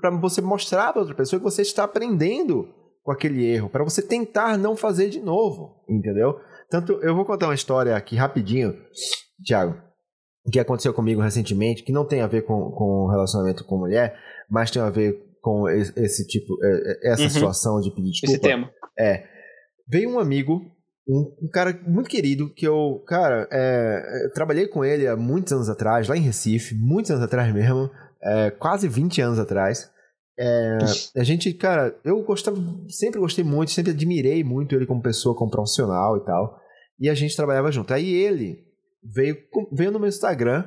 para 0.00 0.10
você 0.10 0.40
mostrar 0.40 0.92
para 0.92 1.00
outra 1.00 1.14
pessoa 1.14 1.38
que 1.38 1.44
você 1.44 1.62
está 1.62 1.84
aprendendo 1.84 2.68
com 3.02 3.12
aquele 3.12 3.44
erro, 3.44 3.68
para 3.68 3.84
você 3.84 4.00
tentar 4.00 4.56
não 4.56 4.74
fazer 4.74 5.10
de 5.10 5.20
novo, 5.20 5.84
entendeu? 5.88 6.38
Tanto 6.70 6.94
eu 7.02 7.14
vou 7.14 7.24
contar 7.24 7.46
uma 7.46 7.54
história 7.54 7.94
aqui 7.94 8.16
rapidinho, 8.16 8.74
Thiago, 9.46 9.76
que 10.50 10.58
aconteceu 10.58 10.92
comigo 10.94 11.20
recentemente, 11.20 11.82
que 11.82 11.92
não 11.92 12.06
tem 12.06 12.22
a 12.22 12.26
ver 12.26 12.42
com, 12.42 12.70
com 12.70 13.08
relacionamento 13.10 13.64
com 13.64 13.78
mulher, 13.78 14.18
mas 14.50 14.70
tem 14.70 14.80
a 14.80 14.90
ver 14.90 15.18
com 15.40 15.68
esse, 15.68 15.92
esse 16.00 16.26
tipo, 16.26 16.56
é, 16.64 16.68
é, 16.68 17.12
essa 17.12 17.22
uhum. 17.24 17.30
situação 17.30 17.80
de 17.80 17.90
pedir 17.94 18.10
desculpa. 18.10 18.32
Esse 18.32 18.40
tema. 18.40 18.70
É. 18.98 19.24
Veio 19.86 20.08
um 20.08 20.18
amigo, 20.18 20.62
um, 21.06 21.34
um 21.42 21.48
cara 21.52 21.78
muito 21.86 22.08
querido, 22.08 22.52
que 22.54 22.66
eu, 22.66 23.02
cara, 23.06 23.46
é, 23.52 24.28
trabalhei 24.34 24.66
com 24.66 24.82
ele 24.82 25.06
há 25.06 25.14
muitos 25.14 25.52
anos 25.52 25.68
atrás, 25.68 26.08
lá 26.08 26.16
em 26.16 26.22
Recife, 26.22 26.74
muitos 26.74 27.10
anos 27.10 27.22
atrás 27.22 27.52
mesmo 27.52 27.90
é, 28.24 28.50
quase 28.50 28.88
20 28.88 29.20
anos 29.20 29.38
atrás. 29.38 29.90
É, 30.36 30.78
a 31.16 31.22
gente, 31.22 31.52
cara, 31.52 31.96
eu 32.04 32.22
gostava, 32.24 32.56
sempre 32.88 33.20
gostei 33.20 33.44
muito, 33.44 33.70
sempre 33.70 33.92
admirei 33.92 34.42
muito 34.42 34.74
ele 34.74 34.86
como 34.86 35.02
pessoa, 35.02 35.36
como 35.36 35.50
profissional 35.50 36.16
e 36.16 36.24
tal. 36.24 36.58
E 36.98 37.08
a 37.08 37.14
gente 37.14 37.36
trabalhava 37.36 37.70
junto. 37.70 37.92
Aí 37.92 38.12
ele 38.12 38.64
veio, 39.02 39.36
veio 39.72 39.92
no 39.92 40.00
meu 40.00 40.08
Instagram, 40.08 40.64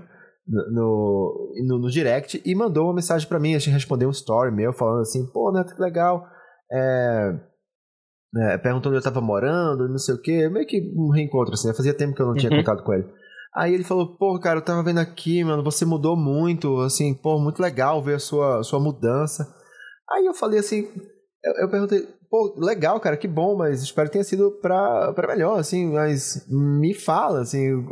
no, 0.47 1.53
no, 1.65 1.79
no 1.79 1.89
direct, 1.89 2.41
e 2.45 2.55
mandou 2.55 2.85
uma 2.85 2.95
mensagem 2.95 3.27
para 3.27 3.39
mim. 3.39 3.55
A 3.55 3.59
gente 3.59 3.73
respondeu 3.73 4.07
um 4.07 4.11
story 4.11 4.53
meu 4.53 4.71
falando 4.71 5.01
assim: 5.01 5.25
pô, 5.31 5.51
Neto, 5.51 5.75
que 5.75 5.81
legal. 5.81 6.25
É, 6.71 7.39
é, 8.35 8.57
perguntando 8.57 8.95
onde 8.95 8.99
eu 8.99 9.11
tava 9.11 9.21
morando, 9.21 9.89
não 9.89 9.97
sei 9.97 10.15
o 10.15 10.21
que. 10.21 10.49
Meio 10.49 10.67
que 10.67 10.93
um 10.95 11.09
reencontro, 11.09 11.53
assim. 11.53 11.73
Fazia 11.73 11.93
tempo 11.93 12.15
que 12.15 12.21
eu 12.21 12.27
não 12.27 12.35
tinha 12.35 12.51
uhum. 12.51 12.57
contato 12.59 12.83
com 12.83 12.93
ele. 12.93 13.07
Aí 13.57 13.73
ele 13.73 13.83
falou, 13.83 14.15
pô, 14.15 14.39
cara, 14.39 14.59
eu 14.59 14.63
tava 14.63 14.83
vendo 14.83 14.99
aqui, 14.99 15.43
mano, 15.43 15.63
você 15.63 15.83
mudou 15.83 16.15
muito, 16.15 16.79
assim, 16.81 17.15
pô, 17.15 17.39
muito 17.39 17.59
legal 17.59 18.03
ver 18.03 18.17
a 18.17 18.19
sua, 18.19 18.61
sua 18.61 18.79
mudança. 18.79 19.51
Aí 20.11 20.27
eu 20.27 20.33
falei 20.35 20.59
assim, 20.59 20.87
eu, 21.43 21.53
eu 21.63 21.67
perguntei, 21.67 22.07
pô, 22.29 22.53
legal, 22.55 22.99
cara, 22.99 23.17
que 23.17 23.27
bom, 23.27 23.57
mas 23.57 23.81
espero 23.81 24.09
que 24.09 24.13
tenha 24.13 24.23
sido 24.23 24.51
pra, 24.61 25.11
pra 25.13 25.29
melhor, 25.29 25.59
assim, 25.59 25.91
mas 25.91 26.45
me 26.47 26.93
fala, 26.93 27.41
assim, 27.41 27.83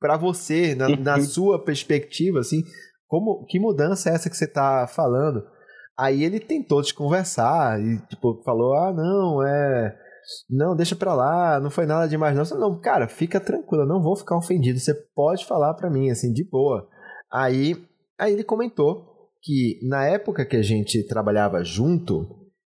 pra 0.00 0.16
você, 0.16 0.74
na, 0.74 0.88
na 0.96 1.20
sua 1.20 1.62
perspectiva, 1.62 2.38
assim, 2.38 2.62
como, 3.06 3.44
que 3.46 3.60
mudança 3.60 4.08
é 4.08 4.14
essa 4.14 4.30
que 4.30 4.36
você 4.38 4.46
tá 4.46 4.86
falando? 4.86 5.44
Aí 5.98 6.24
ele 6.24 6.40
tentou 6.40 6.82
te 6.82 6.94
conversar 6.94 7.78
e, 7.78 7.98
tipo, 8.06 8.42
falou, 8.42 8.72
ah, 8.72 8.90
não, 8.90 9.46
é 9.46 9.94
não, 10.48 10.74
deixa 10.74 10.96
pra 10.96 11.14
lá, 11.14 11.60
não 11.60 11.70
foi 11.70 11.86
nada 11.86 12.08
demais 12.08 12.36
não. 12.36 12.58
Não, 12.58 12.80
cara, 12.80 13.08
fica 13.08 13.40
tranquilo, 13.40 13.82
eu 13.82 13.88
não 13.88 14.02
vou 14.02 14.16
ficar 14.16 14.36
ofendido, 14.36 14.78
você 14.78 14.94
pode 15.14 15.44
falar 15.46 15.74
pra 15.74 15.90
mim, 15.90 16.10
assim, 16.10 16.32
de 16.32 16.44
boa. 16.44 16.88
Aí, 17.32 17.76
aí 18.18 18.32
ele 18.32 18.44
comentou 18.44 19.04
que 19.42 19.78
na 19.82 20.06
época 20.06 20.46
que 20.46 20.56
a 20.56 20.62
gente 20.62 21.06
trabalhava 21.06 21.62
junto, 21.62 22.26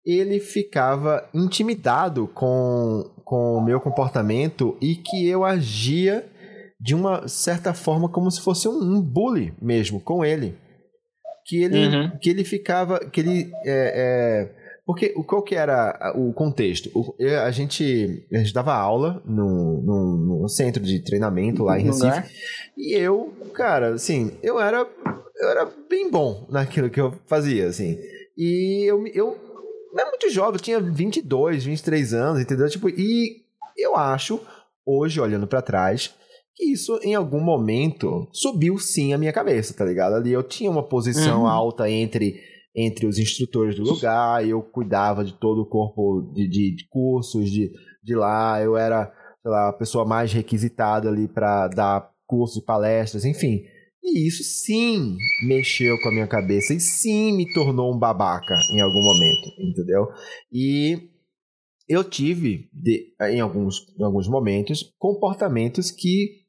ele 0.05 0.41
ficava 0.41 1.29
intimidado 1.35 2.27
com, 2.29 3.05
com 3.25 3.55
o 3.55 3.65
meu 3.65 3.81
comportamento 3.81 4.77
e 4.81 4.95
que 4.97 5.27
eu 5.27 5.45
agia 5.45 6.27
de 6.81 6.95
uma 6.95 7.27
certa 7.29 7.73
forma 7.73 8.09
como 8.09 8.31
se 8.31 8.41
fosse 8.41 8.69
um, 8.69 8.79
um 8.79 9.01
bully 9.01 9.55
mesmo 9.61 10.01
com 10.01 10.25
ele. 10.25 10.57
que 11.47 11.63
ele, 11.63 11.87
uhum. 11.87 12.19
que 12.21 12.31
ele 12.31 12.45
ficava, 12.45 12.99
que 12.99 13.21
ele 13.21 13.51
é, 13.65 14.51
é, 14.51 14.64
porque 14.87 15.11
qual 15.27 15.43
que 15.43 15.55
era 15.55 16.13
o 16.15 16.33
contexto? 16.33 16.91
O, 16.95 17.15
a, 17.43 17.51
gente, 17.51 18.27
a 18.33 18.39
gente 18.39 18.53
dava 18.53 18.75
aula 18.75 19.23
num, 19.25 19.83
num, 19.83 20.41
num 20.43 20.49
centro 20.49 20.83
de 20.83 21.03
treinamento 21.03 21.65
lá 21.65 21.79
em 21.81 21.85
Recife. 21.85 22.05
Lugar. 22.07 22.29
E 22.77 22.95
eu, 22.95 23.33
cara, 23.55 23.95
assim, 23.95 24.33
eu 24.43 24.61
era, 24.61 24.87
eu 25.41 25.49
era 25.49 25.71
bem 25.89 26.11
bom 26.11 26.47
naquilo 26.51 26.91
que 26.91 27.01
eu 27.01 27.15
fazia, 27.27 27.67
assim. 27.67 27.99
E 28.37 28.85
eu, 28.87 29.07
eu 29.15 29.39
é 29.99 30.05
muito 30.05 30.29
jovem, 30.29 30.55
eu 30.55 30.61
tinha 30.61 30.81
22, 30.81 31.65
23 31.65 32.13
anos, 32.15 32.43
entendeu? 32.43 32.69
Tipo, 32.69 32.91
e 32.91 33.43
eu 33.79 33.97
acho, 33.97 34.41
hoje, 34.85 35.21
olhando 35.21 35.47
para 35.47 35.63
trás, 35.63 36.15
que 36.55 36.73
isso 36.73 36.99
em 37.03 37.15
algum 37.15 37.41
momento 37.41 38.29
subiu 38.33 38.79
sim 38.79 39.15
a 39.15 39.19
minha 39.19 39.33
cabeça, 39.33 39.73
tá 39.73 39.85
ligado? 39.85 40.15
Ali 40.15 40.33
eu 40.33 40.43
tinha 40.43 40.71
uma 40.71 40.83
posição 40.83 41.43
uhum. 41.43 41.49
alta 41.49 41.89
entre 41.89 42.41
entre 42.75 43.07
os 43.07 43.19
instrutores 43.19 43.77
do 43.77 43.85
lugar, 43.85 44.47
eu 44.47 44.61
cuidava 44.61 45.25
de 45.25 45.33
todo 45.35 45.63
o 45.63 45.67
corpo 45.67 46.33
de, 46.35 46.49
de, 46.49 46.75
de 46.75 46.89
cursos 46.89 47.51
de, 47.51 47.71
de 48.03 48.15
lá, 48.15 48.61
eu 48.61 48.77
era 48.77 49.13
lá, 49.45 49.69
a 49.69 49.73
pessoa 49.73 50.05
mais 50.05 50.33
requisitada 50.33 51.09
ali 51.09 51.29
para 51.29 51.69
dar 51.69 52.11
cursos 52.27 52.63
e 52.63 52.65
palestras, 52.65 53.25
enfim. 53.25 53.63
E 54.03 54.27
isso 54.27 54.43
sim 54.43 55.17
mexeu 55.47 55.99
com 56.03 56.09
a 56.09 56.13
minha 56.13 56.27
cabeça 56.27 56.75
e 56.75 56.81
sim 56.81 57.33
me 57.33 57.51
tornou 57.55 57.95
um 57.95 57.99
babaca 57.99 58.55
em 58.73 58.81
algum 58.81 59.03
momento, 59.03 59.49
entendeu? 59.59 60.09
E 60.53 61.09
eu 61.89 62.03
tive, 62.03 62.69
de, 62.73 63.15
em, 63.21 63.41
alguns, 63.41 63.87
em 63.99 64.05
alguns 64.05 64.29
momentos, 64.29 64.93
comportamentos 64.99 65.91
que, 65.91 66.43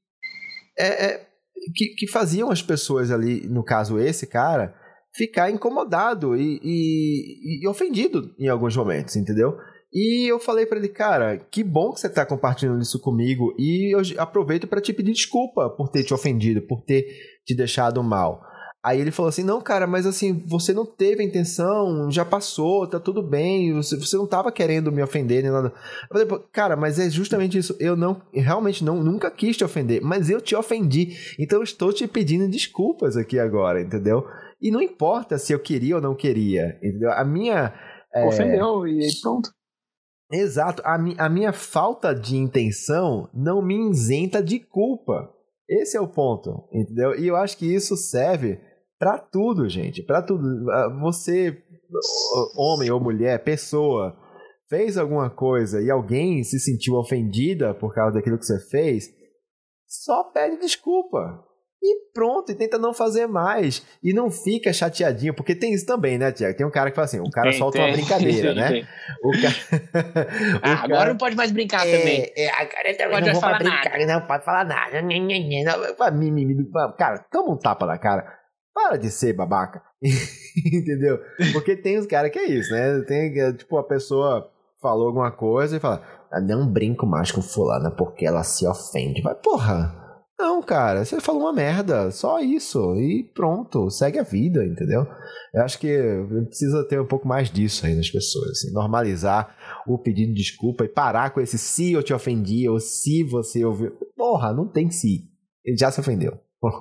é, 0.77 1.05
é, 1.05 1.27
que, 1.73 1.95
que 1.95 2.07
faziam 2.07 2.49
as 2.49 2.61
pessoas 2.61 3.11
ali, 3.11 3.47
no 3.47 3.63
caso 3.63 3.99
esse 3.99 4.27
cara, 4.27 4.75
ficar 5.15 5.49
incomodado 5.49 6.35
e, 6.35 6.59
e, 6.61 7.63
e 7.63 7.67
ofendido 7.67 8.33
em 8.37 8.47
alguns 8.47 8.75
momentos, 8.75 9.15
entendeu? 9.15 9.57
E 9.93 10.29
eu 10.29 10.39
falei 10.39 10.65
para 10.65 10.77
ele, 10.77 10.89
cara, 10.89 11.37
que 11.37 11.63
bom 11.63 11.93
que 11.93 12.01
você 12.01 12.09
tá 12.09 12.25
compartilhando 12.25 12.81
isso 12.81 12.99
comigo 12.99 13.55
e 13.57 13.95
eu 13.95 14.01
aproveito 14.17 14.67
para 14.67 14.81
te 14.81 14.91
pedir 14.91 15.13
desculpa 15.13 15.69
por 15.69 15.87
ter 15.87 16.03
te 16.03 16.13
ofendido, 16.13 16.61
por 16.61 16.81
ter 16.81 17.07
te 17.45 17.55
deixado 17.55 18.03
mal. 18.03 18.41
Aí 18.85 19.01
ele 19.01 19.09
falou 19.09 19.29
assim: 19.29 19.43
não, 19.43 19.59
cara, 19.59 19.87
mas 19.87 20.05
assim, 20.05 20.43
você 20.45 20.71
não 20.71 20.85
teve 20.85 21.23
a 21.23 21.25
intenção, 21.25 22.11
já 22.11 22.23
passou, 22.23 22.85
tá 22.85 22.99
tudo 22.99 23.23
bem, 23.23 23.73
você, 23.73 23.97
você 23.97 24.15
não 24.15 24.27
tava 24.27 24.51
querendo 24.51 24.91
me 24.91 25.01
ofender 25.01 25.41
nem 25.41 25.51
nada. 25.51 25.73
Eu 26.11 26.27
falei, 26.27 26.45
cara, 26.51 26.75
mas 26.75 26.99
é 26.99 27.09
justamente 27.09 27.57
isso. 27.57 27.75
Eu 27.79 27.95
não, 27.95 28.21
realmente 28.31 28.83
não, 28.83 29.01
nunca 29.01 29.31
quis 29.31 29.57
te 29.57 29.63
ofender, 29.63 30.01
mas 30.03 30.29
eu 30.29 30.39
te 30.39 30.55
ofendi. 30.55 31.17
Então 31.39 31.59
eu 31.59 31.63
estou 31.63 31.91
te 31.91 32.05
pedindo 32.05 32.47
desculpas 32.47 33.17
aqui 33.17 33.39
agora, 33.39 33.81
entendeu? 33.81 34.23
E 34.61 34.71
não 34.71 34.81
importa 34.81 35.37
se 35.37 35.53
eu 35.53 35.59
queria 35.59 35.95
ou 35.95 36.01
não 36.01 36.15
queria, 36.15 36.77
entendeu? 36.83 37.11
A 37.11 37.23
minha. 37.23 37.73
É... 38.13 38.25
Ofendeu 38.25 38.87
e 38.87 39.07
pronto. 39.21 39.49
Exato. 40.31 40.81
A, 40.85 40.97
mi 40.97 41.15
a 41.17 41.29
minha 41.29 41.53
falta 41.53 42.13
de 42.13 42.35
intenção 42.35 43.29
não 43.33 43.61
me 43.61 43.91
isenta 43.91 44.41
de 44.41 44.59
culpa. 44.59 45.31
Esse 45.69 45.97
é 45.97 46.01
o 46.01 46.07
ponto, 46.07 46.67
entendeu? 46.71 47.17
E 47.19 47.27
eu 47.27 47.35
acho 47.35 47.57
que 47.57 47.65
isso 47.65 47.95
serve 47.97 48.59
para 48.99 49.17
tudo, 49.17 49.67
gente. 49.67 50.03
Para 50.03 50.21
tudo. 50.21 50.43
Você, 51.01 51.57
homem 52.57 52.89
ou 52.91 52.99
mulher, 52.99 53.43
pessoa, 53.43 54.15
fez 54.69 54.97
alguma 54.97 55.29
coisa 55.29 55.81
e 55.81 55.89
alguém 55.91 56.43
se 56.43 56.59
sentiu 56.59 56.95
ofendida 56.95 57.73
por 57.73 57.93
causa 57.93 58.15
daquilo 58.15 58.37
que 58.37 58.45
você 58.45 58.59
fez, 58.69 59.05
só 59.87 60.23
pede 60.31 60.57
desculpa. 60.59 61.44
E 61.87 62.11
pronto, 62.11 62.51
e 62.51 62.55
tenta 62.55 62.79
não 62.79 62.95
fazer 62.95 63.27
mais. 63.27 63.85
E 64.01 64.11
não 64.11 64.31
fica 64.31 64.73
chateadinho, 64.73 65.35
porque 65.35 65.53
tem 65.53 65.71
isso 65.71 65.85
também, 65.85 66.17
né, 66.17 66.31
Tiago? 66.31 66.57
Tem 66.57 66.65
um 66.65 66.71
cara 66.71 66.89
que 66.89 66.95
fala 66.95 67.05
assim: 67.05 67.19
o 67.19 67.29
cara 67.29 67.51
tem, 67.51 67.59
solta 67.59 67.77
tem. 67.77 67.87
uma 67.87 67.93
brincadeira, 67.93 68.55
né? 68.57 68.87
O 69.23 69.29
cara... 69.39 70.27
ah, 70.63 70.81
o 70.81 70.83
agora 70.85 71.09
não 71.11 71.17
pode 71.17 71.35
mais 71.35 71.51
brincar 71.51 71.87
é, 71.87 71.99
também. 71.99 72.33
É, 72.35 72.49
agora 72.49 72.89
ele 72.89 72.97
não, 72.97 73.05
não 73.05 73.11
pode 73.11 73.39
falar 73.39 73.57
brincar, 73.59 73.99
nada. 73.99 74.13
Não 74.13 74.21
pode 74.25 74.45
falar 74.45 74.65
nada. 74.65 75.01
cara, 76.97 77.19
toma 77.31 77.53
um 77.53 77.57
tapa 77.57 77.85
na 77.85 77.99
cara. 77.99 78.25
Para 78.73 78.97
de 78.97 79.11
ser 79.11 79.33
babaca. 79.33 79.83
Entendeu? 80.01 81.19
Porque 81.53 81.75
tem 81.75 81.99
os 81.99 82.07
caras 82.07 82.31
que 82.31 82.39
é 82.39 82.45
isso, 82.45 82.73
né? 82.73 82.99
Tem, 83.07 83.31
tipo, 83.55 83.77
a 83.77 83.83
pessoa 83.83 84.51
falou 84.81 85.07
alguma 85.07 85.31
coisa 85.31 85.77
e 85.77 85.79
fala: 85.79 86.01
ah, 86.31 86.41
não 86.41 86.67
brinco 86.67 87.05
mais 87.05 87.31
com 87.31 87.43
fulana 87.43 87.91
porque 87.91 88.25
ela 88.25 88.43
se 88.43 88.65
ofende. 88.65 89.21
Vai, 89.21 89.35
porra. 89.35 90.04
Não, 90.37 90.61
cara, 90.61 91.05
você 91.05 91.21
falou 91.21 91.43
uma 91.43 91.53
merda, 91.53 92.11
só 92.11 92.41
isso, 92.41 92.93
e 92.97 93.23
pronto, 93.33 93.89
segue 93.89 94.19
a 94.19 94.23
vida, 94.23 94.65
entendeu? 94.65 95.07
Eu 95.53 95.63
acho 95.63 95.79
que 95.79 95.97
precisa 96.47 96.85
ter 96.85 96.99
um 96.99 97.05
pouco 97.05 97.25
mais 97.25 97.49
disso 97.49 97.85
aí 97.85 97.95
nas 97.95 98.09
pessoas, 98.09 98.49
assim, 98.51 98.73
normalizar 98.73 99.55
o 99.87 99.97
pedido 99.97 100.33
de 100.33 100.41
desculpa 100.41 100.83
e 100.83 100.89
parar 100.89 101.29
com 101.29 101.39
esse 101.39 101.57
se 101.57 101.93
eu 101.93 102.03
te 102.03 102.13
ofendi 102.13 102.67
ou 102.67 102.81
se 102.81 103.23
você 103.23 103.63
ouviu. 103.63 103.91
Porra, 104.17 104.53
não 104.53 104.67
tem 104.67 104.91
se. 104.91 105.23
Ele 105.63 105.77
já 105.77 105.89
se 105.89 105.99
ofendeu. 106.01 106.37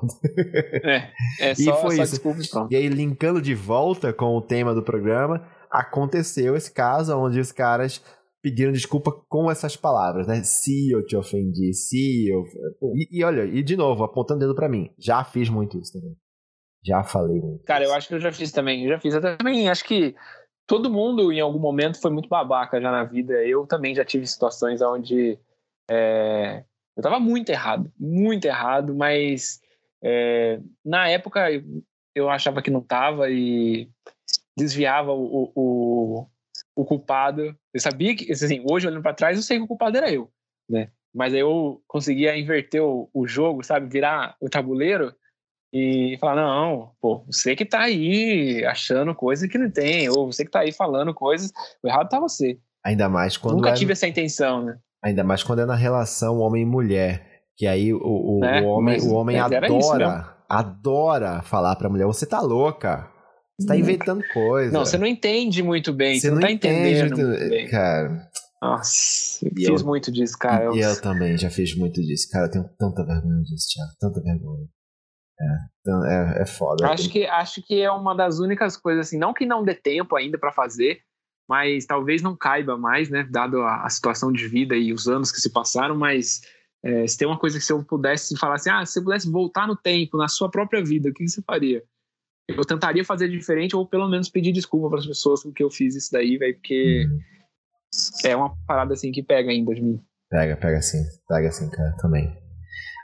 É, 1.40 1.50
é 1.50 1.54
só, 1.54 1.62
e 1.62 1.82
foi 1.82 1.96
só 1.96 2.02
isso. 2.02 2.12
desculpa 2.12 2.40
pronto. 2.50 2.72
E 2.72 2.76
aí, 2.76 2.88
linkando 2.88 3.40
de 3.40 3.54
volta 3.54 4.12
com 4.12 4.36
o 4.36 4.40
tema 4.40 4.74
do 4.74 4.82
programa, 4.82 5.46
aconteceu 5.70 6.56
esse 6.56 6.72
caso 6.72 7.16
onde 7.16 7.38
os 7.38 7.52
caras 7.52 8.02
pediram 8.44 8.72
desculpa 8.72 9.10
com 9.10 9.50
essas 9.50 9.74
palavras, 9.74 10.26
né? 10.26 10.42
Se 10.44 10.90
eu 10.90 11.02
te 11.02 11.16
ofendi, 11.16 11.72
se 11.72 12.28
eu. 12.28 12.44
E, 12.94 13.18
e 13.18 13.24
olha, 13.24 13.46
e 13.46 13.62
de 13.62 13.74
novo, 13.74 14.04
apontando 14.04 14.40
dedo 14.40 14.54
para 14.54 14.68
mim, 14.68 14.90
já 14.98 15.24
fiz 15.24 15.48
muito 15.48 15.78
isso 15.78 15.94
também. 15.94 16.14
Já 16.84 17.02
falei 17.02 17.40
muito. 17.40 17.64
Cara, 17.64 17.84
eu 17.84 17.94
acho 17.94 18.06
que 18.06 18.14
eu 18.14 18.20
já 18.20 18.30
fiz 18.30 18.52
também. 18.52 18.84
Eu 18.84 18.90
já 18.90 19.00
fiz. 19.00 19.14
Eu 19.14 19.22
também 19.22 19.70
acho 19.70 19.82
que 19.84 20.14
todo 20.66 20.92
mundo 20.92 21.32
em 21.32 21.40
algum 21.40 21.58
momento 21.58 21.98
foi 21.98 22.10
muito 22.10 22.28
babaca 22.28 22.78
já 22.78 22.90
na 22.90 23.04
vida. 23.04 23.32
Eu 23.46 23.66
também 23.66 23.94
já 23.94 24.04
tive 24.04 24.26
situações 24.26 24.82
onde 24.82 25.38
é, 25.90 26.62
eu 26.94 27.02
tava 27.02 27.18
muito 27.18 27.48
errado, 27.48 27.90
muito 27.98 28.44
errado, 28.44 28.94
mas 28.94 29.58
é, 30.04 30.60
na 30.84 31.08
época 31.08 31.46
eu 32.14 32.28
achava 32.28 32.60
que 32.60 32.70
não 32.70 32.82
tava 32.82 33.30
e 33.30 33.88
desviava 34.54 35.12
o, 35.12 35.50
o, 35.54 36.26
o 36.74 36.84
culpado. 36.84 37.56
Eu 37.72 37.80
sabia 37.80 38.14
que, 38.14 38.30
assim, 38.32 38.64
hoje 38.68 38.86
olhando 38.86 39.02
para 39.02 39.14
trás, 39.14 39.36
eu 39.36 39.42
sei 39.42 39.58
que 39.58 39.64
o 39.64 39.68
culpado 39.68 39.96
era 39.96 40.12
eu, 40.12 40.30
né? 40.68 40.90
Mas 41.14 41.32
aí 41.32 41.40
eu 41.40 41.80
conseguia 41.86 42.36
inverter 42.36 42.82
o, 42.82 43.08
o 43.14 43.26
jogo, 43.26 43.62
sabe? 43.62 43.88
Virar 43.88 44.36
o 44.40 44.48
tabuleiro 44.48 45.14
e 45.72 46.16
falar: 46.20 46.36
não, 46.36 46.92
pô, 47.00 47.24
você 47.26 47.54
que 47.54 47.64
tá 47.64 47.80
aí 47.82 48.64
achando 48.64 49.14
coisa 49.14 49.48
que 49.48 49.58
não 49.58 49.70
tem, 49.70 50.08
ou 50.08 50.32
você 50.32 50.44
que 50.44 50.50
tá 50.50 50.60
aí 50.60 50.72
falando 50.72 51.14
coisas, 51.14 51.52
o 51.82 51.88
errado 51.88 52.08
tá 52.08 52.18
você. 52.18 52.58
Ainda 52.84 53.08
mais 53.08 53.36
quando. 53.36 53.56
Nunca 53.56 53.70
é... 53.70 53.74
tive 53.74 53.92
essa 53.92 54.06
intenção, 54.08 54.64
né? 54.64 54.78
Ainda 55.02 55.22
mais 55.22 55.42
quando 55.42 55.60
é 55.60 55.66
na 55.66 55.74
relação 55.74 56.38
homem 56.38 56.62
e 56.62 56.66
mulher. 56.66 57.34
Que 57.56 57.68
aí 57.68 57.94
o, 57.94 58.00
o, 58.00 58.44
é, 58.44 58.60
o 58.60 58.66
homem, 58.66 59.00
o 59.00 59.14
homem 59.14 59.38
adora, 59.38 60.36
adora 60.48 61.42
falar 61.42 61.76
pra 61.76 61.88
mulher: 61.88 62.06
você 62.06 62.26
tá 62.26 62.40
louca. 62.40 63.08
Você 63.58 63.68
tá 63.68 63.76
inventando 63.76 64.22
coisa. 64.32 64.72
Não, 64.72 64.84
você 64.84 64.98
não 64.98 65.06
entende 65.06 65.62
muito 65.62 65.92
bem. 65.92 66.14
Você, 66.14 66.22
você 66.22 66.28
não, 66.28 66.36
não 66.36 66.42
tá 66.42 66.50
entendendo. 66.50 67.16
Muito 67.16 67.50
bem. 67.50 67.68
Cara. 67.68 68.30
Nossa, 68.60 69.46
eu 69.46 69.50
fiz 69.54 69.80
eu, 69.80 69.86
muito 69.86 70.10
disso, 70.10 70.38
cara. 70.38 70.64
E 70.74 70.80
eu... 70.80 70.88
eu 70.88 71.00
também 71.00 71.36
já 71.36 71.50
fiz 71.50 71.76
muito 71.76 72.00
disso. 72.00 72.28
Cara, 72.30 72.46
eu 72.46 72.50
tenho 72.50 72.68
tanta 72.78 73.04
vergonha 73.04 73.42
disso, 73.42 73.66
Thiago. 73.72 73.92
Tanta 74.00 74.22
vergonha. 74.22 74.66
É, 75.40 75.46
então, 75.80 76.06
é, 76.06 76.42
é 76.42 76.46
foda. 76.46 76.88
Acho 76.88 77.10
que, 77.10 77.26
acho 77.26 77.62
que 77.62 77.82
é 77.82 77.90
uma 77.90 78.14
das 78.14 78.38
únicas 78.38 78.76
coisas, 78.76 79.08
assim, 79.08 79.18
não 79.18 79.34
que 79.34 79.44
não 79.44 79.64
dê 79.64 79.74
tempo 79.74 80.16
ainda 80.16 80.38
para 80.38 80.52
fazer, 80.52 81.00
mas 81.48 81.84
talvez 81.86 82.22
não 82.22 82.36
caiba 82.36 82.76
mais, 82.78 83.10
né? 83.10 83.26
Dado 83.30 83.60
a, 83.60 83.84
a, 83.84 83.90
situação 83.90 84.32
de 84.32 84.46
vida 84.48 84.76
e 84.76 84.92
os 84.92 85.08
anos 85.08 85.30
que 85.30 85.40
se 85.40 85.52
passaram, 85.52 85.96
mas 85.96 86.40
é, 86.84 87.06
se 87.06 87.18
tem 87.18 87.26
uma 87.26 87.38
coisa 87.38 87.58
que 87.58 87.64
se 87.64 87.72
eu 87.72 87.84
pudesse 87.84 88.36
falar 88.38 88.54
assim, 88.54 88.70
ah, 88.70 88.86
se 88.86 88.94
você 88.94 89.02
pudesse 89.02 89.30
voltar 89.30 89.66
no 89.66 89.76
tempo, 89.76 90.16
na 90.16 90.28
sua 90.28 90.50
própria 90.50 90.82
vida, 90.82 91.10
o 91.10 91.12
que 91.12 91.26
você 91.28 91.42
faria? 91.42 91.82
Eu 92.48 92.64
tentaria 92.64 93.04
fazer 93.04 93.28
diferente 93.28 93.74
ou 93.74 93.86
pelo 93.86 94.08
menos 94.08 94.28
pedir 94.28 94.52
desculpa 94.52 94.88
para 94.90 94.98
as 94.98 95.06
pessoas 95.06 95.42
porque 95.42 95.62
eu 95.62 95.70
fiz 95.70 95.94
isso 95.94 96.10
daí, 96.12 96.36
velho, 96.36 96.54
porque 96.54 97.06
uhum. 97.06 97.20
é 98.24 98.36
uma 98.36 98.54
parada 98.66 98.94
assim 98.94 99.10
que 99.10 99.22
pega 99.22 99.50
ainda 99.50 99.74
de 99.74 99.82
mim. 99.82 100.00
Pega, 100.30 100.56
pega 100.56 100.82
sim, 100.82 101.02
pega 101.28 101.50
sim, 101.50 101.70
cara, 101.70 101.96
também. 101.98 102.36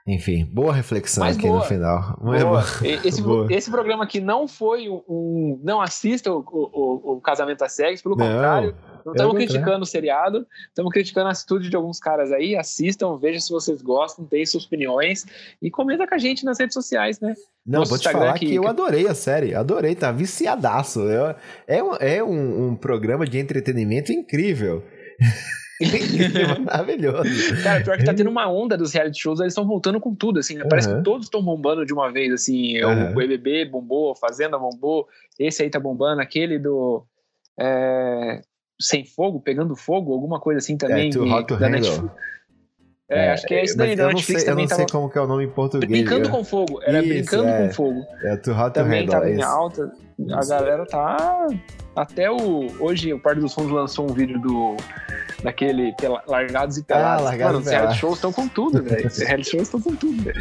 Enfim, 0.06 0.44
boa 0.46 0.72
reflexão 0.72 1.24
Mas 1.24 1.36
aqui 1.36 1.46
boa, 1.46 1.60
no 1.60 1.64
final. 1.64 2.18
Boa. 2.20 2.64
Esse, 3.04 3.22
boa. 3.22 3.46
esse 3.50 3.70
programa 3.70 4.04
aqui 4.04 4.18
não 4.18 4.48
foi 4.48 4.88
um. 4.88 5.60
Não 5.62 5.80
assista 5.80 6.32
o, 6.32 6.40
o, 6.40 7.16
o 7.16 7.20
Casamento 7.20 7.62
às 7.62 7.72
Cegas, 7.72 8.02
pelo 8.02 8.16
não, 8.16 8.26
contrário. 8.26 8.74
Não 9.04 9.12
estamos 9.12 9.34
criticando 9.34 9.82
o 9.82 9.86
seriado, 9.86 10.46
estamos 10.68 10.92
criticando 10.92 11.28
a 11.28 11.32
atitude 11.32 11.68
de 11.68 11.76
alguns 11.76 11.98
caras 11.98 12.32
aí. 12.32 12.56
Assistam, 12.56 13.16
vejam 13.18 13.40
se 13.40 13.50
vocês 13.50 13.82
gostam, 13.82 14.24
deem 14.24 14.46
suas 14.46 14.64
opiniões 14.64 15.26
e 15.60 15.70
comenta 15.70 16.06
com 16.06 16.14
a 16.14 16.18
gente 16.18 16.44
nas 16.44 16.58
redes 16.58 16.74
sociais, 16.74 17.20
né? 17.20 17.34
Não, 17.66 17.80
Nosso 17.80 17.90
vou 17.90 17.98
te 17.98 18.02
Instagram 18.02 18.20
falar 18.20 18.38
que, 18.38 18.46
que 18.46 18.54
eu 18.54 18.66
adorei 18.66 19.06
a 19.06 19.14
série, 19.14 19.54
adorei, 19.54 19.94
tá 19.94 20.10
viciadaço. 20.10 21.00
Eu, 21.00 21.34
é 21.66 21.82
um, 21.82 21.94
é 21.96 22.24
um, 22.24 22.68
um 22.68 22.76
programa 22.76 23.26
de 23.26 23.38
entretenimento 23.38 24.12
incrível. 24.12 24.82
Maravilhoso. 26.64 27.62
Cara, 27.62 27.82
pior 27.82 27.96
que 27.96 28.04
tá 28.04 28.12
tendo 28.12 28.28
uma 28.28 28.50
onda 28.50 28.76
dos 28.76 28.92
reality 28.92 29.20
shows, 29.20 29.40
eles 29.40 29.52
estão 29.52 29.66
voltando 29.66 29.98
com 29.98 30.14
tudo, 30.14 30.38
assim. 30.38 30.56
Né? 30.56 30.64
Parece 30.68 30.94
que 30.94 31.02
todos 31.02 31.26
estão 31.26 31.42
bombando 31.42 31.86
de 31.86 31.92
uma 31.92 32.12
vez, 32.12 32.32
assim. 32.32 32.82
Uhum. 32.82 33.12
O 33.12 33.14
BBB 33.14 33.64
bombou, 33.64 34.14
Fazenda 34.14 34.58
bombou, 34.58 35.08
esse 35.38 35.62
aí 35.62 35.70
tá 35.70 35.80
bombando, 35.80 36.20
aquele 36.20 36.58
do. 36.58 37.04
É, 37.58 38.42
Sem 38.80 39.04
Fogo, 39.04 39.40
Pegando 39.40 39.76
Fogo, 39.76 40.12
alguma 40.12 40.40
coisa 40.40 40.58
assim 40.58 40.76
também. 40.76 41.08
É, 41.08 41.12
too 41.12 41.28
hot 41.28 41.46
to 41.46 41.56
da 41.56 41.68
Netflix. 41.68 42.14
É, 43.10 43.26
é, 43.26 43.32
acho 43.32 43.46
que 43.46 43.54
é 43.54 43.64
isso 43.64 43.76
daí 43.76 43.96
da 43.96 44.06
Netflix 44.06 44.42
sei, 44.42 44.50
também. 44.50 44.64
Eu 44.64 44.70
não 44.70 44.76
sei 44.76 44.86
como 44.86 45.10
que 45.10 45.18
é 45.18 45.20
o 45.20 45.26
nome 45.26 45.44
em 45.44 45.50
português. 45.50 45.90
Brincando 45.90 46.30
com 46.30 46.44
Fogo. 46.44 46.80
Era 46.84 47.00
isso, 47.00 47.08
Brincando 47.08 47.48
é. 47.48 47.66
com 47.66 47.74
Fogo. 47.74 48.06
É, 48.22 48.36
Too 48.36 48.54
Hot 48.54 48.72
Também 48.72 49.04
to 49.04 49.10
tava 49.10 49.30
em 49.30 49.42
alta. 49.42 49.92
A 50.32 50.46
galera 50.46 50.86
tá... 50.86 51.48
Até 51.96 52.30
o... 52.30 52.68
Hoje 52.78 53.12
o 53.12 53.18
Parque 53.18 53.40
dos 53.40 53.52
Fundos 53.52 53.72
lançou 53.72 54.08
um 54.08 54.14
vídeo 54.14 54.40
do... 54.40 54.76
Daquele 55.42 55.94
Largados 56.26 56.76
e 56.76 56.82
Pelados. 56.82 57.22
Ah, 57.22 57.24
largados 57.24 57.54
Mano, 57.54 57.64
os 57.64 57.70
reality 57.70 57.98
shows 57.98 58.14
estão 58.16 58.32
com 58.32 58.48
tudo, 58.48 58.82
velho. 58.84 59.06
Os 59.06 59.18
reality 59.18 59.50
shows 59.50 59.62
estão 59.62 59.80
com 59.80 59.94
tudo, 59.96 60.22
velho. 60.22 60.38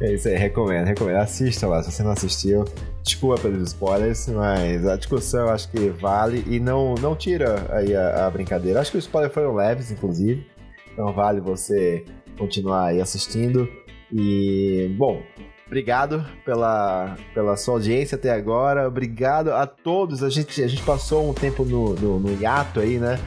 É 0.00 0.14
isso 0.14 0.28
aí, 0.28 0.36
recomendo, 0.36 0.86
recomendo. 0.86 1.16
Assista 1.16 1.66
lá, 1.66 1.82
se 1.82 1.90
você 1.90 2.02
não 2.02 2.12
assistiu. 2.12 2.64
Desculpa 3.02 3.40
pelos 3.42 3.68
spoilers, 3.68 4.28
mas 4.28 4.86
a 4.86 4.96
discussão 4.96 5.46
eu 5.46 5.50
acho 5.50 5.70
que 5.70 5.88
vale 5.88 6.44
e 6.46 6.60
não, 6.60 6.94
não 6.94 7.16
tira 7.16 7.66
aí 7.70 7.94
a, 7.96 8.26
a 8.26 8.30
brincadeira. 8.30 8.80
Acho 8.80 8.92
que 8.92 8.98
os 8.98 9.04
spoilers 9.04 9.34
foram 9.34 9.54
leves, 9.54 9.90
inclusive. 9.90 10.46
Então 10.92 11.12
vale 11.12 11.40
você 11.40 12.04
continuar 12.36 12.86
aí 12.86 13.00
assistindo. 13.00 13.68
E, 14.12 14.94
bom, 14.96 15.22
obrigado 15.66 16.24
pela, 16.44 17.16
pela 17.34 17.56
sua 17.56 17.74
audiência 17.74 18.16
até 18.16 18.30
agora. 18.30 18.88
Obrigado 18.88 19.52
a 19.52 19.66
todos. 19.66 20.22
A 20.22 20.30
gente, 20.30 20.62
a 20.62 20.68
gente 20.68 20.82
passou 20.82 21.28
um 21.28 21.34
tempo 21.34 21.64
no, 21.64 21.94
no, 21.94 22.18
no 22.18 22.40
hiato 22.40 22.80
aí, 22.80 22.98
né? 22.98 23.18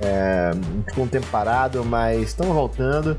É, 0.00 0.50
ficou 0.88 1.04
um 1.04 1.08
tempo 1.08 1.26
parado, 1.28 1.84
mas 1.84 2.20
estamos 2.22 2.54
voltando. 2.54 3.16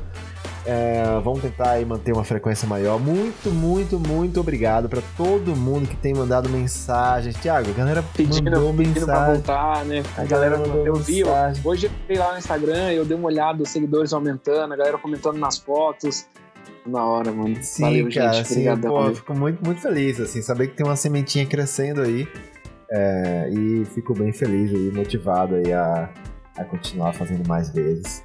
É, 0.66 1.20
vamos 1.22 1.40
tentar 1.42 1.80
manter 1.86 2.12
uma 2.12 2.24
frequência 2.24 2.66
maior. 2.66 2.98
Muito, 2.98 3.52
muito, 3.52 4.00
muito 4.00 4.40
obrigado 4.40 4.88
para 4.88 5.00
todo 5.16 5.54
mundo 5.54 5.88
que 5.88 5.96
tem 5.96 6.12
mandado 6.12 6.48
mensagens. 6.48 7.36
Tiago, 7.36 7.70
a 7.70 7.72
galera 7.72 8.02
pedindo, 8.16 8.50
mandou 8.50 8.74
pedindo 8.74 9.00
mensagem. 9.00 9.06
pra 9.06 9.32
voltar, 9.32 9.84
né? 9.84 10.02
A, 10.16 10.22
a 10.22 10.24
galera, 10.24 10.56
galera 10.56 10.58
mandou 10.58 10.86
eu 10.86 10.94
vi, 10.96 11.22
Hoje 11.64 11.86
eu 11.86 11.90
fui 12.04 12.16
lá 12.16 12.32
no 12.32 12.38
Instagram, 12.38 12.90
eu 12.90 13.04
dei 13.04 13.16
uma 13.16 13.28
olhada, 13.28 13.62
os 13.62 13.68
seguidores 13.68 14.12
aumentando, 14.12 14.74
a 14.74 14.76
galera 14.76 14.98
comentando 14.98 15.38
nas 15.38 15.56
fotos. 15.56 16.26
Na 16.84 17.04
hora, 17.04 17.30
mano. 17.32 17.56
Sim, 17.62 17.82
Valeu, 17.82 18.08
cara, 18.12 18.32
gente. 18.32 18.48
Sim, 18.48 18.76
pô, 18.80 19.14
fico 19.14 19.34
muito, 19.34 19.64
muito 19.64 19.80
feliz, 19.80 20.20
assim, 20.20 20.42
saber 20.42 20.68
que 20.68 20.76
tem 20.76 20.86
uma 20.86 20.96
sementinha 20.96 21.46
crescendo 21.46 22.02
aí. 22.02 22.26
É, 22.90 23.50
e 23.50 23.84
fico 23.86 24.14
bem 24.14 24.32
feliz 24.32 24.72
aí, 24.72 24.92
motivado 24.92 25.56
aí 25.56 25.72
a, 25.72 26.08
a 26.58 26.64
continuar 26.64 27.12
fazendo 27.12 27.46
mais 27.46 27.70
vezes. 27.70 28.24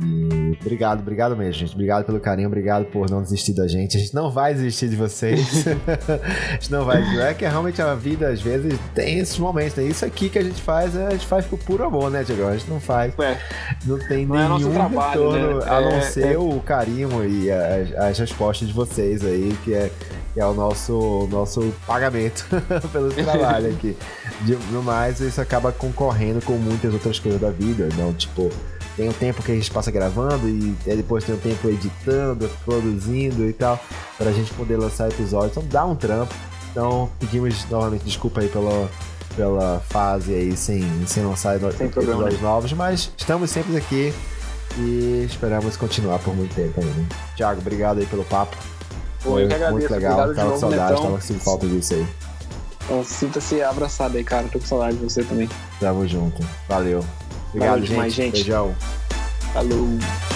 E 0.00 0.56
obrigado, 0.60 1.00
obrigado 1.00 1.36
mesmo, 1.36 1.52
gente. 1.52 1.74
Obrigado 1.74 2.04
pelo 2.04 2.18
carinho, 2.18 2.48
obrigado 2.48 2.86
por 2.86 3.10
não 3.10 3.22
desistir 3.22 3.52
da 3.52 3.68
gente. 3.68 3.96
A 3.96 4.00
gente 4.00 4.14
não 4.14 4.30
vai 4.30 4.54
desistir 4.54 4.88
de 4.88 4.96
vocês. 4.96 5.66
a 6.48 6.52
gente 6.54 6.72
não 6.72 6.84
vai. 6.84 7.02
É 7.20 7.34
que 7.34 7.44
realmente 7.44 7.80
a 7.82 7.94
vida, 7.94 8.28
às 8.28 8.40
vezes, 8.40 8.78
tem 8.94 9.18
esses 9.18 9.38
momentos. 9.38 9.76
Né? 9.76 9.84
Isso 9.84 10.04
aqui 10.04 10.30
que 10.30 10.38
a 10.38 10.42
gente 10.42 10.62
faz, 10.62 10.96
a 10.96 11.10
gente 11.10 11.26
faz 11.26 11.44
por 11.44 11.58
puro 11.58 11.84
amor, 11.84 12.10
né, 12.10 12.24
Diego? 12.24 12.46
A 12.46 12.56
gente 12.56 12.70
não 12.70 12.80
faz. 12.80 13.12
É. 13.18 13.38
Não 13.84 13.98
tem 13.98 14.24
não 14.24 14.56
nenhum 14.56 14.70
é 14.70 14.74
trabalho, 14.74 15.30
retorno 15.30 15.58
né? 15.58 15.64
a 15.68 15.80
não 15.80 15.92
é, 15.92 16.00
ser 16.00 16.38
o 16.38 16.58
carinho 16.60 17.28
e 17.28 17.50
as, 17.50 17.92
as, 17.92 18.18
respostas 18.18 18.68
de 18.68 18.74
vocês 18.74 19.22
aí, 19.22 19.54
que 19.62 19.74
é, 19.74 19.90
que 20.32 20.40
é 20.40 20.46
o 20.46 20.54
nosso, 20.54 21.28
nosso 21.30 21.72
pagamento 21.86 22.46
pelo 22.92 23.12
trabalho 23.12 23.70
aqui. 23.70 23.96
No 24.70 24.82
mais, 24.82 25.20
isso 25.20 25.40
acaba 25.40 25.72
concorrendo 25.72 26.44
com 26.44 26.54
muitas 26.54 26.92
outras 26.92 27.18
coisas 27.18 27.40
da 27.40 27.50
vida. 27.50 27.88
Não, 27.96 28.12
tipo 28.12 28.50
tem 28.96 29.08
o 29.08 29.12
tempo 29.12 29.42
que 29.42 29.50
a 29.50 29.54
gente 29.54 29.70
passa 29.70 29.90
gravando 29.90 30.48
e 30.48 30.76
depois 30.84 31.24
tem 31.24 31.34
o 31.34 31.38
tempo 31.38 31.68
editando, 31.68 32.50
produzindo 32.64 33.48
e 33.48 33.52
tal, 33.52 33.80
para 34.18 34.30
a 34.30 34.32
gente 34.32 34.52
poder 34.52 34.76
lançar 34.76 35.08
episódios. 35.08 35.56
Então 35.56 35.68
dá 35.68 35.84
um 35.84 35.94
trampo. 35.94 36.34
Então 36.70 37.10
pedimos 37.18 37.68
novamente 37.70 38.04
desculpa 38.04 38.40
aí 38.40 38.48
pela, 38.48 38.88
pela 39.36 39.80
fase 39.88 40.34
aí 40.34 40.56
sem, 40.56 40.82
sem 41.06 41.24
lançar 41.24 41.58
sem 41.58 41.86
episódios 41.86 42.40
novos, 42.40 42.72
mas 42.72 43.12
estamos 43.16 43.50
sempre 43.50 43.76
aqui 43.76 44.12
e 44.78 45.26
esperamos 45.28 45.76
continuar 45.76 46.18
por 46.18 46.34
muito 46.34 46.54
tempo 46.54 46.80
ainda. 46.80 46.92
Né? 46.92 47.06
Tiago, 47.36 47.60
obrigado 47.60 47.98
aí 47.98 48.06
pelo 48.06 48.24
papo. 48.24 48.56
Foi 49.22 49.46
muito 49.70 49.92
legal, 49.92 50.18
obrigado 50.18 50.34
tava 50.34 50.50
com 50.52 50.58
saudade, 50.58 51.02
tava 51.02 51.18
com 51.18 51.38
falta 51.38 51.66
disso 51.66 51.94
aí. 51.94 52.06
Então, 52.84 53.04
sinta-se 53.04 53.62
abraçado 53.62 54.16
aí, 54.16 54.24
cara. 54.24 54.48
Tô 54.48 54.58
com 54.58 54.66
saudade 54.66 54.96
de 54.96 55.04
você 55.04 55.22
também. 55.22 55.48
Tamo 55.78 56.06
junto. 56.06 56.42
Valeu. 56.68 57.04
Obrigado, 57.50 57.70
Valeu 57.70 57.84
demais, 57.86 58.12
gente. 58.12 58.36
gente. 58.36 58.44
Beijão. 58.44 58.74
Falou. 59.52 60.31